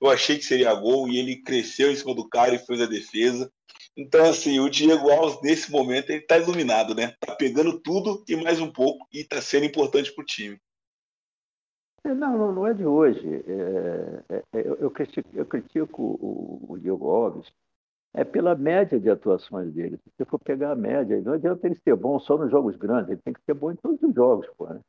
Eu 0.00 0.10
achei 0.10 0.36
que 0.36 0.44
seria 0.44 0.74
gol 0.74 1.08
e 1.08 1.18
ele 1.18 1.42
cresceu 1.42 1.90
em 1.90 1.96
cima 1.96 2.14
do 2.14 2.28
cara 2.28 2.54
e 2.54 2.58
fez 2.58 2.80
a 2.80 2.86
defesa. 2.86 3.50
Então, 3.96 4.28
assim, 4.28 4.58
o 4.60 4.68
Diego 4.68 5.08
Alves, 5.08 5.40
nesse 5.42 5.70
momento, 5.70 6.10
ele 6.10 6.20
tá 6.22 6.36
iluminado, 6.36 6.94
né? 6.94 7.14
Tá 7.20 7.34
pegando 7.34 7.80
tudo 7.80 8.22
e 8.28 8.36
mais 8.36 8.60
um 8.60 8.70
pouco 8.70 9.06
e 9.12 9.24
tá 9.24 9.40
sendo 9.40 9.64
importante 9.64 10.12
pro 10.12 10.24
time. 10.24 10.58
É, 12.04 12.12
não, 12.12 12.52
não, 12.52 12.66
é 12.66 12.74
de 12.74 12.84
hoje. 12.84 13.42
É, 13.46 14.34
é, 14.34 14.42
é, 14.52 14.68
eu, 14.68 14.74
eu, 14.74 14.90
critico, 14.90 15.28
eu 15.32 15.46
critico 15.46 16.02
o, 16.02 16.66
o 16.68 16.78
Diego 16.78 17.08
Alves 17.08 17.46
é 18.14 18.22
pela 18.22 18.54
média 18.54 18.98
de 18.98 19.10
atuações 19.10 19.72
dele. 19.72 19.96
Se 19.96 20.10
você 20.16 20.24
for 20.24 20.38
pegar 20.38 20.70
a 20.70 20.76
média, 20.76 21.20
não 21.20 21.32
adianta 21.32 21.66
ele 21.66 21.74
ser 21.74 21.96
bom 21.96 22.18
só 22.20 22.38
nos 22.38 22.50
jogos 22.50 22.76
grandes, 22.76 23.10
ele 23.10 23.20
tem 23.20 23.34
que 23.34 23.42
ser 23.42 23.54
bom 23.54 23.72
em 23.72 23.76
todos 23.76 24.00
os 24.00 24.14
jogos, 24.14 24.48
pô, 24.56 24.68
né? 24.68 24.80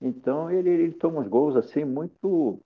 Então 0.00 0.50
ele, 0.50 0.70
ele 0.70 0.92
toma 0.92 1.20
uns 1.20 1.28
gols 1.28 1.56
assim 1.56 1.84
muito 1.84 2.60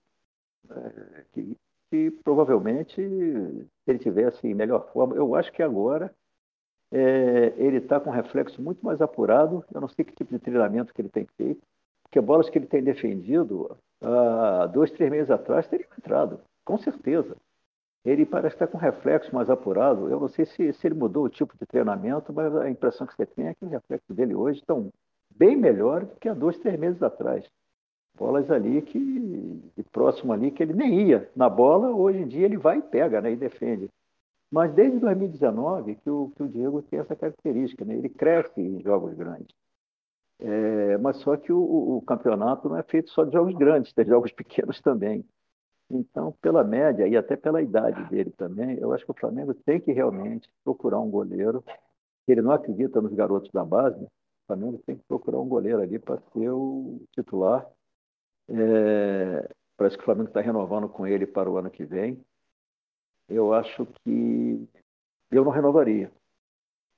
é, 0.69 1.25
que, 1.33 1.57
que, 1.89 2.11
provavelmente 2.23 2.95
se 2.95 3.67
ele 3.87 3.99
tivesse 3.99 4.47
em 4.47 4.53
melhor 4.53 4.91
forma, 4.91 5.15
eu 5.15 5.33
acho 5.35 5.51
que 5.51 5.63
agora 5.63 6.13
é, 6.91 7.53
ele 7.57 7.77
está 7.77 7.99
com 7.99 8.09
um 8.09 8.13
reflexo 8.13 8.61
muito 8.61 8.85
mais 8.85 9.01
apurado. 9.01 9.65
Eu 9.73 9.81
não 9.81 9.87
sei 9.87 10.05
que 10.05 10.13
tipo 10.13 10.31
de 10.31 10.39
treinamento 10.39 10.93
que 10.93 11.01
ele 11.01 11.09
tem 11.09 11.25
feito, 11.37 11.61
porque 12.03 12.21
bolas 12.21 12.49
que 12.49 12.59
ele 12.59 12.67
tem 12.67 12.83
defendido 12.83 13.75
há 14.01 14.67
dois, 14.67 14.91
três 14.91 15.09
meses 15.09 15.31
atrás 15.31 15.67
teriam 15.67 15.89
entrado, 15.97 16.41
com 16.63 16.77
certeza 16.77 17.35
ele 18.05 18.25
parece 18.25 18.55
estar 18.55 18.67
com 18.67 18.77
reflexo 18.77 19.33
mais 19.33 19.49
apurado. 19.49 20.09
Eu 20.09 20.19
não 20.19 20.27
sei 20.27 20.45
se, 20.45 20.73
se 20.73 20.87
ele 20.87 20.95
mudou 20.95 21.25
o 21.25 21.29
tipo 21.29 21.57
de 21.57 21.65
treinamento, 21.65 22.31
mas 22.33 22.55
a 22.55 22.69
impressão 22.69 23.05
que 23.05 23.15
você 23.15 23.25
tem 23.25 23.47
é 23.47 23.53
que 23.53 23.65
os 23.65 23.71
reflexos 23.71 24.15
dele 24.15 24.35
hoje 24.35 24.59
estão 24.59 24.91
bem 25.29 25.55
melhores 25.55 26.07
do 26.09 26.15
que 26.15 26.29
há 26.29 26.33
dois, 26.33 26.57
três 26.59 26.79
meses 26.79 27.01
atrás. 27.03 27.45
Bolas 28.17 28.49
ali 28.51 28.81
que, 28.81 29.73
próximo 29.91 30.33
ali, 30.33 30.51
que 30.51 30.63
ele 30.63 30.73
nem 30.73 31.07
ia 31.07 31.29
na 31.35 31.49
bola, 31.49 31.89
hoje 31.91 32.19
em 32.19 32.27
dia 32.27 32.45
ele 32.45 32.57
vai 32.57 32.79
e 32.79 32.81
pega 32.81 33.21
né, 33.21 33.31
e 33.31 33.35
defende. 33.35 33.89
Mas 34.51 34.73
desde 34.73 34.99
2019 34.99 35.95
que 35.95 36.09
o, 36.09 36.31
que 36.35 36.43
o 36.43 36.47
Diego 36.47 36.81
tem 36.81 36.99
essa 36.99 37.15
característica, 37.15 37.85
né? 37.85 37.95
ele 37.95 38.09
cresce 38.09 38.59
em 38.59 38.81
jogos 38.81 39.13
grandes. 39.13 39.55
É, 40.39 40.97
mas 40.97 41.17
só 41.17 41.35
que 41.35 41.51
o, 41.51 41.97
o, 41.97 42.01
campeonato 42.01 42.69
não 42.69 42.77
é 42.77 42.83
feito 42.83 43.09
só 43.09 43.25
de 43.25 43.33
jogos 43.33 43.53
grandes, 43.55 43.93
tem 43.93 44.05
jogos 44.05 44.31
pequenos 44.33 44.81
também. 44.81 45.23
Então, 45.89 46.31
pela 46.41 46.63
média 46.63 47.07
e 47.07 47.17
até 47.17 47.35
pela 47.35 47.61
idade 47.61 48.03
dele 48.09 48.31
também, 48.31 48.77
eu 48.77 48.93
acho 48.93 49.03
que 49.05 49.11
o 49.11 49.19
Flamengo 49.19 49.53
tem 49.53 49.79
que 49.79 49.91
realmente 49.91 50.47
procurar 50.63 50.99
um 50.99 51.09
goleiro. 51.09 51.63
Ele 52.27 52.41
não 52.41 52.51
acredita 52.51 53.01
nos 53.01 53.13
garotos 53.13 53.49
da 53.51 53.65
base, 53.65 54.03
o 54.03 54.09
Flamengo 54.47 54.81
tem 54.85 54.97
que 54.97 55.03
procurar 55.07 55.39
um 55.39 55.47
goleiro 55.47 55.81
ali 55.81 55.97
para 55.97 56.21
ser 56.31 56.49
o 56.51 57.01
titular. 57.15 57.67
É, 58.49 59.49
parece 59.75 59.95
que 59.97 60.03
o 60.03 60.05
Flamengo 60.05 60.29
está 60.29 60.41
renovando 60.41 60.87
com 60.89 61.07
ele 61.07 61.25
para 61.25 61.49
o 61.49 61.57
ano 61.57 61.71
que 61.71 61.85
vem. 61.85 62.23
Eu 63.27 63.53
acho 63.53 63.85
que 64.03 64.67
eu 65.31 65.43
não 65.43 65.51
renovaria, 65.51 66.11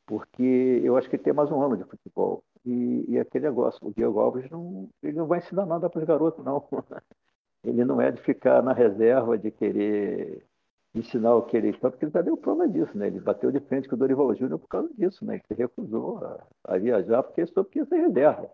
porque 0.06 0.82
eu 0.84 0.98
acho 0.98 1.10
que 1.10 1.16
ele 1.16 1.24
tem 1.24 1.34
mais 1.34 1.52
um 1.52 1.62
ano 1.62 1.78
de 1.78 1.84
futebol. 1.86 2.44
E, 2.66 3.06
e 3.08 3.20
aquele 3.20 3.46
negócio, 3.46 3.80
o 3.88 3.94
Diego 3.94 4.20
Alves 4.20 4.50
não, 4.50 4.90
ele 5.02 5.18
não 5.18 5.28
vai 5.28 5.40
ensinar 5.40 5.66
nada 5.66 5.90
para 5.90 6.00
os 6.00 6.06
garotos, 6.06 6.44
não. 6.44 6.68
ele 7.64 7.86
não 7.86 8.02
é 8.02 8.12
de 8.12 8.22
ficar 8.22 8.62
na 8.64 8.74
reserva, 8.74 9.38
de 9.38 9.52
querer 9.52 10.46
ensinar 10.94 11.36
o 11.36 11.44
que 11.44 11.56
ele 11.56 11.74
quer, 11.74 11.90
porque 11.90 12.06
ele 12.06 12.12
já 12.12 12.22
deu 12.22 12.36
prova 12.36 12.68
disso, 12.68 12.98
né? 12.98 13.08
Ele 13.08 13.20
bateu 13.20 13.52
de 13.52 13.60
frente 13.62 13.88
com 13.88 13.96
o 13.96 13.98
Dorival 13.98 14.36
Júnior 14.36 14.60
por 14.60 14.68
causa 14.68 14.90
disso, 14.94 15.24
né? 15.26 15.36
Ele 15.36 15.44
se 15.48 15.54
recusou 15.54 16.18
a, 16.18 16.46
a 16.66 16.78
viajar 16.78 17.24
porque 17.24 17.46
soube 17.46 17.70
que 17.70 17.80
ia 17.80 17.86
ser 17.86 17.98
reserva. 17.98 18.50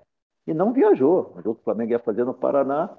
E 0.46 0.54
não 0.54 0.72
viajou. 0.72 1.34
O 1.36 1.42
jogo 1.42 1.56
que 1.56 1.62
o 1.62 1.64
Flamengo 1.64 1.92
ia 1.92 2.00
fazer 2.00 2.24
no 2.24 2.34
Paraná, 2.34 2.96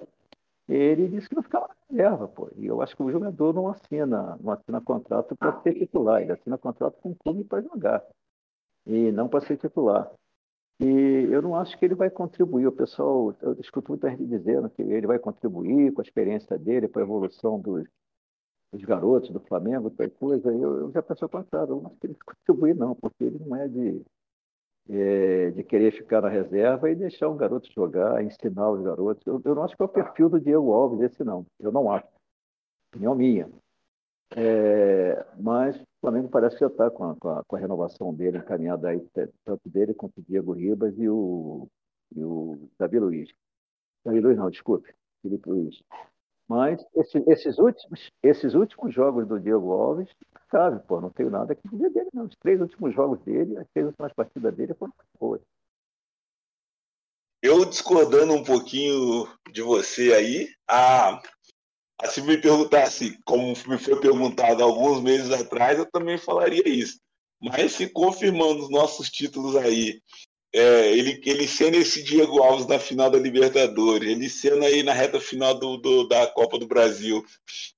ele 0.67 1.07
disse 1.07 1.29
que 1.29 1.35
não 1.35 1.43
ficava 1.43 1.67
na 1.67 1.75
reserva, 1.89 2.27
pô. 2.27 2.49
E 2.57 2.65
eu 2.65 2.81
acho 2.81 2.95
que 2.95 3.03
o 3.03 3.11
jogador 3.11 3.53
não 3.53 3.69
assina, 3.69 4.37
não 4.41 4.53
assina 4.53 4.81
contrato 4.81 5.35
para 5.35 5.59
ser 5.61 5.73
titular, 5.73 6.21
ele 6.21 6.33
assina 6.33 6.57
contrato 6.57 6.99
com 7.01 7.11
o 7.11 7.15
clube 7.15 7.43
para 7.43 7.61
jogar. 7.61 8.03
E 8.85 9.11
não 9.11 9.29
para 9.29 9.41
ser 9.41 9.57
titular. 9.57 10.11
E 10.79 11.27
eu 11.29 11.41
não 11.41 11.55
acho 11.55 11.77
que 11.77 11.83
ele 11.83 11.95
vai 11.95 12.09
contribuir. 12.09 12.67
O 12.67 12.71
pessoal, 12.71 13.35
eu 13.41 13.53
escuto 13.59 13.91
muita 13.91 14.09
gente 14.09 14.25
dizendo 14.25 14.69
que 14.69 14.81
ele 14.81 15.05
vai 15.05 15.19
contribuir 15.19 15.91
com 15.91 16.01
a 16.01 16.03
experiência 16.03 16.57
dele 16.57 16.87
para 16.87 17.01
a 17.01 17.05
evolução 17.05 17.59
dos, 17.59 17.85
dos 18.71 18.83
garotos 18.83 19.29
do 19.29 19.41
Flamengo, 19.41 19.89
tal 19.89 20.09
coisa. 20.11 20.49
Eu, 20.49 20.79
eu 20.81 20.91
já 20.91 21.01
penso 21.01 21.25
ao 21.25 21.29
contrário. 21.29 21.73
Eu 21.73 21.81
não 21.81 21.87
acho 21.87 21.97
que 21.97 22.07
ele 22.07 22.13
vai 22.13 22.35
contribuir, 22.35 22.75
não, 22.75 22.95
porque 22.95 23.25
ele 23.25 23.39
não 23.39 23.55
é 23.57 23.67
de, 23.67 24.01
é, 24.89 25.51
de 25.51 25.63
querer 25.65 25.91
ficar 25.91 26.21
na 26.21 26.29
reserva 26.29 26.89
e 26.89 26.95
deixar 26.95 27.27
um 27.27 27.35
garoto 27.35 27.69
jogar, 27.73 28.23
ensinar 28.23 28.71
os 28.71 28.81
garotos. 28.81 29.25
Eu, 29.27 29.41
eu 29.43 29.55
não 29.55 29.63
acho 29.63 29.75
que 29.75 29.81
é 29.81 29.85
o 29.85 29.89
perfil 29.89 30.29
do 30.29 30.39
Diego 30.39 30.71
Alves 30.71 31.01
esse, 31.01 31.25
não. 31.25 31.45
Eu 31.59 31.73
não 31.73 31.91
acho. 31.91 32.07
Opinião 32.93 33.15
minha. 33.15 33.49
É, 34.35 35.25
mas 35.37 35.75
o 35.99 36.07
Flamengo 36.07 36.29
parece 36.29 36.55
que 36.55 36.61
já 36.61 36.67
está 36.67 36.89
com, 36.89 37.13
com, 37.15 37.43
com, 37.45 37.55
a 37.55 37.59
renovação 37.59 38.13
dele 38.13 38.37
encaminhada 38.37 38.87
aí, 38.87 39.05
tanto 39.43 39.69
dele 39.69 39.93
quanto 39.93 40.17
o 40.17 40.23
Diego 40.23 40.53
Ribas 40.53 40.97
e 40.97 41.09
o, 41.09 41.67
e 42.15 42.23
o 42.23 42.69
Davi 42.79 42.99
Luiz. 42.99 43.29
Davi 44.05 44.21
Luiz 44.21 44.37
não, 44.37 44.49
desculpe, 44.49 44.93
Felipe 45.21 45.49
Luiz. 45.49 45.83
Mas 46.47 46.83
esse, 46.95 47.21
esses, 47.27 47.59
últimos, 47.59 48.09
esses 48.23 48.53
últimos 48.55 48.93
jogos 48.93 49.27
do 49.27 49.39
Diego 49.39 49.73
Alves, 49.73 50.09
sabe, 50.49 50.81
pô, 50.87 51.01
não 51.01 51.09
tenho 51.09 51.29
nada 51.29 51.53
que 51.53 51.67
dizer 51.67 51.89
dele, 51.91 52.09
não. 52.13 52.25
Os 52.25 52.35
três 52.37 52.61
últimos 52.61 52.95
jogos 52.95 53.19
dele, 53.21 53.57
as 53.57 53.67
três 53.73 53.85
últimas 53.85 54.13
partidas 54.13 54.55
dele 54.55 54.73
foram 54.73 54.93
boas. 55.19 55.41
Eu 57.41 57.65
discordando 57.65 58.33
um 58.33 58.43
pouquinho 58.43 59.27
de 59.51 59.61
você 59.61 60.13
aí, 60.13 60.47
a 60.67 61.21
se 62.05 62.21
me 62.21 62.37
perguntasse, 62.37 63.17
como 63.25 63.53
me 63.67 63.77
foi 63.77 63.99
perguntado 63.99 64.63
alguns 64.63 65.01
meses 65.01 65.31
atrás, 65.31 65.77
eu 65.77 65.85
também 65.85 66.17
falaria 66.17 66.67
isso. 66.67 66.99
Mas 67.41 67.73
se 67.73 67.87
confirmando 67.87 68.63
os 68.63 68.69
nossos 68.69 69.09
títulos 69.09 69.55
aí, 69.55 70.01
é, 70.51 70.91
ele, 70.91 71.21
ele 71.25 71.47
sendo 71.47 71.75
esse 71.75 72.01
Diego 72.01 72.41
Alves 72.41 72.65
na 72.65 72.79
final 72.79 73.09
da 73.09 73.19
Libertadores, 73.19 74.09
ele 74.09 74.27
sendo 74.27 74.65
aí 74.65 74.81
na 74.81 74.93
reta 74.93 75.19
final 75.19 75.53
do, 75.53 75.77
do 75.77 76.07
da 76.07 76.25
Copa 76.25 76.57
do 76.57 76.67
Brasil, 76.67 77.23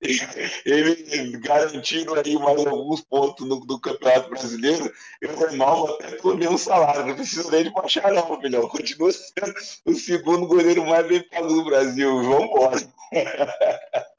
ele, 0.64 1.36
garantindo 1.38 2.14
aí 2.14 2.34
mais 2.36 2.64
alguns 2.66 3.02
pontos 3.02 3.46
no, 3.46 3.60
do 3.60 3.78
Campeonato 3.78 4.30
Brasileiro, 4.30 4.90
eu 5.20 5.36
renovo 5.36 5.92
até 5.92 6.16
pelo 6.16 6.36
mesmo 6.38 6.56
salário, 6.56 7.06
não 7.06 7.14
preciso 7.14 7.50
nem 7.50 7.64
de 7.64 7.70
bacharel, 7.70 8.40
melhor, 8.40 8.68
continua 8.70 9.12
sendo 9.12 9.54
o 9.84 9.94
segundo 9.94 10.46
goleiro 10.46 10.86
mais 10.86 11.06
bem 11.06 11.22
pago 11.28 11.48
do 11.48 11.64
Brasil, 11.64 12.22
vamos 12.22 12.48
embora. 12.48 12.92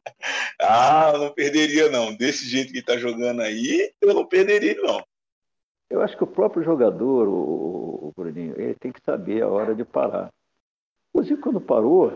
ah, 0.60 1.14
não 1.18 1.34
perderia 1.34 1.90
não, 1.90 2.16
desse 2.16 2.46
jeito 2.46 2.72
que 2.72 2.80
está 2.80 2.98
jogando 2.98 3.42
aí, 3.42 3.92
eu 4.02 4.14
não 4.14 4.26
perderia 4.26 4.76
não. 4.82 5.04
Eu 5.90 6.02
acho 6.02 6.18
que 6.18 6.24
o 6.24 6.28
próprio 6.28 6.64
jogador, 6.64 7.28
o, 7.28 8.08
o 8.08 8.14
Bruninho, 8.16 8.60
ele 8.60 8.74
tem 8.76 8.92
que 8.92 9.02
saber 9.02 9.44
a 9.44 9.48
hora 9.48 9.76
de 9.76 9.86
parar. 9.86 10.32
O 11.14 11.22
Zico, 11.22 11.44
quando 11.44 11.62
parou, 11.62 12.12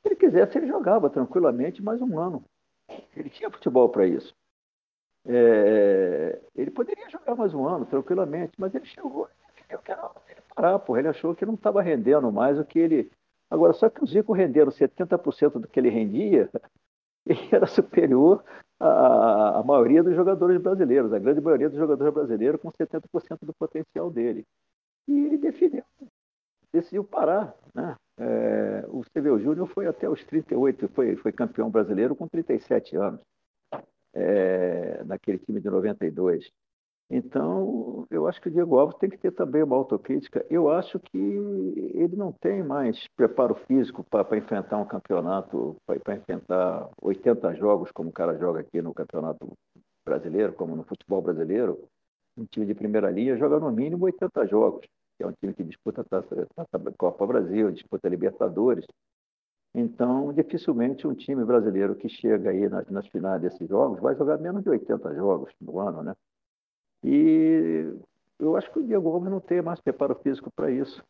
se 0.00 0.08
ele 0.08 0.16
quisesse, 0.16 0.56
ele 0.56 0.66
jogava 0.66 1.10
tranquilamente 1.10 1.82
mais 1.82 2.00
um 2.00 2.18
ano. 2.18 2.42
Ele 3.14 3.28
tinha 3.28 3.50
futebol 3.50 3.88
para 3.90 4.06
isso. 4.06 4.34
É, 5.26 6.40
ele 6.56 6.70
poderia 6.70 7.10
jogar 7.10 7.34
mais 7.34 7.52
um 7.52 7.68
ano, 7.68 7.84
tranquilamente, 7.84 8.54
mas 8.56 8.74
ele 8.74 8.86
chegou, 8.86 9.28
eu 9.68 9.78
quero 9.80 10.10
parar, 10.54 10.78
porra. 10.78 11.00
Ele 11.00 11.08
achou 11.08 11.34
que 11.34 11.44
não 11.44 11.54
estava 11.54 11.82
rendendo 11.82 12.32
mais 12.32 12.58
o 12.58 12.64
que 12.64 12.78
ele. 12.78 13.10
Agora, 13.50 13.72
só 13.72 13.90
que 13.90 14.02
o 14.02 14.06
Zico 14.06 14.32
rendendo 14.32 14.70
70% 14.70 15.60
do 15.60 15.68
que 15.68 15.78
ele 15.78 15.90
rendia, 15.90 16.50
ele 17.28 17.48
era 17.52 17.66
superior 17.66 18.42
a, 18.80 19.58
a, 19.58 19.62
maioria 19.62 20.02
dos 20.02 20.14
jogadores 20.14 20.60
brasileiros, 20.60 21.12
a 21.12 21.18
grande 21.18 21.40
maioria 21.40 21.68
dos 21.68 21.78
jogadores 21.78 22.14
brasileiros 22.14 22.60
com 22.60 22.70
70% 22.70 23.38
do 23.42 23.52
potencial 23.54 24.10
dele. 24.10 24.46
E 25.06 25.12
ele 25.12 25.38
definiu, 25.38 25.82
decidiu 26.72 27.04
parar. 27.04 27.54
Né? 27.74 27.96
É, 28.18 28.84
o 28.88 29.02
Ceveu 29.12 29.38
Júnior 29.38 29.68
foi 29.68 29.86
até 29.86 30.08
os 30.08 30.24
38, 30.24 30.88
foi, 30.88 31.16
foi 31.16 31.32
campeão 31.32 31.70
brasileiro 31.70 32.16
com 32.16 32.26
37 32.26 32.96
anos, 32.96 33.20
é, 34.14 35.02
naquele 35.04 35.38
time 35.38 35.60
de 35.60 35.68
92. 35.68 36.50
Então, 37.10 38.06
eu 38.10 38.28
acho 38.28 38.40
que 38.40 38.48
o 38.48 38.50
Diego 38.50 38.78
Alves 38.78 38.98
tem 38.98 39.08
que 39.08 39.16
ter 39.16 39.30
também 39.32 39.62
uma 39.62 39.76
autocrítica. 39.76 40.44
Eu 40.50 40.70
acho 40.70 41.00
que 41.00 41.16
ele 41.16 42.14
não 42.16 42.32
tem 42.32 42.62
mais 42.62 43.06
preparo 43.16 43.54
físico 43.66 44.04
para 44.04 44.36
enfrentar 44.36 44.76
um 44.76 44.84
campeonato, 44.84 45.76
para 45.86 46.16
enfrentar 46.16 46.90
80 47.00 47.54
jogos, 47.54 47.90
como 47.92 48.10
o 48.10 48.12
cara 48.12 48.36
joga 48.36 48.60
aqui 48.60 48.82
no 48.82 48.92
campeonato 48.92 49.50
brasileiro, 50.04 50.52
como 50.52 50.76
no 50.76 50.84
futebol 50.84 51.22
brasileiro. 51.22 51.82
Um 52.36 52.44
time 52.44 52.66
de 52.66 52.74
primeira 52.74 53.10
linha 53.10 53.38
joga 53.38 53.58
no 53.58 53.72
mínimo 53.72 54.04
80 54.04 54.46
jogos, 54.46 54.86
que 55.16 55.24
é 55.24 55.26
um 55.26 55.32
time 55.32 55.54
que 55.54 55.64
disputa 55.64 56.02
a 56.02 56.92
Copa 56.96 57.26
Brasil, 57.26 57.72
disputa 57.72 58.06
a 58.06 58.10
Libertadores. 58.10 58.84
Então, 59.74 60.32
dificilmente 60.32 61.06
um 61.06 61.14
time 61.14 61.44
brasileiro 61.44 61.94
que 61.96 62.08
chega 62.08 62.50
aí 62.50 62.68
nas, 62.68 62.86
nas 62.90 63.06
finais 63.08 63.40
desses 63.40 63.66
jogos 63.66 64.00
vai 64.00 64.14
jogar 64.14 64.38
menos 64.38 64.62
de 64.62 64.68
80 64.68 65.14
jogos 65.14 65.52
no 65.60 65.78
ano, 65.80 66.02
né? 66.02 66.14
E 67.02 67.92
eu 68.38 68.56
acho 68.56 68.70
que 68.70 68.78
o 68.78 68.84
Diego 68.84 69.08
Alves 69.08 69.30
não 69.30 69.40
tem 69.40 69.62
mais 69.62 69.80
preparo 69.80 70.14
físico 70.16 70.50
para 70.50 70.70
isso. 70.70 71.02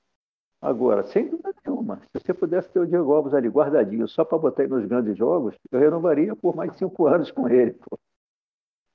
Agora, 0.61 1.07
sem 1.07 1.28
dúvida 1.28 1.55
nenhuma, 1.64 2.01
se 2.07 2.20
você 2.20 2.34
pudesse 2.34 2.68
ter 2.70 2.80
o 2.80 2.86
Diego 2.86 3.12
Alves 3.12 3.32
ali 3.32 3.49
guardadinho 3.49 4.09
só 4.09 4.24
para 4.24 4.39
botar 4.39 4.64
ele 4.64 4.74
nos 4.74 4.86
grandes 4.86 5.16
jogos, 5.16 5.55
eu 5.70 5.78
renovaria 5.78 6.34
por 6.34 6.55
mais 6.57 6.76
cinco 6.76 7.07
anos 7.09 7.30
com 7.30 7.49
ele. 7.49 7.72
Pô. 7.72 7.99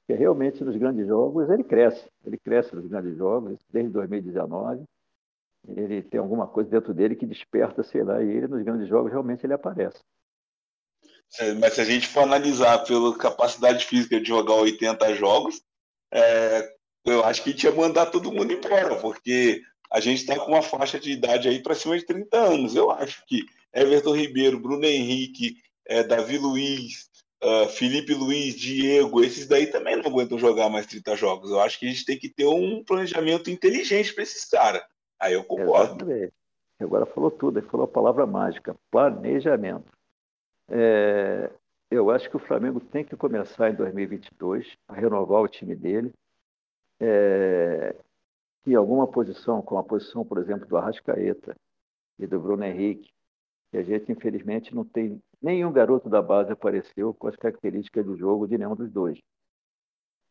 Porque 0.06 0.20
realmente 0.20 0.64
nos 0.64 0.76
grandes 0.76 1.08
jogos 1.08 1.50
ele 1.50 1.64
cresce. 1.64 2.10
Ele 2.26 2.38
cresce 2.38 2.76
nos 2.76 2.86
grandes 2.88 3.16
jogos, 3.16 3.58
desde 3.72 3.92
2019. 3.92 4.84
Ele 5.70 6.02
tem 6.02 6.20
alguma 6.20 6.46
coisa 6.46 6.70
dentro 6.70 6.94
dele 6.94 7.16
que 7.16 7.26
desperta, 7.26 7.82
sei 7.84 8.04
lá, 8.04 8.22
e 8.22 8.30
ele 8.30 8.48
nos 8.48 8.62
grandes 8.64 8.88
jogos 8.90 9.12
realmente 9.12 9.46
ele 9.46 9.54
aparece. 9.54 10.04
Mas 11.60 11.74
se 11.74 11.82
a 11.82 11.86
gente 11.86 12.08
for 12.08 12.24
analisar 12.24 12.84
pela 12.84 13.18
capacidade 13.18 13.86
física 13.86 14.20
de 14.20 14.28
jogar 14.28 14.56
80 14.56 15.16
jogos, 15.16 15.64
é, 16.12 16.76
eu 17.06 17.24
acho 17.24 17.44
que 17.44 17.50
a 17.50 17.52
gente 17.52 17.64
ia 17.64 17.72
mandar 17.72 18.08
todo 18.08 18.32
mundo 18.32 18.54
embora, 18.54 18.96
porque 18.96 19.62
a 19.92 20.00
gente 20.00 20.20
está 20.22 20.40
com 20.40 20.52
uma 20.52 20.62
faixa 20.62 21.00
de 21.00 21.12
idade 21.12 21.48
aí 21.48 21.62
para 21.62 21.76
cima 21.76 21.98
de 21.98 22.06
30 22.06 22.38
anos. 22.38 22.76
Eu 22.76 22.90
acho 22.90 23.24
que 23.26 23.46
Everton 23.74 24.16
Ribeiro, 24.16 24.60
Bruno 24.60 24.86
Henrique, 24.86 25.58
é, 25.86 26.04
Davi 26.04 26.38
Luiz, 26.38 27.10
uh, 27.44 27.68
Felipe 27.70 28.14
Luiz, 28.14 28.56
Diego, 28.56 29.24
esses 29.24 29.48
daí 29.48 29.68
também 29.68 29.96
não 29.96 30.06
aguentam 30.06 30.38
jogar 30.38 30.70
mais 30.70 30.88
30 30.88 31.16
jogos. 31.16 31.52
Eu 31.52 31.60
acho 31.60 31.78
que 31.78 31.86
a 31.86 31.90
gente 31.90 32.06
tem 32.06 32.18
que 32.18 32.30
ter 32.30 32.46
um 32.46 32.84
planejamento 32.84 33.50
inteligente 33.50 34.14
para 34.14 34.24
esses 34.24 34.46
caras. 34.46 34.84
Aí 35.20 35.34
eu 35.34 35.44
concordo. 35.44 36.06
Exatamente. 36.06 36.34
Agora 36.80 37.06
falou 37.06 37.32
tudo, 37.32 37.60
ele 37.60 37.68
falou 37.68 37.86
a 37.86 37.88
palavra 37.88 38.26
mágica, 38.26 38.76
planejamento. 38.92 39.92
É, 40.70 41.50
eu 41.92 42.10
acho 42.10 42.30
que 42.30 42.36
o 42.36 42.40
Flamengo 42.40 42.80
tem 42.80 43.06
que 43.06 43.16
começar 43.16 43.70
em 43.70 43.76
2022 43.76 44.68
a 44.88 44.94
renovar 44.94 45.42
o 45.42 45.48
time 45.48 45.76
dele. 45.76 46.12
É, 47.06 47.94
em 48.66 48.76
alguma 48.76 49.06
posição, 49.06 49.62
como 49.62 49.82
a 49.82 49.84
posição, 49.84 50.24
por 50.24 50.38
exemplo, 50.38 50.66
do 50.66 50.78
Arrascaeta 50.78 51.54
e 52.18 52.26
do 52.26 52.40
Bruno 52.40 52.64
Henrique, 52.64 53.12
que 53.70 53.78
a 53.78 53.84
gente, 53.84 54.10
infelizmente, 54.10 54.74
não 54.74 54.86
tem 54.86 55.22
nenhum 55.42 55.72
garoto 55.72 56.10
da 56.10 56.22
base 56.22 56.54
apareceu 56.54 57.14
com 57.14 57.28
as 57.28 57.36
características 57.36 58.06
do 58.06 58.16
jogo 58.16 58.48
de 58.48 58.58
nenhum 58.58 58.76
dos 58.76 58.90
dois. 58.90 59.20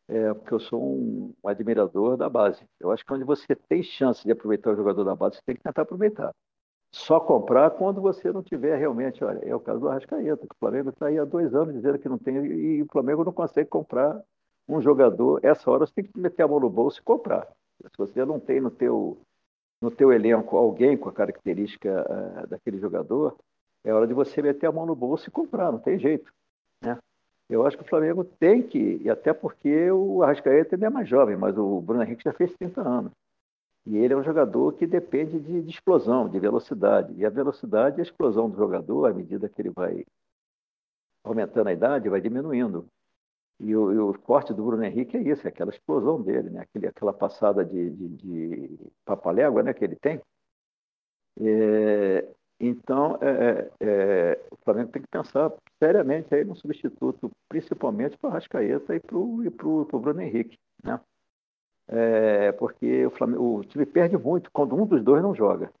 É, 0.07 0.33
porque 0.33 0.53
eu 0.53 0.59
sou 0.59 0.81
um, 0.81 1.33
um 1.43 1.47
admirador 1.47 2.17
da 2.17 2.27
base. 2.27 2.65
Eu 2.79 2.91
acho 2.91 3.05
que 3.05 3.13
onde 3.13 3.23
você 3.23 3.55
tem 3.55 3.83
chance 3.83 4.23
de 4.23 4.31
aproveitar 4.31 4.71
o 4.71 4.75
jogador 4.75 5.03
da 5.03 5.15
base, 5.15 5.35
você 5.35 5.41
tem 5.45 5.55
que 5.55 5.61
tentar 5.61 5.83
aproveitar. 5.83 6.33
Só 6.91 7.19
comprar 7.19 7.71
quando 7.71 8.01
você 8.01 8.31
não 8.31 8.41
tiver 8.41 8.77
realmente. 8.77 9.23
Olha, 9.23 9.39
é 9.39 9.55
o 9.55 9.59
caso 9.59 9.79
do 9.79 9.89
Arrascaeta, 9.89 10.47
que 10.47 10.55
o 10.55 10.59
Flamengo 10.59 10.89
está 10.89 11.07
aí 11.07 11.19
há 11.19 11.25
dois 11.25 11.53
anos 11.53 11.73
dizendo 11.75 11.99
que 11.99 12.09
não 12.09 12.17
tem, 12.17 12.35
e 12.37 12.81
o 12.81 12.87
Flamengo 12.91 13.23
não 13.23 13.31
consegue 13.31 13.69
comprar 13.69 14.21
um 14.67 14.81
jogador. 14.81 15.39
Essa 15.43 15.69
hora 15.69 15.85
você 15.85 15.93
tem 15.93 16.05
que 16.05 16.19
meter 16.19 16.43
a 16.43 16.47
mão 16.47 16.59
no 16.59 16.69
bolso 16.69 16.99
e 16.99 17.03
comprar. 17.03 17.47
Se 17.81 17.97
você 17.97 18.23
não 18.25 18.39
tem 18.39 18.61
no 18.61 18.71
teu, 18.71 19.17
no 19.81 19.91
teu 19.91 20.11
elenco 20.11 20.55
alguém 20.55 20.97
com 20.97 21.09
a 21.09 21.13
característica 21.13 22.05
uh, 22.43 22.47
daquele 22.47 22.79
jogador, 22.79 23.37
é 23.83 23.93
hora 23.93 24.07
de 24.07 24.13
você 24.13 24.41
meter 24.41 24.67
a 24.67 24.71
mão 24.71 24.85
no 24.85 24.95
bolso 24.95 25.27
e 25.27 25.31
comprar, 25.31 25.71
não 25.71 25.79
tem 25.79 25.99
jeito. 25.99 26.31
Né? 26.81 26.97
Eu 27.49 27.65
acho 27.65 27.77
que 27.77 27.83
o 27.83 27.87
Flamengo 27.87 28.23
tem 28.23 28.63
que, 28.63 29.01
e 29.03 29.09
até 29.09 29.33
porque 29.33 29.91
o 29.91 30.23
Arrascaeta 30.23 30.75
ainda 30.75 30.87
é 30.87 30.89
mais 30.89 31.09
jovem, 31.09 31.35
mas 31.35 31.57
o 31.57 31.81
Bruno 31.81 32.03
Henrique 32.03 32.23
já 32.23 32.33
fez 32.33 32.53
30 32.53 32.81
anos. 32.81 33.11
E 33.85 33.97
ele 33.97 34.13
é 34.13 34.17
um 34.17 34.23
jogador 34.23 34.73
que 34.73 34.87
depende 34.87 35.39
de, 35.39 35.61
de 35.61 35.69
explosão, 35.69 36.29
de 36.29 36.39
velocidade. 36.39 37.13
E 37.17 37.25
a 37.25 37.29
velocidade 37.29 37.97
e 37.97 37.99
a 37.99 38.03
explosão 38.03 38.49
do 38.49 38.55
jogador, 38.55 39.07
à 39.07 39.13
medida 39.13 39.49
que 39.49 39.61
ele 39.61 39.71
vai 39.71 40.05
aumentando 41.23 41.67
a 41.67 41.73
idade, 41.73 42.07
vai 42.07 42.21
diminuindo. 42.21 42.87
E 43.63 43.75
o, 43.75 43.93
e 43.93 43.97
o, 43.97 44.13
forte 44.25 44.53
do 44.53 44.63
Bruno 44.63 44.83
Henrique 44.83 45.15
é 45.15 45.21
isso, 45.21 45.47
é 45.47 45.49
aquela 45.49 45.71
explosão 45.71 46.21
dele, 46.21 46.49
né? 46.49 46.61
Aquele, 46.61 46.87
aquela 46.87 47.13
passada 47.13 47.63
de, 47.63 47.89
de, 47.91 48.09
de 48.09 48.79
papalégua 49.05 49.63
né, 49.63 49.73
que 49.73 49.85
ele 49.85 49.95
tem. 49.95 50.21
É, 51.39 52.27
então, 52.59 53.17
é, 53.21 53.29
é, 53.29 53.71
é, 53.79 54.47
o 54.51 54.57
Flamengo 54.57 54.91
tem 54.91 55.01
que 55.01 55.07
pensar 55.07 55.51
seriamente 55.81 56.33
aí 56.35 56.43
no 56.43 56.55
substituto, 56.55 57.31
principalmente 57.47 58.17
para 58.17 58.29
o 58.29 58.33
Rascaeta 58.33 58.95
e 58.95 58.99
para 58.99 59.17
o 59.17 59.99
Bruno 59.99 60.21
Henrique. 60.21 60.57
Né? 60.83 60.99
É, 61.87 62.51
porque 62.53 63.05
o, 63.05 63.11
Flamengo, 63.11 63.59
o 63.59 63.63
time 63.63 63.85
perde 63.85 64.17
muito 64.17 64.51
quando 64.51 64.75
um 64.75 64.85
dos 64.85 65.03
dois 65.03 65.23
não 65.23 65.33
joga. 65.33 65.71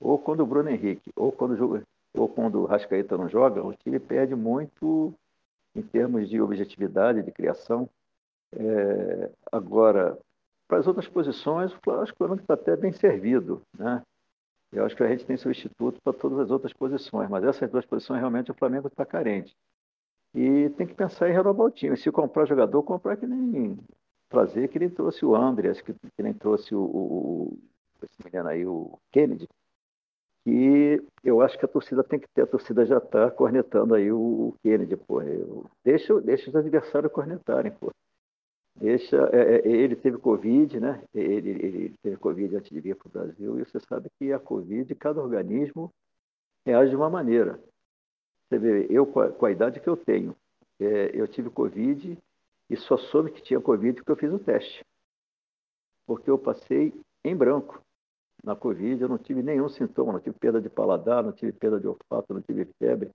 Ou 0.00 0.18
quando 0.18 0.40
o 0.40 0.46
Bruno 0.46 0.70
Henrique, 0.70 1.10
ou 1.16 1.32
quando, 1.32 1.82
ou 2.16 2.28
quando 2.28 2.60
o 2.60 2.66
Rascaeta 2.66 3.16
não 3.16 3.28
joga, 3.28 3.62
o 3.62 3.72
time 3.74 3.98
perde 3.98 4.34
muito 4.34 5.14
em 5.74 5.82
termos 5.82 6.28
de 6.28 6.40
objetividade, 6.40 7.22
de 7.22 7.32
criação. 7.32 7.88
É, 8.52 9.30
agora, 9.50 10.18
para 10.68 10.78
as 10.78 10.86
outras 10.86 11.08
posições, 11.08 11.72
acho 11.72 12.12
que 12.12 12.14
o 12.14 12.18
Flamengo 12.18 12.40
está 12.40 12.54
até 12.54 12.76
bem 12.76 12.92
servido. 12.92 13.62
Né? 13.76 14.02
Eu 14.72 14.84
acho 14.84 14.96
que 14.96 15.02
a 15.02 15.08
gente 15.08 15.24
tem 15.24 15.36
substituto 15.36 16.00
para 16.02 16.12
todas 16.12 16.38
as 16.38 16.50
outras 16.50 16.72
posições, 16.72 17.28
mas 17.28 17.44
essas 17.44 17.70
duas 17.70 17.86
posições 17.86 18.20
realmente 18.20 18.50
o 18.50 18.54
Flamengo 18.54 18.88
está 18.88 19.04
carente. 19.04 19.56
E 20.34 20.68
tem 20.70 20.86
que 20.86 20.94
pensar 20.94 21.30
em 21.30 21.32
renovar 21.32 21.66
o 21.66 21.70
time. 21.70 21.96
Se 21.96 22.10
comprar 22.10 22.44
jogador, 22.44 22.82
comprar 22.82 23.16
que 23.16 23.26
nem 23.26 23.78
trazer, 24.28 24.68
que 24.68 24.80
nem 24.80 24.90
trouxe 24.90 25.24
o 25.24 25.36
Andreas, 25.36 25.80
que, 25.80 25.94
que 25.94 26.22
nem 26.22 26.34
trouxe 26.34 26.74
o, 26.74 26.80
o, 26.80 27.58
o, 28.02 28.48
aí, 28.48 28.66
o 28.66 28.98
Kennedy. 29.12 29.48
E 30.46 31.02
eu 31.22 31.40
acho 31.40 31.58
que 31.58 31.64
a 31.64 31.68
torcida 31.68 32.04
tem 32.04 32.18
que 32.18 32.28
ter, 32.28 32.42
a 32.42 32.46
torcida 32.46 32.84
já 32.84 32.98
está 32.98 33.30
cornetando 33.30 33.94
aí 33.94 34.12
o 34.12 34.54
Kennedy, 34.62 34.96
pô. 34.96 35.20
Deixa, 35.82 36.20
deixa 36.20 36.50
os 36.50 36.56
adversários 36.56 37.10
cornetarem, 37.10 37.72
pô. 37.72 37.90
Deixa, 38.76 39.16
é, 39.32 39.56
é, 39.56 39.68
ele 39.68 39.96
teve 39.96 40.18
Covid, 40.18 40.80
né? 40.80 41.02
Ele, 41.14 41.50
ele 41.50 41.94
teve 42.02 42.16
Covid 42.16 42.56
antes 42.56 42.70
de 42.70 42.80
vir 42.80 42.96
para 42.96 43.08
o 43.08 43.10
Brasil, 43.10 43.58
e 43.58 43.64
você 43.64 43.80
sabe 43.80 44.08
que 44.18 44.32
a 44.32 44.38
Covid, 44.38 44.94
cada 44.96 45.22
organismo 45.22 45.90
reage 46.66 46.90
de 46.90 46.96
uma 46.96 47.08
maneira. 47.08 47.58
Você 48.48 48.58
vê, 48.58 48.86
eu, 48.90 49.06
com 49.06 49.20
a, 49.20 49.30
com 49.30 49.46
a 49.46 49.50
idade 49.50 49.80
que 49.80 49.88
eu 49.88 49.96
tenho, 49.96 50.36
é, 50.78 51.10
eu 51.14 51.26
tive 51.28 51.48
Covid 51.50 52.18
e 52.68 52.76
só 52.76 52.96
soube 52.96 53.30
que 53.30 53.42
tinha 53.42 53.60
Covid 53.60 53.96
porque 53.96 54.12
eu 54.12 54.16
fiz 54.16 54.32
o 54.32 54.38
teste. 54.38 54.84
Porque 56.06 56.28
eu 56.28 56.38
passei 56.38 56.92
em 57.24 57.34
branco 57.34 57.83
na 58.44 58.54
Covid, 58.54 59.00
eu 59.00 59.08
não 59.08 59.18
tive 59.18 59.42
nenhum 59.42 59.68
sintoma, 59.68 60.12
não 60.12 60.20
tive 60.20 60.38
perda 60.38 60.60
de 60.60 60.68
paladar, 60.68 61.24
não 61.24 61.32
tive 61.32 61.52
perda 61.52 61.80
de 61.80 61.88
olfato, 61.88 62.34
não 62.34 62.42
tive 62.42 62.66
febre. 62.78 63.10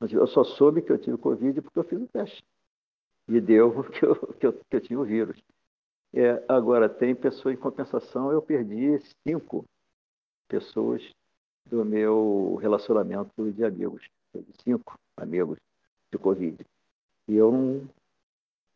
Eu 0.00 0.26
só 0.28 0.44
soube 0.44 0.80
que 0.80 0.92
eu 0.92 0.98
tive 0.98 1.18
Covid 1.18 1.60
porque 1.60 1.78
eu 1.78 1.84
fiz 1.84 2.00
o 2.00 2.06
teste. 2.06 2.44
E 3.28 3.40
deu 3.40 3.82
que 3.90 4.04
eu, 4.04 4.14
que 4.34 4.46
eu, 4.46 4.52
que 4.52 4.76
eu 4.76 4.80
tinha 4.80 5.00
o 5.00 5.04
vírus. 5.04 5.42
É, 6.14 6.42
agora, 6.48 6.88
tem 6.88 7.14
pessoa 7.14 7.52
em 7.52 7.56
compensação, 7.56 8.32
eu 8.32 8.40
perdi 8.40 8.98
cinco 9.26 9.64
pessoas 10.46 11.02
do 11.66 11.84
meu 11.84 12.56
relacionamento 12.62 13.52
de 13.52 13.64
amigos. 13.64 14.08
Cinco 14.62 14.98
amigos 15.16 15.58
de 16.10 16.18
Covid. 16.18 16.64
E 17.26 17.34
eu 17.34 17.50
não, 17.50 17.88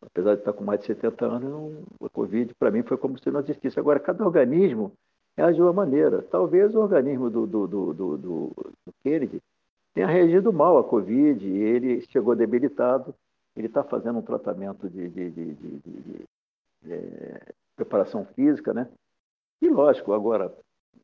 apesar 0.01 0.35
de 0.35 0.41
estar 0.41 0.53
com 0.53 0.63
mais 0.63 0.81
de 0.81 0.87
70 0.87 1.25
anos, 1.25 1.49
não, 1.49 1.83
a 2.05 2.09
Covid 2.09 2.53
para 2.55 2.69
mim 2.69 2.83
foi 2.83 2.97
como 2.97 3.17
se 3.17 3.31
não 3.31 3.39
existisse. 3.39 3.79
Agora, 3.79 3.99
cada 3.99 4.23
organismo 4.25 4.91
reage 5.37 5.55
de 5.55 5.61
uma 5.61 5.73
maneira. 5.73 6.21
Talvez 6.23 6.73
o 6.75 6.79
organismo 6.79 7.29
do, 7.29 7.45
do, 7.45 7.67
do, 7.67 7.93
do, 7.93 8.17
do, 8.17 8.51
Kennedy 9.03 9.41
tenha 9.93 10.07
reagido 10.07 10.51
mal 10.51 10.77
à 10.77 10.83
Covid 10.83 11.45
ele 11.47 12.01
chegou 12.01 12.35
debilitado. 12.35 13.13
Ele 13.55 13.67
está 13.67 13.83
fazendo 13.83 14.19
um 14.19 14.23
tratamento 14.23 14.89
de, 14.89 15.09
de, 15.09 15.29
de, 15.29 15.53
de, 15.53 16.25
é, 16.85 17.53
preparação 17.75 18.25
física, 18.25 18.73
né? 18.73 18.89
E 19.61 19.69
lógico, 19.69 20.11
agora, 20.13 20.53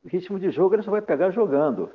ritmo 0.05 0.39
de 0.39 0.49
jogo 0.49 0.75
ele 0.75 0.83
só 0.83 0.91
vai 0.91 1.01
pegar 1.01 1.31
jogando. 1.31 1.91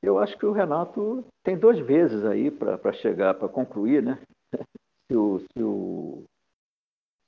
Eu 0.00 0.18
acho 0.18 0.36
que 0.38 0.46
o 0.46 0.52
Renato 0.52 1.24
tem 1.42 1.56
duas 1.56 1.78
vezes 1.78 2.24
aí 2.24 2.50
para 2.50 2.92
chegar, 2.92 3.34
para 3.34 3.48
concluir, 3.48 4.02
né? 4.02 4.18
Se 5.10 5.16
o, 5.16 5.40
se 5.40 5.62
o, 5.62 6.24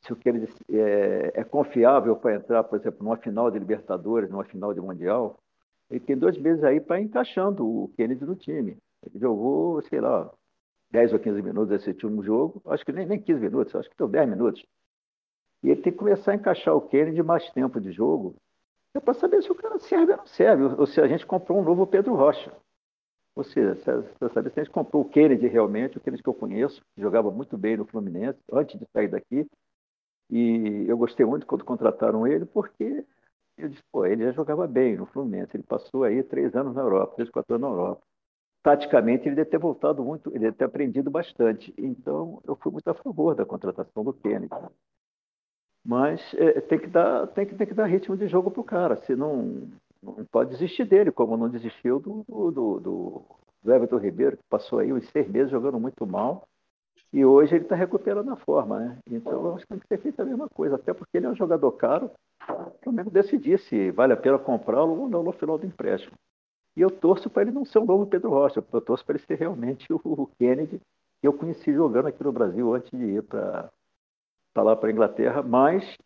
se 0.05 0.13
o 0.13 0.17
que 0.17 0.29
ele 0.29 0.47
é, 0.71 1.41
é 1.41 1.45
confiável 1.45 2.15
para 2.17 2.35
entrar, 2.35 2.63
por 2.65 2.79
exemplo, 2.79 3.03
numa 3.03 3.17
final 3.17 3.51
de 3.51 3.59
Libertadores, 3.59 4.31
numa 4.31 4.45
final 4.45 4.75
de 4.75 4.81
Mundial, 4.81 5.39
ele 5.91 6.01
tem 6.01 6.17
dois 6.17 6.37
meses 6.39 6.63
aí 6.63 6.81
para 6.81 7.01
encaixando 7.01 7.67
o 7.67 7.89
Kennedy 7.97 8.25
no 8.25 8.37
time. 8.37 8.77
Ele 9.03 9.19
jogou, 9.19 9.81
sei 9.83 10.01
lá, 10.01 10.31
10 10.91 11.13
ou 11.15 11.19
15 11.19 11.43
minutos 11.43 11.73
esse 11.73 11.89
último 11.89 12.23
jogo, 12.23 12.61
acho 12.67 12.85
que 12.85 12.93
nem, 12.93 13.07
nem 13.07 13.21
15 13.21 13.41
minutos, 13.41 13.75
acho 13.75 13.89
que 13.89 13.97
deu 13.97 14.09
10 14.09 14.29
minutos. 14.29 14.65
E 15.63 15.71
ele 15.71 15.81
tem 15.81 15.93
que 15.93 15.99
começar 15.99 16.33
a 16.33 16.35
encaixar 16.35 16.75
o 16.77 16.83
Kennedy 16.83 17.23
mais 17.23 17.51
tempo 17.51 17.81
de 17.81 17.91
jogo, 17.91 18.37
é 18.95 19.01
para 19.01 19.15
saber 19.15 19.43
se 19.43 19.51
o 19.51 19.55
cara 19.55 19.79
serve 19.79 20.13
ou 20.13 20.19
não 20.19 20.27
serve, 20.27 20.65
ou 20.65 20.87
se 20.87 21.01
a 21.01 21.09
gente 21.09 21.27
comprou 21.27 21.59
um 21.59 21.65
novo 21.65 21.87
Pedro 21.87 22.15
Rocha. 22.15 22.53
Ou 23.35 23.43
seja, 23.43 23.75
para 24.19 24.29
saber 24.29 24.53
se 24.53 24.61
a 24.61 24.65
gente 24.65 24.73
comprou 24.73 25.03
o 25.03 25.09
Kennedy 25.09 25.49
realmente, 25.49 25.99
o 25.99 26.01
Kennedy 26.01 26.23
que 26.23 26.29
eu 26.29 26.35
conheço, 26.35 26.81
que 26.95 27.03
jogava 27.03 27.31
muito 27.31 27.59
bem 27.59 27.77
no 27.77 27.85
Fluminense, 27.85 28.39
antes 28.53 28.79
de 28.79 28.87
sair 28.93 29.09
daqui, 29.09 29.45
e 30.31 30.85
eu 30.89 30.97
gostei 30.97 31.25
muito 31.25 31.47
quando 31.47 31.65
contrataram 31.65 32.27
ele, 32.27 32.45
porque 32.47 33.05
eu 33.57 33.69
disse, 33.69 33.83
pô, 33.93 34.05
ele 34.05 34.25
já 34.25 34.33
jogava 34.33 34.67
bem 34.67 34.97
no 34.97 35.07
Fluminense. 35.07 35.57
Ele 35.57 35.63
passou 35.63 36.05
aí 36.05 36.23
três 36.23 36.55
anos 36.55 36.75
na 36.75 36.83
Europa, 36.83 37.15
três, 37.17 37.31
quatro 37.31 37.55
anos 37.55 37.69
na 37.69 37.75
Europa. 37.75 38.03
Taticamente, 38.63 39.29
ele 39.29 39.37
deve 39.37 39.51
ter 39.51 39.59
voltado 39.59 40.03
muito, 40.03 40.31
ele 40.31 40.41
deve 40.41 40.57
ter 40.57 40.65
aprendido 40.65 41.11
bastante. 41.11 41.73
Então, 41.77 42.41
eu 42.47 42.57
fui 42.57 42.73
muito 42.73 42.89
a 42.89 42.95
favor 42.95 43.35
da 43.35 43.45
contratação 43.45 44.03
do 44.03 44.13
Kennedy. 44.13 44.49
Mas 45.85 46.21
é, 46.35 46.61
tem, 46.63 46.79
que 46.79 46.87
dar, 46.87 47.27
tem, 47.29 47.47
que, 47.47 47.55
tem 47.55 47.67
que 47.67 47.75
dar 47.75 47.85
ritmo 47.85 48.17
de 48.17 48.27
jogo 48.27 48.51
para 48.51 48.61
o 48.61 48.65
cara, 48.65 48.97
senão 49.03 49.69
não 50.03 50.25
pode 50.25 50.51
desistir 50.51 50.85
dele, 50.87 51.13
como 51.13 51.37
não 51.37 51.49
desistiu 51.49 52.01
do, 52.01 52.25
do, 52.27 52.81
do, 52.81 53.23
do 53.63 53.73
Everton 53.73 53.99
Ribeiro, 53.99 54.37
que 54.37 54.43
passou 54.49 54.79
aí 54.79 54.93
uns 54.93 55.07
seis 55.11 55.29
meses 55.29 55.51
jogando 55.51 55.79
muito 55.79 56.07
mal, 56.07 56.49
e 57.13 57.25
hoje 57.25 57.55
ele 57.55 57.65
está 57.65 57.77
recuperando 57.77 58.31
a 58.31 58.37
forma. 58.37 58.79
Né? 58.81 58.99
Então 59.11 59.55
acho 59.55 59.65
que 59.65 59.69
tem 59.69 59.79
que 59.79 59.87
ser 59.87 59.99
feito 59.99 60.21
a 60.21 60.25
mesma 60.25 60.49
coisa, 60.49 60.77
até 60.77 60.93
porque 60.93 61.17
ele 61.17 61.27
é 61.27 61.31
um 61.31 61.37
jogador 61.37 61.73
caro, 61.73 62.11
o 62.49 62.73
Flamengo 62.83 63.11
decidir 63.11 63.59
se 63.59 63.91
vale 63.91 64.13
a 64.13 64.17
pena 64.17 64.39
comprá-lo 64.39 65.01
ou 65.01 65.09
não 65.09 65.23
no 65.23 65.33
final 65.33 65.59
do 65.59 65.67
empréstimo. 65.67 66.17
E 66.77 66.81
eu 66.81 66.91
torço 66.91 67.31
para 67.31 67.43
ele 67.43 67.53
não 67.53 67.65
ser 67.65 67.79
um 67.79 67.85
novo 67.85 68.07
Pedro 68.07 68.31
Rocha, 68.31 68.63
eu 68.73 68.81
torço 68.81 69.05
para 69.05 69.17
ele 69.17 69.25
ser 69.25 69.37
realmente 69.37 69.87
o 69.93 70.29
Kennedy 70.39 70.81
que 71.21 71.29
eu 71.29 71.33
conheci 71.33 71.73
jogando 71.73 72.09
aqui 72.09 72.23
no 72.23 72.33
Brasil 72.33 72.75
antes 72.75 72.91
de 72.91 73.03
ir 73.03 73.23
para 73.23 73.71
lá 74.57 74.77
para 74.77 74.91
a 74.91 74.93
Inglaterra, 74.93 75.43
mas 75.43 75.97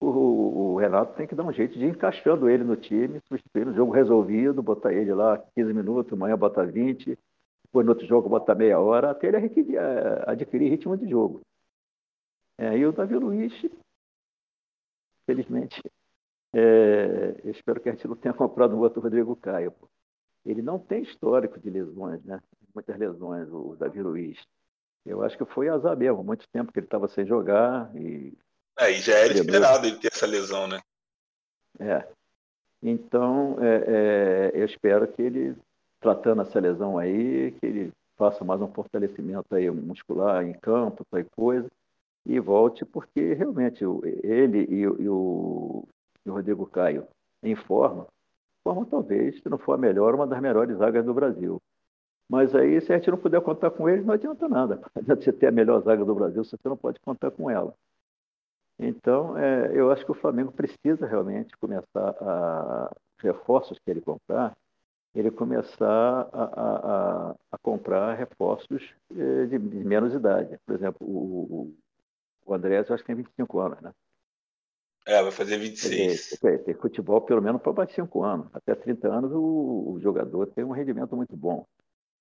o, 0.00 0.72
o, 0.72 0.76
Renato 0.76 1.14
tem 1.16 1.26
que 1.26 1.34
dar 1.34 1.44
um 1.44 1.52
jeito 1.52 1.78
de 1.78 1.84
ir 1.84 1.90
encaixando 1.90 2.48
ele 2.48 2.64
no 2.64 2.74
time, 2.74 3.20
substituindo 3.28 3.72
o 3.72 3.74
jogo 3.74 3.92
resolvido, 3.92 4.62
botar 4.62 4.92
ele 4.92 5.12
lá 5.12 5.36
15 5.54 5.72
minutos, 5.74 6.12
amanhã 6.14 6.36
bota 6.36 6.64
20, 6.64 7.18
depois 7.74 7.86
no 7.86 7.92
outro 7.92 8.06
jogo 8.06 8.28
bota 8.28 8.54
meia 8.54 8.78
hora, 8.78 9.10
até 9.10 9.26
ele 9.26 9.38
adquirir, 9.38 9.76
é, 9.76 10.30
adquirir 10.30 10.70
ritmo 10.70 10.96
de 10.96 11.10
jogo. 11.10 11.40
É, 12.56 12.78
e 12.78 12.86
o 12.86 12.92
Davi 12.92 13.16
Luiz, 13.16 13.52
felizmente, 15.26 15.82
é, 16.54 17.34
eu 17.42 17.50
espero 17.50 17.80
que 17.80 17.88
a 17.88 17.92
gente 17.92 18.06
não 18.06 18.14
tenha 18.14 18.32
comprado 18.32 18.76
um 18.76 18.78
outro 18.78 19.00
Rodrigo 19.00 19.34
Caio. 19.34 19.74
Ele 20.46 20.62
não 20.62 20.78
tem 20.78 21.02
histórico 21.02 21.58
de 21.58 21.68
lesões, 21.68 22.22
né? 22.22 22.40
Muitas 22.72 22.96
lesões, 22.96 23.48
o 23.50 23.74
Davi 23.74 24.00
Luiz. 24.00 24.40
Eu 25.04 25.24
acho 25.24 25.36
que 25.36 25.44
foi 25.44 25.68
azar 25.68 25.96
mesmo, 25.96 26.22
muito 26.22 26.46
tempo 26.50 26.70
que 26.70 26.78
ele 26.78 26.86
estava 26.86 27.08
sem 27.08 27.26
jogar 27.26 27.94
e 27.96 28.38
é, 28.78 28.90
e 28.90 29.00
já 29.00 29.14
era 29.14 29.32
esperado 29.32 29.86
ele 29.86 29.98
ter 29.98 30.12
essa 30.12 30.26
lesão, 30.26 30.66
né? 30.66 30.80
É. 31.80 32.08
Então, 32.82 33.56
é, 33.60 33.84
é, 33.86 34.60
eu 34.60 34.64
espero 34.64 35.06
que 35.12 35.22
ele, 35.22 35.56
tratando 36.04 36.42
essa 36.42 36.60
lesão 36.60 36.98
aí, 36.98 37.52
que 37.52 37.64
ele 37.64 37.92
faça 38.14 38.44
mais 38.44 38.60
um 38.60 38.68
fortalecimento 38.68 39.54
aí 39.54 39.70
muscular 39.70 40.44
em 40.46 40.52
campo, 40.52 41.02
tal 41.10 41.24
coisa, 41.34 41.66
e 42.26 42.38
volte, 42.38 42.84
porque 42.84 43.32
realmente 43.32 43.82
ele 44.22 44.66
e, 44.68 44.80
e, 44.80 44.86
o, 45.08 45.88
e 46.26 46.28
o 46.28 46.32
Rodrigo 46.34 46.66
Caio 46.66 47.08
em 47.42 47.56
forma, 47.56 48.06
forma 48.62 48.84
talvez, 48.84 49.40
se 49.40 49.48
não 49.48 49.56
for 49.56 49.72
a 49.72 49.78
melhor, 49.78 50.14
uma 50.14 50.26
das 50.26 50.42
melhores 50.42 50.76
zagas 50.76 51.06
do 51.06 51.14
Brasil. 51.14 51.58
Mas 52.28 52.54
aí, 52.54 52.82
se 52.82 52.92
a 52.92 52.98
gente 52.98 53.10
não 53.10 53.18
puder 53.18 53.40
contar 53.40 53.70
com 53.70 53.88
ele, 53.88 54.02
não 54.02 54.12
adianta 54.12 54.46
nada. 54.46 54.76
Não 54.76 54.90
adianta 55.00 55.22
você 55.22 55.32
ter 55.32 55.46
a 55.46 55.52
melhor 55.52 55.80
zaga 55.80 56.04
do 56.04 56.14
Brasil 56.14 56.44
se 56.44 56.50
você 56.50 56.68
não 56.68 56.76
pode 56.76 57.00
contar 57.00 57.30
com 57.30 57.48
ela. 57.50 57.74
Então, 58.78 59.38
é, 59.38 59.70
eu 59.74 59.90
acho 59.90 60.04
que 60.04 60.10
o 60.10 60.14
Flamengo 60.14 60.52
precisa 60.52 61.06
realmente 61.06 61.56
começar 61.56 62.14
a 62.20 62.94
reforços 63.20 63.78
que 63.78 63.90
ele 63.90 64.02
comprar, 64.02 64.54
ele 65.14 65.30
começar 65.30 66.28
a, 66.32 66.44
a, 66.44 67.34
a 67.52 67.58
comprar 67.58 68.14
reforços 68.14 68.82
é, 69.12 69.46
de, 69.46 69.58
de, 69.58 69.84
menos 69.84 70.12
idade. 70.12 70.58
Por 70.66 70.74
exemplo, 70.74 71.06
o, 71.06 71.74
o 72.44 72.54
Andrés, 72.54 72.88
eu 72.88 72.94
acho 72.94 73.04
que 73.04 73.06
tem 73.06 73.22
25 73.22 73.60
anos, 73.60 73.80
né? 73.80 73.92
É, 75.06 75.22
vai 75.22 75.30
fazer 75.30 75.58
26. 75.58 76.38
Tem, 76.40 76.58
tem 76.58 76.74
futebol 76.74 77.20
pelo 77.20 77.42
menos 77.42 77.60
para 77.60 77.72
mais 77.72 77.92
5 77.92 78.22
anos. 78.22 78.48
Até 78.52 78.74
30 78.74 79.06
anos 79.08 79.32
o, 79.32 79.92
o, 79.92 80.00
jogador 80.00 80.46
tem 80.46 80.64
um 80.64 80.72
rendimento 80.72 81.14
muito 81.14 81.36
bom. 81.36 81.66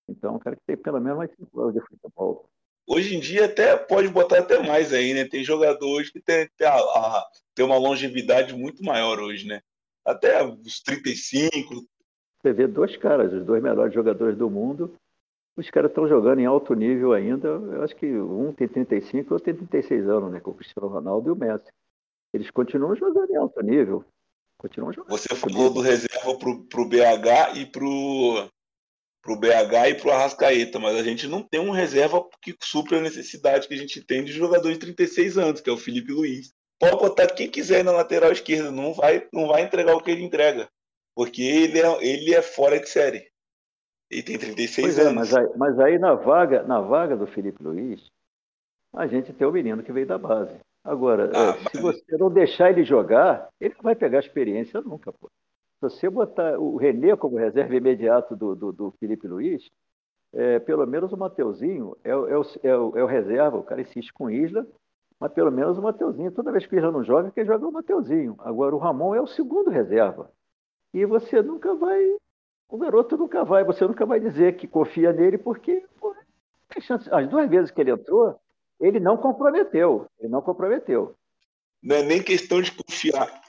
Então, 0.07 0.35
o 0.35 0.39
cara 0.39 0.55
que 0.55 0.61
tem 0.65 0.77
pelo 0.77 0.99
menos 0.99 1.17
mais 1.17 1.31
5 1.31 1.61
anos 1.61 1.73
de 1.73 1.81
futebol. 1.81 2.49
Hoje 2.85 3.15
em 3.15 3.19
dia 3.21 3.45
até 3.45 3.77
pode 3.77 4.09
botar 4.09 4.39
até 4.39 4.59
mais 4.59 4.91
aí, 4.91 5.13
né? 5.13 5.25
Tem 5.25 5.43
jogadores 5.43 6.09
que 6.11 6.21
tem, 6.21 6.49
tem, 6.57 6.67
a, 6.67 6.75
a, 6.75 7.25
tem 7.55 7.65
uma 7.65 7.77
longevidade 7.77 8.53
muito 8.53 8.83
maior 8.83 9.19
hoje, 9.19 9.47
né? 9.47 9.61
Até 10.05 10.43
os 10.43 10.81
35. 10.81 11.87
Você 12.43 12.51
vê 12.51 12.67
dois 12.67 12.97
caras, 12.97 13.31
os 13.31 13.45
dois 13.45 13.63
melhores 13.63 13.93
jogadores 13.93 14.37
do 14.37 14.49
mundo, 14.49 14.93
os 15.55 15.69
caras 15.69 15.91
estão 15.91 16.07
jogando 16.07 16.39
em 16.39 16.45
alto 16.45 16.73
nível 16.73 17.13
ainda. 17.13 17.47
Eu 17.47 17.83
acho 17.83 17.95
que 17.95 18.05
um 18.05 18.51
tem 18.51 18.67
35 18.67 19.15
e 19.15 19.33
outro 19.33 19.45
tem 19.45 19.55
36 19.55 20.09
anos, 20.09 20.31
né? 20.31 20.41
Com 20.41 20.51
o 20.51 20.53
Cristiano 20.53 20.89
Ronaldo 20.89 21.29
e 21.29 21.31
o 21.31 21.35
Messi. 21.35 21.71
Eles 22.33 22.51
continuam 22.51 22.95
jogando 22.95 23.31
em 23.31 23.37
alto 23.37 23.61
nível. 23.61 24.03
Continuam 24.57 24.91
jogando. 24.91 25.11
Você 25.11 25.33
falou 25.35 25.71
do 25.71 25.79
reserva 25.79 26.37
pro, 26.37 26.65
pro 26.65 26.85
BH 26.85 27.55
e 27.55 27.65
pro 27.65 28.49
para 29.21 29.33
o 29.33 29.37
BH 29.37 29.89
e 29.89 29.95
para 29.95 30.07
o 30.09 30.11
Arrascaeta, 30.11 30.79
mas 30.79 30.97
a 30.97 31.03
gente 31.03 31.27
não 31.27 31.41
tem 31.41 31.57
um 31.61 31.71
reserva 31.71 32.27
que 32.41 32.53
supra 32.61 32.97
a 32.97 33.01
necessidade 33.01 33.69
que 33.69 33.73
a 33.73 33.77
gente 33.77 34.03
tem 34.03 34.21
de 34.21 34.33
jogador 34.33 34.69
de 34.69 34.77
36 34.77 35.37
anos, 35.37 35.61
que 35.61 35.69
é 35.69 35.73
o 35.73 35.77
Felipe 35.77 36.11
Luiz. 36.11 36.51
Pode 36.77 36.97
botar 36.97 37.27
quem 37.27 37.49
quiser 37.49 37.85
na 37.85 37.93
lateral 37.93 38.33
esquerda, 38.33 38.69
não 38.69 38.93
vai, 38.93 39.25
não 39.31 39.47
vai 39.47 39.61
entregar 39.61 39.95
o 39.95 40.03
que 40.03 40.11
ele 40.11 40.23
entrega, 40.23 40.67
porque 41.15 41.41
ele 41.41 41.79
é, 41.79 42.05
ele 42.05 42.33
é 42.33 42.41
fora 42.41 42.79
de 42.79 42.89
série. 42.89 43.31
Ele 44.09 44.23
tem 44.23 44.37
36 44.37 44.85
pois 44.85 44.99
é, 44.99 45.09
anos. 45.09 45.15
mas, 45.15 45.35
aí, 45.35 45.57
mas 45.57 45.79
aí 45.79 45.99
na 45.99 46.13
vaga, 46.13 46.63
na 46.63 46.79
vaga 46.79 47.17
do 47.17 47.25
Felipe 47.25 47.63
Luiz, 47.63 48.11
a 48.93 49.07
gente 49.07 49.33
tem 49.33 49.47
o 49.47 49.51
menino 49.51 49.83
que 49.83 49.91
veio 49.91 50.05
da 50.05 50.17
base. 50.17 50.55
Agora, 50.83 51.31
ah, 51.33 51.55
é, 51.57 51.69
se 51.69 51.81
você 51.81 52.17
não 52.17 52.29
deixar 52.29 52.69
ele 52.69 52.83
jogar, 52.83 53.47
ele 53.59 53.73
não 53.75 53.83
vai 53.83 53.95
pegar 53.95 54.19
experiência 54.19 54.81
nunca, 54.81 55.11
pô. 55.13 55.29
Se 55.79 55.89
você 55.89 56.09
botar 56.09 56.59
o 56.59 56.77
Renê 56.77 57.15
como 57.15 57.37
reserva 57.37 57.75
imediato 57.75 58.35
do, 58.35 58.55
do, 58.55 58.71
do 58.71 58.91
Felipe 58.99 59.27
Luiz, 59.27 59.69
é, 60.33 60.59
pelo 60.59 60.85
menos 60.85 61.11
o 61.11 61.17
Mateuzinho 61.17 61.95
é, 62.03 62.09
é, 62.09 62.15
o, 62.15 62.45
é, 62.63 62.77
o, 62.77 62.97
é 62.97 63.03
o 63.03 63.07
reserva, 63.07 63.57
o 63.57 63.63
cara 63.63 63.81
insiste 63.81 64.11
com 64.13 64.25
o 64.25 64.31
Isla, 64.31 64.65
mas 65.19 65.31
pelo 65.31 65.51
menos 65.51 65.77
o 65.77 65.81
Mateuzinho, 65.81 66.31
toda 66.31 66.51
vez 66.51 66.65
que 66.65 66.75
o 66.75 66.77
Isla 66.77 66.91
não 66.91 67.03
joga, 67.03 67.31
quem 67.31 67.45
joga 67.45 67.63
é 67.63 67.67
o 67.67 67.71
Mateuzinho. 67.71 68.35
Agora 68.39 68.75
o 68.75 68.79
Ramon 68.79 69.15
é 69.15 69.21
o 69.21 69.27
segundo 69.27 69.69
reserva. 69.69 70.29
E 70.93 71.05
você 71.05 71.41
nunca 71.41 71.73
vai, 71.73 72.15
o 72.69 72.77
garoto 72.77 73.17
nunca 73.17 73.43
vai, 73.43 73.63
você 73.63 73.85
nunca 73.85 74.05
vai 74.05 74.19
dizer 74.19 74.57
que 74.57 74.67
confia 74.67 75.11
nele, 75.11 75.37
porque 75.37 75.83
pô, 75.99 76.15
as 77.11 77.29
duas 77.29 77.49
vezes 77.49 77.71
que 77.71 77.81
ele 77.81 77.91
entrou, 77.91 78.39
ele 78.79 78.99
não 78.99 79.17
comprometeu. 79.17 80.07
Ele 80.19 80.29
não 80.29 80.41
comprometeu. 80.41 81.15
Não 81.81 81.95
é 81.95 82.03
nem 82.03 82.21
questão 82.21 82.61
de 82.61 82.71
confiar 82.71 83.43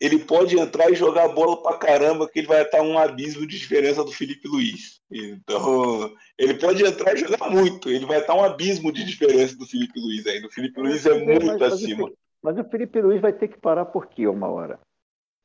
ele 0.00 0.18
pode 0.18 0.58
entrar 0.58 0.90
e 0.90 0.94
jogar 0.94 1.28
bola 1.28 1.62
pra 1.62 1.78
caramba, 1.78 2.28
que 2.28 2.38
ele 2.38 2.48
vai 2.48 2.62
estar 2.62 2.82
um 2.82 2.98
abismo 2.98 3.46
de 3.46 3.58
diferença 3.58 4.04
do 4.04 4.12
Felipe 4.12 4.48
Luiz. 4.48 5.00
Então, 5.10 6.12
ele 6.36 6.54
pode 6.54 6.84
entrar 6.84 7.14
e 7.14 7.18
jogar 7.18 7.48
muito, 7.50 7.88
ele 7.88 8.04
vai 8.04 8.18
estar 8.18 8.34
um 8.34 8.44
abismo 8.44 8.92
de 8.92 9.04
diferença 9.04 9.56
do 9.56 9.66
Felipe 9.66 9.98
Luiz 9.98 10.26
ainda. 10.26 10.46
O 10.46 10.52
Felipe 10.52 10.80
Luiz 10.80 11.06
é 11.06 11.18
muito 11.18 11.46
mas, 11.46 11.62
acima. 11.62 12.12
Mas 12.42 12.58
o 12.58 12.64
Felipe 12.64 13.00
Luiz 13.00 13.20
vai 13.20 13.32
ter 13.32 13.48
que 13.48 13.58
parar 13.58 13.86
por 13.86 14.06
quê 14.06 14.26
uma 14.26 14.48
hora? 14.48 14.78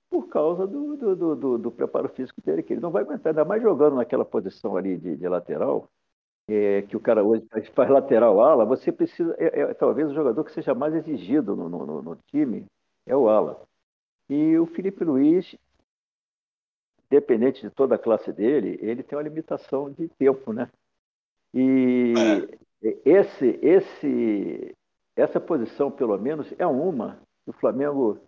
Por 0.10 0.28
causa 0.28 0.66
do, 0.66 0.97
do, 0.97 1.36
do, 1.36 1.57
do, 1.57 1.72
preparo 1.72 2.10
físico 2.10 2.41
dele, 2.41 2.64
que 2.64 2.74
ele 2.74 2.82
não 2.82 2.91
vai 2.91 3.03
aguentar, 3.03 3.32
ainda 3.32 3.45
mais 3.45 3.62
jogando 3.62 3.95
naquela 3.95 4.26
posição 4.26 4.76
ali 4.76 4.97
de, 4.97 5.16
de 5.16 5.28
lateral, 5.28 5.88
é, 6.47 6.82
que 6.84 6.97
o 6.97 6.99
cara 6.99 7.24
hoje 7.24 7.45
faz, 7.76 7.89
lateral 7.89 8.41
ala, 8.41 8.66
você 8.66 8.91
precisa, 8.91 9.36
é, 9.38 9.62
é, 9.62 9.74
talvez 9.76 10.10
o 10.10 10.14
jogador 10.16 10.43
que 10.43 10.51
seja 10.51 10.74
mais 10.74 10.95
exigido 10.95 11.55
no, 11.55 11.70
no, 11.70 12.01
no 12.01 12.16
time 12.28 12.66
é 13.05 13.16
o 13.16 13.30
ala. 13.30 13.62
E 14.28 14.57
o 14.57 14.66
Felipe 14.66 15.03
Luiz, 15.03 15.55
dependente 17.10 17.62
de 17.62 17.70
toda 17.70 17.95
a 17.95 17.99
classe 17.99 18.34
dele, 18.34 18.80
ele 18.82 19.03
tem 19.03 19.18
uma 19.18 19.24
limitação 19.24 19.91
de 19.91 20.07
tempo, 20.10 20.51
né? 20.53 20.70
E 21.53 22.14
esse, 23.03 23.60
esse, 23.62 24.76
essa 25.16 25.39
posição, 25.39 25.91
pelo 25.91 26.18
menos, 26.18 26.53
é 26.57 26.66
uma 26.66 27.20
que 27.43 27.49
o 27.49 27.53
Flamengo 27.53 28.20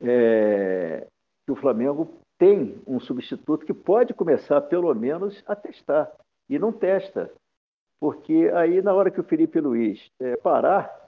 é, 0.00 1.06
que 1.46 1.52
o 1.52 1.56
Flamengo 1.56 2.20
tem 2.38 2.80
um 2.86 3.00
substituto 3.00 3.66
que 3.66 3.74
pode 3.74 4.14
começar, 4.14 4.60
pelo 4.62 4.94
menos, 4.94 5.42
a 5.46 5.56
testar. 5.56 6.10
E 6.48 6.58
não 6.58 6.72
testa. 6.72 7.30
Porque 8.00 8.50
aí, 8.54 8.80
na 8.80 8.94
hora 8.94 9.10
que 9.10 9.20
o 9.20 9.24
Felipe 9.24 9.60
Luiz 9.60 10.10
é, 10.20 10.36
parar, 10.36 11.06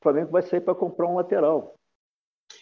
o 0.00 0.02
Flamengo 0.02 0.32
vai 0.32 0.42
sair 0.42 0.60
para 0.60 0.74
comprar 0.74 1.06
um 1.06 1.16
lateral 1.16 1.75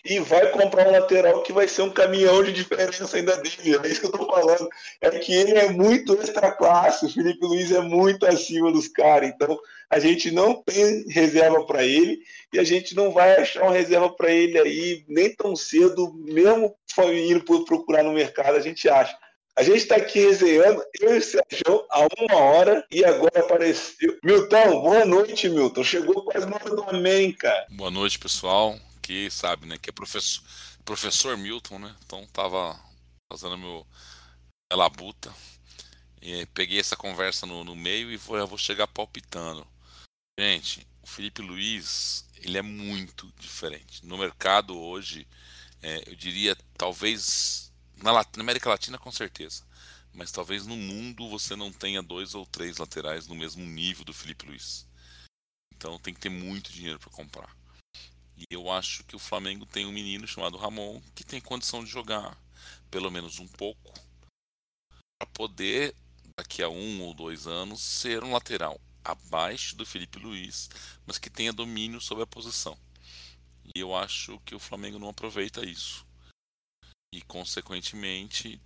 e 0.05 0.18
vai 0.18 0.51
comprar 0.51 0.87
um 0.87 0.93
lateral 0.93 1.43
que 1.43 1.53
vai 1.53 1.66
ser 1.66 1.82
um 1.82 1.91
caminhão 1.91 2.43
de 2.43 2.53
diferença 2.53 3.16
ainda 3.16 3.37
dele. 3.39 3.80
É 3.82 3.89
isso 3.89 4.01
que 4.01 4.07
eu 4.07 4.12
tô 4.12 4.26
falando. 4.26 4.68
É 5.01 5.11
que 5.11 5.32
ele 5.32 5.53
é 5.53 5.70
muito 5.70 6.14
extra 6.20 6.53
classe, 6.53 7.07
o 7.07 7.11
Felipe 7.11 7.45
Luiz 7.45 7.72
é 7.72 7.80
muito 7.80 8.26
acima 8.26 8.70
dos 8.70 8.87
caras. 8.87 9.30
Então, 9.30 9.59
a 9.89 9.99
gente 9.99 10.30
não 10.30 10.62
tem 10.62 11.05
reserva 11.09 11.64
para 11.64 11.85
ele 11.85 12.18
e 12.53 12.59
a 12.59 12.64
gente 12.64 12.95
não 12.95 13.12
vai 13.12 13.41
achar 13.41 13.62
uma 13.62 13.72
reserva 13.72 14.11
para 14.11 14.30
ele 14.30 14.59
aí 14.59 15.05
nem 15.09 15.35
tão 15.35 15.57
cedo, 15.57 16.12
mesmo 16.14 16.74
indo 17.12 17.64
procurar 17.64 18.03
no 18.03 18.12
mercado, 18.12 18.57
a 18.57 18.61
gente 18.61 18.89
acha. 18.89 19.16
A 19.57 19.62
gente 19.62 19.78
está 19.78 19.95
aqui 19.97 20.18
resenhando, 20.18 20.82
eu 21.01 21.14
e 21.14 21.18
o 21.18 21.22
Sérgio, 21.22 21.87
há 21.89 22.09
uma 22.18 22.37
hora, 22.37 22.85
e 22.91 23.05
agora 23.05 23.39
apareceu. 23.39 24.18
Milton, 24.22 24.82
boa 24.82 25.05
noite, 25.05 25.49
Milton. 25.49 25.85
Chegou 25.85 26.24
quase 26.24 26.45
na 26.45 26.57
hora 26.57 26.70
do 26.74 26.82
Amém, 26.82 27.32
cara. 27.32 27.64
Boa 27.70 27.91
noite, 27.91 28.18
pessoal 28.18 28.76
aqui, 29.05 29.31
sabe, 29.31 29.67
né? 29.67 29.77
Que 29.77 29.91
é 29.91 29.93
professor, 29.93 30.43
professor 30.85 31.37
Milton, 31.37 31.79
né? 31.79 31.95
Então 32.05 32.27
tava 32.29 32.81
fazendo 33.31 33.59
meu 33.59 33.87
labuta. 34.73 35.33
E 36.23 36.47
peguei 36.47 36.81
essa 36.81 36.97
conversa 36.97 37.45
no, 37.45 37.63
no 37.63 37.77
meio 37.77 38.11
e 38.11 38.17
vou, 38.17 38.47
vou 38.47 38.59
chegar 38.59 38.89
palpitando. 38.89 39.67
Gente, 40.41 40.87
o 41.03 41.07
Felipe 41.07 41.43
Luiz 41.43 42.25
ele 42.37 42.57
é 42.57 42.63
muito 42.63 43.31
diferente. 43.39 44.05
No 44.05 44.17
mercado 44.17 44.77
hoje, 44.77 45.29
é, 45.83 46.11
eu 46.11 46.17
diria 46.17 46.57
talvez 46.79 47.71
na, 48.03 48.13
na 48.13 48.25
América 48.41 48.71
Latina 48.71 48.99
com 48.99 49.13
certeza, 49.13 49.65
mas 50.13 50.33
talvez 50.33 50.67
no 50.67 50.77
mundo 50.77 51.29
você 51.29 51.55
não 51.55 51.71
tenha 51.71 52.03
dois 52.03 52.35
ou 52.35 52.47
três 52.47 52.79
laterais 52.79 53.29
no 53.29 53.35
mesmo 53.35 53.65
nível 53.65 54.05
do 54.05 54.15
Felipe 54.15 54.47
Luiz. 54.47 54.87
Então 55.77 55.99
tem 55.99 56.15
que 56.15 56.21
ter 56.21 56.31
muito 56.31 56.73
dinheiro 56.73 56.99
para 56.99 57.11
comprar. 57.11 57.64
E 58.37 58.45
eu 58.51 58.70
acho 58.70 59.05
que 59.05 59.16
o 59.16 59.18
Flamengo 59.18 59.64
tem 59.64 59.87
um 59.87 59.93
menino 59.93 60.26
chamado 60.26 60.57
Ramon 60.57 61.01
que 61.14 61.24
tem 61.24 61.41
condição 61.41 61.85
de 61.85 61.91
jogar 61.91 62.37
pelo 62.91 63.11
menos 63.11 63.39
um 63.39 63.49
pouco 63.49 63.93
para 65.18 65.28
poder 65.32 65.95
daqui 66.37 66.62
a 66.62 66.68
um 66.68 67.03
ou 67.03 67.14
dois 67.14 67.47
anos 67.47 67.80
ser 67.80 68.24
um 68.24 68.32
lateral 68.32 68.80
abaixo 69.05 69.76
do 69.76 69.85
Felipe 69.85 70.18
Luiz, 70.18 70.70
mas 71.07 71.18
que 71.18 71.30
tenha 71.30 71.53
domínio 71.53 72.01
sobre 72.01 72.24
a 72.24 72.26
posição. 72.26 72.76
E 73.74 73.80
eu 73.80 73.95
acho 73.95 74.41
que 74.41 74.55
o 74.55 74.61
Flamengo 74.61 74.99
não 74.99 75.11
aproveita 75.11 75.64
isso. 75.64 76.07
E 77.14 77.20
consequentemente 77.22 78.61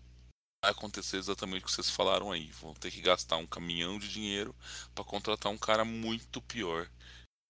vai 0.64 0.72
acontecer 0.72 1.16
exatamente 1.16 1.62
o 1.62 1.66
que 1.66 1.72
vocês 1.72 1.90
falaram 1.90 2.32
aí. 2.32 2.50
Vão 2.52 2.74
ter 2.74 2.90
que 2.90 3.00
gastar 3.00 3.36
um 3.36 3.46
caminhão 3.46 3.98
de 3.98 4.08
dinheiro 4.08 4.54
para 4.94 5.04
contratar 5.04 5.52
um 5.52 5.58
cara 5.58 5.84
muito 5.84 6.40
pior 6.42 6.88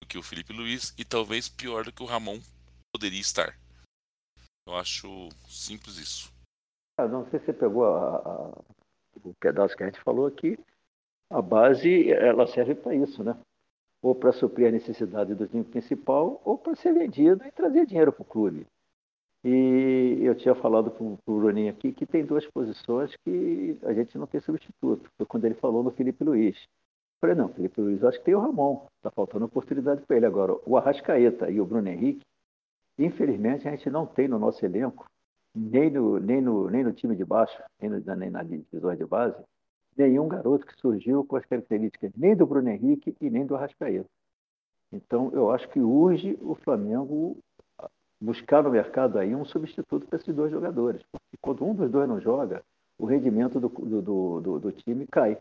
do 0.00 0.06
que 0.06 0.18
o 0.18 0.22
Felipe 0.22 0.52
Luiz 0.52 0.94
e 0.98 1.04
talvez 1.04 1.48
pior 1.48 1.84
do 1.84 1.92
que 1.92 2.02
o 2.02 2.06
Ramon 2.06 2.40
poderia 2.92 3.20
estar. 3.20 3.58
Eu 4.66 4.76
acho 4.76 5.28
simples 5.48 5.96
isso. 5.96 6.32
Ah, 6.98 7.08
não 7.08 7.28
sei 7.30 7.38
se 7.40 7.46
você 7.46 7.52
pegou 7.52 7.84
a, 7.84 8.16
a, 8.16 8.48
o 9.24 9.34
pedaço 9.40 9.76
que 9.76 9.82
a 9.82 9.86
gente 9.86 10.00
falou 10.00 10.26
aqui. 10.26 10.58
A 11.30 11.40
base 11.40 12.10
ela 12.10 12.46
serve 12.46 12.74
para 12.74 12.94
isso, 12.94 13.22
né? 13.22 13.36
Ou 14.02 14.14
para 14.14 14.32
suprir 14.32 14.68
a 14.68 14.72
necessidade 14.72 15.34
do 15.34 15.46
time 15.46 15.64
principal, 15.64 16.40
ou 16.44 16.56
para 16.56 16.76
ser 16.76 16.92
vendido 16.92 17.44
e 17.44 17.52
trazer 17.52 17.86
dinheiro 17.86 18.12
para 18.12 18.22
o 18.22 18.24
clube. 18.24 18.66
E 19.44 20.18
eu 20.22 20.34
tinha 20.34 20.54
falado 20.54 20.90
para 20.90 21.04
o 21.04 21.18
Bruninho 21.26 21.70
aqui 21.70 21.92
que 21.92 22.04
tem 22.04 22.24
duas 22.24 22.46
posições 22.46 23.14
que 23.24 23.78
a 23.82 23.92
gente 23.92 24.18
não 24.18 24.26
tem 24.26 24.40
substituto. 24.40 25.10
Foi 25.16 25.26
quando 25.26 25.44
ele 25.44 25.54
falou 25.54 25.82
no 25.82 25.90
Felipe 25.90 26.24
Luiz. 26.24 26.56
Falei, 27.20 27.34
não, 27.34 27.48
Felipe 27.48 27.80
Luiz, 27.80 28.02
acho 28.04 28.18
que 28.18 28.24
tem 28.24 28.34
o 28.34 28.40
Ramon. 28.40 28.86
Está 28.96 29.10
faltando 29.10 29.44
oportunidade 29.44 30.02
para 30.02 30.16
ele 30.16 30.26
agora. 30.26 30.56
O 30.64 30.76
Arrascaeta 30.76 31.50
e 31.50 31.60
o 31.60 31.66
Bruno 31.66 31.88
Henrique, 31.88 32.24
infelizmente, 32.98 33.66
a 33.66 33.72
gente 33.72 33.90
não 33.90 34.06
tem 34.06 34.28
no 34.28 34.38
nosso 34.38 34.64
elenco, 34.64 35.06
nem 35.54 35.90
no, 35.90 36.18
nem 36.18 36.40
no, 36.40 36.70
nem 36.70 36.84
no 36.84 36.92
time 36.92 37.16
de 37.16 37.24
baixo, 37.24 37.60
nem, 37.80 37.90
no, 37.90 38.16
nem 38.16 38.30
na 38.30 38.42
divisão 38.42 38.94
de 38.94 39.04
base, 39.04 39.36
nenhum 39.96 40.28
garoto 40.28 40.64
que 40.64 40.80
surgiu 40.80 41.24
com 41.24 41.36
as 41.36 41.44
características 41.44 42.12
nem 42.16 42.36
do 42.36 42.46
Bruno 42.46 42.68
Henrique 42.68 43.16
e 43.20 43.28
nem 43.28 43.44
do 43.44 43.56
Arrascaeta. 43.56 44.08
Então, 44.92 45.30
eu 45.32 45.50
acho 45.50 45.68
que 45.68 45.80
urge 45.80 46.38
o 46.40 46.54
Flamengo 46.54 47.36
buscar 48.20 48.62
no 48.62 48.70
mercado 48.70 49.18
aí 49.18 49.34
um 49.34 49.44
substituto 49.44 50.06
para 50.06 50.18
esses 50.18 50.34
dois 50.34 50.50
jogadores. 50.50 51.02
Porque 51.10 51.36
quando 51.40 51.64
um 51.64 51.74
dos 51.74 51.90
dois 51.90 52.08
não 52.08 52.20
joga, 52.20 52.62
o 52.98 53.06
rendimento 53.06 53.60
do, 53.60 53.68
do, 53.68 54.40
do, 54.40 54.58
do 54.58 54.72
time 54.72 55.06
cai. 55.06 55.38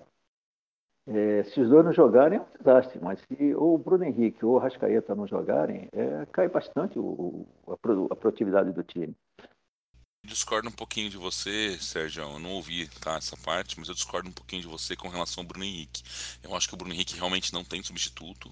É, 1.07 1.43
se 1.43 1.61
os 1.61 1.69
dois 1.69 1.85
não 1.85 1.93
jogarem, 1.93 2.37
é 2.37 2.41
um 2.41 2.45
desastre, 2.59 2.99
mas 3.01 3.19
se 3.21 3.55
ou 3.55 3.75
o 3.75 3.77
Bruno 3.77 4.03
Henrique 4.03 4.45
ou 4.45 4.55
o 4.55 4.57
Rascaeta 4.57 5.15
não 5.15 5.25
jogarem, 5.25 5.87
é, 5.93 6.25
cai 6.33 6.49
bastante 6.49 6.99
o, 6.99 7.45
a, 7.67 7.73
a 8.11 8.15
produtividade 8.15 8.73
do 8.73 8.83
time. 8.83 9.15
Discordo 10.25 10.67
um 10.67 10.73
pouquinho 10.73 11.09
de 11.09 11.15
você, 11.15 11.77
Sérgio. 11.79 12.23
Eu 12.23 12.39
não 12.39 12.51
ouvi 12.51 12.89
tá, 12.99 13.15
essa 13.15 13.37
parte, 13.37 13.79
mas 13.79 13.87
eu 13.87 13.95
discordo 13.95 14.27
um 14.27 14.33
pouquinho 14.33 14.61
de 14.61 14.67
você 14.67 14.93
com 14.93 15.07
relação 15.07 15.41
ao 15.41 15.47
Bruno 15.47 15.63
Henrique. 15.63 16.03
Eu 16.43 16.53
acho 16.53 16.67
que 16.67 16.73
o 16.73 16.77
Bruno 16.77 16.93
Henrique 16.93 17.15
realmente 17.15 17.53
não 17.53 17.63
tem 17.63 17.81
substituto. 17.81 18.51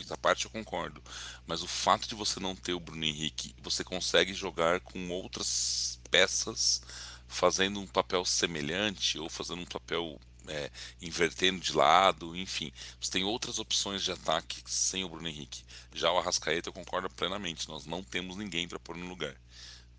Essa 0.00 0.16
parte 0.16 0.44
eu 0.44 0.50
concordo. 0.52 1.02
Mas 1.44 1.64
o 1.64 1.66
fato 1.66 2.08
de 2.08 2.14
você 2.14 2.38
não 2.38 2.54
ter 2.54 2.74
o 2.74 2.80
Bruno 2.80 3.04
Henrique, 3.04 3.52
você 3.60 3.82
consegue 3.82 4.32
jogar 4.32 4.78
com 4.78 5.10
outras 5.10 5.98
peças 6.08 6.80
fazendo 7.26 7.80
um 7.80 7.86
papel 7.88 8.24
semelhante 8.24 9.18
ou 9.18 9.28
fazendo 9.28 9.62
um 9.62 9.66
papel 9.66 10.20
é, 10.48 10.70
invertendo 11.00 11.60
de 11.60 11.72
lado, 11.72 12.36
enfim. 12.36 12.72
Você 13.00 13.10
tem 13.10 13.24
outras 13.24 13.58
opções 13.58 14.02
de 14.02 14.12
ataque 14.12 14.62
sem 14.66 15.04
o 15.04 15.08
Bruno 15.08 15.28
Henrique. 15.28 15.64
Já 15.92 16.10
o 16.12 16.18
Arrascaeta 16.18 16.68
eu 16.68 16.72
concordo 16.72 17.08
plenamente, 17.10 17.68
nós 17.68 17.86
não 17.86 18.02
temos 18.02 18.36
ninguém 18.36 18.68
para 18.68 18.78
pôr 18.78 18.96
no 18.96 19.08
lugar. 19.08 19.36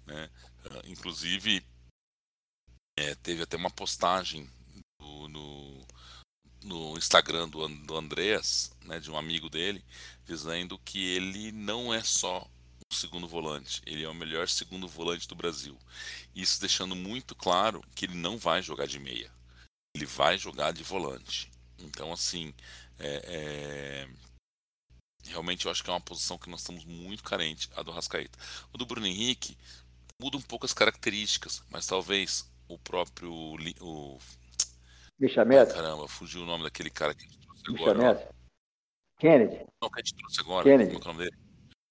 Né? 0.05 0.29
Uh, 0.65 0.91
inclusive, 0.91 1.63
é, 2.97 3.15
teve 3.15 3.43
até 3.43 3.57
uma 3.57 3.69
postagem 3.69 4.49
do, 4.99 5.27
no, 5.27 5.87
no 6.63 6.97
Instagram 6.97 7.47
do, 7.49 7.67
do 7.67 7.97
Andreas, 7.97 8.71
né, 8.85 8.99
de 8.99 9.11
um 9.11 9.17
amigo 9.17 9.49
dele, 9.49 9.83
dizendo 10.25 10.79
que 10.79 10.99
ele 10.99 11.51
não 11.51 11.93
é 11.93 12.03
só 12.03 12.47
o 12.89 12.95
segundo 12.95 13.27
volante, 13.27 13.81
ele 13.85 14.03
é 14.03 14.09
o 14.09 14.13
melhor 14.13 14.47
segundo 14.47 14.87
volante 14.87 15.27
do 15.27 15.35
Brasil. 15.35 15.77
Isso 16.33 16.59
deixando 16.59 16.95
muito 16.95 17.35
claro 17.35 17.83
que 17.93 18.05
ele 18.05 18.15
não 18.15 18.37
vai 18.37 18.61
jogar 18.61 18.87
de 18.87 18.97
meia 18.97 19.36
ele 19.97 20.05
vai 20.05 20.37
jogar 20.37 20.71
de 20.71 20.83
volante. 20.83 21.51
Então, 21.79 22.13
assim, 22.13 22.53
é, 22.99 23.21
é... 23.25 24.07
realmente 25.25 25.65
eu 25.65 25.71
acho 25.71 25.83
que 25.83 25.89
é 25.89 25.93
uma 25.93 26.01
posição 26.01 26.37
que 26.37 26.49
nós 26.49 26.61
estamos 26.61 26.85
muito 26.85 27.23
carente, 27.23 27.69
a 27.75 27.81
do 27.81 27.91
Rascaeta. 27.91 28.37
O 28.73 28.77
do 28.77 28.85
Bruno 28.85 29.07
Henrique 29.07 29.57
muda 30.21 30.37
um 30.37 30.41
pouco 30.41 30.65
as 30.65 30.73
características, 30.73 31.63
mas 31.69 31.85
talvez 31.85 32.49
o 32.67 32.77
próprio. 32.77 33.33
O... 33.81 34.19
Bichamete? 35.19 35.71
Ah, 35.71 35.75
caramba, 35.75 36.07
fugiu 36.07 36.43
o 36.43 36.45
nome 36.45 36.63
daquele 36.63 36.89
cara 36.89 37.13
que 37.13 37.25
a 37.25 37.27
gente 37.27 37.39
trouxe 37.39 37.83
agora. 37.83 38.29
Kennedy. 39.19 39.65
Não, 39.81 39.89
que 39.89 39.99
a 39.99 40.03
gente 40.03 40.15
trouxe 40.15 40.41
agora. 40.41 40.63
Kennedy. 40.63 40.93
Como 40.93 41.03
é 41.03 41.05
o 41.05 41.13
nome 41.13 41.25
dele? 41.25 41.37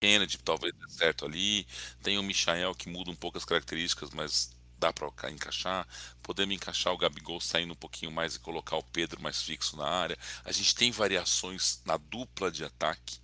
Kennedy 0.00 0.38
talvez 0.38 0.72
dê 0.74 0.88
certo 0.90 1.24
ali. 1.24 1.66
Tem 2.02 2.18
o 2.18 2.22
Michael 2.22 2.74
que 2.74 2.88
muda 2.88 3.10
um 3.10 3.16
pouco 3.16 3.38
as 3.38 3.44
características, 3.44 4.10
mas 4.10 4.55
dá 4.78 4.92
para 4.92 5.30
encaixar. 5.30 5.86
Podemos 6.22 6.54
encaixar 6.54 6.92
o 6.92 6.98
Gabigol 6.98 7.40
saindo 7.40 7.72
um 7.72 7.76
pouquinho 7.76 8.12
mais 8.12 8.34
e 8.34 8.40
colocar 8.40 8.76
o 8.76 8.82
Pedro 8.82 9.22
mais 9.22 9.42
fixo 9.42 9.76
na 9.76 9.86
área. 9.86 10.18
A 10.44 10.52
gente 10.52 10.74
tem 10.74 10.90
variações 10.90 11.80
na 11.84 11.96
dupla 11.96 12.50
de 12.50 12.64
ataque 12.64 13.20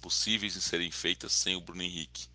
possíveis 0.00 0.52
de 0.52 0.60
serem 0.60 0.90
feitas 0.90 1.32
sem 1.32 1.56
o 1.56 1.60
Bruno 1.60 1.82
Henrique. 1.82 2.28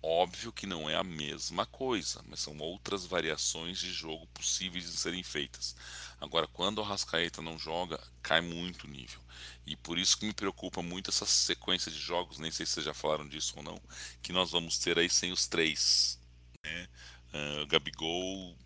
Óbvio 0.00 0.52
que 0.52 0.66
não 0.66 0.88
é 0.88 0.94
a 0.94 1.02
mesma 1.02 1.66
coisa, 1.66 2.22
mas 2.28 2.38
são 2.38 2.56
outras 2.58 3.04
variações 3.04 3.80
de 3.80 3.92
jogo 3.92 4.28
possíveis 4.28 4.84
de 4.84 4.96
serem 4.96 5.24
feitas. 5.24 5.74
Agora, 6.20 6.46
quando 6.46 6.78
o 6.78 6.84
Rascaeta 6.84 7.42
não 7.42 7.58
joga, 7.58 8.00
cai 8.22 8.40
muito 8.40 8.86
o 8.86 8.90
nível. 8.90 9.20
E 9.66 9.74
por 9.74 9.98
isso 9.98 10.16
que 10.16 10.26
me 10.26 10.32
preocupa 10.32 10.80
muito 10.82 11.10
essa 11.10 11.26
sequência 11.26 11.90
de 11.90 11.98
jogos, 11.98 12.38
nem 12.38 12.52
sei 12.52 12.64
se 12.64 12.74
vocês 12.74 12.86
já 12.86 12.94
falaram 12.94 13.28
disso 13.28 13.54
ou 13.56 13.62
não, 13.64 13.82
que 14.22 14.32
nós 14.32 14.52
vamos 14.52 14.78
ter 14.78 14.96
aí 14.96 15.10
sem 15.10 15.32
os 15.32 15.48
três. 15.48 16.18
Né? 16.64 16.88
Uh, 17.34 17.66
Gabigol, 17.66 18.56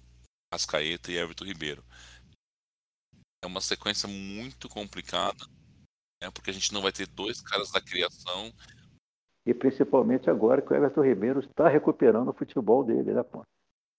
Ascaeta 0.53 1.11
e 1.11 1.17
Everton 1.17 1.45
Ribeiro. 1.45 1.83
É 3.43 3.47
uma 3.47 3.61
sequência 3.61 4.09
muito 4.09 4.69
complicada, 4.69 5.45
né, 6.23 6.31
porque 6.33 6.51
a 6.51 6.53
gente 6.53 6.73
não 6.73 6.83
vai 6.83 6.93
ter 6.93 7.07
dois 7.07 7.41
caras 7.41 7.71
da 7.73 7.81
criação. 7.81 8.53
E 9.45 9.53
principalmente 9.53 10.31
agora 10.31 10.63
que 10.63 10.73
o 10.73 10.77
Everton 10.77 11.03
Ribeiro 11.03 11.41
está 11.41 11.69
recuperando 11.69 12.29
o 12.29 12.35
futebol 12.35 12.85
dele, 12.85 13.13
né, 13.13 13.23
pô? 13.23 13.43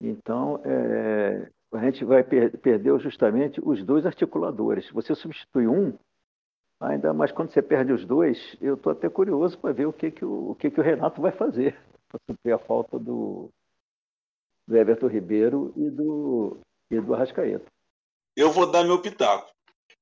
Então, 0.00 0.60
é, 0.64 1.50
a 1.72 1.84
gente 1.84 2.04
vai 2.04 2.22
per 2.22 2.56
perder 2.58 2.98
justamente 3.00 3.60
os 3.62 3.84
dois 3.84 4.06
articuladores. 4.06 4.90
Você 4.90 5.14
substitui 5.14 5.66
um, 5.66 5.96
ainda 6.80 7.12
mais 7.12 7.32
quando 7.32 7.50
você 7.50 7.60
perde 7.60 7.92
os 7.92 8.04
dois, 8.06 8.56
eu 8.60 8.74
estou 8.74 8.92
até 8.92 9.08
curioso 9.08 9.58
para 9.58 9.72
ver 9.72 9.86
o 9.86 9.92
que, 9.92 10.10
que, 10.10 10.24
o, 10.24 10.50
o 10.50 10.54
que, 10.54 10.70
que 10.70 10.80
o 10.80 10.82
Renato 10.82 11.20
vai 11.20 11.32
fazer 11.32 11.78
para 12.08 12.20
suprir 12.30 12.54
a 12.54 12.58
falta 12.58 12.98
do, 12.98 13.50
do 14.66 14.76
Everton 14.76 15.08
Ribeiro 15.08 15.72
e 15.76 15.90
do, 15.90 16.58
e 16.90 17.00
do 17.00 17.14
Arrascaeta. 17.14 17.66
Eu 18.36 18.50
vou 18.50 18.70
dar 18.70 18.84
meu 18.84 19.00
pitaco. 19.00 19.52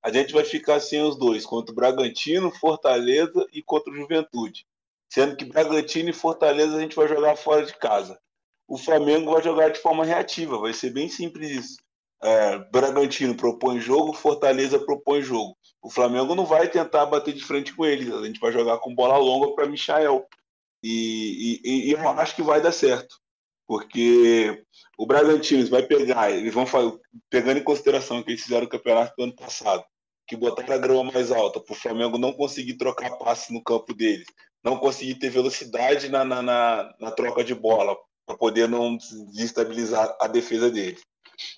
A 0.03 0.11
gente 0.11 0.33
vai 0.33 0.45
ficar 0.45 0.81
sem 0.81 1.03
os 1.03 1.17
dois, 1.17 1.47
contra 1.47 1.73
o 1.73 1.75
Bragantino, 1.75 2.51
Fortaleza 2.51 3.47
e 3.53 3.63
contra 3.63 3.93
o 3.93 3.97
Juventude. 3.97 4.67
Sendo 5.13 5.37
que 5.37 5.45
Bragantino 5.45 6.11
e 6.11 6.15
Fortaleza 6.15 6.77
a 6.77 6.81
gente 6.81 6.97
vai 6.97 7.07
jogar 7.07 7.37
fora 7.37 7.65
de 7.65 7.75
casa. 7.77 8.19
O 8.67 8.79
Flamengo 8.79 9.33
vai 9.33 9.43
jogar 9.43 9.69
de 9.69 9.79
forma 9.79 10.05
reativa, 10.05 10.59
vai 10.59 10.73
ser 10.73 10.91
bem 10.91 11.09
simples 11.09 11.51
isso. 11.51 11.77
É, 12.23 12.59
Bragantino 12.71 13.37
propõe 13.37 13.81
jogo, 13.81 14.13
Fortaleza 14.13 14.79
propõe 14.79 15.23
jogo. 15.23 15.57
O 15.83 15.91
Flamengo 15.91 16.35
não 16.35 16.47
vai 16.47 16.69
tentar 16.69 17.05
bater 17.07 17.35
de 17.35 17.45
frente 17.45 17.75
com 17.75 17.85
eles, 17.85 18.13
a 18.13 18.25
gente 18.25 18.41
vai 18.41 18.53
jogar 18.53 18.79
com 18.79 18.95
bola 18.95 19.19
longa 19.19 19.55
para 19.55 19.67
Michael. 19.67 20.27
E, 20.83 21.61
e, 21.63 21.91
e, 21.91 21.93
eu 21.93 22.09
acho 22.09 22.35
que 22.35 22.43
vai 22.43 22.61
dar 22.61 22.73
certo 22.73 23.22
porque 23.67 24.65
o 24.99 25.07
Bragantino 25.07 25.67
vai 25.69 25.83
pegar, 25.83 26.31
eles 26.31 26.53
vão 26.53 26.67
fazer, 26.67 26.99
pegando 27.31 27.59
em 27.59 27.65
consideração 27.65 28.23
que 28.23 28.31
eles 28.31 28.43
fizeram 28.43 28.67
o 28.67 28.69
campeonato 28.69 29.15
do 29.17 29.25
ano 29.25 29.35
passado, 29.35 29.85
que 30.27 30.37
botaram 30.37 30.75
a 30.75 30.79
grama 30.79 31.13
mais 31.13 31.31
alta, 31.31 31.61
para 31.61 31.73
o 31.73 31.77
Flamengo 31.77 32.19
não 32.19 32.33
conseguir 32.33 32.75
trocar 32.75 33.17
passe 33.19 33.53
no 33.53 33.63
campo 33.63 33.95
deles, 33.95 34.27
não 34.63 34.77
conseguir 34.77 35.17
ter 35.17 35.31
velocidade 35.31 36.09
na, 36.09 36.25
na, 36.25 36.43
na, 36.43 36.95
na 37.01 37.11
troca 37.11 37.43
de 37.43 37.55
bola, 37.55 37.97
para 38.27 38.37
poder 38.37 38.69
não 38.69 38.97
desestabilizar 38.97 40.17
a 40.21 40.27
defesa 40.27 40.71
deles. 40.71 41.01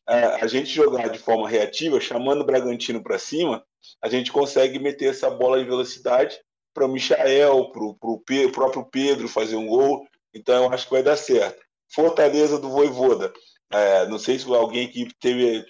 É, 0.08 0.24
a 0.42 0.46
gente 0.46 0.70
jogar 0.70 1.08
de 1.08 1.18
forma 1.18 1.48
reativa, 1.48 2.00
chamando 2.00 2.40
o 2.40 2.44
Bragantino 2.44 3.02
para 3.02 3.18
cima, 3.18 3.64
a 4.02 4.08
gente 4.08 4.32
consegue 4.32 4.78
meter 4.78 5.10
essa 5.10 5.30
bola 5.30 5.60
em 5.60 5.66
velocidade 5.66 6.38
para 6.72 6.86
o 6.86 6.88
Michael, 6.88 7.70
para 7.70 7.84
o 7.84 8.52
próprio 8.52 8.84
Pedro 8.84 9.28
fazer 9.28 9.56
um 9.56 9.66
gol. 9.66 10.06
Então 10.34 10.64
eu 10.64 10.72
acho 10.72 10.86
que 10.86 10.92
vai 10.92 11.02
dar 11.02 11.16
certo. 11.16 11.63
Fortaleza 11.94 12.58
do 12.58 12.70
Voivoda. 12.70 13.32
É, 13.72 14.06
não 14.06 14.18
sei 14.18 14.38
se 14.38 14.46
alguém 14.52 14.88
que 14.88 15.08
teve 15.20 15.64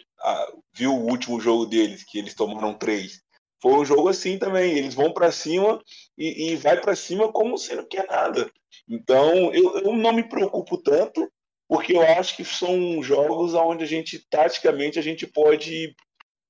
viu 0.74 0.94
o 0.94 1.06
último 1.06 1.40
jogo 1.40 1.66
deles, 1.66 2.04
que 2.04 2.18
eles 2.18 2.34
tomaram 2.34 2.74
três. 2.74 3.20
Foi 3.60 3.72
um 3.72 3.84
jogo 3.84 4.08
assim 4.08 4.38
também. 4.38 4.76
Eles 4.76 4.94
vão 4.94 5.12
para 5.12 5.30
cima 5.30 5.80
e, 6.16 6.50
e 6.52 6.56
vai 6.56 6.80
para 6.80 6.96
cima 6.96 7.32
como 7.32 7.56
se 7.58 7.74
não 7.74 7.86
quer 7.86 8.06
nada. 8.06 8.50
Então 8.88 9.52
eu, 9.52 9.78
eu 9.78 9.96
não 9.96 10.12
me 10.12 10.28
preocupo 10.28 10.78
tanto, 10.78 11.30
porque 11.68 11.96
eu 11.96 12.02
acho 12.02 12.36
que 12.36 12.44
são 12.44 13.02
jogos 13.02 13.54
onde 13.54 13.84
a 13.84 13.86
gente, 13.86 14.24
taticamente, 14.28 14.98
a 14.98 15.02
gente 15.02 15.26
pode, 15.26 15.94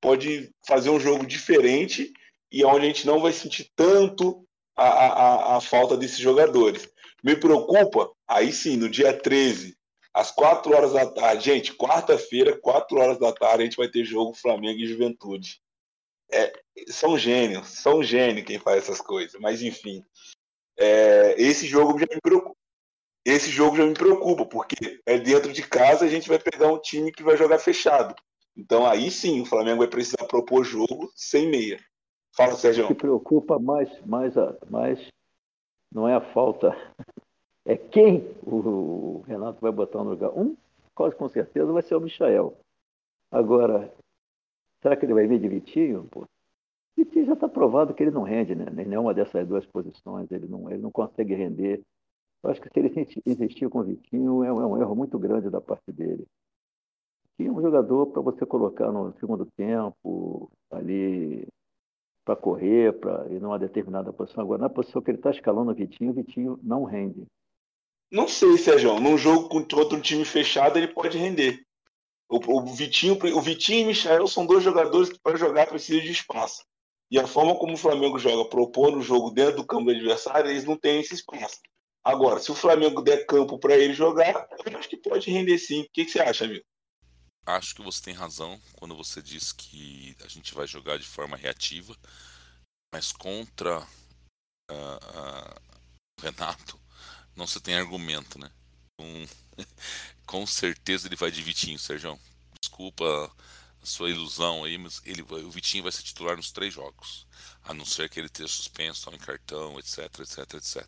pode 0.00 0.50
fazer 0.66 0.90
um 0.90 1.00
jogo 1.00 1.26
diferente 1.26 2.12
e 2.50 2.64
onde 2.64 2.84
a 2.84 2.88
gente 2.88 3.06
não 3.06 3.20
vai 3.20 3.32
sentir 3.32 3.70
tanto 3.76 4.44
a, 4.76 4.86
a, 4.86 5.56
a 5.56 5.60
falta 5.60 5.96
desses 5.96 6.18
jogadores. 6.18 6.88
Me 7.22 7.36
preocupa, 7.36 8.10
aí 8.28 8.52
sim, 8.52 8.76
no 8.76 8.88
dia 8.88 9.16
13, 9.16 9.76
às 10.12 10.30
4 10.30 10.74
horas 10.74 10.92
da 10.92 11.10
tarde, 11.10 11.44
gente, 11.44 11.74
quarta-feira, 11.74 12.58
4 12.58 12.98
horas 12.98 13.18
da 13.18 13.32
tarde, 13.32 13.62
a 13.62 13.64
gente 13.64 13.76
vai 13.76 13.88
ter 13.88 14.04
jogo 14.04 14.34
Flamengo 14.34 14.80
e 14.80 14.86
Juventude. 14.86 15.60
É, 16.32 16.52
são 16.88 17.18
gênios, 17.18 17.68
são 17.68 18.02
gênios 18.02 18.46
quem 18.46 18.58
faz 18.58 18.78
essas 18.84 19.00
coisas, 19.00 19.38
mas 19.40 19.62
enfim. 19.62 20.04
É, 20.76 21.34
esse 21.40 21.66
jogo 21.66 21.98
já 21.98 22.06
me 22.10 22.20
preocupa. 22.20 22.56
Esse 23.24 23.50
jogo 23.50 23.76
já 23.76 23.86
me 23.86 23.94
preocupa, 23.94 24.44
porque 24.44 25.00
é 25.06 25.18
dentro 25.18 25.50
de 25.52 25.62
casa 25.66 26.04
a 26.04 26.08
gente 26.08 26.28
vai 26.28 26.38
pegar 26.38 26.70
um 26.70 26.78
time 26.78 27.10
que 27.10 27.22
vai 27.22 27.36
jogar 27.36 27.58
fechado. 27.58 28.14
Então 28.56 28.86
aí 28.86 29.10
sim 29.10 29.40
o 29.40 29.46
Flamengo 29.46 29.78
vai 29.78 29.88
precisar 29.88 30.26
propor 30.26 30.62
jogo 30.62 31.10
sem 31.16 31.48
meia. 31.48 31.80
Fala, 32.36 32.54
Sérgio. 32.54 32.84
O 32.84 32.88
que 32.88 32.94
preocupa 32.94 33.58
mais, 33.58 33.88
mais, 34.04 34.34
mais 34.68 34.98
não 35.90 36.08
é 36.08 36.14
a 36.14 36.20
falta, 36.20 36.76
é 37.64 37.76
quem 37.76 38.20
o 38.42 39.22
Renato 39.26 39.60
vai 39.60 39.72
botar 39.72 40.04
no 40.04 40.10
lugar. 40.10 40.30
Um, 40.36 40.56
quase 40.94 41.16
com 41.16 41.28
certeza, 41.28 41.72
vai 41.72 41.82
ser 41.82 41.94
o 41.96 42.00
Michael. 42.00 42.56
Agora, 43.30 43.92
será 44.82 44.96
que 44.96 45.04
ele 45.04 45.14
vai 45.14 45.26
vir 45.26 45.40
de 45.40 45.48
Vitinho? 45.48 46.06
Pô, 46.10 46.26
Vitinho 46.96 47.26
já 47.26 47.32
está 47.32 47.48
provado 47.48 47.94
que 47.94 48.02
ele 48.02 48.10
não 48.10 48.22
rende, 48.22 48.54
né? 48.54 48.66
Em 48.70 48.86
nenhuma 48.86 49.14
dessas 49.14 49.46
duas 49.46 49.66
posições, 49.66 50.30
ele 50.30 50.46
não, 50.46 50.70
ele 50.70 50.82
não 50.82 50.90
consegue 50.90 51.34
render. 51.34 51.82
Eu 52.42 52.50
acho 52.50 52.60
que 52.60 52.68
se 52.68 52.78
ele 52.78 52.92
insistir 53.26 53.68
com 53.68 53.80
o 53.80 53.84
Vitinho, 53.84 54.44
é, 54.44 54.48
é 54.48 54.52
um 54.52 54.80
erro 54.80 54.94
muito 54.94 55.18
grande 55.18 55.50
da 55.50 55.60
parte 55.60 55.90
dele. 55.90 56.26
Tinha 57.36 57.52
um 57.52 57.60
jogador 57.60 58.06
para 58.06 58.22
você 58.22 58.46
colocar 58.46 58.92
no 58.92 59.12
segundo 59.18 59.46
tempo, 59.56 60.50
ali 60.70 61.48
para 62.24 62.36
correr, 62.36 62.92
para 63.00 63.26
ir 63.32 63.40
numa 63.40 63.58
determinada 63.58 64.12
posição. 64.12 64.44
Agora, 64.44 64.62
na 64.62 64.70
posição 64.70 65.02
que 65.02 65.10
ele 65.10 65.18
está 65.18 65.30
escalando 65.30 65.72
o 65.72 65.74
Vitinho, 65.74 66.10
o 66.10 66.14
Vitinho 66.14 66.60
não 66.62 66.84
rende. 66.84 67.26
Não 68.10 68.28
sei, 68.28 68.56
Sérgio. 68.58 68.98
Num 69.00 69.18
jogo 69.18 69.48
com 69.48 69.76
outro 69.76 70.00
time 70.00 70.24
fechado, 70.24 70.78
ele 70.78 70.88
pode 70.88 71.18
render. 71.18 71.64
O, 72.28 72.38
o, 72.58 72.74
Vitinho, 72.74 73.18
o 73.36 73.40
Vitinho 73.40 73.80
e 73.80 73.84
o 73.84 73.86
Michel 73.88 74.26
são 74.26 74.46
dois 74.46 74.62
jogadores 74.62 75.10
que, 75.10 75.18
para 75.18 75.36
jogar, 75.36 75.66
precisam 75.66 76.02
de 76.02 76.12
espaço. 76.12 76.64
E 77.10 77.18
a 77.18 77.26
forma 77.26 77.54
como 77.56 77.74
o 77.74 77.78
Flamengo 77.78 78.18
joga, 78.18 78.48
propor 78.48 78.96
o 78.96 79.02
jogo 79.02 79.30
dentro 79.30 79.56
do 79.56 79.66
campo 79.66 79.84
do 79.84 79.90
adversário, 79.90 80.50
eles 80.50 80.64
não 80.64 80.76
têm 80.76 81.00
esse 81.00 81.14
espaço. 81.14 81.60
Agora, 82.02 82.40
se 82.40 82.50
o 82.50 82.54
Flamengo 82.54 83.02
der 83.02 83.24
campo 83.26 83.58
para 83.58 83.76
ele 83.76 83.94
jogar, 83.94 84.48
eu 84.64 84.78
acho 84.78 84.88
que 84.88 84.96
pode 84.96 85.30
render 85.30 85.58
sim. 85.58 85.82
O 85.82 85.90
que, 85.92 86.04
que 86.04 86.10
você 86.10 86.20
acha, 86.20 86.44
amigo? 86.44 86.64
Acho 87.46 87.74
que 87.74 87.82
você 87.82 88.02
tem 88.02 88.14
razão 88.14 88.60
quando 88.74 88.96
você 88.96 89.22
diz 89.22 89.52
que 89.52 90.16
a 90.24 90.28
gente 90.28 90.54
vai 90.54 90.66
jogar 90.66 90.98
de 90.98 91.06
forma 91.06 91.36
reativa, 91.36 91.94
mas 92.92 93.12
contra 93.12 93.80
uh, 93.80 94.74
uh, 94.74 95.60
o 96.18 96.22
Renato 96.22 96.80
não 97.36 97.46
se 97.46 97.60
tem 97.60 97.74
argumento, 97.74 98.38
né? 98.38 98.50
Um, 99.00 99.26
com 100.26 100.46
certeza 100.46 101.08
ele 101.08 101.16
vai 101.16 101.30
de 101.30 101.42
Vitinho, 101.42 101.78
Sérgio. 101.78 102.18
Desculpa 102.60 103.04
a 103.82 103.86
sua 103.86 104.10
ilusão 104.10 104.64
aí, 104.64 104.78
mas 104.78 105.02
ele, 105.04 105.22
o 105.22 105.50
Vitinho 105.50 105.82
vai 105.82 105.92
ser 105.92 106.02
titular 106.02 106.36
nos 106.36 106.50
três 106.50 106.72
jogos, 106.72 107.26
a 107.62 107.74
não 107.74 107.84
ser 107.84 108.08
que 108.08 108.18
ele 108.18 108.28
tenha 108.28 108.48
suspenso 108.48 109.10
em 109.10 109.18
cartão, 109.18 109.78
etc, 109.78 110.20
etc, 110.20 110.54
etc. 110.54 110.86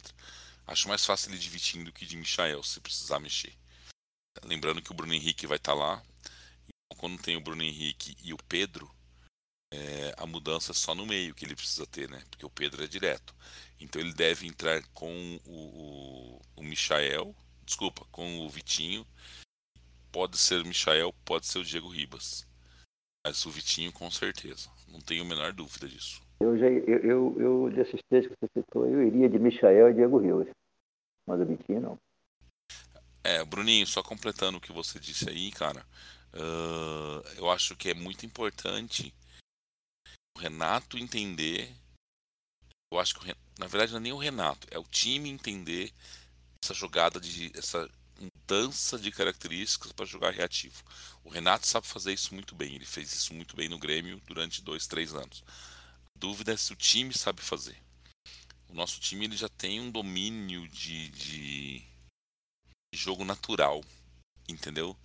Acho 0.67 0.89
mais 0.89 1.05
fácil 1.05 1.31
ele 1.31 1.39
de 1.39 1.49
Vitinho 1.49 1.85
do 1.85 1.93
que 1.93 2.07
de 2.07 2.17
Michael, 2.17 2.63
se 2.63 2.81
precisar 2.81 3.21
mexer. 3.21 3.55
Lembrando 4.43 4.83
que 4.83 4.91
o 4.91 4.95
Bruno 4.95 5.15
Henrique 5.15 5.47
vai 5.47 5.59
estar 5.59 5.73
tá 5.73 5.79
lá, 5.79 6.03
quando 6.97 7.21
tem 7.21 7.37
o 7.37 7.41
Bruno 7.41 7.63
Henrique 7.63 8.17
e 8.23 8.33
o 8.33 8.39
Pedro, 8.49 8.91
é, 9.73 10.15
a 10.17 10.27
mudança 10.27 10.73
é 10.73 10.75
só 10.75 10.95
no 10.95 11.07
meio 11.07 11.35
que 11.35 11.45
ele 11.45 11.55
precisa 11.55 11.87
ter, 11.87 12.09
né? 12.09 12.23
Porque 12.31 12.47
o 12.47 12.51
Pedro 12.51 12.83
é 12.83 12.87
direto. 12.87 13.35
Então 13.81 14.01
ele 14.01 14.13
deve 14.13 14.47
entrar 14.47 14.83
com 14.95 15.41
o, 15.45 15.51
o, 15.51 16.41
o 16.57 16.63
Michael, 16.63 17.35
desculpa, 17.65 18.07
com 18.11 18.41
o 18.41 18.49
Vitinho. 18.49 19.07
Pode 20.11 20.39
ser 20.39 20.63
o 20.63 20.67
Michael, 20.67 21.13
pode 21.25 21.47
ser 21.47 21.59
o 21.59 21.65
Diego 21.65 21.89
Ribas. 21.89 22.47
Mas 23.25 23.45
o 23.45 23.51
Vitinho 23.51 23.93
com 23.93 24.11
certeza. 24.11 24.71
Não 24.89 25.01
tenho 25.01 25.23
a 25.23 25.27
menor 25.27 25.53
dúvida 25.53 25.89
disso. 25.89 26.23
Eu, 26.41 26.57
já, 26.59 26.67
eu, 26.67 26.99
eu, 26.99 27.37
eu 27.41 27.71
desses 27.71 28.01
três 28.09 28.27
que 28.27 28.35
você 28.41 28.61
citou, 28.61 28.87
eu 28.87 29.07
iria 29.07 29.29
de 29.29 29.39
Michael 29.39 29.91
e 29.91 29.95
Diego 29.95 30.19
Ribas. 30.19 30.49
Mas 31.27 31.41
o 31.41 31.45
Vitinho 31.45 31.81
não. 31.81 31.99
É, 33.25 33.45
Bruninho, 33.45 33.87
só 33.87 34.03
completando 34.03 34.59
o 34.59 34.61
que 34.61 34.73
você 34.73 35.01
disse 35.01 35.29
aí, 35.29 35.51
cara. 35.51 35.85
Uh, 36.33 37.27
eu 37.37 37.51
acho 37.51 37.75
que 37.75 37.91
é 37.91 37.95
muito 37.95 38.25
importante 38.25 39.13
o 40.37 40.41
Renato 40.41 40.97
entender. 40.97 41.69
Eu 42.93 43.01
acho 43.01 43.15
que, 43.19 43.27
na 43.59 43.67
verdade, 43.67 43.93
não 43.93 43.99
é 43.99 44.03
nem 44.03 44.13
o 44.13 44.19
Renato, 44.19 44.67
é 44.71 44.79
o 44.79 44.85
time 44.85 45.29
entender 45.29 45.93
essa 46.63 46.75
jogada 46.75 47.21
de. 47.21 47.51
essa 47.57 47.89
mudança 48.19 48.99
de 48.99 49.11
características 49.11 49.93
para 49.93 50.07
jogar 50.07 50.33
reativo. 50.33 50.83
O 51.23 51.29
Renato 51.29 51.67
sabe 51.67 51.87
fazer 51.87 52.13
isso 52.13 52.33
muito 52.35 52.55
bem, 52.55 52.75
ele 52.75 52.87
fez 52.87 53.13
isso 53.13 53.35
muito 53.35 53.55
bem 53.55 53.69
no 53.69 53.79
Grêmio 53.79 54.21
durante 54.27 54.63
dois, 54.63 54.87
três 54.87 55.15
anos. 55.15 55.45
A 56.15 56.19
dúvida 56.19 56.53
é 56.53 56.57
se 56.57 56.73
o 56.73 56.77
time 56.77 57.13
sabe 57.13 57.43
fazer. 57.43 57.77
O 58.69 58.75
nosso 58.75 59.01
time 59.01 59.27
ele 59.27 59.37
já 59.37 59.49
tem 59.49 59.81
um 59.81 59.91
domínio 59.91 60.67
de, 60.69 61.09
de, 61.11 61.79
de 61.81 62.99
jogo 62.99 63.25
natural, 63.25 63.85
entendeu? 64.49 64.97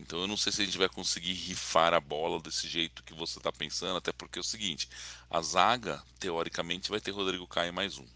Então 0.00 0.20
eu 0.20 0.28
não 0.28 0.36
sei 0.36 0.52
se 0.52 0.62
a 0.62 0.64
gente 0.64 0.78
vai 0.78 0.88
conseguir 0.88 1.32
rifar 1.32 1.92
a 1.92 2.00
bola 2.00 2.40
desse 2.40 2.68
jeito 2.68 3.02
que 3.02 3.12
você 3.12 3.38
está 3.38 3.52
pensando, 3.52 3.96
até 3.96 4.12
porque 4.12 4.38
é 4.38 4.40
o 4.40 4.44
seguinte: 4.44 4.88
a 5.28 5.42
zaga, 5.42 6.02
teoricamente, 6.20 6.88
vai 6.88 7.00
ter 7.00 7.10
Rodrigo 7.10 7.46
Caio 7.48 7.74
mais 7.74 7.98
um. 7.98 8.06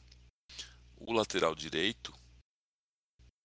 O 0.97 1.13
lateral 1.13 1.55
direito 1.55 2.13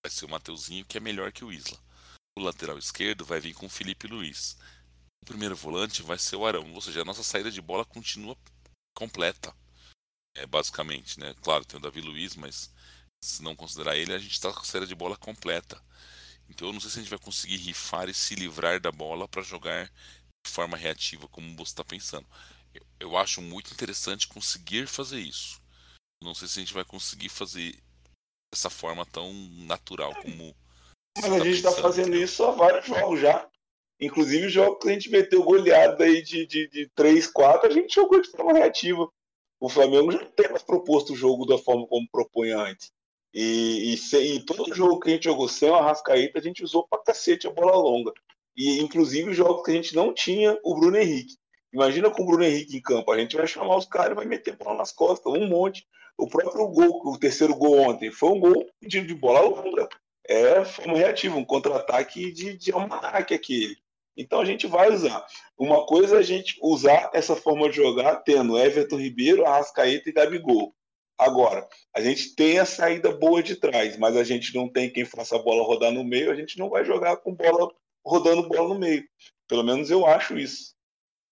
vai 0.05 0.11
ser 0.11 0.25
o 0.25 0.29
Mateuzinho, 0.29 0.85
que 0.85 0.97
é 0.97 1.01
melhor 1.01 1.31
que 1.31 1.43
o 1.43 1.51
Isla. 1.51 1.77
O 2.37 2.41
lateral 2.41 2.77
esquerdo 2.77 3.25
vai 3.25 3.39
vir 3.39 3.55
com 3.55 3.65
o 3.65 3.69
Felipe 3.69 4.05
Luiz. 4.07 4.55
O 5.23 5.25
primeiro 5.25 5.55
volante 5.55 6.03
vai 6.03 6.19
ser 6.19 6.35
o 6.35 6.45
Arão, 6.45 6.71
ou 6.73 6.81
seja, 6.81 7.01
a 7.01 7.05
nossa 7.05 7.23
saída 7.23 7.49
de 7.49 7.59
bola 7.59 7.83
continua 7.83 8.37
completa. 8.95 9.53
É, 10.35 10.45
basicamente, 10.45 11.19
né? 11.19 11.33
Claro, 11.41 11.65
tem 11.65 11.79
o 11.79 11.81
Davi 11.81 12.01
Luiz, 12.01 12.35
mas 12.35 12.71
se 13.23 13.41
não 13.41 13.55
considerar 13.55 13.97
ele, 13.97 14.13
a 14.13 14.19
gente 14.19 14.33
está 14.33 14.53
com 14.53 14.59
a 14.59 14.63
saída 14.63 14.85
de 14.85 14.93
bola 14.93 15.17
completa. 15.17 15.81
Então 16.49 16.67
eu 16.67 16.73
não 16.73 16.79
sei 16.79 16.89
se 16.89 16.99
a 16.99 17.01
gente 17.01 17.09
vai 17.09 17.19
conseguir 17.19 17.57
rifar 17.57 18.09
e 18.09 18.13
se 18.13 18.35
livrar 18.35 18.79
da 18.79 18.91
bola 18.91 19.27
para 19.27 19.41
jogar 19.41 19.85
de 20.45 20.51
forma 20.51 20.77
reativa, 20.77 21.27
como 21.27 21.55
você 21.55 21.71
está 21.71 21.83
pensando. 21.83 22.25
Eu, 22.73 22.81
eu, 22.99 23.17
acho 23.17 23.41
muito 23.41 23.73
interessante 23.73 24.27
conseguir 24.27 24.87
fazer 24.87 25.19
isso. 25.19 25.61
Não 26.23 26.33
sei 26.33 26.47
se 26.47 26.59
a 26.59 26.61
gente 26.61 26.73
vai 26.73 26.85
conseguir 26.85 27.29
fazer 27.29 27.75
dessa 28.53 28.69
forma 28.69 29.05
tão 29.05 29.33
natural 29.65 30.15
como. 30.21 30.55
Mas 31.17 31.25
a 31.25 31.37
tá 31.37 31.43
gente 31.43 31.57
está 31.57 31.71
fazendo 31.71 32.15
isso 32.15 32.43
há 32.43 32.51
vários 32.51 32.85
jogos 32.85 33.19
já. 33.19 33.47
Inclusive 33.99 34.45
o 34.45 34.49
jogo 34.49 34.77
que 34.77 34.89
a 34.89 34.93
gente 34.93 35.09
meteu 35.09 35.43
goleada 35.43 36.03
aí 36.03 36.21
de, 36.21 36.45
de, 36.45 36.67
de 36.69 36.89
3, 36.95 37.27
4, 37.27 37.67
a 37.67 37.73
gente 37.73 37.95
jogou 37.95 38.21
de 38.21 38.29
forma 38.29 38.53
reativa. 38.53 39.09
O 39.59 39.69
Flamengo 39.69 40.11
já 40.11 40.23
tem 40.25 40.49
mais 40.49 40.61
proposto 40.61 41.13
o 41.13 41.15
jogo 41.15 41.45
da 41.45 41.57
forma 41.57 41.87
como 41.87 42.07
propunha 42.09 42.59
antes. 42.59 42.91
E, 43.33 43.93
e, 43.93 44.35
e, 44.35 44.39
todo 44.45 44.73
jogo 44.73 44.99
que 44.99 45.09
a 45.09 45.13
gente 45.13 45.25
jogou 45.25 45.47
sem 45.47 45.69
o 45.69 45.75
Arrascaeta, 45.75 46.39
a 46.39 46.41
gente 46.41 46.63
usou 46.63 46.87
pra 46.87 47.03
cacete 47.03 47.47
a 47.47 47.51
bola 47.51 47.75
longa. 47.75 48.11
E 48.55 48.79
inclusive 48.79 49.29
os 49.29 49.37
jogos 49.37 49.63
que 49.63 49.71
a 49.71 49.73
gente 49.75 49.95
não 49.95 50.13
tinha 50.13 50.57
o 50.63 50.75
Bruno 50.75 50.97
Henrique. 50.97 51.35
Imagina 51.71 52.09
com 52.09 52.23
o 52.23 52.25
Bruno 52.25 52.43
Henrique 52.43 52.77
em 52.77 52.81
campo, 52.81 53.11
a 53.11 53.17
gente 53.17 53.35
vai 53.35 53.45
chamar 53.45 53.77
os 53.77 53.85
caras 53.85 54.13
e 54.13 54.15
vai 54.15 54.25
meter 54.25 54.55
bola 54.55 54.77
nas 54.77 54.91
costas, 54.91 55.31
um 55.31 55.47
monte. 55.47 55.85
O 56.17 56.27
próprio 56.27 56.67
gol, 56.67 57.01
o 57.05 57.19
terceiro 57.19 57.55
gol 57.55 57.77
ontem, 57.77 58.09
foi 58.09 58.29
um 58.29 58.39
gol 58.39 58.65
de, 58.81 59.01
de 59.01 59.13
bola 59.13 59.41
longa. 59.41 59.87
É, 60.27 60.65
foi 60.65 60.87
um 60.87 60.95
reativo, 60.95 61.37
um 61.37 61.45
contra-ataque 61.45 62.31
de, 62.31 62.57
de 62.57 62.71
almanac 62.71 63.33
aquele. 63.33 63.77
Então 64.17 64.41
a 64.41 64.45
gente 64.45 64.65
vai 64.65 64.91
usar. 64.91 65.23
Uma 65.57 65.85
coisa 65.85 66.15
é 66.15 66.19
a 66.19 66.23
gente 66.23 66.57
usar 66.61 67.11
essa 67.13 67.35
forma 67.35 67.69
de 67.69 67.75
jogar 67.75 68.15
tendo 68.17 68.57
Everton 68.57 68.97
Ribeiro, 68.97 69.45
Arrascaeta 69.45 70.09
e 70.09 70.13
Gabigol. 70.13 70.73
Agora, 71.17 71.67
a 71.95 72.01
gente 72.01 72.35
tem 72.35 72.59
a 72.59 72.65
saída 72.65 73.11
boa 73.11 73.41
de 73.41 73.55
trás, 73.55 73.97
mas 73.97 74.15
a 74.15 74.23
gente 74.23 74.53
não 74.55 74.69
tem 74.69 74.91
quem 74.91 75.03
faça 75.03 75.35
a 75.35 75.41
bola 75.41 75.63
rodar 75.63 75.91
no 75.91 76.03
meio, 76.03 76.31
a 76.31 76.35
gente 76.35 76.59
não 76.59 76.69
vai 76.69 76.85
jogar 76.85 77.17
com 77.17 77.33
bola 77.33 77.73
rodando 78.05 78.47
bola 78.47 78.73
no 78.73 78.79
meio. 78.79 79.03
Pelo 79.47 79.63
menos 79.63 79.89
eu 79.89 80.05
acho 80.05 80.37
isso. 80.37 80.75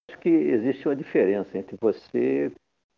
Acho 0.10 0.20
que 0.20 0.30
existe 0.30 0.88
uma 0.88 0.96
diferença 0.96 1.58
entre 1.58 1.78
você 1.80 2.52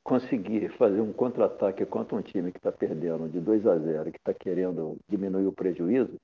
conseguir 0.04 0.70
fazer 0.78 1.02
um 1.02 1.12
contra-ataque 1.12 1.86
contra 1.86 2.16
um 2.16 2.22
time 2.22 2.52
que 2.52 2.60
está 2.60 2.72
perdendo 2.72 3.28
de 3.28 3.42
2 3.42 3.68
a 3.68 3.78
0, 3.78 4.12
que 4.12 4.18
está 4.18 4.34
querendo 4.34 4.98
diminuir 5.10 5.46
o 5.46 5.52
prejuízo 5.52 6.16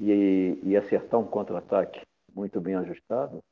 e, 0.00 0.56
e 0.62 0.76
acertar 0.76 1.18
um 1.18 1.26
contra-ataque 1.26 2.00
muito 2.32 2.60
bem 2.60 2.76
ajustado, 2.76 3.42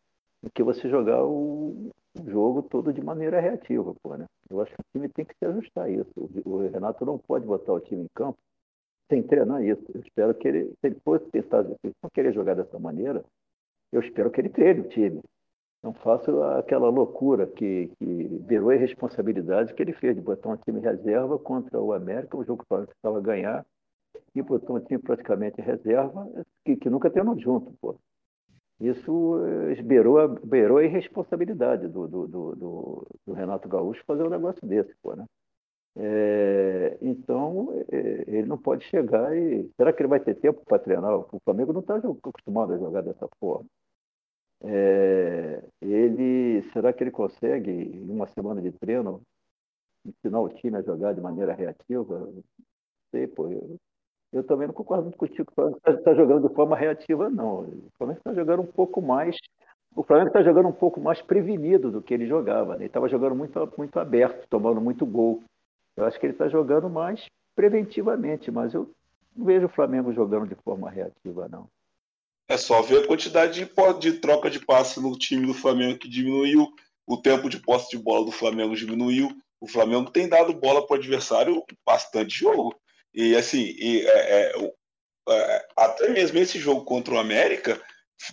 do 0.40 0.50
que 0.50 0.62
você 0.62 0.88
jogar 0.88 1.24
o, 1.24 1.90
o, 2.22 2.30
jogo 2.30 2.62
todo 2.62 2.92
de 2.92 3.02
maneira 3.02 3.40
reativa, 3.40 3.94
pô, 4.02 4.16
né? 4.16 4.26
Eu 4.48 4.60
acho 4.60 4.72
que 4.72 4.80
o 4.80 4.84
time 4.92 5.08
tem 5.08 5.24
que 5.24 5.34
se 5.38 5.44
ajustar 5.44 5.84
a 5.84 5.90
isso. 5.90 6.12
O, 6.44 6.58
Renato 6.68 7.04
não 7.04 7.18
pode 7.18 7.46
botar 7.46 7.72
o 7.72 7.80
time 7.80 8.02
em 8.04 8.08
campo 8.14 8.38
sem 9.10 9.22
treinar 9.22 9.64
isso. 9.64 9.84
Eu 9.94 10.00
espero 10.00 10.34
que 10.34 10.48
ele, 10.48 10.64
se 10.66 10.86
ele 10.86 10.96
fosse 11.04 11.24
tentar, 11.30 11.64
se 11.64 11.76
ele 11.84 11.94
não 12.02 12.10
querer 12.10 12.32
jogar 12.32 12.54
dessa 12.54 12.78
maneira, 12.78 13.24
eu 13.92 14.00
espero 14.00 14.30
que 14.30 14.40
ele 14.40 14.48
treine 14.48 14.80
o 14.80 14.88
time. 14.88 15.20
Não 15.82 15.92
faça 15.92 16.58
aquela 16.58 16.88
loucura 16.88 17.46
que, 17.46 17.90
que 17.98 18.04
virou 18.46 18.72
irresponsabilidade 18.72 19.72
que 19.74 19.82
ele 19.82 19.92
fez, 19.92 20.16
de 20.16 20.20
botar 20.20 20.48
um 20.48 20.56
time 20.56 20.80
reserva 20.80 21.38
contra 21.38 21.80
o 21.80 21.92
América, 21.92 22.36
um 22.36 22.44
jogo 22.44 22.62
que 22.62 22.86
precisava 22.86 23.20
ganhar, 23.20 23.64
e 24.34 24.42
botou 24.42 24.76
um 24.76 24.80
time 24.80 24.98
praticamente 25.00 25.60
reserva, 25.60 26.28
que, 26.64 26.76
que 26.76 26.90
nunca 26.90 27.10
treinou 27.10 27.38
junto. 27.38 27.72
Pô. 27.80 27.96
Isso 28.80 29.38
beirou, 29.84 30.28
beirou 30.44 30.78
a 30.78 30.84
irresponsabilidade 30.84 31.88
do, 31.88 32.06
do, 32.06 32.26
do, 32.26 33.06
do, 33.26 33.32
Renato 33.32 33.68
Gaúcho 33.68 34.04
fazer 34.06 34.22
um 34.22 34.30
negócio 34.30 34.66
desse. 34.66 34.94
Pô, 35.02 35.14
né? 35.16 35.24
É, 35.98 36.98
então, 37.00 37.72
é, 37.90 38.24
ele 38.28 38.46
não 38.46 38.58
pode 38.58 38.84
chegar 38.84 39.34
e. 39.36 39.70
Será 39.76 39.92
que 39.92 40.02
ele 40.02 40.08
vai 40.08 40.20
ter 40.20 40.34
tempo 40.34 40.62
para 40.66 40.78
treinar? 40.78 41.18
O 41.18 41.40
Flamengo 41.44 41.72
não 41.72 41.80
está 41.80 41.96
acostumado 41.96 42.74
a 42.74 42.78
jogar 42.78 43.02
dessa 43.02 43.26
forma. 43.40 43.66
É, 44.62 45.62
ele, 45.80 46.62
será 46.72 46.92
que 46.92 47.02
ele 47.02 47.10
consegue, 47.10 47.70
em 47.70 48.10
uma 48.10 48.26
semana 48.28 48.60
de 48.60 48.72
treino, 48.72 49.22
ensinar 50.04 50.40
o 50.40 50.48
time 50.50 50.76
a 50.78 50.82
jogar 50.82 51.14
de 51.14 51.20
maneira 51.20 51.54
reativa? 51.54 52.18
Não 52.20 52.42
sei, 53.10 53.26
pô. 53.28 53.50
Eu, 53.50 53.78
eu 54.32 54.44
também 54.44 54.66
não 54.66 54.74
concordo 54.74 55.04
muito 55.04 55.18
contigo 55.18 55.46
que 55.46 55.52
o 55.52 55.54
Flamengo 55.54 55.80
está 55.86 56.14
jogando 56.14 56.48
de 56.48 56.54
forma 56.54 56.76
reativa, 56.76 57.30
não. 57.30 57.60
O 57.60 57.90
Flamengo 57.96 58.18
está 58.18 58.34
jogando 58.34 58.62
um 58.62 58.66
pouco 58.66 59.00
mais. 59.00 59.36
O 59.94 60.02
Flamengo 60.02 60.28
está 60.28 60.42
jogando 60.42 60.68
um 60.68 60.72
pouco 60.72 61.00
mais 61.00 61.22
prevenido 61.22 61.90
do 61.90 62.02
que 62.02 62.12
ele 62.12 62.26
jogava. 62.26 62.72
Né? 62.72 62.80
Ele 62.80 62.86
estava 62.86 63.08
jogando 63.08 63.34
muito, 63.34 63.72
muito 63.78 63.98
aberto, 63.98 64.46
tomando 64.48 64.80
muito 64.80 65.06
gol. 65.06 65.42
Eu 65.96 66.04
acho 66.04 66.18
que 66.20 66.26
ele 66.26 66.34
está 66.34 66.48
jogando 66.48 66.90
mais 66.90 67.26
preventivamente, 67.54 68.50
mas 68.50 68.74
eu 68.74 68.90
não 69.34 69.46
vejo 69.46 69.66
o 69.66 69.70
Flamengo 69.70 70.12
jogando 70.12 70.48
de 70.48 70.54
forma 70.56 70.90
reativa, 70.90 71.48
não. 71.48 71.66
É 72.48 72.56
só 72.56 72.82
ver 72.82 73.04
a 73.04 73.06
quantidade 73.06 73.54
de, 73.54 74.00
de 74.00 74.20
troca 74.20 74.50
de 74.50 74.64
passe 74.64 75.00
no 75.00 75.16
time 75.16 75.46
do 75.46 75.54
Flamengo 75.54 75.98
que 75.98 76.08
diminuiu, 76.08 76.68
o 77.06 77.16
tempo 77.16 77.48
de 77.48 77.58
posse 77.58 77.96
de 77.96 78.02
bola 78.02 78.24
do 78.24 78.30
Flamengo 78.30 78.76
diminuiu. 78.76 79.28
O 79.60 79.66
Flamengo 79.66 80.10
tem 80.10 80.28
dado 80.28 80.52
bola 80.52 80.86
para 80.86 80.96
o 80.96 80.98
adversário 80.98 81.64
bastante 81.84 82.38
jogo. 82.38 82.74
E 83.16 83.34
assim, 83.34 83.74
e, 83.78 84.06
é, 84.06 84.52
é, 84.52 84.72
é, 85.30 85.68
até 85.74 86.10
mesmo 86.10 86.38
esse 86.38 86.58
jogo 86.58 86.84
contra 86.84 87.14
o 87.14 87.18
América, 87.18 87.80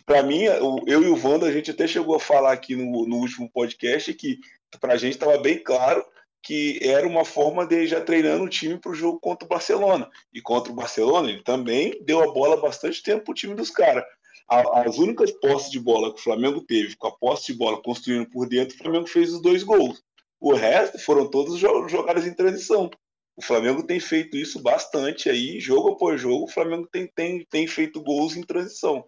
para 0.05 0.21
mim, 0.21 0.43
eu 0.43 1.03
e 1.03 1.07
o 1.07 1.25
Wanda, 1.25 1.45
a 1.45 1.51
gente 1.51 1.71
até 1.71 1.87
chegou 1.87 2.15
a 2.15 2.19
falar 2.19 2.51
aqui 2.51 2.75
no, 2.75 3.07
no 3.07 3.15
último 3.17 3.49
podcast 3.49 4.13
que 4.13 4.37
para 4.81 4.93
a 4.93 4.97
gente 4.97 5.13
estava 5.13 5.37
bem 5.37 5.57
claro 5.57 6.05
que 6.41 6.79
era 6.81 7.07
uma 7.07 7.23
forma 7.23 7.65
de 7.65 7.87
já 7.87 8.01
treinando 8.01 8.43
o 8.43 8.49
time 8.49 8.77
para 8.77 8.91
o 8.91 8.95
jogo 8.95 9.17
contra 9.19 9.45
o 9.45 9.49
Barcelona. 9.49 10.09
E 10.33 10.41
contra 10.41 10.73
o 10.73 10.75
Barcelona, 10.75 11.29
ele 11.29 11.41
também 11.41 12.03
deu 12.03 12.21
a 12.21 12.33
bola 12.33 12.57
bastante 12.57 13.01
tempo 13.01 13.23
para 13.23 13.31
o 13.31 13.35
time 13.35 13.55
dos 13.55 13.69
caras. 13.69 14.03
As 14.49 14.97
únicas 14.97 15.31
posses 15.31 15.71
de 15.71 15.79
bola 15.79 16.13
que 16.13 16.19
o 16.19 16.23
Flamengo 16.23 16.59
teve, 16.59 16.97
com 16.97 17.07
a 17.07 17.17
posse 17.17 17.53
de 17.53 17.57
bola 17.57 17.81
construindo 17.81 18.29
por 18.29 18.47
dentro, 18.47 18.75
o 18.75 18.77
Flamengo 18.77 19.07
fez 19.07 19.31
os 19.31 19.41
dois 19.41 19.63
gols. 19.63 20.03
O 20.39 20.53
resto 20.53 20.99
foram 20.99 21.29
todos 21.29 21.57
jogadas 21.57 22.27
em 22.27 22.33
transição. 22.33 22.91
O 23.35 23.41
Flamengo 23.41 23.83
tem 23.83 23.99
feito 23.99 24.37
isso 24.37 24.61
bastante 24.61 25.29
aí, 25.29 25.59
jogo 25.59 25.93
após 25.93 26.21
jogo, 26.21 26.45
o 26.45 26.51
Flamengo 26.51 26.87
tem, 26.91 27.07
tem, 27.07 27.45
tem 27.45 27.67
feito 27.67 28.01
gols 28.01 28.35
em 28.35 28.43
transição. 28.43 29.03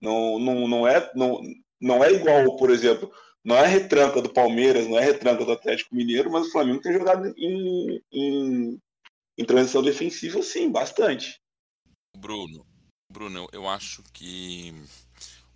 Não, 0.00 0.38
não, 0.38 0.68
não, 0.68 0.86
é, 0.86 1.10
não, 1.14 1.40
não 1.80 2.02
é 2.02 2.12
igual, 2.12 2.56
por 2.56 2.70
exemplo, 2.70 3.12
não 3.44 3.56
é 3.56 3.66
retranca 3.66 4.20
do 4.20 4.32
Palmeiras, 4.32 4.86
não 4.86 4.98
é 4.98 5.04
retranca 5.04 5.44
do 5.44 5.52
Atlético 5.52 5.94
Mineiro, 5.94 6.30
mas 6.30 6.48
o 6.48 6.50
Flamengo 6.50 6.80
tem 6.80 6.92
jogado 6.92 7.32
em, 7.36 8.02
em, 8.12 8.80
em 9.38 9.44
transição 9.44 9.82
defensiva, 9.82 10.42
sim, 10.42 10.70
bastante. 10.70 11.40
Bruno, 12.16 12.66
Bruno, 13.10 13.48
eu 13.52 13.68
acho 13.68 14.02
que 14.12 14.72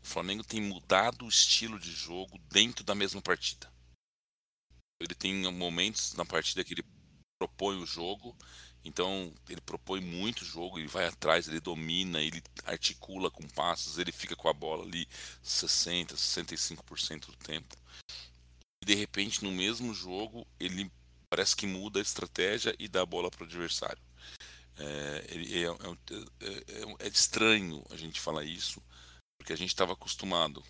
o 0.03 0.07
Flamengo 0.07 0.45
tem 0.45 0.61
mudado 0.61 1.25
o 1.25 1.29
estilo 1.29 1.79
de 1.79 1.91
jogo 1.91 2.39
dentro 2.51 2.85
da 2.85 2.95
mesma 2.95 3.20
partida. 3.20 3.70
Ele 5.01 5.14
tem 5.14 5.35
momentos 5.53 6.14
na 6.14 6.25
partida 6.25 6.64
que 6.64 6.75
ele 6.75 6.85
propõe 7.43 7.82
o 7.82 7.86
jogo, 7.86 8.36
então 8.84 9.32
ele 9.49 9.61
propõe 9.61 10.01
muito 10.01 10.45
jogo, 10.45 10.78
ele 10.78 10.88
vai 10.88 11.07
atrás, 11.07 11.49
ele 11.49 11.61
domina, 11.61 12.20
ele 12.20 12.43
articula 12.64 13.30
com 13.30 13.47
passos, 13.49 13.99
ele 13.99 14.12
fica 14.12 14.36
com 14.36 14.49
a 14.49 14.53
bola 14.53 14.84
ali 14.84 15.09
60, 15.43 16.14
65% 16.14 17.26
do 17.26 17.36
tempo 17.36 17.76
e 18.82 18.84
de 18.84 18.95
repente 18.95 19.45
no 19.45 19.53
mesmo 19.53 19.95
jogo 19.95 20.47
ele 20.59 20.90
parece 21.30 21.55
que 21.55 21.66
muda 21.66 22.01
a 22.01 22.03
estratégia 22.03 22.74
e 22.78 22.88
dá 22.88 23.03
a 23.03 23.07
bola 23.07 23.30
para 23.30 23.45
o 23.45 23.47
adversário. 23.47 24.03
É, 24.76 25.24
é, 25.28 25.64
é, 26.40 27.07
é, 27.07 27.09
estranho 27.09 27.84
a 27.90 27.97
gente 27.97 28.20
falar 28.20 28.45
isso, 28.45 28.82
porque 29.38 29.53
a 29.53 29.57
gente 29.57 29.68
estava 29.68 29.93
acostumado 29.93 30.62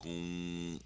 com 0.00 0.78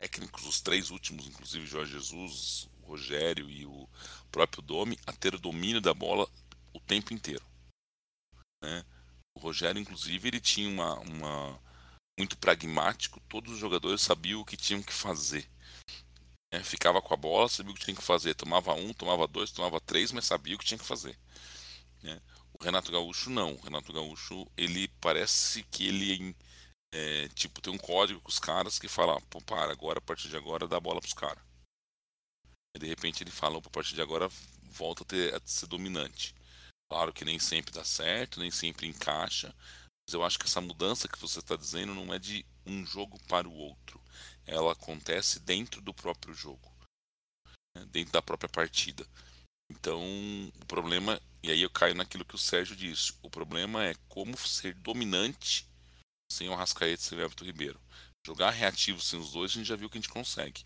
técnicos, 0.00 0.46
os 0.46 0.60
três 0.60 0.90
últimos, 0.90 1.26
inclusive 1.26 1.66
Jorge 1.66 1.92
Jesus, 1.92 2.68
o 2.79 2.79
Rogério 2.90 3.48
e 3.48 3.64
o 3.64 3.88
próprio 4.30 4.62
Domi, 4.62 4.98
a 5.06 5.12
ter 5.12 5.34
o 5.34 5.38
domínio 5.38 5.80
da 5.80 5.94
bola 5.94 6.28
o 6.72 6.80
tempo 6.80 7.14
inteiro. 7.14 7.44
Né? 8.62 8.84
O 9.34 9.40
Rogério, 9.40 9.80
inclusive, 9.80 10.28
ele 10.28 10.40
tinha 10.40 10.68
uma, 10.68 10.98
uma 11.00 11.60
muito 12.18 12.36
pragmático, 12.36 13.20
todos 13.28 13.52
os 13.52 13.58
jogadores 13.58 14.02
sabiam 14.02 14.40
o 14.40 14.44
que 14.44 14.56
tinham 14.56 14.82
que 14.82 14.92
fazer. 14.92 15.48
É, 16.52 16.62
ficava 16.64 17.00
com 17.00 17.14
a 17.14 17.16
bola, 17.16 17.48
sabia 17.48 17.72
o 17.72 17.74
que 17.74 17.84
tinha 17.84 17.96
que 17.96 18.02
fazer. 18.02 18.34
Tomava 18.34 18.74
um, 18.74 18.92
tomava 18.92 19.26
dois, 19.28 19.52
tomava 19.52 19.80
três, 19.80 20.10
mas 20.10 20.26
sabia 20.26 20.56
o 20.56 20.58
que 20.58 20.64
tinha 20.64 20.78
que 20.78 20.84
fazer. 20.84 21.16
É. 22.02 22.20
O 22.52 22.62
Renato 22.62 22.90
Gaúcho 22.90 23.30
não. 23.30 23.54
O 23.54 23.60
Renato 23.60 23.92
Gaúcho, 23.92 24.46
ele 24.56 24.88
parece 25.00 25.62
que 25.70 25.86
ele 25.86 26.34
é, 26.92 27.28
tipo, 27.28 27.60
tem 27.60 27.72
um 27.72 27.78
código 27.78 28.20
com 28.20 28.28
os 28.28 28.40
caras 28.40 28.78
que 28.78 28.88
fala, 28.88 29.20
pô, 29.30 29.40
para, 29.40 29.72
agora, 29.72 29.98
a 29.98 30.02
partir 30.02 30.28
de 30.28 30.36
agora, 30.36 30.66
dá 30.66 30.76
a 30.76 30.80
bola 30.80 31.00
pros 31.00 31.14
caras. 31.14 31.49
De 32.78 32.86
repente 32.86 33.22
ele 33.22 33.30
fala, 33.30 33.58
a 33.58 33.62
partir 33.62 33.94
de 33.94 34.02
agora, 34.02 34.28
volta 34.62 35.02
a, 35.02 35.06
ter, 35.06 35.34
a 35.34 35.40
ser 35.44 35.66
dominante. 35.66 36.34
Claro 36.90 37.12
que 37.12 37.24
nem 37.24 37.38
sempre 37.38 37.72
dá 37.72 37.84
certo, 37.84 38.40
nem 38.40 38.50
sempre 38.50 38.86
encaixa, 38.86 39.54
mas 40.08 40.14
eu 40.14 40.24
acho 40.24 40.38
que 40.38 40.46
essa 40.46 40.60
mudança 40.60 41.08
que 41.08 41.18
você 41.18 41.38
está 41.38 41.56
dizendo 41.56 41.94
não 41.94 42.12
é 42.12 42.18
de 42.18 42.44
um 42.66 42.84
jogo 42.84 43.18
para 43.28 43.48
o 43.48 43.54
outro 43.54 44.00
ela 44.50 44.72
acontece 44.72 45.38
dentro 45.38 45.80
do 45.80 45.94
próprio 45.94 46.34
jogo, 46.34 46.72
né? 47.76 47.86
dentro 47.90 48.12
da 48.12 48.20
própria 48.20 48.48
partida. 48.48 49.06
Então, 49.70 50.02
o 50.60 50.66
problema, 50.66 51.20
e 51.42 51.50
aí 51.50 51.62
eu 51.62 51.70
caio 51.70 51.94
naquilo 51.94 52.24
que 52.24 52.34
o 52.34 52.38
Sérgio 52.38 52.74
disse, 52.74 53.14
o 53.22 53.30
problema 53.30 53.84
é 53.84 53.94
como 54.08 54.36
ser 54.36 54.74
dominante 54.74 55.68
sem 56.30 56.48
o 56.48 56.54
Rascaeta 56.54 57.14
e 57.14 57.18
o 57.18 57.20
Everton 57.20 57.44
Ribeiro. 57.44 57.80
Jogar 58.26 58.50
reativo 58.50 59.00
sem 59.00 59.18
os 59.18 59.32
dois, 59.32 59.52
a 59.52 59.54
gente 59.54 59.66
já 59.66 59.76
viu 59.76 59.88
que 59.88 59.98
a 59.98 60.00
gente 60.00 60.10
consegue. 60.10 60.64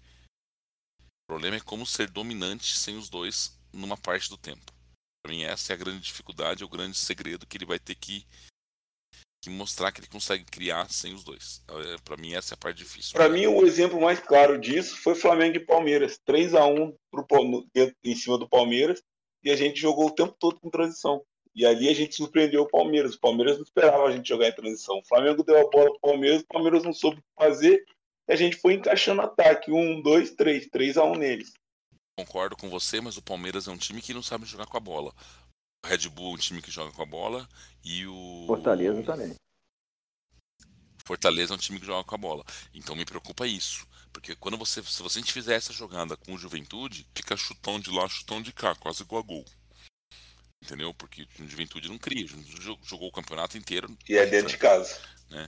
O 1.24 1.32
problema 1.32 1.56
é 1.56 1.60
como 1.60 1.86
ser 1.86 2.10
dominante 2.10 2.76
sem 2.76 2.96
os 2.96 3.08
dois 3.08 3.58
numa 3.72 3.96
parte 3.96 4.28
do 4.28 4.36
tempo. 4.36 4.72
Para 5.22 5.32
mim, 5.32 5.42
essa 5.42 5.72
é 5.72 5.74
a 5.74 5.78
grande 5.78 6.00
dificuldade, 6.00 6.62
é 6.62 6.66
o 6.66 6.68
grande 6.68 6.96
segredo 6.96 7.46
que 7.46 7.56
ele 7.56 7.64
vai 7.64 7.78
ter 7.78 7.94
que 7.94 8.26
que 9.44 9.50
mostrar 9.50 9.92
que 9.92 10.00
ele 10.00 10.08
consegue 10.08 10.42
criar 10.44 10.90
sem 10.90 11.12
os 11.12 11.22
dois. 11.22 11.62
É, 11.68 11.96
para 12.02 12.16
mim, 12.16 12.32
essa 12.32 12.54
é 12.54 12.56
a 12.56 12.58
parte 12.58 12.78
difícil. 12.78 13.12
Para 13.12 13.28
mim, 13.28 13.46
o 13.46 13.66
exemplo 13.66 14.00
mais 14.00 14.18
claro 14.18 14.58
disso 14.58 14.96
foi 14.96 15.14
Flamengo 15.14 15.58
e 15.58 15.60
Palmeiras. 15.60 16.18
3 16.24 16.54
a 16.54 16.64
1 16.66 16.96
pro, 17.10 17.26
em 18.02 18.14
cima 18.14 18.38
do 18.38 18.48
Palmeiras 18.48 19.02
e 19.42 19.50
a 19.50 19.56
gente 19.56 19.78
jogou 19.78 20.06
o 20.06 20.14
tempo 20.14 20.34
todo 20.38 20.58
com 20.58 20.70
transição. 20.70 21.22
E 21.54 21.64
ali 21.66 21.88
a 21.90 21.94
gente 21.94 22.16
surpreendeu 22.16 22.62
o 22.62 22.68
Palmeiras. 22.68 23.14
O 23.14 23.20
Palmeiras 23.20 23.56
não 23.56 23.64
esperava 23.64 24.04
a 24.06 24.12
gente 24.12 24.28
jogar 24.28 24.48
em 24.48 24.54
transição. 24.54 24.98
O 24.98 25.04
Flamengo 25.04 25.44
deu 25.44 25.58
a 25.58 25.70
bola 25.70 25.90
pro 25.90 26.00
Palmeiras, 26.00 26.40
o 26.40 26.46
Palmeiras 26.46 26.82
não 26.82 26.92
soube 26.94 27.22
fazer 27.38 27.84
e 28.28 28.32
a 28.32 28.36
gente 28.36 28.56
foi 28.56 28.74
encaixando 28.74 29.22
ataque. 29.22 29.70
Um, 29.70 30.00
dois, 30.00 30.30
três. 30.32 30.66
3 30.68 30.96
a 30.96 31.04
1 31.04 31.14
neles. 31.16 31.52
Concordo 32.16 32.56
com 32.56 32.70
você, 32.70 33.00
mas 33.00 33.16
o 33.16 33.22
Palmeiras 33.22 33.66
é 33.66 33.70
um 33.70 33.76
time 33.76 34.00
que 34.00 34.14
não 34.14 34.22
sabe 34.22 34.46
jogar 34.46 34.66
com 34.66 34.76
a 34.76 34.80
bola. 34.80 35.12
Red 35.84 36.08
Bull 36.08 36.32
é 36.32 36.34
um 36.34 36.38
time 36.38 36.62
que 36.62 36.70
joga 36.70 36.92
com 36.92 37.02
a 37.02 37.06
bola 37.06 37.48
e 37.84 38.06
o. 38.06 38.44
Fortaleza 38.46 39.02
também. 39.02 39.34
Fortaleza 41.04 41.52
é 41.52 41.56
um 41.56 41.58
time 41.58 41.78
que 41.78 41.84
joga 41.84 42.04
com 42.04 42.14
a 42.14 42.18
bola. 42.18 42.44
Então 42.72 42.96
me 42.96 43.04
preocupa 43.04 43.46
isso. 43.46 43.86
Porque 44.12 44.34
quando 44.36 44.56
você. 44.56 44.82
Se 44.82 45.02
você 45.02 45.22
fizer 45.22 45.56
essa 45.56 45.72
jogada 45.72 46.16
com 46.16 46.38
juventude, 46.38 47.06
fica 47.14 47.36
chutão 47.36 47.78
de 47.78 47.90
lá, 47.90 48.08
chutão 48.08 48.40
de 48.40 48.52
cá, 48.52 48.74
quase 48.74 49.02
igual 49.02 49.22
a 49.22 49.26
gol. 49.26 49.44
Entendeu? 50.64 50.94
Porque 50.94 51.26
o 51.40 51.46
Juventude 51.46 51.90
não 51.90 51.98
cria. 51.98 52.26
Jogou 52.82 53.08
o 53.08 53.12
campeonato 53.12 53.58
inteiro. 53.58 53.94
E 54.08 54.16
é 54.16 54.24
dentro 54.24 54.48
de 54.48 54.56
casa. 54.56 54.98
Né? 55.28 55.46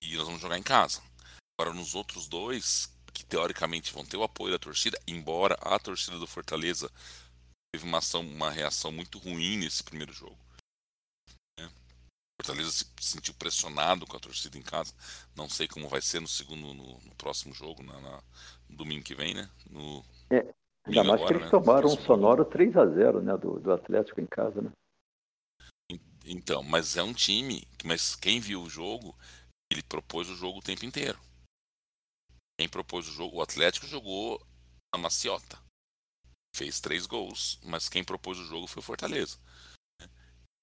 E 0.00 0.16
nós 0.16 0.24
vamos 0.24 0.40
jogar 0.40 0.56
em 0.56 0.62
casa. 0.62 1.02
Agora, 1.58 1.74
nos 1.74 1.94
outros 1.94 2.26
dois, 2.26 2.92
que 3.12 3.24
teoricamente 3.24 3.92
vão 3.92 4.04
ter 4.04 4.16
o 4.16 4.22
apoio 4.22 4.52
da 4.52 4.58
torcida, 4.58 4.98
embora 5.06 5.54
a 5.60 5.78
torcida 5.78 6.18
do 6.18 6.26
Fortaleza 6.26 6.90
teve 7.74 7.86
uma, 7.86 7.98
ação, 7.98 8.20
uma 8.22 8.50
reação 8.50 8.90
muito 8.90 9.18
ruim 9.18 9.58
nesse 9.58 9.82
primeiro 9.82 10.12
jogo. 10.12 10.38
Né? 11.58 11.70
Fortaleza 12.40 12.70
se 12.70 12.86
sentiu 13.00 13.34
pressionado 13.34 14.06
com 14.06 14.16
a 14.16 14.20
torcida 14.20 14.58
em 14.58 14.62
casa. 14.62 14.92
Não 15.36 15.48
sei 15.48 15.68
como 15.68 15.88
vai 15.88 16.00
ser 16.00 16.20
no 16.20 16.28
segundo, 16.28 16.74
no, 16.74 16.98
no 16.98 17.14
próximo 17.16 17.54
jogo, 17.54 17.82
na, 17.82 18.00
na, 18.00 18.22
no 18.68 18.76
domingo 18.76 19.04
que 19.04 19.14
vem, 19.14 19.34
né? 19.34 19.48
No, 19.70 20.04
é, 20.30 20.54
ainda 20.84 21.04
mais 21.04 21.20
agora, 21.20 21.26
que 21.26 21.32
eles 21.34 21.44
né? 21.44 21.50
tomaram 21.50 21.88
um 21.88 21.96
sonoro 21.96 22.44
3 22.44 22.76
a 22.76 22.86
0 22.86 23.22
né, 23.22 23.36
do, 23.36 23.60
do 23.60 23.72
Atlético 23.72 24.20
em 24.20 24.26
casa, 24.26 24.60
né? 24.60 24.70
Então, 26.24 26.62
mas 26.62 26.96
é 26.96 27.02
um 27.02 27.12
time, 27.12 27.66
mas 27.84 28.14
quem 28.14 28.38
viu 28.38 28.62
o 28.62 28.70
jogo, 28.70 29.14
ele 29.70 29.82
propôs 29.82 30.28
o 30.28 30.36
jogo 30.36 30.58
o 30.58 30.62
tempo 30.62 30.84
inteiro. 30.84 31.18
Quem 32.62 32.68
propôs 32.68 33.08
o 33.08 33.12
jogo, 33.12 33.38
o 33.38 33.42
Atlético 33.42 33.88
jogou 33.88 34.40
a 34.94 34.96
maciota 34.96 35.60
fez 36.54 36.78
três 36.78 37.06
gols, 37.06 37.58
mas 37.64 37.88
quem 37.88 38.04
propôs 38.04 38.38
o 38.38 38.44
jogo 38.44 38.68
foi 38.68 38.78
o 38.78 38.84
Fortaleza. 38.84 39.36
Né? 40.00 40.08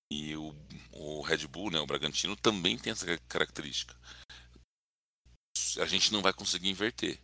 E 0.09 0.33
o, 0.37 0.55
o 0.93 1.21
Red 1.21 1.45
Bull, 1.47 1.69
né, 1.69 1.79
o 1.81 1.85
Bragantino, 1.85 2.37
também 2.37 2.77
tem 2.77 2.93
essa 2.93 3.05
característica. 3.27 3.93
A 5.81 5.85
gente 5.85 6.13
não 6.13 6.21
vai 6.21 6.31
conseguir 6.31 6.69
inverter. 6.69 7.19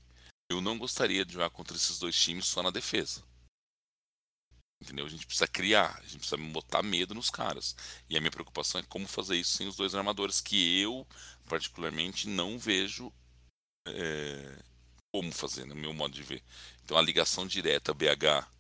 Eu 0.52 0.60
não 0.60 0.78
gostaria 0.78 1.24
de 1.24 1.32
jogar 1.32 1.52
contra 1.52 1.78
esses 1.78 1.98
dois 1.98 2.20
times 2.20 2.46
só 2.46 2.62
na 2.62 2.70
defesa. 2.70 3.24
Entendeu? 4.84 5.06
A 5.06 5.10
gente 5.10 5.26
precisa 5.26 5.48
criar, 5.48 5.96
a 6.00 6.02
gente 6.02 6.18
precisa 6.18 6.38
botar 6.52 6.84
medo 6.84 7.16
nos 7.16 7.30
caras. 7.30 7.78
E 8.10 8.18
a 8.18 8.20
minha 8.20 8.32
preocupação 8.32 8.82
é 8.82 8.84
como 8.84 9.08
fazer 9.08 9.38
isso 9.38 9.56
sem 9.56 9.70
os 9.70 9.78
dois 9.78 9.96
armadores, 9.96 10.42
que 10.42 10.82
eu, 10.82 11.08
particularmente, 11.48 12.28
não 12.28 12.60
vejo 12.60 13.14
é, 13.88 14.64
como 15.14 15.32
fazer, 15.32 15.66
no 15.66 15.76
meu 15.76 15.94
modo 15.94 16.14
de 16.14 16.24
ver. 16.24 16.44
Então 16.84 16.98
a 16.98 17.02
ligação 17.02 17.48
direta 17.48 17.94
BH 17.94 18.56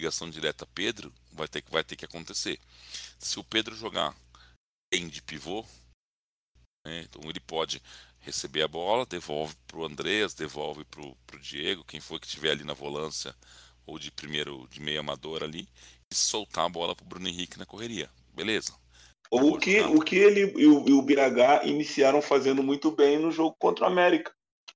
ligação 0.00 0.30
direta 0.30 0.66
Pedro 0.74 1.12
vai 1.32 1.46
ter 1.46 1.60
que 1.60 1.70
vai 1.70 1.84
ter 1.84 1.94
que 1.94 2.06
acontecer. 2.06 2.58
Se 3.18 3.38
o 3.38 3.44
Pedro 3.44 3.76
jogar 3.76 4.16
bem 4.92 5.08
de 5.08 5.20
pivô, 5.20 5.64
né, 6.86 7.02
então 7.02 7.28
ele 7.28 7.40
pode 7.40 7.82
receber 8.20 8.62
a 8.62 8.68
bola, 8.68 9.06
devolve 9.06 9.54
para 9.66 9.76
o 9.76 9.84
Andreas, 9.84 10.34
devolve 10.34 10.84
para 10.84 11.02
o 11.02 11.40
Diego, 11.40 11.84
quem 11.84 12.00
for 12.00 12.18
que 12.18 12.26
estiver 12.26 12.50
ali 12.50 12.64
na 12.64 12.74
volância 12.74 13.34
ou 13.86 13.98
de 13.98 14.10
primeiro 14.10 14.66
de 14.70 14.80
meio 14.80 15.00
amador 15.00 15.42
ali, 15.42 15.68
e 16.10 16.14
soltar 16.14 16.66
a 16.66 16.68
bola 16.68 16.94
para 16.94 17.04
o 17.04 17.08
Bruno 17.08 17.28
Henrique 17.28 17.58
na 17.58 17.66
correria. 17.66 18.10
Beleza. 18.34 18.74
O 19.30 19.58
que, 19.58 19.80
o 19.80 20.00
que 20.00 20.16
ele 20.16 20.40
e 20.60 20.66
o, 20.66 20.88
e 20.88 20.92
o 20.92 21.02
BH 21.02 21.66
iniciaram 21.66 22.20
fazendo 22.20 22.62
muito 22.62 22.90
bem 22.90 23.18
no 23.18 23.30
jogo 23.30 23.54
contra 23.58 23.84
o 23.84 23.88
América. 23.88 24.32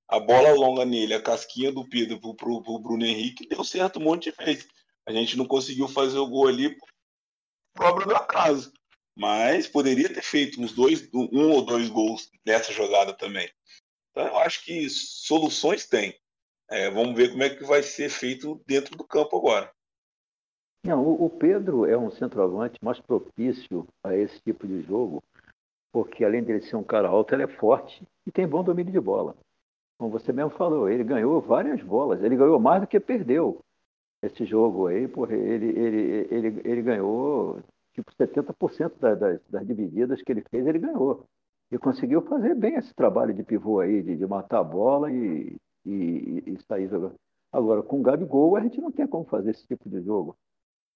A 0.07 0.19
bola 0.19 0.53
longa 0.53 0.85
nele, 0.85 1.13
a 1.13 1.21
casquinha 1.21 1.71
do 1.71 1.87
Pedro 1.87 2.19
para 2.35 2.49
o 2.49 2.79
Bruno 2.79 3.05
Henrique 3.05 3.47
deu 3.47 3.63
certo 3.63 3.99
um 3.99 4.03
monte 4.03 4.31
de 4.31 4.45
vezes. 4.45 4.67
A 5.05 5.11
gente 5.11 5.37
não 5.37 5.45
conseguiu 5.45 5.87
fazer 5.87 6.17
o 6.17 6.27
gol 6.27 6.47
ali 6.47 6.77
por 7.73 7.85
obra 7.85 8.05
do 8.05 8.15
acaso. 8.15 8.71
Mas 9.17 9.67
poderia 9.67 10.13
ter 10.13 10.21
feito 10.21 10.61
uns 10.61 10.73
dois, 10.73 11.09
um 11.13 11.51
ou 11.51 11.61
dois 11.63 11.89
gols 11.89 12.29
nessa 12.45 12.71
jogada 12.71 13.13
também. 13.13 13.49
Então 14.11 14.27
eu 14.27 14.37
acho 14.37 14.63
que 14.63 14.89
soluções 14.89 15.87
tem. 15.87 16.17
É, 16.69 16.89
vamos 16.89 17.15
ver 17.15 17.29
como 17.29 17.43
é 17.43 17.49
que 17.49 17.63
vai 17.63 17.83
ser 17.83 18.09
feito 18.09 18.61
dentro 18.65 18.97
do 18.97 19.03
campo 19.03 19.37
agora. 19.37 19.71
Não, 20.85 21.03
o 21.03 21.29
Pedro 21.29 21.85
é 21.85 21.97
um 21.97 22.11
centroavante 22.11 22.77
mais 22.83 22.99
propício 22.99 23.87
a 24.03 24.15
esse 24.15 24.39
tipo 24.41 24.67
de 24.67 24.81
jogo, 24.83 25.23
porque 25.91 26.23
além 26.23 26.43
dele 26.43 26.61
ser 26.61 26.75
um 26.75 26.83
cara 26.83 27.07
alto, 27.07 27.33
ele 27.33 27.43
é 27.43 27.47
forte 27.47 28.03
e 28.25 28.31
tem 28.31 28.47
bom 28.47 28.63
domínio 28.63 28.91
de 28.91 28.99
bola. 28.99 29.35
Como 29.97 30.11
você 30.11 30.33
mesmo 30.33 30.51
falou, 30.51 30.89
ele 30.89 31.03
ganhou 31.03 31.41
várias 31.41 31.81
bolas, 31.81 32.21
ele 32.21 32.35
ganhou 32.35 32.59
mais 32.59 32.81
do 32.81 32.87
que 32.87 32.99
perdeu 32.99 33.61
esse 34.21 34.45
jogo 34.45 34.87
aí, 34.87 35.07
porra, 35.07 35.35
ele, 35.35 35.67
ele, 35.67 36.27
ele, 36.31 36.61
ele 36.63 36.81
ganhou 36.81 37.61
tipo 37.93 38.11
70% 38.11 38.93
das, 38.99 39.19
das, 39.19 39.41
das 39.49 39.67
divididas 39.67 40.21
que 40.21 40.31
ele 40.31 40.43
fez, 40.49 40.65
ele 40.65 40.79
ganhou. 40.79 41.25
E 41.71 41.77
conseguiu 41.77 42.21
fazer 42.23 42.55
bem 42.55 42.75
esse 42.75 42.93
trabalho 42.93 43.33
de 43.33 43.43
pivô 43.43 43.79
aí, 43.79 44.01
de, 44.03 44.15
de 44.17 44.27
matar 44.27 44.59
a 44.59 44.63
bola 44.63 45.11
e, 45.11 45.55
e, 45.85 46.43
e 46.45 46.57
sair 46.67 46.87
jogando. 46.87 47.15
Agora, 47.51 47.81
com 47.81 47.99
o 47.99 48.03
Gabigol, 48.03 48.55
a 48.55 48.61
gente 48.61 48.81
não 48.81 48.91
tem 48.91 49.07
como 49.07 49.25
fazer 49.25 49.51
esse 49.51 49.65
tipo 49.65 49.89
de 49.89 50.01
jogo. 50.01 50.35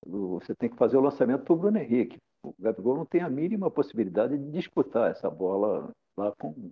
Você 0.05 0.53
tem 0.55 0.69
que 0.69 0.77
fazer 0.77 0.97
o 0.97 1.01
lançamento 1.01 1.43
para 1.43 1.53
o 1.53 1.57
Bruno 1.57 1.77
Henrique. 1.77 2.17
O 2.43 2.53
Gabigol 2.59 2.97
não 2.97 3.05
tem 3.05 3.21
a 3.21 3.29
mínima 3.29 3.71
possibilidade 3.71 4.37
de 4.37 4.51
disputar 4.51 5.11
essa 5.11 5.29
bola 5.29 5.89
lá 6.17 6.33
com, 6.39 6.71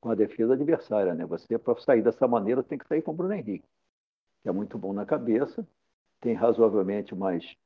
com 0.00 0.10
a 0.10 0.14
defesa 0.14 0.54
adversária. 0.54 1.14
Né? 1.14 1.24
Você, 1.26 1.58
para 1.58 1.78
sair 1.80 2.02
dessa 2.02 2.26
maneira, 2.26 2.62
tem 2.62 2.78
que 2.78 2.86
sair 2.86 3.02
com 3.02 3.10
o 3.10 3.14
Bruno 3.14 3.34
Henrique, 3.34 3.68
que 4.42 4.48
é 4.48 4.52
muito 4.52 4.78
bom 4.78 4.92
na 4.92 5.04
cabeça, 5.04 5.66
tem 6.20 6.34
razoavelmente 6.34 7.14
mais, 7.14 7.56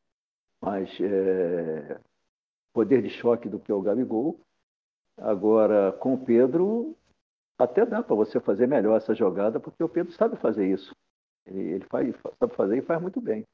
mais 0.60 0.90
é, 1.00 2.00
poder 2.72 3.02
de 3.02 3.10
choque 3.10 3.48
do 3.48 3.58
que 3.58 3.72
o 3.72 3.80
Gabigol. 3.80 4.40
Agora, 5.16 5.92
com 5.92 6.14
o 6.14 6.24
Pedro, 6.24 6.96
até 7.58 7.86
dá 7.86 8.02
para 8.02 8.16
você 8.16 8.40
fazer 8.40 8.66
melhor 8.66 8.96
essa 8.96 9.14
jogada, 9.14 9.60
porque 9.60 9.82
o 9.82 9.88
Pedro 9.88 10.12
sabe 10.12 10.36
fazer 10.36 10.66
isso. 10.66 10.94
Ele, 11.46 11.74
ele 11.74 11.84
faz, 11.86 12.14
sabe 12.38 12.54
fazer 12.54 12.78
e 12.78 12.82
faz 12.82 13.00
muito 13.00 13.20
bem. 13.20 13.44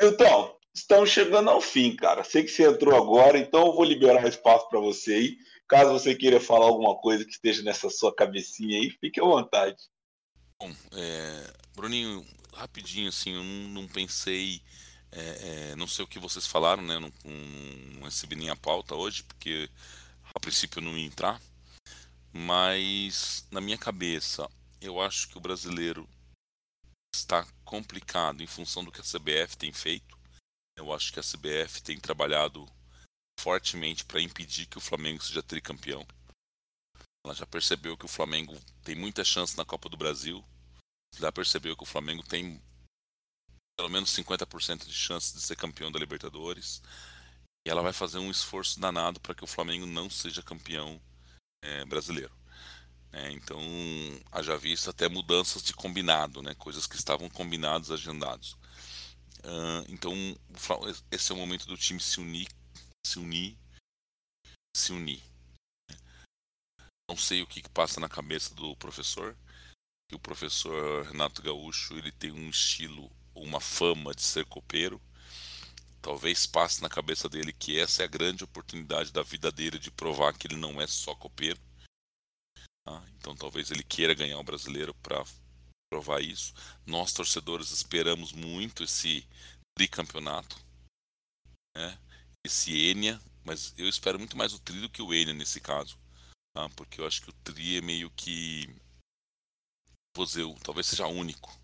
Então, 0.00 0.55
estamos 0.76 1.10
chegando 1.10 1.50
ao 1.50 1.60
fim, 1.60 1.96
cara. 1.96 2.22
Sei 2.22 2.44
que 2.44 2.50
você 2.50 2.68
entrou 2.68 2.94
agora, 2.94 3.38
então 3.38 3.66
eu 3.66 3.72
vou 3.72 3.84
liberar 3.84 4.26
espaço 4.28 4.68
para 4.68 4.78
você 4.78 5.14
aí. 5.14 5.38
Caso 5.66 5.92
você 5.92 6.14
queira 6.14 6.38
falar 6.38 6.66
alguma 6.66 6.94
coisa 6.96 7.24
que 7.24 7.32
esteja 7.32 7.62
nessa 7.62 7.90
sua 7.90 8.14
cabecinha 8.14 8.78
aí, 8.78 8.90
fique 8.90 9.20
à 9.20 9.24
vontade. 9.24 9.76
Bom, 10.60 10.72
é, 10.92 11.52
Bruninho, 11.74 12.24
rapidinho, 12.52 13.08
assim, 13.08 13.34
eu 13.34 13.42
não, 13.42 13.82
não 13.82 13.88
pensei. 13.88 14.60
É, 15.10 15.70
é, 15.72 15.76
não 15.76 15.86
sei 15.86 16.04
o 16.04 16.08
que 16.08 16.18
vocês 16.18 16.46
falaram, 16.46 16.82
né? 16.82 16.98
Não, 16.98 17.12
não, 17.24 18.04
recebi 18.04 18.36
nem 18.36 18.50
a 18.50 18.56
pauta 18.56 18.94
hoje, 18.94 19.22
porque 19.22 19.68
a 20.34 20.38
princípio 20.38 20.78
eu 20.78 20.84
não 20.84 20.96
ia 20.96 21.06
entrar. 21.06 21.40
Mas 22.32 23.46
na 23.50 23.60
minha 23.60 23.78
cabeça, 23.78 24.48
eu 24.80 25.00
acho 25.00 25.28
que 25.28 25.38
o 25.38 25.40
brasileiro 25.40 26.06
está 27.14 27.46
complicado 27.64 28.42
em 28.42 28.46
função 28.46 28.84
do 28.84 28.92
que 28.92 29.00
a 29.00 29.04
CBF 29.04 29.56
tem 29.56 29.72
feito. 29.72 30.15
Eu 30.76 30.92
acho 30.92 31.12
que 31.12 31.18
a 31.18 31.22
CBF 31.22 31.82
tem 31.82 31.98
trabalhado 31.98 32.68
fortemente 33.40 34.04
para 34.04 34.20
impedir 34.20 34.66
que 34.66 34.78
o 34.78 34.80
Flamengo 34.80 35.22
seja 35.22 35.42
tricampeão. 35.42 36.06
Ela 37.24 37.34
já 37.34 37.46
percebeu 37.46 37.96
que 37.96 38.04
o 38.04 38.08
Flamengo 38.08 38.56
tem 38.84 38.94
muita 38.94 39.24
chance 39.24 39.56
na 39.56 39.64
Copa 39.64 39.88
do 39.88 39.96
Brasil, 39.96 40.44
já 41.18 41.32
percebeu 41.32 41.76
que 41.76 41.82
o 41.82 41.86
Flamengo 41.86 42.22
tem 42.22 42.62
pelo 43.76 43.90
menos 43.90 44.10
50% 44.14 44.86
de 44.86 44.92
chance 44.92 45.34
de 45.34 45.40
ser 45.40 45.56
campeão 45.56 45.90
da 45.90 45.98
Libertadores. 45.98 46.82
E 47.66 47.70
ela 47.70 47.82
vai 47.82 47.92
fazer 47.92 48.18
um 48.18 48.30
esforço 48.30 48.78
danado 48.78 49.20
para 49.20 49.34
que 49.34 49.44
o 49.44 49.46
Flamengo 49.46 49.86
não 49.86 50.08
seja 50.08 50.42
campeão 50.42 51.00
é, 51.62 51.84
brasileiro. 51.84 52.32
É, 53.12 53.30
então, 53.32 53.60
haja 54.30 54.56
visto 54.56 54.90
até 54.90 55.08
mudanças 55.08 55.62
de 55.62 55.72
combinado, 55.72 56.42
né, 56.42 56.54
coisas 56.54 56.86
que 56.86 56.96
estavam 56.96 57.28
combinados, 57.28 57.90
agendados. 57.90 58.56
Uh, 59.46 59.86
então, 59.88 60.12
esse 61.08 61.30
é 61.30 61.34
o 61.34 61.38
momento 61.38 61.66
do 61.66 61.76
time 61.76 62.00
se 62.00 62.18
unir, 62.18 62.48
se 63.06 63.20
unir, 63.20 63.56
se 64.76 64.92
unir. 64.92 65.22
Não 67.08 67.16
sei 67.16 67.42
o 67.42 67.46
que, 67.46 67.62
que 67.62 67.68
passa 67.68 68.00
na 68.00 68.08
cabeça 68.08 68.52
do 68.56 68.74
professor, 68.74 69.38
que 70.08 70.16
o 70.16 70.18
professor 70.18 71.06
Renato 71.06 71.40
Gaúcho 71.40 71.96
ele 71.96 72.10
tem 72.10 72.32
um 72.32 72.50
estilo, 72.50 73.08
uma 73.32 73.60
fama 73.60 74.12
de 74.12 74.22
ser 74.22 74.44
copeiro. 74.46 75.00
Talvez 76.02 76.44
passe 76.44 76.82
na 76.82 76.88
cabeça 76.88 77.28
dele 77.28 77.52
que 77.52 77.78
essa 77.78 78.02
é 78.02 78.04
a 78.04 78.08
grande 78.08 78.42
oportunidade 78.42 79.12
da 79.12 79.22
vida 79.22 79.52
dele 79.52 79.78
de 79.78 79.92
provar 79.92 80.36
que 80.36 80.48
ele 80.48 80.56
não 80.56 80.80
é 80.80 80.88
só 80.88 81.14
copeiro. 81.14 81.60
Tá? 82.84 83.04
Então 83.16 83.36
talvez 83.36 83.70
ele 83.70 83.84
queira 83.84 84.12
ganhar 84.12 84.38
o 84.38 84.44
brasileiro 84.44 84.92
para 84.94 85.24
provar 85.96 86.20
isso. 86.20 86.52
Nós 86.84 87.12
torcedores 87.12 87.70
esperamos 87.70 88.32
muito 88.32 88.84
esse 88.84 89.26
tricampeonato, 89.76 90.58
né? 91.74 91.98
esse 92.44 92.76
Enia, 92.88 93.20
mas 93.42 93.72
eu 93.78 93.88
espero 93.88 94.18
muito 94.18 94.36
mais 94.36 94.52
o 94.52 94.58
tri 94.58 94.78
do 94.80 94.90
que 94.90 95.00
o 95.00 95.14
Enia 95.14 95.32
nesse 95.32 95.60
caso, 95.60 95.98
tá? 96.54 96.68
porque 96.70 97.00
eu 97.00 97.06
acho 97.06 97.22
que 97.22 97.30
o 97.30 97.34
tri 97.44 97.78
é 97.78 97.80
meio 97.80 98.10
que 98.10 98.68
Vozeu 100.14 100.54
talvez 100.62 100.86
seja 100.86 101.06
único. 101.06 101.54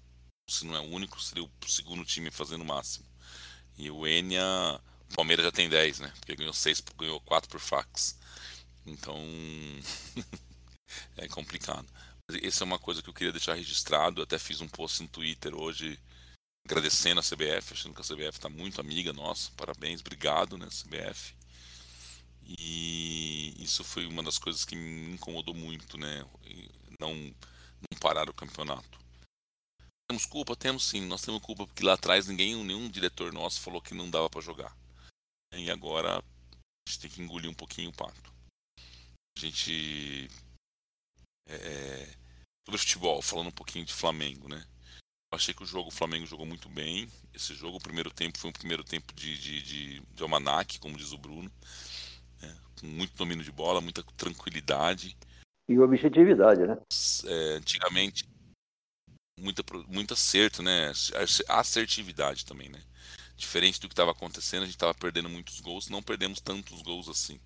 Se 0.49 0.67
não 0.67 0.77
é 0.77 0.81
único, 0.81 1.21
seria 1.23 1.45
o 1.45 1.51
segundo 1.67 2.05
time 2.05 2.31
fazendo 2.31 2.63
o 2.63 2.67
máximo. 2.67 3.07
E 3.79 3.91
o 3.91 4.07
Enia, 4.07 4.45
o 5.11 5.15
Palmeiras 5.15 5.45
já 5.45 5.53
tem 5.53 5.69
10, 5.69 6.01
né? 6.01 6.13
Porque 6.19 6.37
ganhou 6.37 6.53
6, 6.53 6.83
ganhou 6.99 7.21
4 7.21 7.49
por 7.49 7.61
fax. 7.61 8.19
Então 8.85 9.19
é 11.17 11.29
complicado. 11.29 11.89
Essa 12.43 12.65
é 12.65 12.67
uma 12.67 12.79
coisa 12.79 13.03
que 13.03 13.09
eu 13.09 13.15
queria 13.15 13.33
deixar 13.33 13.55
registrado. 13.55 14.21
Eu 14.21 14.25
até 14.25 14.39
fiz 14.39 14.61
um 14.61 14.69
post 14.69 15.03
no 15.03 15.09
Twitter 15.09 15.55
hoje 15.55 15.99
agradecendo 16.65 17.21
a 17.21 17.23
CBF, 17.23 17.73
achando 17.73 17.95
que 17.95 18.01
a 18.01 18.05
CBF 18.05 18.39
está 18.39 18.49
muito 18.49 18.81
amiga 18.81 19.13
nossa. 19.13 19.51
Parabéns, 19.57 20.01
obrigado, 20.01 20.57
né, 20.57 20.67
CBF. 20.67 21.35
E 22.45 23.55
isso 23.63 23.85
foi 23.85 24.07
uma 24.07 24.23
das 24.23 24.39
coisas 24.39 24.65
que 24.65 24.77
me 24.77 25.15
incomodou 25.15 25.55
muito, 25.55 25.97
né? 25.97 26.25
Não 26.99 27.15
não 27.15 27.99
parar 28.01 28.29
o 28.29 28.35
campeonato. 28.35 28.99
Temos 30.09 30.27
culpa? 30.27 30.57
Temos 30.57 30.85
sim. 30.85 31.01
Nós 31.07 31.23
temos 31.23 31.43
culpa 31.43 31.67
porque 31.67 31.85
lá 31.85 31.95
atrás 31.95 32.27
ninguém, 32.27 32.55
nenhum 32.65 32.89
diretor 32.89 33.33
nosso 33.33 33.61
falou 33.61 33.81
que 33.81 33.95
não 33.95 34.11
dava 34.11 34.29
para 34.31 34.41
jogar. 34.41 34.77
E 35.55 35.71
agora 35.71 36.19
a 36.19 36.23
gente 36.89 37.01
tem 37.01 37.11
que 37.11 37.23
engolir 37.23 37.51
um 37.51 37.55
pouquinho 37.55 37.91
o 37.91 37.95
pato. 37.95 38.33
A 39.37 39.41
gente. 39.41 40.29
É, 41.47 42.15
sobre 42.65 42.79
futebol, 42.79 43.21
falando 43.23 43.49
um 43.49 43.53
pouquinho 43.53 43.85
de 43.85 43.93
Flamengo, 43.93 44.49
né? 44.49 44.65
Eu 45.33 45.37
achei 45.37 45.55
que 45.55 45.63
o 45.63 45.67
jogo, 45.67 45.89
o 45.89 45.93
Flamengo 45.93 46.27
jogou 46.27 46.45
muito 46.45 46.69
bem. 46.69 47.09
Esse 47.33 47.55
jogo, 47.55 47.79
o 47.79 47.83
primeiro 47.83 48.11
tempo, 48.11 48.39
foi 48.39 48.51
um 48.51 48.53
primeiro 48.53 48.85
tempo 48.85 49.15
de, 49.15 49.39
de, 49.39 49.63
de, 49.63 50.01
de 50.01 50.23
almanac, 50.23 50.79
como 50.79 50.97
diz 50.97 51.13
o 51.13 51.19
Bruno. 51.19 51.51
Né? 52.41 52.55
Com 52.79 52.87
muito 52.87 53.17
domínio 53.17 53.43
de 53.43 53.51
bola, 53.51 53.81
muita 53.81 54.03
tranquilidade. 54.17 55.17
E 55.69 55.79
objetividade, 55.79 56.67
né? 56.67 56.77
É, 57.25 57.55
antigamente, 57.55 58.27
muita, 59.41 59.65
muito 59.89 60.13
acerto, 60.13 60.63
né? 60.63 60.93
Assertividade 61.49 62.45
também, 62.45 62.69
né? 62.69 62.83
Diferente 63.35 63.81
do 63.81 63.89
que 63.89 63.95
estava 63.95 64.11
acontecendo, 64.11 64.65
a 64.65 64.67
gente 64.67 64.77
estava 64.77 64.95
perdendo 64.95 65.31
muitos 65.31 65.61
gols, 65.61 65.89
não 65.89 66.03
perdemos 66.03 66.41
tantos 66.41 66.83
gols 66.83 67.09
assim. 67.09 67.41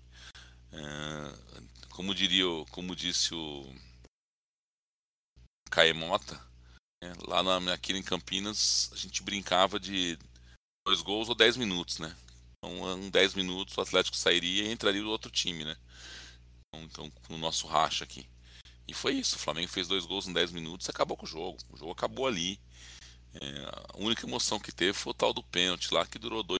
É, 0.73 1.87
como 1.91 2.13
diria, 2.13 2.45
como 2.71 2.93
disse 2.93 3.33
o 3.33 3.65
Caemota, 5.67 6.35
né? 7.03 7.13
lá 7.27 7.43
na, 7.43 7.73
aqui 7.73 7.93
em 7.93 8.03
Campinas, 8.03 8.89
a 8.93 8.95
gente 8.95 9.23
brincava 9.23 9.79
de 9.79 10.17
dois 10.85 11.01
gols 11.01 11.29
ou 11.29 11.35
dez 11.35 11.57
minutos, 11.57 11.99
né? 11.99 12.15
Então, 12.57 12.99
em 12.99 13.09
dez 13.09 13.33
minutos 13.33 13.77
o 13.77 13.81
Atlético 13.81 14.17
sairia 14.17 14.63
e 14.63 14.71
entraria 14.71 15.03
o 15.03 15.09
outro 15.09 15.29
time, 15.29 15.63
né? 15.63 15.75
Então, 16.75 17.05
então 17.05 17.11
no 17.29 17.37
nosso 17.37 17.67
racha 17.67 18.03
aqui. 18.03 18.27
E 18.87 18.93
foi 18.93 19.15
isso. 19.15 19.35
O 19.35 19.39
Flamengo 19.39 19.67
fez 19.67 19.87
dois 19.87 20.05
gols 20.05 20.27
em 20.27 20.33
10 20.33 20.51
minutos 20.51 20.89
acabou 20.89 21.17
com 21.17 21.25
o 21.25 21.29
jogo. 21.29 21.57
O 21.69 21.77
jogo 21.77 21.91
acabou 21.91 22.25
ali. 22.25 22.59
É, 23.33 23.93
a 23.93 23.97
única 23.97 24.25
emoção 24.25 24.59
que 24.59 24.71
teve 24.71 24.93
foi 24.93 25.11
o 25.11 25.13
tal 25.13 25.33
do 25.33 25.43
pênalti 25.43 25.93
lá, 25.93 26.05
que 26.05 26.17
durou 26.17 26.41
dois, 26.41 26.59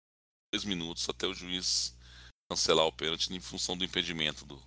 dois 0.53 0.65
minutos 0.65 1.07
até 1.09 1.25
o 1.25 1.33
juiz 1.33 1.95
cancelar 2.49 2.85
o 2.85 2.91
pênalti 2.91 3.33
em 3.33 3.39
função 3.39 3.77
do 3.77 3.83
impedimento 3.83 4.45
do, 4.45 4.61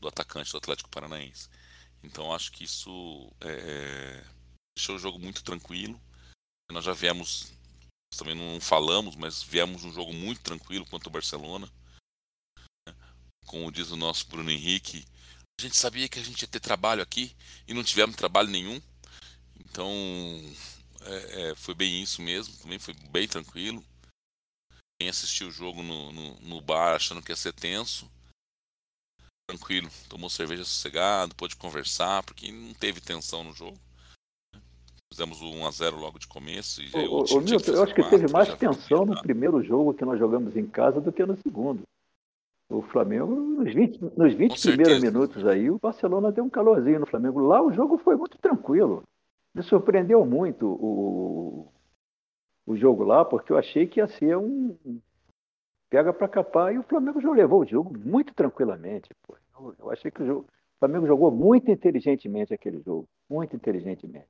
do 0.00 0.08
atacante 0.08 0.50
do 0.52 0.58
Atlético 0.58 0.88
Paranaense. 0.88 1.48
Então 2.04 2.32
acho 2.32 2.52
que 2.52 2.64
isso 2.64 3.32
é, 3.40 3.48
é 3.48 4.24
deixou 4.76 4.96
o 4.96 4.98
jogo 4.98 5.18
muito 5.18 5.42
tranquilo. 5.42 6.00
Nós 6.70 6.84
já 6.84 6.92
viemos, 6.92 7.52
também 8.16 8.34
não 8.34 8.60
falamos, 8.60 9.16
mas 9.16 9.42
viemos 9.42 9.84
um 9.84 9.92
jogo 9.92 10.12
muito 10.12 10.40
tranquilo 10.42 10.86
contra 10.86 11.08
o 11.08 11.12
Barcelona. 11.12 11.70
Como 13.46 13.70
diz 13.70 13.90
o 13.90 13.96
nosso 13.96 14.26
Bruno 14.26 14.50
Henrique, 14.50 15.04
a 15.58 15.62
gente 15.62 15.76
sabia 15.76 16.08
que 16.08 16.18
a 16.18 16.22
gente 16.22 16.42
ia 16.42 16.48
ter 16.48 16.60
trabalho 16.60 17.02
aqui 17.02 17.36
e 17.68 17.74
não 17.74 17.84
tivemos 17.84 18.16
trabalho 18.16 18.48
nenhum. 18.48 18.80
Então, 19.60 19.90
é, 21.02 21.50
é, 21.50 21.54
foi 21.54 21.74
bem 21.74 22.02
isso 22.02 22.22
mesmo. 22.22 22.56
Também 22.56 22.78
foi 22.78 22.94
bem 23.10 23.28
tranquilo. 23.28 23.84
Quem 24.98 25.08
assistiu 25.08 25.48
o 25.48 25.52
jogo 25.52 25.82
no, 25.82 26.12
no, 26.12 26.40
no, 26.40 26.60
bar 26.60 26.96
achando 26.96 27.22
que 27.22 27.30
ia 27.30 27.36
ser 27.36 27.52
tenso, 27.52 28.10
tranquilo. 29.46 29.88
Tomou 30.08 30.28
cerveja 30.28 30.64
sossegado, 30.64 31.34
pôde 31.34 31.56
conversar, 31.56 32.22
porque 32.24 32.50
não 32.50 32.74
teve 32.74 33.00
tensão 33.00 33.44
no 33.44 33.52
jogo. 33.52 33.76
Fizemos 35.12 35.40
o 35.42 35.44
1x0 35.44 35.96
logo 35.96 36.18
de 36.18 36.26
começo. 36.26 36.82
E 36.82 36.90
ô, 37.06 37.24
ô, 37.30 37.40
Milton, 37.40 37.72
eu 37.72 37.82
acho 37.84 37.94
que 37.94 38.10
teve 38.10 38.32
mais 38.32 38.52
tensão 38.54 39.06
no 39.06 39.20
primeiro 39.22 39.62
jogo 39.62 39.94
que 39.94 40.04
nós 40.04 40.18
jogamos 40.18 40.56
em 40.56 40.66
casa 40.66 41.00
do 41.00 41.12
que 41.12 41.24
no 41.24 41.36
segundo. 41.36 41.82
O 42.68 42.82
Flamengo, 42.82 43.32
nos 43.34 43.72
20, 43.72 44.00
nos 44.16 44.34
20 44.34 44.60
primeiros 44.60 45.00
minutos 45.00 45.46
aí, 45.46 45.70
o 45.70 45.78
Barcelona 45.78 46.32
deu 46.32 46.42
um 46.42 46.50
calorzinho 46.50 47.00
no 47.00 47.06
Flamengo. 47.06 47.38
Lá 47.38 47.62
o 47.62 47.72
jogo 47.72 47.98
foi 47.98 48.16
muito 48.16 48.38
tranquilo. 48.38 49.04
Me 49.54 49.62
surpreendeu 49.62 50.24
muito 50.26 50.66
o, 50.66 51.68
o 52.66 52.76
jogo 52.76 53.04
lá, 53.04 53.24
porque 53.24 53.52
eu 53.52 53.58
achei 53.58 53.86
que 53.86 54.00
ia 54.00 54.08
ser 54.08 54.36
um 54.36 54.76
pega 55.94 56.12
para 56.12 56.28
capar 56.28 56.74
e 56.74 56.78
o 56.78 56.82
Flamengo 56.82 57.20
já 57.20 57.30
levou 57.30 57.60
o 57.60 57.66
jogo 57.66 57.96
muito 57.96 58.34
tranquilamente. 58.34 59.10
Pô. 59.22 59.36
Eu, 59.54 59.76
eu 59.78 59.90
achei 59.92 60.10
que 60.10 60.22
o, 60.22 60.26
jogo, 60.26 60.40
o 60.40 60.78
Flamengo 60.80 61.06
jogou 61.06 61.30
muito 61.30 61.70
inteligentemente 61.70 62.52
aquele 62.52 62.82
jogo, 62.82 63.08
muito 63.30 63.54
inteligentemente. 63.54 64.26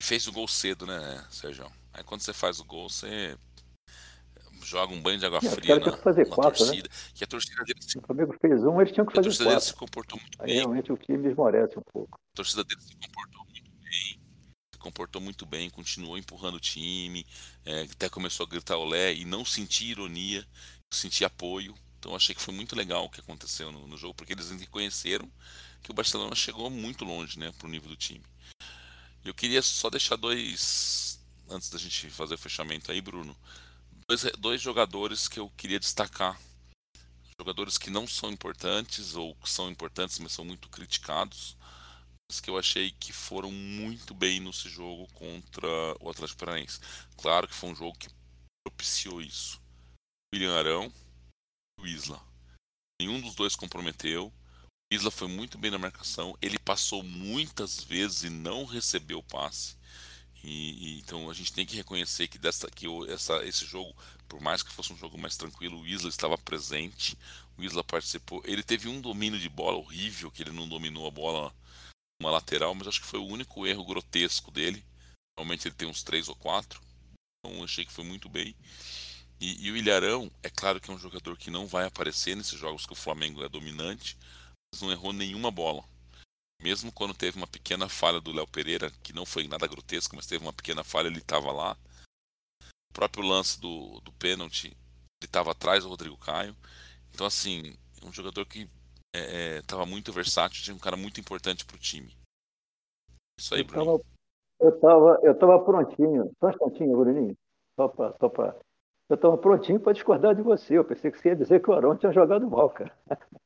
Fez 0.00 0.28
o 0.28 0.32
gol 0.32 0.46
cedo, 0.46 0.86
né, 0.86 1.26
Sérgio? 1.30 1.66
Aí 1.92 2.04
quando 2.04 2.20
você 2.20 2.32
faz 2.32 2.60
o 2.60 2.64
gol, 2.64 2.88
você 2.88 3.36
joga 4.62 4.94
um 4.94 5.02
banho 5.02 5.18
de 5.18 5.26
água 5.26 5.40
é, 5.42 5.48
fria 5.48 5.80
na, 5.80 5.96
fazer 5.96 6.28
na 6.28 6.34
quatro, 6.34 6.64
né? 6.64 6.70
torcida. 6.70 6.88
Né? 6.88 6.94
Que 7.14 7.24
a 7.24 7.26
torcida 7.26 7.64
dele 7.64 7.82
se... 7.82 7.98
O 7.98 8.02
Flamengo 8.02 8.36
fez 8.40 8.64
um, 8.64 8.80
eles 8.80 8.92
tinham 8.92 9.06
que 9.06 9.14
fazer 9.14 9.28
A 9.28 9.30
torcida 9.30 9.44
quatro. 9.46 9.60
dele 9.60 9.72
se 9.72 9.74
comportou 9.74 10.20
muito 10.20 10.42
Aí, 10.42 10.46
bem. 10.46 10.56
realmente 10.58 10.92
o 10.92 10.96
time 10.96 11.28
esmorece 11.28 11.76
um 11.76 11.82
pouco. 11.92 12.14
A 12.14 12.36
torcida 12.36 12.62
dele 12.62 12.80
se 12.80 12.94
comportou 12.94 13.43
comportou 14.84 15.22
muito 15.22 15.46
bem, 15.46 15.70
continuou 15.70 16.18
empurrando 16.18 16.56
o 16.56 16.60
time. 16.60 17.26
É, 17.64 17.82
até 17.90 18.10
começou 18.10 18.44
a 18.44 18.48
gritar 18.48 18.76
olé 18.76 19.14
e 19.14 19.24
não 19.24 19.42
senti 19.42 19.86
ironia, 19.86 20.46
senti 20.92 21.24
apoio. 21.24 21.74
Então 21.98 22.14
achei 22.14 22.34
que 22.34 22.42
foi 22.42 22.52
muito 22.52 22.76
legal 22.76 23.06
o 23.06 23.08
que 23.08 23.20
aconteceu 23.20 23.72
no, 23.72 23.88
no 23.88 23.96
jogo, 23.96 24.12
porque 24.12 24.34
eles 24.34 24.50
reconheceram 24.50 25.30
que 25.82 25.90
o 25.90 25.94
Barcelona 25.94 26.34
chegou 26.34 26.68
muito 26.68 27.02
longe 27.02 27.38
né, 27.38 27.50
para 27.52 27.66
o 27.66 27.70
nível 27.70 27.88
do 27.88 27.96
time. 27.96 28.22
Eu 29.24 29.32
queria 29.32 29.62
só 29.62 29.88
deixar 29.88 30.16
dois, 30.16 31.18
antes 31.48 31.70
da 31.70 31.78
gente 31.78 32.10
fazer 32.10 32.34
o 32.34 32.38
fechamento 32.38 32.92
aí, 32.92 33.00
Bruno, 33.00 33.34
dois, 34.06 34.22
dois 34.38 34.60
jogadores 34.60 35.28
que 35.28 35.40
eu 35.40 35.50
queria 35.56 35.80
destacar. 35.80 36.38
Jogadores 37.40 37.78
que 37.78 37.88
não 37.88 38.06
são 38.06 38.30
importantes, 38.30 39.14
ou 39.14 39.34
que 39.36 39.48
são 39.48 39.70
importantes, 39.70 40.18
mas 40.18 40.32
são 40.32 40.44
muito 40.44 40.68
criticados. 40.68 41.56
Que 42.40 42.50
eu 42.50 42.58
achei 42.58 42.90
que 42.92 43.12
foram 43.12 43.50
muito 43.50 44.14
bem 44.14 44.40
nesse 44.40 44.68
jogo 44.68 45.06
contra 45.12 45.68
o 46.00 46.10
Atlético 46.10 46.40
Paranaense. 46.40 46.80
Claro 47.16 47.48
que 47.48 47.54
foi 47.54 47.70
um 47.70 47.74
jogo 47.74 47.96
que 47.98 48.08
propiciou 48.66 49.20
isso. 49.20 49.60
William 50.34 50.56
Arão 50.56 50.92
e 51.78 51.82
o 51.82 51.86
Isla. 51.86 52.20
Nenhum 53.00 53.20
dos 53.20 53.34
dois 53.34 53.54
comprometeu. 53.54 54.32
O 54.92 54.94
Isla 54.94 55.10
foi 55.10 55.28
muito 55.28 55.58
bem 55.58 55.70
na 55.70 55.78
marcação. 55.78 56.36
Ele 56.40 56.58
passou 56.58 57.02
muitas 57.02 57.82
vezes 57.82 58.24
e 58.24 58.30
não 58.30 58.64
recebeu 58.64 59.18
o 59.18 59.22
passe. 59.22 59.76
E, 60.44 60.96
e, 60.96 60.98
então 60.98 61.30
a 61.30 61.34
gente 61.34 61.52
tem 61.52 61.64
que 61.64 61.74
reconhecer 61.74 62.28
que, 62.28 62.38
dessa, 62.38 62.70
que 62.70 62.86
essa, 63.08 63.42
esse 63.46 63.64
jogo, 63.64 63.96
por 64.28 64.40
mais 64.40 64.62
que 64.62 64.70
fosse 64.70 64.92
um 64.92 64.96
jogo 64.96 65.16
mais 65.16 65.36
tranquilo, 65.36 65.80
o 65.80 65.86
Isla 65.86 66.10
estava 66.10 66.36
presente, 66.36 67.16
o 67.56 67.64
Isla 67.64 67.82
participou. 67.82 68.42
Ele 68.44 68.62
teve 68.62 68.88
um 68.88 69.00
domínio 69.00 69.40
de 69.40 69.48
bola 69.48 69.78
horrível, 69.78 70.30
que 70.30 70.42
ele 70.42 70.52
não 70.52 70.68
dominou 70.68 71.06
a 71.06 71.10
bola 71.10 71.54
uma 72.20 72.30
lateral, 72.30 72.74
mas 72.74 72.88
acho 72.88 73.00
que 73.00 73.06
foi 73.06 73.20
o 73.20 73.26
único 73.26 73.66
erro 73.66 73.84
grotesco 73.84 74.50
dele. 74.50 74.84
Normalmente 75.36 75.68
ele 75.68 75.74
tem 75.74 75.88
uns 75.88 76.02
três 76.02 76.28
ou 76.28 76.36
quatro, 76.36 76.80
então 77.38 77.64
achei 77.64 77.84
que 77.84 77.92
foi 77.92 78.04
muito 78.04 78.28
bem. 78.28 78.54
E, 79.40 79.66
e 79.66 79.70
o 79.70 79.76
Ilharão, 79.76 80.30
é 80.42 80.48
claro 80.48 80.80
que 80.80 80.90
é 80.90 80.94
um 80.94 80.98
jogador 80.98 81.36
que 81.36 81.50
não 81.50 81.66
vai 81.66 81.86
aparecer 81.86 82.36
nesses 82.36 82.58
jogos 82.58 82.86
que 82.86 82.92
o 82.92 82.96
Flamengo 82.96 83.44
é 83.44 83.48
dominante, 83.48 84.16
mas 84.72 84.80
não 84.80 84.92
errou 84.92 85.12
nenhuma 85.12 85.50
bola 85.50 85.84
mesmo 86.64 86.90
quando 86.90 87.12
teve 87.12 87.36
uma 87.36 87.46
pequena 87.46 87.90
falha 87.90 88.22
do 88.22 88.32
Léo 88.32 88.46
Pereira, 88.46 88.90
que 89.02 89.12
não 89.12 89.26
foi 89.26 89.46
nada 89.46 89.66
grotesco, 89.66 90.16
mas 90.16 90.26
teve 90.26 90.42
uma 90.42 90.52
pequena 90.52 90.82
falha, 90.82 91.08
ele 91.08 91.18
estava 91.18 91.52
lá. 91.52 91.76
O 92.90 92.94
próprio 92.94 93.22
lance 93.22 93.60
do, 93.60 94.00
do 94.00 94.10
pênalti, 94.12 94.68
ele 94.68 94.76
estava 95.26 95.50
atrás 95.50 95.84
do 95.84 95.90
Rodrigo 95.90 96.16
Caio. 96.16 96.56
Então, 97.12 97.26
assim, 97.26 97.76
um 98.02 98.10
jogador 98.10 98.46
que 98.46 98.66
estava 99.58 99.82
é, 99.82 99.86
é 99.86 99.90
muito 99.90 100.12
versátil, 100.12 100.62
tinha 100.62 100.76
um 100.76 100.80
cara 100.80 100.96
muito 100.96 101.20
importante 101.20 101.64
para 101.64 101.76
o 101.76 101.78
time. 101.78 102.12
Isso 103.38 103.54
aí, 103.54 103.62
Bruno. 103.62 104.00
Eu 104.60 104.70
estava 104.70 105.20
eu 105.22 105.38
tava 105.38 105.58
prontinho. 105.60 106.30
Só 106.38 106.46
um 106.46 106.50
instantinho, 106.50 106.96
Bruninho. 106.96 107.36
Só 107.76 107.88
para. 107.88 108.14
Só 108.18 108.28
pra... 108.28 108.56
Eu 109.08 109.16
estava 109.16 109.36
prontinho 109.36 109.80
para 109.80 109.92
discordar 109.92 110.34
de 110.34 110.42
você. 110.42 110.78
Eu 110.78 110.84
pensei 110.84 111.10
que 111.10 111.18
você 111.18 111.30
ia 111.30 111.36
dizer 111.36 111.60
que 111.60 111.70
o 111.70 111.74
Arão 111.74 111.96
tinha 111.96 112.12
jogado 112.12 112.48
mal, 112.48 112.70
cara. 112.70 112.92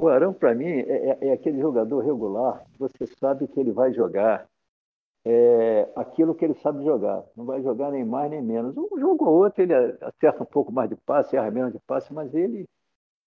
O 0.00 0.06
Arão, 0.06 0.32
para 0.32 0.54
mim, 0.54 0.64
é, 0.64 1.10
é, 1.10 1.18
é, 1.22 1.32
aquele 1.32 1.60
jogador 1.60 1.98
regular, 1.98 2.64
você 2.78 3.04
sabe 3.18 3.48
que 3.48 3.58
ele 3.58 3.72
vai 3.72 3.92
jogar 3.92 4.48
é, 5.24 5.90
aquilo 5.96 6.36
que 6.36 6.44
ele 6.44 6.54
sabe 6.54 6.84
jogar. 6.84 7.24
Não 7.36 7.44
vai 7.44 7.60
jogar 7.62 7.90
nem 7.90 8.04
mais 8.04 8.30
nem 8.30 8.40
menos. 8.40 8.76
Um 8.76 8.96
jogo 8.96 9.24
ou 9.24 9.42
outro 9.42 9.60
ele 9.60 9.74
acerta 9.74 10.44
um 10.44 10.46
pouco 10.46 10.70
mais 10.70 10.88
de 10.88 10.94
passe, 10.94 11.36
erra 11.36 11.50
menos 11.50 11.72
de 11.72 11.80
passe, 11.80 12.14
mas 12.14 12.32
ele 12.32 12.64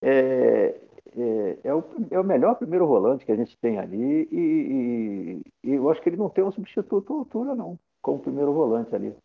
é, 0.02 0.80
é, 1.16 1.60
é, 1.64 1.74
o, 1.74 1.84
é 2.10 2.20
o 2.20 2.24
melhor 2.24 2.56
primeiro 2.56 2.88
volante 2.88 3.26
que 3.26 3.32
a 3.32 3.36
gente 3.36 3.58
tem 3.58 3.78
ali 3.78 4.28
e, 4.32 5.42
e, 5.64 5.70
e 5.70 5.74
eu 5.74 5.90
acho 5.90 6.02
que 6.02 6.10
ele 6.10 6.18
não 6.18 6.30
tem 6.30 6.44
um 6.44 6.52
substituto 6.52 7.14
à 7.14 7.18
altura, 7.18 7.56
não, 7.56 7.78
como 8.02 8.20
primeiro 8.20 8.54
volante 8.54 8.94
ali. 8.96 9.16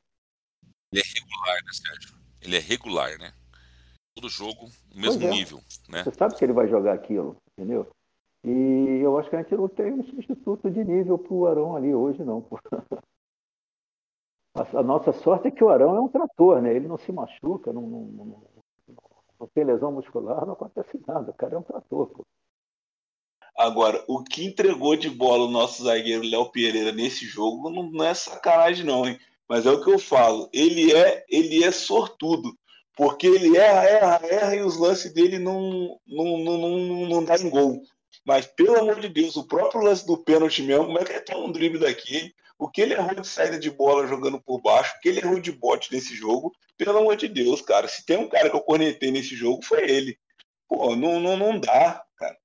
Ele 0.93 1.01
é 1.01 1.19
regular, 1.19 1.57
né, 1.65 1.73
Sérgio? 1.73 2.17
Ele 2.43 2.57
é 2.57 2.61
regular, 2.61 3.19
né? 3.19 3.33
todo 4.17 4.29
jogo 4.31 4.67
o 4.95 4.99
mesmo 4.99 5.23
é. 5.23 5.31
nível, 5.31 5.61
né? 5.89 6.03
Você 6.03 6.13
sabe 6.13 6.35
que 6.35 6.45
ele 6.45 6.55
vai 6.55 6.67
jogar 6.67 6.95
aquilo, 6.95 7.37
entendeu? 7.53 7.87
E 8.43 9.01
eu 9.03 9.19
acho 9.19 9.29
que 9.29 9.37
a 9.37 9.43
gente 9.43 9.55
não 9.55 9.69
tem 9.69 9.93
um 9.93 10.05
substituto 10.05 10.71
de 10.71 10.83
nível 10.85 11.19
para 11.19 11.35
o 11.35 11.47
Arão 11.47 11.77
ali 11.77 11.95
hoje, 11.95 12.25
não. 12.25 12.47
A 14.57 14.83
nossa 14.83 15.13
sorte 15.13 15.49
é 15.49 15.51
que 15.51 15.63
o 15.63 15.69
Arão 15.69 15.95
é 15.97 16.01
um 16.01 16.09
trator, 16.09 16.63
né? 16.63 16.75
Ele 16.75 16.89
não 16.89 16.97
se 16.97 17.13
machuca, 17.13 17.75
não, 17.75 17.83
não, 17.83 18.05
não, 18.07 18.43
não 19.39 19.47
tem 19.49 19.65
lesão 19.65 19.93
muscular, 19.93 20.45
não 20.45 20.55
acontece 20.55 21.01
nada. 21.07 21.31
O 21.31 21.35
cara 21.35 21.55
é 21.55 21.59
um 21.59 21.63
trator, 21.63 22.09
pô. 22.09 22.27
Agora, 23.57 24.05
o 24.07 24.23
que 24.23 24.45
entregou 24.45 24.97
de 24.97 25.09
bola 25.09 25.47
o 25.47 25.51
nosso 25.51 25.85
zagueiro 25.85 26.23
Léo 26.23 26.51
Pereira 26.51 26.93
nesse 26.93 27.25
jogo 27.25 27.71
não, 27.71 27.91
não, 27.91 28.05
é 28.05 28.13
sacanagem, 28.13 28.85
não, 28.85 29.07
hein? 29.07 29.19
Mas 29.49 29.65
é 29.65 29.71
o 29.71 29.83
que 29.83 29.91
eu 29.91 29.99
falo. 29.99 30.51
Ele 30.53 30.93
é, 30.93 31.25
ele 31.29 31.65
é 31.65 31.71
sortudo. 31.71 32.53
Porque 32.95 33.27
ele 33.27 33.57
erra, 33.57 33.85
erra, 33.85 34.21
erra 34.27 34.57
e 34.57 34.63
os 34.63 34.79
lances 34.79 35.13
dele 35.13 35.39
não, 35.39 35.99
não, 36.07 36.39
não, 36.39 36.59
não, 36.59 37.07
não 37.09 37.25
dá 37.25 37.37
em 37.37 37.49
gol. 37.49 37.83
Mas, 38.25 38.47
pelo 38.47 38.79
amor 38.79 39.01
de 39.01 39.09
Deus, 39.09 39.37
o 39.37 39.47
próprio 39.47 39.83
lance 39.83 40.07
do 40.07 40.19
pênalti 40.19 40.63
mesmo, 40.63 40.87
como 40.87 40.99
é 40.99 41.05
que 41.05 41.13
é 41.13 41.21
tão 41.21 41.45
um 41.45 41.53
drible 41.53 41.79
daqui? 41.79 42.35
O 42.59 42.69
que 42.71 42.81
ele 42.81 42.95
errou 42.95 43.15
de 43.15 43.27
saída 43.27 43.59
de 43.59 43.71
bola 43.71 44.07
jogando 44.07 44.41
por 44.41 44.61
baixo, 44.61 44.95
o 44.97 45.01
que 45.01 45.09
ele 45.09 45.21
errou 45.21 45.39
de 45.39 45.53
bote 45.53 45.93
nesse 45.93 46.15
jogo, 46.15 46.53
pelo 46.77 46.99
amor 46.99 47.17
de 47.17 47.29
Deus, 47.29 47.61
cara. 47.61 47.87
Se 47.87 48.05
tem 48.05 48.17
um 48.17 48.29
cara 48.29 48.49
que 48.49 48.57
eu 48.57 48.63
cornetei 48.63 49.11
nesse 49.11 49.35
jogo, 49.37 49.63
foi 49.63 49.89
ele. 49.89 50.19
Pô, 50.69 50.97
não, 50.97 51.21
não, 51.21 51.37
não 51.37 51.61
dá, 51.61 52.05
cara. 52.17 52.39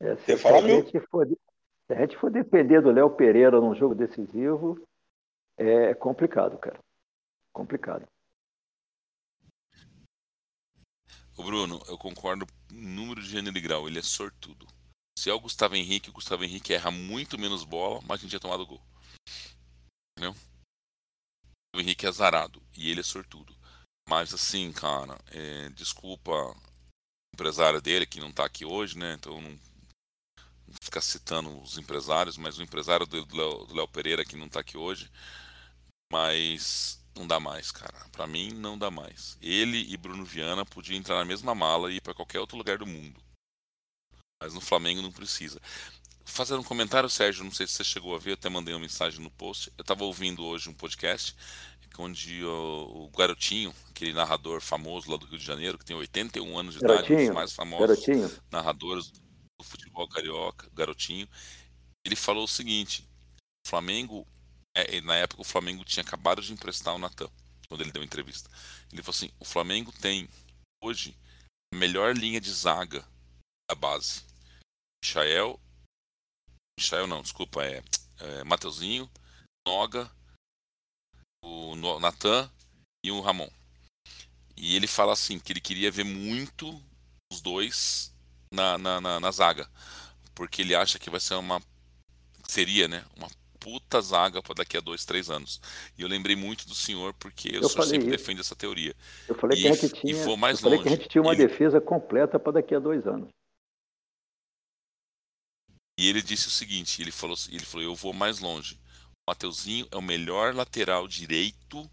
É, 0.00 0.16
se, 0.16 0.36
se, 0.36 0.48
a 0.48 0.60
gente 0.60 1.00
for, 1.10 1.26
se 1.26 1.92
a 1.92 2.00
gente 2.00 2.16
for 2.16 2.30
depender 2.30 2.80
do 2.80 2.92
Léo 2.92 3.10
Pereira 3.10 3.60
num 3.60 3.74
jogo 3.74 3.94
decisivo, 3.94 4.80
é 5.56 5.92
complicado, 5.94 6.56
cara. 6.58 6.78
Complicado. 7.52 8.06
O 11.36 11.42
Bruno, 11.42 11.80
eu 11.88 11.96
concordo 11.98 12.46
número 12.72 13.20
de 13.20 13.28
gênero 13.28 13.56
e 13.56 13.60
grau, 13.60 13.88
ele 13.88 13.98
é 13.98 14.02
sortudo. 14.02 14.66
Se 15.18 15.28
é 15.28 15.34
o 15.34 15.40
Gustavo 15.40 15.74
Henrique, 15.74 16.10
o 16.10 16.12
Gustavo 16.12 16.44
Henrique 16.44 16.72
erra 16.72 16.92
muito 16.92 17.36
menos 17.36 17.64
bola, 17.64 18.00
mas 18.02 18.20
a 18.20 18.22
gente 18.22 18.30
tinha 18.30 18.38
tomado 18.38 18.64
gol. 18.64 18.80
Entendeu? 20.16 20.32
O 21.74 21.80
Henrique 21.80 22.06
é 22.06 22.08
azarado 22.08 22.62
e 22.76 22.88
ele 22.88 23.00
é 23.00 23.02
sortudo. 23.02 23.52
Mas 24.08 24.32
assim, 24.32 24.70
cara, 24.70 25.18
é, 25.32 25.70
desculpa 25.70 26.30
empresário 27.34 27.82
dele 27.82 28.06
que 28.06 28.20
não 28.20 28.30
tá 28.30 28.44
aqui 28.44 28.64
hoje, 28.64 28.96
né? 28.96 29.14
Então 29.14 29.40
não, 29.40 29.50
não 29.50 30.74
ficar 30.80 31.00
citando 31.00 31.62
os 31.62 31.76
empresários, 31.78 32.36
mas 32.36 32.56
o 32.56 32.62
empresário 32.62 33.04
do 33.04 33.74
Léo 33.74 33.88
Pereira 33.88 34.24
que 34.24 34.36
não 34.36 34.48
tá 34.48 34.60
aqui 34.60 34.76
hoje. 34.76 35.10
Mas 36.12 37.04
não 37.16 37.26
dá 37.26 37.40
mais, 37.40 37.72
cara. 37.72 38.08
Para 38.12 38.28
mim 38.28 38.52
não 38.52 38.78
dá 38.78 38.88
mais. 38.88 39.36
Ele 39.42 39.78
e 39.92 39.96
Bruno 39.96 40.24
Viana 40.24 40.64
podiam 40.64 40.96
entrar 40.96 41.16
na 41.16 41.24
mesma 41.24 41.56
mala 41.56 41.90
e 41.90 41.96
ir 41.96 42.00
para 42.02 42.14
qualquer 42.14 42.38
outro 42.38 42.56
lugar 42.56 42.78
do 42.78 42.86
mundo. 42.86 43.27
Mas 44.42 44.54
no 44.54 44.60
Flamengo 44.60 45.02
não 45.02 45.12
precisa. 45.12 45.60
Fazendo 46.24 46.60
um 46.60 46.64
comentário, 46.64 47.08
Sérgio, 47.08 47.44
não 47.44 47.50
sei 47.50 47.66
se 47.66 47.72
você 47.72 47.84
chegou 47.84 48.14
a 48.14 48.18
ver, 48.18 48.30
eu 48.30 48.34
até 48.34 48.48
mandei 48.48 48.74
uma 48.74 48.80
mensagem 48.80 49.20
no 49.20 49.30
post. 49.30 49.72
Eu 49.76 49.82
estava 49.82 50.04
ouvindo 50.04 50.44
hoje 50.44 50.68
um 50.68 50.74
podcast 50.74 51.34
onde 51.98 52.44
o, 52.44 53.06
o, 53.06 53.10
Garotinho, 53.10 53.74
aquele 53.90 54.12
narrador 54.12 54.60
famoso 54.60 55.10
lá 55.10 55.16
do 55.16 55.26
Rio 55.26 55.38
de 55.38 55.44
Janeiro, 55.44 55.76
que 55.76 55.84
tem 55.84 55.96
81 55.96 56.58
anos 56.58 56.74
de 56.74 56.80
Garotinho, 56.80 57.04
idade, 57.06 57.22
um 57.22 57.26
dos 57.26 57.34
mais 57.34 57.52
famosos 57.52 58.04
Garotinho. 58.04 58.42
narradores 58.50 59.10
do 59.10 59.64
futebol 59.64 60.08
carioca, 60.08 60.70
Garotinho, 60.72 61.28
ele 62.04 62.14
falou 62.14 62.44
o 62.44 62.48
seguinte: 62.48 63.04
o 63.66 63.68
Flamengo, 63.68 64.26
é, 64.74 65.00
na 65.00 65.16
época 65.16 65.42
o 65.42 65.44
Flamengo 65.44 65.84
tinha 65.84 66.04
acabado 66.04 66.40
de 66.40 66.52
emprestar 66.52 66.94
o 66.94 66.98
Natan, 66.98 67.28
quando 67.68 67.80
ele 67.80 67.92
deu 67.92 68.02
entrevista. 68.02 68.48
Ele 68.92 69.02
falou 69.02 69.16
assim: 69.16 69.30
o 69.40 69.44
Flamengo 69.44 69.92
tem 70.00 70.28
hoje 70.82 71.16
a 71.74 71.76
melhor 71.76 72.16
linha 72.16 72.40
de 72.40 72.52
zaga 72.52 73.04
da 73.68 73.74
base. 73.74 74.22
Michael. 75.04 75.58
Michael 76.78 77.06
não, 77.06 77.22
desculpa, 77.22 77.64
é, 77.64 77.82
é 78.20 78.44
Mateuzinho, 78.44 79.08
Noga, 79.66 80.10
o 81.44 81.74
Natan 82.00 82.50
e 83.04 83.10
o 83.10 83.20
Ramon. 83.20 83.48
E 84.56 84.74
ele 84.74 84.86
fala 84.86 85.12
assim 85.12 85.38
que 85.38 85.52
ele 85.52 85.60
queria 85.60 85.90
ver 85.90 86.04
muito 86.04 86.68
os 87.32 87.40
dois 87.40 88.12
na, 88.52 88.76
na, 88.76 89.00
na, 89.00 89.20
na 89.20 89.30
zaga. 89.30 89.68
Porque 90.34 90.62
ele 90.62 90.74
acha 90.74 90.98
que 90.98 91.10
vai 91.10 91.20
ser 91.20 91.34
uma. 91.34 91.60
Seria, 92.46 92.88
né? 92.88 93.04
Uma 93.16 93.28
puta 93.60 94.00
zaga 94.00 94.42
para 94.42 94.54
daqui 94.54 94.76
a 94.76 94.80
dois, 94.80 95.04
três 95.04 95.30
anos. 95.30 95.60
E 95.96 96.02
eu 96.02 96.08
lembrei 96.08 96.34
muito 96.34 96.66
do 96.66 96.74
senhor 96.74 97.12
porque 97.14 97.50
eu, 97.56 97.68
sempre 97.68 97.98
isso. 97.98 98.06
defendo 98.06 98.40
essa 98.40 98.56
teoria. 98.56 98.94
Eu 99.28 99.34
falei 99.34 99.58
e, 99.58 99.62
que 99.62 99.68
a 99.68 99.72
gente 99.74 100.00
tinha, 100.00 100.14
eu 100.14 100.56
falei 100.56 100.78
que 100.80 100.88
a 100.88 100.90
gente 100.92 101.08
tinha 101.08 101.22
uma 101.22 101.34
defesa 101.34 101.80
completa 101.80 102.38
para 102.38 102.52
daqui 102.52 102.74
a 102.74 102.78
dois 102.78 103.06
anos. 103.06 103.28
E 105.98 106.08
ele 106.08 106.22
disse 106.22 106.46
o 106.46 106.50
seguinte, 106.50 107.02
ele 107.02 107.10
falou, 107.10 107.36
ele 107.48 107.64
falou, 107.64 107.84
eu 107.84 107.94
vou 107.94 108.12
mais 108.12 108.38
longe. 108.38 108.76
O 109.26 109.30
Mateuzinho 109.30 109.88
é 109.90 109.96
o 109.96 110.02
melhor 110.02 110.54
lateral 110.54 111.08
direito 111.08 111.90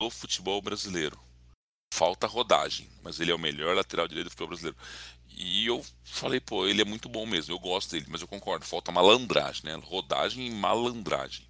do 0.00 0.08
futebol 0.08 0.62
brasileiro. 0.62 1.20
Falta 1.92 2.26
rodagem, 2.26 2.88
mas 3.02 3.20
ele 3.20 3.30
é 3.30 3.34
o 3.34 3.38
melhor 3.38 3.76
lateral 3.76 4.08
direito 4.08 4.28
do 4.28 4.30
futebol 4.30 4.48
brasileiro. 4.48 4.78
E 5.28 5.66
eu 5.66 5.84
falei, 6.02 6.40
pô, 6.40 6.66
ele 6.66 6.80
é 6.80 6.84
muito 6.84 7.06
bom 7.06 7.26
mesmo, 7.26 7.52
eu 7.52 7.58
gosto 7.58 7.90
dele, 7.90 8.06
mas 8.08 8.22
eu 8.22 8.28
concordo, 8.28 8.64
falta 8.64 8.90
malandragem, 8.90 9.66
né? 9.66 9.74
Rodagem 9.84 10.46
e 10.46 10.50
malandragem. 10.50 11.46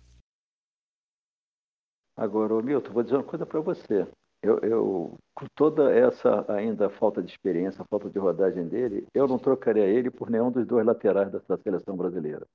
Agora, 2.17 2.55
ô 2.55 2.61
Milton, 2.61 2.93
vou 2.93 3.05
dizer 3.05 3.17
uma 3.17 3.25
coisa 3.25 3.47
para 3.47 3.61
você. 3.61 4.07
Eu, 4.43 4.59
eu, 4.61 5.19
com 5.35 5.47
toda 5.55 5.95
essa 5.95 6.51
ainda 6.51 6.89
falta 6.89 7.23
de 7.23 7.31
experiência, 7.31 7.85
falta 7.85 8.09
de 8.09 8.19
rodagem 8.19 8.67
dele, 8.67 9.07
eu 9.15 9.29
não 9.29 9.39
trocaria 9.39 9.85
ele 9.85 10.11
por 10.11 10.31
nenhum 10.31 10.51
dos 10.51 10.67
dois 10.67 10.85
laterais 10.85 11.31
dessa 11.31 11.59
seleção 11.59 11.95
brasileira. 11.95 12.47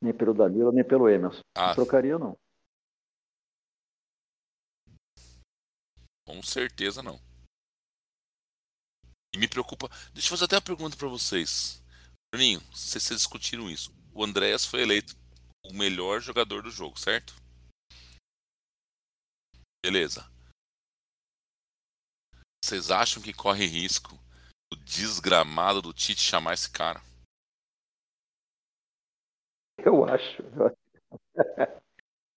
Nem 0.00 0.12
pelo 0.12 0.34
Danilo, 0.34 0.72
nem 0.72 0.82
pelo 0.82 1.08
Emerson. 1.08 1.42
Ah. 1.56 1.68
Não 1.68 1.74
trocaria, 1.76 2.18
não. 2.18 2.36
Com 6.26 6.42
certeza 6.42 7.02
não. 7.02 7.20
E 9.32 9.38
me 9.38 9.48
preocupa. 9.48 9.88
Deixa 10.12 10.26
eu 10.26 10.30
fazer 10.30 10.44
até 10.46 10.56
uma 10.56 10.62
pergunta 10.62 10.96
para 10.96 11.08
vocês. 11.08 11.82
Bruninho, 12.34 12.60
vocês 12.72 13.08
discutiram 13.08 13.70
isso. 13.70 13.92
O 14.12 14.24
Andréas 14.24 14.66
foi 14.66 14.82
eleito 14.82 15.14
o 15.64 15.72
melhor 15.72 16.20
jogador 16.20 16.62
do 16.62 16.70
jogo, 16.70 16.98
certo? 16.98 17.41
Beleza. 19.84 20.22
Vocês 22.64 22.92
acham 22.92 23.20
que 23.20 23.34
corre 23.34 23.66
risco 23.66 24.14
o 24.72 24.76
desgramado 24.76 25.82
do 25.82 25.92
Tite 25.92 26.20
chamar 26.20 26.54
esse 26.54 26.70
cara? 26.70 27.00
Eu 29.78 30.04
acho. 30.04 30.40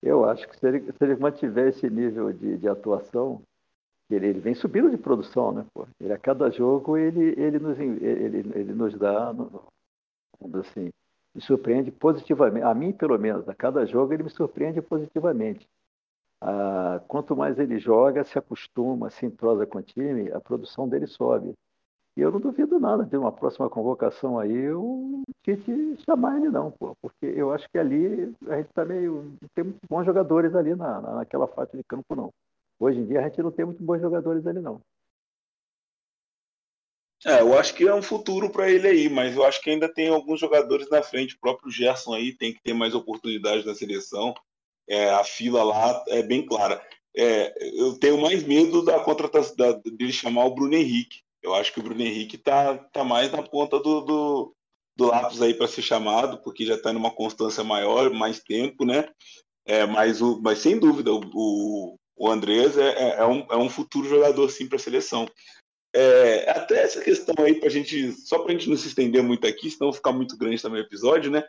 Eu 0.02 0.24
acho 0.28 0.48
que 0.48 0.58
se 0.58 0.68
ele, 0.68 0.92
se 0.92 1.04
ele 1.04 1.16
mantiver 1.16 1.70
esse 1.70 1.90
nível 1.90 2.32
de, 2.32 2.58
de 2.58 2.68
atuação, 2.68 3.42
ele, 4.10 4.28
ele, 4.28 4.40
vem 4.40 4.54
subindo 4.54 4.90
de 4.90 4.98
produção, 4.98 5.52
né? 5.52 5.66
Pô? 5.74 5.88
Ele, 6.00 6.14
a 6.14 6.18
cada 6.18 6.50
jogo 6.52 6.98
ele, 6.98 7.40
ele, 7.40 7.58
nos, 7.58 7.80
ele, 7.80 8.38
ele 8.56 8.74
nos 8.74 8.96
dá, 8.98 9.32
assim, 10.60 10.92
me 11.34 11.42
surpreende 11.42 11.92
positivamente. 11.92 12.66
A 12.66 12.74
mim, 12.74 12.92
pelo 12.92 13.18
menos, 13.18 13.50
a 13.50 13.56
cada 13.56 13.86
jogo 13.86 14.14
ele 14.14 14.24
me 14.24 14.30
surpreende 14.30 14.82
positivamente 14.82 15.68
ah, 16.42 17.02
quanto 17.08 17.36
mais 17.36 17.58
ele 17.60 17.80
joga, 17.80 18.24
se 18.24 18.38
acostuma, 18.38 19.10
se 19.10 19.26
entrosa 19.26 19.66
com 19.66 19.80
o 19.80 19.84
time, 19.84 20.32
a 20.32 20.40
produção 20.40 20.88
dele 20.88 21.08
sobe. 21.08 21.54
E 22.18 22.22
eu 22.22 22.32
não 22.32 22.40
duvido 22.40 22.80
nada 22.80 23.04
de 23.04 23.18
uma 23.18 23.32
próxima 23.32 23.70
convocação 23.70 24.40
aí 24.40 24.72
o 24.72 25.22
Tite 25.44 25.98
chamar 26.10 26.38
ele 26.38 26.50
não, 26.50 26.72
pô, 26.72 26.96
porque 27.02 27.26
eu 27.26 27.52
acho 27.52 27.70
que 27.70 27.78
ali 27.78 28.34
a 28.48 28.58
gente 28.58 28.70
tá 28.74 28.86
meio. 28.86 29.34
tem 29.54 29.66
muitos 29.66 29.82
bons 29.90 30.06
jogadores 30.06 30.56
ali 30.56 30.74
na, 30.76 31.02
naquela 31.02 31.48
faixa 31.48 31.76
de 31.76 31.84
campo, 31.84 32.16
não. 32.16 32.30
Hoje 32.80 33.00
em 33.00 33.06
dia 33.06 33.20
a 33.20 33.24
gente 33.24 33.42
não 33.42 33.52
tem 33.52 33.66
muito 33.66 33.84
bons 33.84 34.00
jogadores 34.00 34.48
ali, 34.48 34.60
não. 34.60 34.80
É, 37.26 37.42
eu 37.42 37.58
acho 37.58 37.74
que 37.74 37.88
é 37.88 37.94
um 37.94 38.04
futuro 38.04 38.50
para 38.50 38.70
ele 38.70 38.88
aí, 38.88 39.10
mas 39.10 39.36
eu 39.36 39.44
acho 39.44 39.62
que 39.62 39.70
ainda 39.70 39.92
tem 39.92 40.10
alguns 40.10 40.40
jogadores 40.40 40.90
na 40.90 41.02
frente. 41.02 41.36
O 41.36 41.40
próprio 41.40 41.72
Gerson 41.72 42.14
aí 42.14 42.32
tem 42.32 42.54
que 42.54 42.62
ter 42.62 42.74
mais 42.74 42.94
oportunidades 42.94 43.66
na 43.66 43.74
seleção 43.74 44.34
é, 44.88 45.10
a 45.10 45.24
fila 45.24 45.64
lá 45.64 46.04
é 46.10 46.22
bem 46.22 46.46
clara. 46.46 46.82
É, 47.18 47.54
eu 47.80 47.98
tenho 47.98 48.20
mais 48.20 48.44
medo 48.44 48.84
da 48.84 49.00
contratação 49.00 49.56
dele 49.86 50.12
chamar 50.12 50.46
o 50.46 50.54
Bruno 50.54 50.76
Henrique. 50.76 51.22
Eu 51.42 51.54
acho 51.54 51.72
que 51.72 51.80
o 51.80 51.84
Bruno 51.84 52.02
Henrique 52.02 52.38
tá, 52.38 52.78
tá 52.92 53.04
mais 53.04 53.32
na 53.32 53.42
ponta 53.42 53.80
do, 53.80 54.02
do, 54.02 54.56
do 54.98 55.06
lápis 55.06 55.42
aí 55.42 55.54
para 55.54 55.68
ser 55.68 55.82
chamado, 55.82 56.42
porque 56.44 56.66
já 56.66 56.76
está 56.76 56.92
numa 56.92 57.12
constância 57.12 57.64
maior, 57.64 58.12
mais 58.12 58.40
tempo, 58.40 58.86
né? 58.86 59.08
É, 59.66 59.86
mas, 59.86 60.22
o, 60.22 60.42
mas 60.42 60.60
sem 60.60 60.78
dúvida, 60.78 61.12
o, 61.14 61.98
o 62.16 62.30
Andrés 62.30 62.78
é, 62.78 62.90
é, 62.90 63.10
é 63.20 63.26
um, 63.26 63.46
é 63.52 63.58
um 63.58 63.70
futuro 63.70 64.08
jogador 64.08 64.50
sim 64.50 64.68
para 64.68 64.78
a 64.78 64.80
seleção. 64.80 65.28
É, 65.98 66.50
até 66.52 66.84
essa 66.84 67.00
questão 67.00 67.34
aí, 67.40 67.56
pra 67.56 67.70
gente, 67.70 68.12
só 68.12 68.40
para 68.40 68.52
a 68.52 68.52
gente 68.52 68.70
não 68.70 68.76
se 68.76 68.90
estender 68.90 69.24
muito 69.24 69.48
aqui, 69.48 69.72
senão 69.72 69.94
ficar 69.94 70.12
muito 70.12 70.38
grande 70.38 70.62
também 70.62 70.82
o 70.82 70.86
episódio, 70.86 71.32
né? 71.32 71.42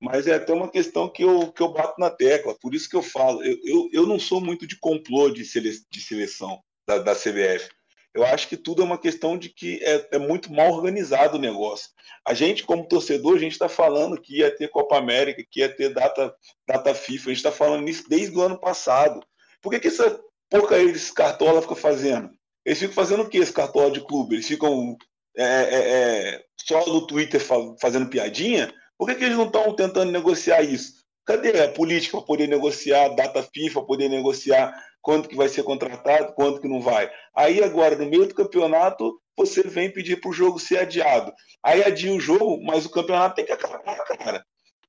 Mas 0.00 0.26
é 0.26 0.36
até 0.36 0.54
uma 0.54 0.70
questão 0.70 1.06
que 1.06 1.22
eu, 1.22 1.52
que 1.52 1.62
eu 1.62 1.70
bato 1.70 2.00
na 2.00 2.08
tecla, 2.08 2.56
por 2.58 2.74
isso 2.74 2.88
que 2.88 2.96
eu 2.96 3.02
falo, 3.02 3.44
eu, 3.44 3.58
eu, 3.62 3.90
eu 3.92 4.06
não 4.06 4.18
sou 4.18 4.40
muito 4.40 4.66
de 4.66 4.78
complô 4.78 5.28
de, 5.28 5.44
sele, 5.44 5.70
de 5.90 6.00
seleção 6.00 6.62
da, 6.88 6.96
da 6.96 7.14
CBF. 7.14 7.68
Eu 8.14 8.24
acho 8.24 8.48
que 8.48 8.56
tudo 8.56 8.80
é 8.80 8.84
uma 8.86 8.96
questão 8.96 9.36
de 9.36 9.50
que 9.50 9.78
é, 9.84 10.08
é 10.12 10.18
muito 10.18 10.50
mal 10.50 10.72
organizado 10.72 11.36
o 11.36 11.40
negócio. 11.40 11.90
A 12.26 12.32
gente, 12.32 12.64
como 12.64 12.88
torcedor, 12.88 13.36
a 13.36 13.38
gente 13.38 13.52
está 13.52 13.68
falando 13.68 14.18
que 14.18 14.38
ia 14.38 14.50
ter 14.50 14.68
Copa 14.68 14.96
América, 14.96 15.44
que 15.48 15.60
ia 15.60 15.68
ter 15.68 15.92
data, 15.92 16.34
data 16.66 16.94
FIFA, 16.94 17.24
a 17.24 17.32
gente 17.34 17.36
está 17.36 17.52
falando 17.52 17.86
isso 17.86 18.08
desde 18.08 18.34
o 18.34 18.40
ano 18.40 18.58
passado. 18.58 19.20
Por 19.60 19.70
que, 19.70 19.78
que 19.78 19.88
essa 19.88 20.18
porcaria 20.48 20.90
desse 20.90 21.12
cartola 21.12 21.60
fica 21.60 21.76
fazendo? 21.76 22.39
Eles 22.64 22.78
ficam 22.78 22.94
fazendo 22.94 23.22
o 23.22 23.28
que 23.28 23.38
esse 23.38 23.52
cartola 23.52 23.90
de 23.90 24.00
clube? 24.00 24.36
Eles 24.36 24.46
ficam 24.46 24.96
é, 25.36 25.44
é, 25.44 26.34
é 26.34 26.44
só 26.56 26.84
no 26.86 27.06
Twitter 27.06 27.40
fazendo 27.80 28.10
piadinha, 28.10 28.72
por 28.98 29.08
que, 29.08 29.14
que 29.14 29.24
eles 29.24 29.36
não 29.36 29.46
estão 29.46 29.74
tentando 29.74 30.12
negociar 30.12 30.62
isso? 30.62 31.00
Cadê 31.24 31.58
a 31.62 31.72
política 31.72 32.18
para 32.18 32.26
poder 32.26 32.46
negociar 32.48 33.08
data 33.10 33.42
FIFA, 33.42 33.82
poder 33.82 34.08
negociar 34.08 34.74
quanto 35.00 35.28
que 35.28 35.36
vai 35.36 35.48
ser 35.48 35.62
contratado, 35.62 36.34
quanto 36.34 36.60
que 36.60 36.68
não 36.68 36.80
vai? 36.80 37.10
Aí 37.34 37.62
agora, 37.62 37.96
no 37.96 38.06
meio 38.06 38.26
do 38.26 38.34
campeonato, 38.34 39.18
você 39.36 39.62
vem 39.62 39.90
pedir 39.90 40.20
para 40.20 40.30
o 40.30 40.34
jogo 40.34 40.58
ser 40.58 40.78
adiado. 40.78 41.32
Aí 41.62 41.82
adia 41.82 42.12
o 42.12 42.20
jogo, 42.20 42.62
mas 42.62 42.84
o 42.84 42.90
campeonato 42.90 43.36
tem 43.36 43.46
que 43.46 43.52
acabar, 43.52 43.96
cara. 44.04 44.44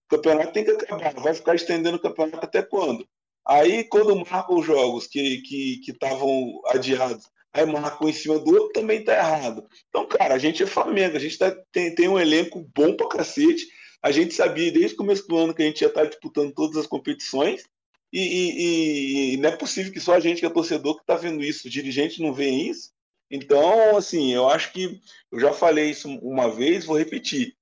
O 0.06 0.16
campeonato 0.16 0.52
tem 0.52 0.66
que 0.66 0.72
acabar. 0.72 1.14
Vai 1.14 1.34
ficar 1.34 1.56
estendendo 1.56 1.98
o 1.98 2.02
campeonato 2.02 2.46
até 2.46 2.62
quando? 2.62 3.08
Aí, 3.48 3.86
quando 3.86 4.16
marcam 4.16 4.60
os 4.60 4.66
jogos 4.66 5.08
que 5.08 5.42
estavam 5.88 6.28
que, 6.28 6.72
que 6.72 6.78
adiados, 6.78 7.26
aí 7.54 7.66
marcam 7.66 8.08
em 8.08 8.14
cima 8.14 8.40
do 8.40 8.52
outro, 8.52 8.72
também 8.74 9.04
tá 9.04 9.14
errado. 9.14 9.68
Então, 9.90 10.08
cara, 10.08 10.34
a 10.34 10.38
gente 10.38 10.64
é 10.64 10.66
Flamengo, 10.66 11.18
a 11.18 11.20
gente 11.20 11.38
tá, 11.38 11.56
tem, 11.72 11.94
tem 11.94 12.08
um 12.08 12.20
elenco 12.20 12.68
bom 12.76 12.96
pra 12.96 13.10
cacete. 13.10 13.68
A 14.02 14.12
gente 14.12 14.34
sabia 14.34 14.72
desde 14.72 14.94
o 14.94 14.98
começo 14.98 15.28
do 15.28 15.38
ano 15.38 15.54
que 15.54 15.62
a 15.62 15.66
gente 15.66 15.82
ia 15.82 15.88
estar 15.88 16.02
tá 16.02 16.08
disputando 16.08 16.54
todas 16.54 16.78
as 16.78 16.88
competições. 16.88 17.64
E, 18.12 18.20
e, 18.22 19.34
e, 19.34 19.38
não 19.38 19.50
é 19.50 19.56
possível 19.56 19.92
que 19.92 20.00
só 20.00 20.16
a 20.16 20.20
gente 20.20 20.40
que 20.40 20.46
é 20.46 20.50
torcedor 20.50 20.96
que 20.96 21.02
está 21.02 21.16
vendo 21.16 21.44
isso, 21.44 21.68
o 21.68 21.72
dirigente 21.72 22.22
não 22.22 22.34
vê 22.34 22.50
isso. 22.50 22.92
Então, 23.30 23.96
assim, 23.96 24.34
eu 24.34 24.50
acho 24.50 24.74
que 24.74 25.00
eu 25.32 25.40
já 25.40 25.54
falei 25.54 25.92
isso 25.92 26.10
uma 26.22 26.50
vez, 26.50 26.84
vou 26.84 26.98
repetir. 26.98 27.56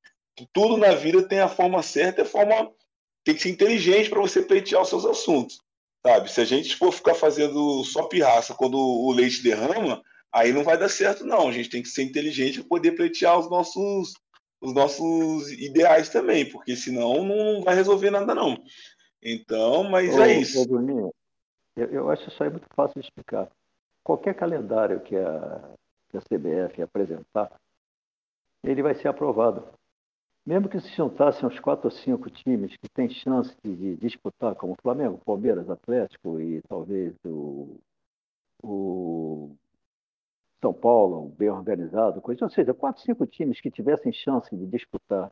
Tudo 0.52 0.78
na 0.78 0.96
vida 0.96 1.28
tem 1.28 1.40
a 1.40 1.48
forma 1.48 1.84
certa, 1.84 2.24
a 2.24 2.26
forma 2.26 2.72
tem 3.24 3.36
que 3.36 3.42
ser 3.42 3.50
inteligente 3.50 4.10
para 4.10 4.22
você 4.22 4.42
pleitear 4.42 4.82
os 4.82 4.90
seus 4.90 5.06
assuntos. 5.06 5.60
Sabe? 6.06 6.32
Se 6.32 6.42
a 6.42 6.46
gente 6.46 6.76
for 6.76 6.92
ficar 6.92 7.14
fazendo 7.14 7.84
só 7.84 8.04
pirraça 8.04 8.54
quando 8.54 8.78
o 8.78 9.12
leite 9.12 9.44
derrama, 9.44 10.02
aí 10.32 10.54
não 10.54 10.64
vai 10.64 10.78
dar 10.78 10.90
certo, 10.90 11.26
não. 11.26 11.50
A 11.50 11.52
gente 11.52 11.70
tem 11.70 11.82
que 11.82 11.90
ser 11.90 12.04
inteligente 12.04 12.60
para 12.60 12.70
poder 12.70 12.94
pleitear 12.94 13.38
os 13.38 13.50
nossos, 13.50 14.14
os 14.62 14.74
nossos 14.74 15.52
ideais 15.52 16.10
também, 16.10 16.50
porque 16.50 16.76
senão 16.76 17.26
não 17.26 17.64
vai 17.64 17.76
resolver 17.76 18.10
nada, 18.10 18.34
não. 18.34 18.58
Então, 19.22 19.84
mas 19.84 20.16
ô, 20.16 20.22
é 20.22 20.40
isso. 20.40 20.66
Bruninho, 20.68 21.14
eu, 21.76 21.88
eu 21.88 22.10
acho 22.10 22.30
isso 22.30 22.42
aí 22.42 22.50
muito 22.50 22.68
fácil 22.74 23.02
de 23.02 23.08
explicar. 23.08 23.50
Qualquer 24.04 24.34
calendário 24.34 25.02
que 25.02 25.16
a, 25.16 25.76
que 26.10 26.18
a 26.18 26.22
CBF 26.22 26.82
apresentar, 26.82 27.52
ele 28.64 28.82
vai 28.82 28.96
ser 28.96 29.10
aprovado. 29.10 29.68
Mesmo 30.50 30.68
que 30.68 30.80
se 30.80 30.90
juntassem 30.96 31.48
uns 31.48 31.60
quatro 31.60 31.86
ou 31.86 31.92
cinco 31.92 32.28
times 32.28 32.76
que 32.76 32.90
têm 32.90 33.08
chance 33.08 33.56
de 33.64 33.96
disputar, 33.98 34.56
como 34.56 34.76
Flamengo, 34.82 35.22
Palmeiras, 35.24 35.70
Atlético 35.70 36.42
e 36.42 36.60
talvez 36.68 37.14
o, 37.24 37.80
o 38.64 39.52
São 40.60 40.74
Paulo, 40.74 41.30
bem 41.38 41.52
organizado, 41.52 42.20
coisa, 42.20 42.46
ou 42.46 42.50
seja, 42.50 42.74
quatro, 42.74 43.00
cinco 43.04 43.28
times 43.28 43.62
que 43.62 43.70
tivessem 43.70 44.12
chance 44.12 44.50
de 44.56 44.66
disputar 44.66 45.32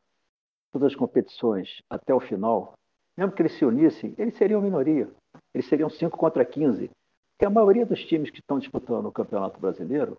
todas 0.72 0.92
as 0.92 0.96
competições 0.96 1.82
até 1.90 2.14
o 2.14 2.20
final, 2.20 2.74
mesmo 3.18 3.32
que 3.32 3.42
eles 3.42 3.58
se 3.58 3.66
unissem, 3.66 4.14
eles 4.20 4.38
seriam 4.38 4.62
minoria. 4.62 5.10
Eles 5.52 5.68
seriam 5.68 5.90
5 5.90 6.16
contra 6.16 6.46
15. 6.46 6.92
Porque 7.32 7.46
a 7.48 7.50
maioria 7.50 7.88
dos 7.88 8.06
times 8.06 8.30
que 8.30 8.40
estão 8.40 8.60
disputando 8.60 9.08
o 9.08 9.12
Campeonato 9.12 9.60
Brasileiro, 9.60 10.16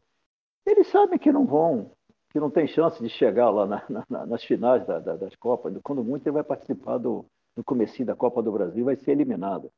eles 0.66 0.89
sabem 0.89 1.20
que 1.20 1.31
não 1.31 1.47
vão 1.47 1.93
que 2.31 2.41
não 2.41 2.51
tem 2.51 2.67
chance 2.67 3.03
de 3.03 3.09
chegar 3.09 3.51
lá 3.51 3.67
na, 3.67 4.05
na, 4.09 4.27
nas 4.27 4.45
finais 4.45 4.87
da, 4.87 4.99
da, 4.99 5.17
das 5.17 5.35
Copas. 5.37 5.75
Quando 5.83 6.05
muito, 6.05 6.27
ele 6.27 6.35
vai 6.35 6.45
participar 6.45 6.99
do, 6.99 7.25
do 7.57 7.65
comecinho 7.65 8.07
da 8.07 8.17
Copa 8.17 8.43
do 8.43 8.53
Brasil, 8.53 8.85
vai 8.85 8.97
ser 8.97 9.13
eliminado. 9.13 9.71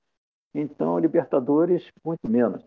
Então, 0.55 0.98
Libertadores, 0.98 1.89
muito 2.05 2.28
menos. 2.28 2.64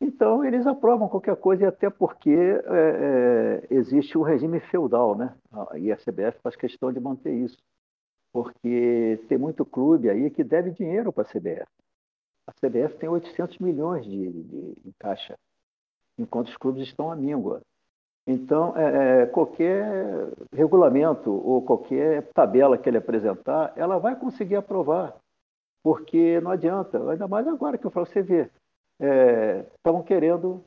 Então, 0.00 0.44
eles 0.44 0.66
aprovam 0.66 1.08
qualquer 1.08 1.36
coisa, 1.36 1.64
e 1.64 1.66
até 1.66 1.90
porque 1.90 2.30
é, 2.30 3.66
é, 3.70 3.74
existe 3.74 4.16
um 4.16 4.22
regime 4.22 4.60
feudal, 4.60 5.16
né? 5.16 5.34
E 5.76 5.90
a 5.90 5.96
CBF 5.96 6.38
faz 6.40 6.54
questão 6.54 6.92
de 6.92 7.00
manter 7.00 7.34
isso, 7.34 7.58
porque 8.32 9.20
tem 9.28 9.36
muito 9.36 9.64
clube 9.66 10.08
aí 10.08 10.30
que 10.30 10.44
deve 10.44 10.70
dinheiro 10.70 11.12
para 11.12 11.24
a 11.24 11.26
CBF. 11.26 11.66
A 12.46 12.52
CBF 12.52 12.96
tem 12.96 13.08
800 13.08 13.58
milhões 13.58 14.04
de, 14.04 14.30
de, 14.30 14.74
de 14.76 14.92
caixa, 14.98 15.36
enquanto 16.16 16.48
os 16.48 16.56
clubes 16.56 16.86
estão 16.86 17.10
à 17.10 17.16
míngua. 17.16 17.60
Então, 18.30 18.76
é, 18.76 19.22
é, 19.22 19.26
qualquer 19.26 20.30
regulamento 20.52 21.30
ou 21.30 21.62
qualquer 21.62 22.30
tabela 22.34 22.76
que 22.76 22.86
ele 22.86 22.98
apresentar, 22.98 23.72
ela 23.74 23.96
vai 23.96 24.14
conseguir 24.16 24.56
aprovar, 24.56 25.16
porque 25.82 26.38
não 26.42 26.50
adianta, 26.50 26.98
ainda 27.10 27.26
mais 27.26 27.48
agora 27.48 27.78
que 27.78 27.86
eu 27.86 27.90
falo, 27.90 28.04
você 28.04 28.20
vê, 28.20 28.50
estavam 29.78 30.02
é, 30.02 30.04
querendo 30.04 30.62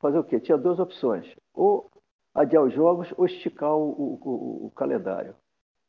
fazer 0.00 0.18
o 0.18 0.24
quê? 0.24 0.40
Tinha 0.40 0.56
duas 0.56 0.80
opções, 0.80 1.36
ou 1.52 1.90
adiar 2.34 2.64
os 2.64 2.72
jogos 2.72 3.12
ou 3.18 3.26
esticar 3.26 3.76
o, 3.76 3.90
o, 3.90 4.66
o 4.68 4.70
calendário. 4.70 5.36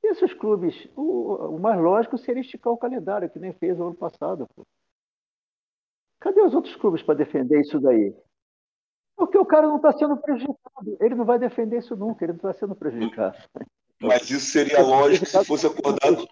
E 0.04 0.08
esses 0.08 0.34
clubes, 0.34 0.76
o, 0.94 1.56
o, 1.56 1.58
mais 1.58 1.80
lógico 1.80 2.18
seria 2.18 2.42
esticar 2.42 2.74
o 2.74 2.78
calendário, 2.78 3.30
que 3.30 3.40
nem 3.40 3.54
fez 3.54 3.80
o 3.80 3.84
ano 3.84 3.96
passado. 3.96 4.46
Pô. 4.54 4.64
Cadê 6.20 6.42
os 6.42 6.54
outros 6.54 6.76
clubes 6.76 7.02
para 7.02 7.16
defender 7.16 7.62
isso 7.62 7.80
daí? 7.80 8.14
Porque 9.24 9.38
o 9.38 9.46
cara 9.46 9.68
não 9.68 9.78
está 9.78 9.94
sendo 9.94 10.18
prejudicado. 10.18 10.98
Ele 11.00 11.16
não 11.16 11.24
vai 11.24 11.40
defender 11.40 11.80
isso 11.80 11.96
nunca, 11.96 12.26
ele 12.26 12.34
não 12.34 12.38
está 12.50 12.54
sendo 12.54 12.76
prejudicado. 12.76 13.38
Mas 14.02 14.30
isso 14.30 14.52
seria 14.52 14.82
lógico 14.82 15.26
se 15.26 15.46
fosse 15.46 15.66
acordado. 15.66 16.28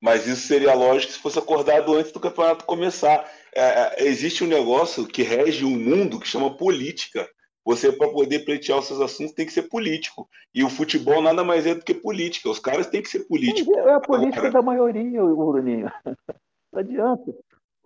Mas 0.00 0.28
isso 0.28 0.46
seria 0.46 0.72
lógico 0.72 1.12
se 1.12 1.18
fosse 1.18 1.36
acordado 1.36 1.92
antes 1.94 2.12
do 2.12 2.20
campeonato 2.20 2.64
começar. 2.64 3.28
É, 3.52 4.04
é 4.04 4.06
existe 4.06 4.44
um 4.44 4.46
negócio 4.46 5.04
que 5.04 5.24
rege 5.24 5.64
o 5.64 5.68
um 5.68 5.76
mundo 5.76 6.20
que 6.20 6.28
chama 6.28 6.56
política. 6.56 7.28
Você, 7.64 7.90
para 7.90 8.08
poder 8.08 8.44
pleitear 8.44 8.78
os 8.78 8.86
seus 8.86 9.00
assuntos, 9.00 9.34
tem 9.34 9.44
que 9.44 9.52
ser 9.52 9.64
político. 9.64 10.28
E 10.54 10.62
o 10.62 10.70
futebol 10.70 11.20
nada 11.20 11.42
mais 11.42 11.66
é 11.66 11.74
do 11.74 11.84
que 11.84 11.92
política. 11.92 12.48
Os 12.48 12.60
caras 12.60 12.86
têm 12.86 13.02
que 13.02 13.10
ser 13.10 13.26
políticos. 13.26 13.76
É 13.76 13.94
a 13.94 14.00
política 14.00 14.46
Agora... 14.46 14.52
da 14.52 14.62
maioria, 14.62 15.20
Bruninho. 15.22 15.90
Não 16.72 16.80
adianta. 16.80 17.34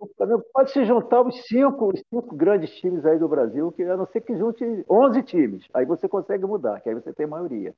O 0.03 0.09
Flamengo 0.17 0.43
pode 0.53 0.71
se 0.71 0.83
juntar 0.83 1.21
os 1.21 1.47
cinco, 1.47 1.93
os 1.93 2.03
cinco 2.09 2.35
grandes 2.35 2.69
times 2.75 3.05
aí 3.05 3.17
do 3.17 3.29
Brasil, 3.29 3.71
que 3.71 3.83
a 3.83 3.95
não 3.95 4.05
ser 4.07 4.19
que 4.19 4.37
junte 4.37 4.61
11 4.89 5.23
times. 5.23 5.65
Aí 5.73 5.85
você 5.85 6.09
consegue 6.09 6.45
mudar, 6.45 6.81
que 6.81 6.89
aí 6.89 6.95
você 6.95 7.13
tem 7.13 7.25
maioria. 7.25 7.73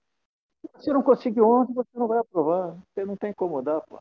Se 0.79 0.91
não 0.91 1.03
conseguir 1.03 1.41
11, 1.41 1.71
você 1.71 1.89
não 1.93 2.07
vai 2.07 2.17
aprovar. 2.17 2.75
Você 2.89 3.05
não 3.05 3.15
tem 3.15 3.31
como 3.31 3.57
mudar, 3.57 3.79
pô. 3.81 3.99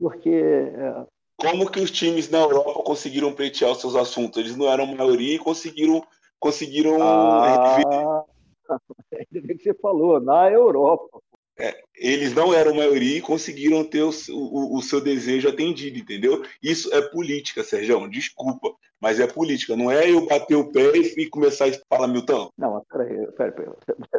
Porque. 0.00 0.28
É... 0.28 1.06
Como 1.36 1.70
que 1.70 1.78
os 1.78 1.90
times 1.92 2.28
na 2.28 2.38
Europa 2.38 2.82
conseguiram 2.82 3.32
pleitear 3.32 3.70
os 3.70 3.80
seus 3.80 3.94
assuntos? 3.94 4.38
Eles 4.38 4.56
não 4.56 4.66
eram 4.66 4.86
maioria 4.86 5.36
e 5.36 5.38
conseguiram. 5.38 6.02
conseguiram 6.40 7.00
ah, 7.00 8.24
ainda 9.14 9.46
bem 9.46 9.56
que 9.56 9.62
você 9.62 9.74
falou, 9.74 10.18
na 10.18 10.50
Europa. 10.50 11.20
É, 11.56 11.80
eles 11.96 12.34
não 12.34 12.52
eram 12.52 12.74
maioria 12.74 13.18
e 13.18 13.22
conseguiram 13.22 13.84
ter 13.84 14.02
o, 14.02 14.10
o, 14.30 14.78
o, 14.78 14.82
seu 14.82 15.00
desejo 15.00 15.48
atendido, 15.48 15.98
entendeu? 15.98 16.42
Isso 16.62 16.92
é 16.94 17.00
política, 17.00 17.62
Sérgio. 17.62 18.08
Desculpa, 18.08 18.74
mas 19.00 19.20
é 19.20 19.26
política. 19.26 19.76
Não 19.76 19.90
é 19.90 20.10
eu 20.10 20.26
bater 20.26 20.56
o 20.56 20.70
pé 20.70 20.92
e 20.96 21.28
começar 21.28 21.66
a 21.66 21.72
falar, 21.88 22.08
Milton. 22.08 22.50
Não, 22.56 22.82
peraí, 22.90 23.26
peraí, 23.32 23.52
peraí. 23.52 23.70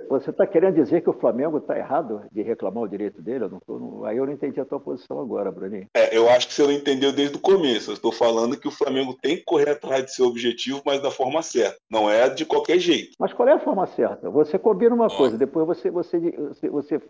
Você 0.09 0.29
está 0.29 0.45
querendo 0.47 0.75
dizer 0.75 1.01
que 1.01 1.09
o 1.09 1.19
Flamengo 1.19 1.57
está 1.57 1.77
errado 1.77 2.21
de 2.31 2.41
reclamar 2.41 2.83
o 2.83 2.87
direito 2.87 3.21
dele? 3.21 3.45
Eu 3.45 3.49
não, 3.49 3.61
não, 3.67 4.05
aí 4.05 4.17
eu 4.17 4.25
não 4.25 4.33
entendi 4.33 4.59
a 4.59 4.65
tua 4.65 4.79
posição 4.79 5.19
agora, 5.19 5.51
Bruninho. 5.51 5.87
É, 5.93 6.15
eu 6.15 6.29
acho 6.29 6.47
que 6.47 6.53
você 6.53 6.63
não 6.63 6.71
entendeu 6.71 7.11
desde 7.11 7.35
o 7.35 7.41
começo. 7.41 7.91
Eu 7.91 7.95
estou 7.95 8.11
falando 8.11 8.57
que 8.57 8.67
o 8.67 8.71
Flamengo 8.71 9.17
tem 9.21 9.37
que 9.37 9.43
correr 9.43 9.69
atrás 9.69 10.05
de 10.05 10.13
seu 10.13 10.25
objetivo, 10.25 10.81
mas 10.85 11.01
da 11.01 11.11
forma 11.11 11.41
certa. 11.41 11.77
Não 11.89 12.09
é 12.09 12.29
de 12.29 12.45
qualquer 12.45 12.79
jeito. 12.79 13.11
Mas 13.19 13.33
qual 13.33 13.47
é 13.47 13.53
a 13.53 13.59
forma 13.59 13.85
certa? 13.87 14.29
Você 14.29 14.57
combina 14.57 14.95
uma 14.95 15.09
coisa, 15.09 15.37
depois 15.37 15.67
você, 15.67 15.89
você, 15.89 16.19
você, 16.19 16.69
você 16.69 17.01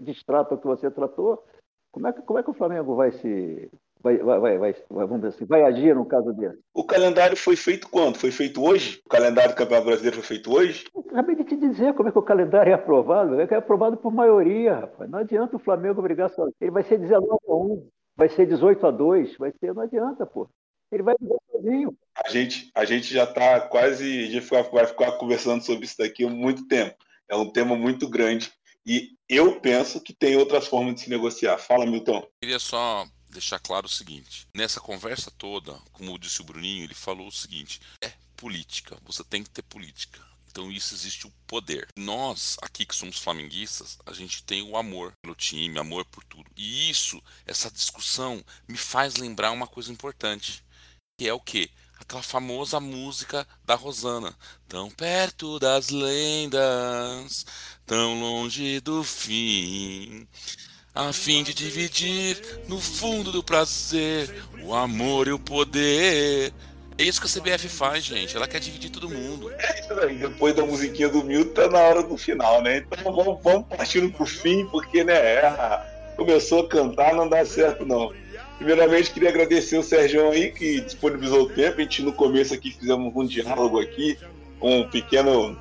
que 0.57 0.67
você 0.67 0.89
tratou, 0.89 1.43
como 1.91 2.07
é 2.07 2.13
que, 2.13 2.21
como 2.21 2.39
é 2.39 2.43
que 2.43 2.49
o 2.51 2.53
Flamengo 2.53 2.95
vai 2.95 3.11
se. 3.11 3.71
Vai, 3.99 4.17
vai, 4.17 4.39
vai, 4.39 4.57
vai, 4.59 4.75
vamos 4.89 5.15
dizer 5.15 5.27
assim, 5.29 5.45
vai 5.45 5.63
agir 5.63 5.95
no 5.95 6.05
caso 6.05 6.31
dele? 6.31 6.59
O 6.71 6.83
calendário 6.83 7.35
foi 7.35 7.55
feito 7.55 7.89
quando? 7.89 8.17
Foi 8.17 8.29
feito 8.29 8.63
hoje? 8.63 9.01
O 9.03 9.09
calendário 9.09 9.51
do 9.51 9.57
Campeonato 9.57 9.87
Brasileiro 9.87 10.17
foi 10.17 10.25
feito 10.25 10.53
hoje? 10.53 10.85
Eu 10.93 11.01
acabei 11.01 11.35
de 11.35 11.43
te 11.43 11.55
dizer 11.57 11.95
como 11.95 12.07
é 12.07 12.11
que 12.11 12.19
o 12.19 12.23
calendário 12.23 12.69
é 12.69 12.73
aprovado. 12.73 13.41
É 13.41 13.55
aprovado 13.55 13.97
por 13.97 14.13
maioria, 14.13 14.75
rapaz. 14.75 15.09
Não 15.09 15.17
adianta 15.17 15.55
o 15.55 15.59
Flamengo 15.59 16.03
brigar 16.03 16.29
sozinho. 16.29 16.53
Ele 16.61 16.69
vai 16.69 16.83
ser 16.83 16.99
19 16.99 17.27
a 17.47 17.55
1, 17.55 17.87
vai 18.15 18.29
ser 18.29 18.45
18 18.45 18.85
a 18.85 18.91
2, 18.91 19.37
vai 19.37 19.51
ser, 19.59 19.73
não 19.73 19.81
adianta, 19.81 20.25
pô. 20.27 20.47
Ele 20.91 21.01
vai 21.01 21.15
brigar 21.19 21.39
sozinho. 21.51 21.97
A 22.23 22.29
gente, 22.29 22.71
a 22.75 22.85
gente 22.85 23.11
já 23.11 23.23
está 23.23 23.59
quase, 23.61 24.03
a 24.03 24.31
gente 24.31 24.47
vai 24.71 24.85
ficar 24.85 25.13
conversando 25.13 25.63
sobre 25.63 25.85
isso 25.85 25.97
daqui 25.97 26.23
há 26.23 26.29
muito 26.29 26.67
tempo. 26.67 26.95
É 27.27 27.35
um 27.35 27.51
tema 27.51 27.75
muito 27.75 28.07
grande 28.07 28.51
e 28.87 29.17
eu 29.27 29.59
penso 29.59 29.99
que 29.99 30.13
tem 30.13 30.37
outras 30.37 30.65
formas 30.65 30.95
de 30.95 31.01
se 31.01 31.09
negociar. 31.09 31.57
Fala, 31.57 31.85
Milton. 31.85 32.19
Eu 32.19 32.31
queria 32.41 32.59
só 32.59 33.05
deixar 33.29 33.59
claro 33.59 33.85
o 33.85 33.89
seguinte: 33.89 34.47
nessa 34.55 34.79
conversa 34.79 35.29
toda, 35.37 35.73
como 35.91 36.17
disse 36.17 36.39
o 36.39 36.45
Bruninho, 36.45 36.85
ele 36.85 36.93
falou 36.93 37.27
o 37.27 37.31
seguinte: 37.31 37.81
é 38.01 38.13
política, 38.37 38.97
você 39.03 39.25
tem 39.25 39.43
que 39.43 39.49
ter 39.49 39.63
política. 39.63 40.25
Então 40.49 40.71
isso 40.71 40.95
existe 40.95 41.27
o 41.27 41.33
poder. 41.45 41.87
Nós, 41.97 42.55
aqui 42.61 42.85
que 42.85 42.95
somos 42.95 43.19
flamenguistas, 43.19 43.99
a 44.05 44.13
gente 44.13 44.41
tem 44.43 44.63
o 44.63 44.77
amor 44.77 45.11
pelo 45.21 45.35
time, 45.35 45.77
amor 45.77 46.05
por 46.05 46.23
tudo. 46.23 46.49
E 46.55 46.89
isso, 46.89 47.21
essa 47.45 47.69
discussão, 47.69 48.41
me 48.67 48.77
faz 48.77 49.17
lembrar 49.17 49.51
uma 49.51 49.67
coisa 49.67 49.91
importante, 49.91 50.63
que 51.19 51.27
é 51.27 51.33
o 51.33 51.39
que? 51.39 51.69
aquela 51.99 52.23
famosa 52.23 52.79
música 52.79 53.47
da 53.65 53.75
Rosana. 53.75 54.35
Tão 54.67 54.89
perto 54.89 55.59
das 55.59 55.89
lendas, 55.89 57.45
tão 57.87 58.19
longe 58.19 58.81
do 58.81 59.01
fim. 59.01 60.27
A 60.93 61.13
fim 61.13 61.41
de 61.41 61.53
dividir 61.53 62.37
no 62.67 62.79
fundo 62.79 63.31
do 63.31 63.41
prazer 63.41 64.43
o 64.61 64.75
amor 64.75 65.27
e 65.27 65.31
o 65.31 65.39
poder. 65.39 66.51
É 66.97 67.03
isso 67.03 67.21
que 67.21 67.27
a 67.27 67.41
CBF 67.41 67.69
faz, 67.69 68.03
gente. 68.03 68.35
Ela 68.35 68.47
quer 68.47 68.59
dividir 68.59 68.89
todo 68.89 69.07
mundo. 69.07 69.51
É. 69.51 70.07
Depois 70.07 70.53
da 70.53 70.65
musiquinha 70.65 71.07
do 71.07 71.23
Milton, 71.23 71.53
tá 71.53 71.69
na 71.69 71.79
hora 71.79 72.03
do 72.03 72.17
final, 72.17 72.61
né? 72.61 72.83
Então 72.91 73.13
vamos, 73.13 73.39
vamos 73.41 73.67
partindo 73.67 74.11
pro 74.11 74.25
fim, 74.25 74.65
porque, 74.65 75.03
né, 75.03 75.13
é, 75.13 76.13
começou 76.17 76.61
a 76.61 76.67
cantar, 76.67 77.13
não 77.13 77.29
dá 77.29 77.45
certo, 77.45 77.85
não. 77.85 78.11
Primeiramente, 78.57 79.11
queria 79.11 79.29
agradecer 79.29 79.77
o 79.77 79.83
Sérgio 79.83 80.29
aí, 80.31 80.51
que 80.51 80.81
disponibilizou 80.81 81.43
o 81.43 81.49
tempo. 81.49 81.79
A 81.79 81.83
gente, 81.83 82.01
no 82.01 82.11
começo 82.11 82.53
aqui, 82.53 82.71
fizemos 82.71 83.15
um 83.15 83.25
diálogo 83.25 83.79
aqui, 83.79 84.17
um 84.59 84.89
pequeno, 84.89 85.55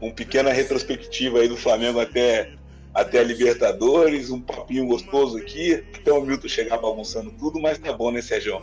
um 0.00 0.10
pequena 0.10 0.52
retrospectiva 0.52 1.40
aí 1.40 1.48
do 1.48 1.56
Flamengo 1.56 2.00
até, 2.00 2.52
até 2.94 3.20
a 3.20 3.24
Libertadores, 3.24 4.30
um 4.30 4.40
papinho 4.40 4.86
gostoso 4.86 5.38
aqui. 5.38 5.84
Então 6.00 6.18
o 6.18 6.26
Milton 6.26 6.48
chegar 6.48 6.78
bagunçando 6.78 7.30
tudo, 7.32 7.60
mas 7.60 7.78
tá 7.78 7.92
bom, 7.92 8.10
né, 8.10 8.22
Sérgio? 8.22 8.60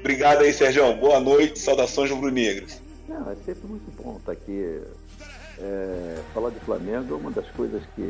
Obrigado 0.00 0.42
aí, 0.42 0.52
Sérgio. 0.52 0.94
Boa 0.94 1.20
noite, 1.20 1.58
saudações 1.58 2.10
rubro-negras. 2.10 2.80
Não, 3.08 3.30
é 3.30 3.36
sempre 3.44 3.66
muito 3.66 3.90
bom 4.02 4.16
estar 4.18 4.32
aqui. 4.32 4.80
É, 5.60 6.18
falar 6.32 6.50
de 6.50 6.60
Flamengo 6.60 7.14
é 7.14 7.16
uma 7.16 7.32
das 7.32 7.48
coisas 7.50 7.82
que 7.96 8.02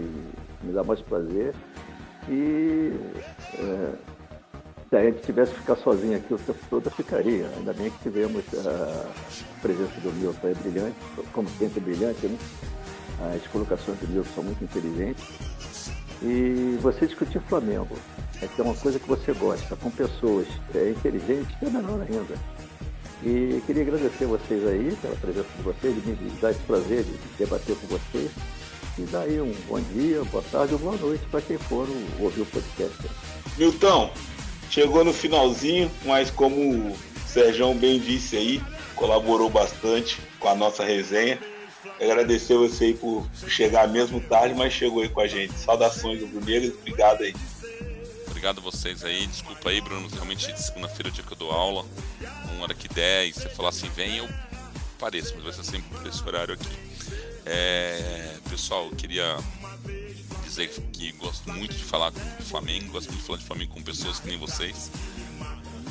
me 0.63 0.73
dá 0.73 0.85
mais 0.85 1.01
prazer. 1.01 1.55
E 2.29 2.93
é, 3.59 3.93
se 4.89 4.97
a 4.97 5.05
gente 5.05 5.23
tivesse 5.23 5.53
que 5.53 5.61
ficar 5.61 5.77
sozinho 5.77 6.17
aqui 6.17 6.33
o 6.33 6.39
tempo 6.39 6.59
todo, 6.71 6.91
ficaria. 6.91 7.47
Ainda 7.57 7.73
bem 7.75 7.91
que 7.91 7.99
tivemos 7.99 8.43
a 8.67 9.07
presença 9.61 10.01
do 10.01 10.13
Milton 10.15 10.49
é 10.49 10.55
brilhante, 10.55 10.97
como 11.33 11.49
sempre 11.59 11.81
brilhante, 11.81 12.27
né? 12.27 12.39
As 13.37 13.47
colocações 13.49 13.99
do 13.99 14.09
Milton 14.09 14.31
são 14.35 14.45
muito 14.45 14.65
inteligentes. 14.65 15.25
E 16.23 16.79
você 16.81 17.07
discutir 17.07 17.41
Flamengo 17.43 17.97
é 18.41 18.47
que 18.47 18.61
é 18.61 18.65
uma 18.65 18.75
coisa 18.75 18.99
que 18.99 19.09
você 19.09 19.33
gosta, 19.33 19.77
com 19.77 19.91
pessoas 19.91 20.47
é, 20.75 20.91
inteligentes, 20.91 21.55
é 21.61 21.69
menor 21.69 22.01
ainda. 22.01 22.35
E 23.23 23.61
queria 23.67 23.83
agradecer 23.83 24.27
vocês 24.27 24.67
aí 24.67 24.97
pela 25.03 25.17
presença 25.17 25.49
de 25.57 25.63
vocês, 25.63 25.95
de 25.95 26.11
me 26.11 26.31
dar 26.41 26.53
esse 26.53 26.61
prazer 26.61 27.03
de 27.05 27.19
debater 27.37 27.77
com 27.77 27.87
vocês. 27.89 28.31
E 28.97 29.03
daí 29.03 29.41
um 29.41 29.53
bom 29.69 29.81
dia, 29.93 30.25
boa 30.25 30.43
tarde 30.51 30.75
ou 30.75 30.79
boa 30.81 30.97
noite 30.97 31.25
para 31.31 31.41
quem 31.43 31.59
for 31.59 31.87
ouvir 32.21 32.41
o 32.41 32.47
podcast. 32.47 32.97
Milton, 33.57 34.11
chegou 34.71 35.05
no 35.05 35.13
finalzinho, 35.13 35.91
mas 36.05 36.31
como 36.31 36.91
o 36.91 36.99
Sérgio 37.27 37.73
bem 37.75 37.99
disse 37.99 38.37
aí, 38.37 38.63
colaborou 38.95 39.49
bastante 39.51 40.19
com 40.39 40.49
a 40.49 40.55
nossa 40.55 40.85
resenha. 40.85 41.39
Agradecer 42.01 42.57
você 42.57 42.87
aí 42.87 42.95
por 42.95 43.27
chegar 43.49 43.89
mesmo 43.89 44.21
tarde, 44.21 44.55
mas 44.55 44.73
chegou 44.73 45.03
aí 45.03 45.09
com 45.09 45.21
a 45.21 45.27
gente. 45.27 45.53
Saudações 45.55 46.21
do 46.21 46.41
Negro, 46.41 46.77
obrigado 46.81 47.23
aí. 47.23 47.35
Obrigado 48.27 48.61
vocês 48.61 49.05
aí. 49.05 49.27
Desculpa 49.27 49.71
aí, 49.71 49.81
Bruno. 49.81 50.09
Realmente, 50.09 50.57
segunda-feira, 50.61 51.09
é 51.09 51.13
dia 51.13 51.25
que 51.25 51.33
eu 51.33 51.37
dou 51.37 51.51
aula, 51.51 51.85
uma 52.53 52.63
hora 52.63 52.75
que 52.75 52.89
10, 52.89 53.35
você 53.35 53.49
falar 53.49 53.71
assim, 53.71 53.89
vem, 53.97 54.19
eu 54.19 54.29
pareço, 54.99 55.35
mas 55.35 55.45
vai 55.45 55.53
ser 55.53 55.65
sempre 55.65 55.97
por 55.97 56.07
esse 56.07 56.23
horário 56.25 56.55
aqui. 56.55 56.89
É, 57.45 58.37
pessoal, 58.49 58.87
eu 58.87 58.97
queria 58.97 59.39
dizer 60.59 60.83
que 60.93 61.13
gosto 61.13 61.53
muito 61.53 61.75
de 61.75 61.85
falar 61.85 62.11
com 62.11 62.19
o 62.19 62.43
Flamengo, 62.43 62.91
gosto 62.91 63.09
muito 63.11 63.21
de 63.21 63.27
falar 63.27 63.39
de 63.39 63.45
Flamengo 63.45 63.75
com 63.75 63.83
pessoas 63.83 64.19
que 64.19 64.27
nem 64.27 64.37
vocês. 64.37 64.91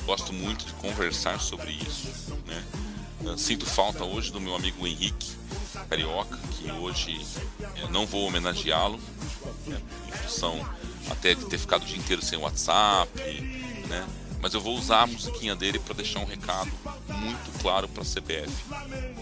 Gosto 0.05 0.33
muito 0.33 0.65
de 0.65 0.73
conversar 0.73 1.39
sobre 1.39 1.71
isso. 1.71 2.33
Né? 2.45 2.63
Sinto 3.37 3.65
falta 3.65 4.03
hoje 4.03 4.31
do 4.31 4.41
meu 4.41 4.55
amigo 4.55 4.85
Henrique 4.85 5.35
Carioca, 5.89 6.37
que 6.51 6.69
hoje 6.71 7.25
é, 7.75 7.87
não 7.91 8.05
vou 8.05 8.27
homenageá-lo, 8.27 8.99
né? 9.65 9.81
em 10.07 10.11
função 10.11 10.67
até 11.09 11.33
de 11.33 11.45
ter 11.45 11.57
ficado 11.57 11.83
o 11.83 11.85
dia 11.85 11.97
inteiro 11.97 12.21
sem 12.21 12.37
WhatsApp, 12.37 13.09
né? 13.87 14.05
Mas 14.41 14.53
eu 14.53 14.61
vou 14.61 14.75
usar 14.77 15.01
a 15.01 15.07
musiquinha 15.07 15.55
dele 15.55 15.79
para 15.79 15.95
deixar 15.95 16.19
um 16.19 16.25
recado 16.25 16.71
muito 17.09 17.59
claro 17.61 17.87
para 17.87 18.03
a 18.03 18.05
CBF. 18.05 18.51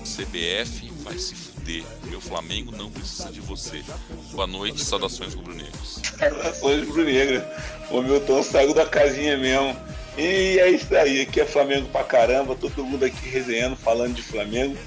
CBF 0.04 0.92
vai 1.04 1.18
se 1.18 1.36
fuder. 1.36 1.84
Meu 2.04 2.22
Flamengo 2.22 2.72
não 2.72 2.92
precisa 2.92 3.32
de 3.32 3.40
você. 3.40 3.84
Boa 4.32 4.48
noite, 4.48 4.84
saudações 4.84 5.34
rubro-negros. 5.34 6.02
Saudações 6.18 6.88
rubro-negras. 6.88 7.44
O 7.90 8.02
Milton 8.02 8.44
saiu 8.44 8.74
da 8.74 8.86
casinha 8.86 9.38
mesmo. 9.38 9.76
E 10.18 10.60
é 10.60 10.70
isso 10.70 10.96
aí, 10.96 11.22
aqui 11.22 11.42
é 11.42 11.46
Flamengo 11.46 11.90
pra 11.90 12.04
caramba, 12.04 12.56
todo 12.56 12.86
mundo 12.86 13.04
aqui 13.04 13.28
resenhando, 13.28 13.76
falando 13.76 14.14
de 14.14 14.22
Flamengo. 14.22 14.78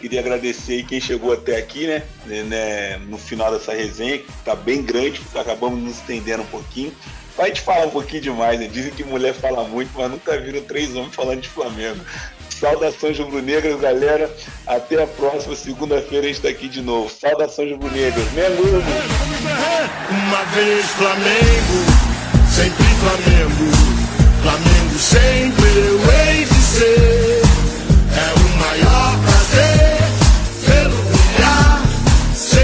Queria 0.00 0.18
agradecer 0.18 0.84
quem 0.84 1.00
chegou 1.00 1.32
até 1.32 1.56
aqui, 1.56 1.86
né, 1.86 2.02
né, 2.26 2.42
né? 2.42 2.96
No 3.06 3.16
final 3.16 3.52
dessa 3.52 3.72
resenha, 3.72 4.18
que 4.18 4.32
tá 4.44 4.56
bem 4.56 4.82
grande, 4.82 5.22
acabamos 5.36 5.80
nos 5.80 5.98
estendendo 5.98 6.42
um 6.42 6.46
pouquinho. 6.46 6.92
A 7.38 7.46
gente 7.46 7.62
fala 7.62 7.86
um 7.86 7.90
pouquinho 7.90 8.22
demais, 8.22 8.60
né? 8.60 8.68
Dizem 8.70 8.92
que 8.92 9.02
mulher 9.04 9.34
fala 9.34 9.64
muito, 9.64 9.90
mas 9.94 10.10
nunca 10.10 10.38
viram 10.38 10.60
três 10.62 10.94
homens 10.94 11.14
falando 11.14 11.40
de 11.40 11.48
Flamengo. 11.48 12.00
Saudações 12.50 13.18
rubro-negras, 13.18 13.80
galera. 13.80 14.30
Até 14.66 15.02
a 15.02 15.06
próxima 15.06 15.56
segunda-feira 15.56 16.26
a 16.26 16.28
gente 16.28 16.42
tá 16.42 16.48
aqui 16.48 16.68
de 16.68 16.80
novo. 16.80 17.10
Saudações 17.10 17.72
rubro-negras. 17.72 18.24
Menino! 18.32 18.82
Uma 20.10 20.44
vez 20.54 20.86
Flamengo, 20.90 21.78
sempre 22.54 22.84
Flamengo. 23.00 23.72
Flamengo 24.42 24.98
sempre 24.98 25.64
eu 25.64 26.00
hei 26.12 26.44
de 26.44 26.54
ser. 26.54 27.42
É 28.14 28.34
o 28.34 28.58
maior 28.58 29.18
prazer. 29.24 29.92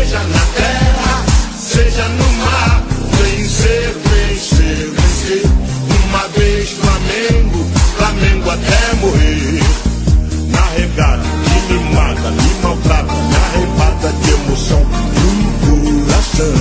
seja 0.09 0.19
na 0.19 0.47
terra, 0.55 1.24
seja 1.57 2.09
no 2.09 2.32
mar. 2.32 2.38
até 8.59 8.94
morrer. 8.97 9.62
Na 10.51 10.64
regada 10.76 11.22
que 11.22 11.72
me 11.72 11.94
mata, 11.94 12.30
me 12.30 12.62
maltrata, 12.62 13.12
me 13.12 13.36
arrebata 13.36 14.12
de 14.22 14.30
emoção 14.30 14.82
do 14.82 16.06
coração. 16.06 16.55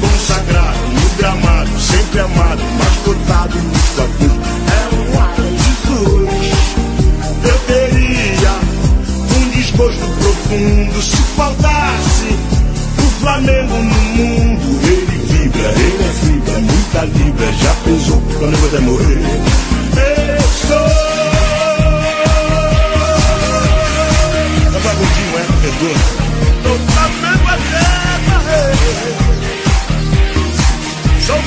Consagrado 0.00 0.78
no 0.92 1.16
gramado, 1.16 1.80
sempre 1.80 2.20
amado, 2.20 2.62
mascotado 2.78 3.58
no 3.58 3.72
tabu. 3.96 4.30
É 4.68 4.94
um 4.94 5.20
ar 5.20 5.36
de 5.36 5.72
cruz. 5.86 6.52
Eu 7.44 7.58
teria 7.66 8.52
um 9.36 9.50
desgosto 9.50 10.06
profundo 10.20 11.02
se 11.02 11.16
faltasse 11.36 12.28
o 12.98 13.20
Flamengo 13.20 13.74
no 13.74 14.00
mundo. 14.16 14.80
Ele 14.82 15.18
vibra, 15.26 15.72
ele 15.72 16.04
é 16.04 16.12
fibra, 16.12 16.58
muita 16.58 17.04
libra, 17.04 17.52
já 17.52 17.74
pensou 17.84 18.22
quando 18.38 18.70
vai 18.70 18.80
morrer. 18.80 19.68
Agudinho 24.90 25.34
é 25.38 25.44
perdão. 25.62 25.96
Tô 26.62 26.72
sabendo 26.92 27.46
até 27.48 27.86
barrer. 28.28 28.76
Sou 31.26 31.40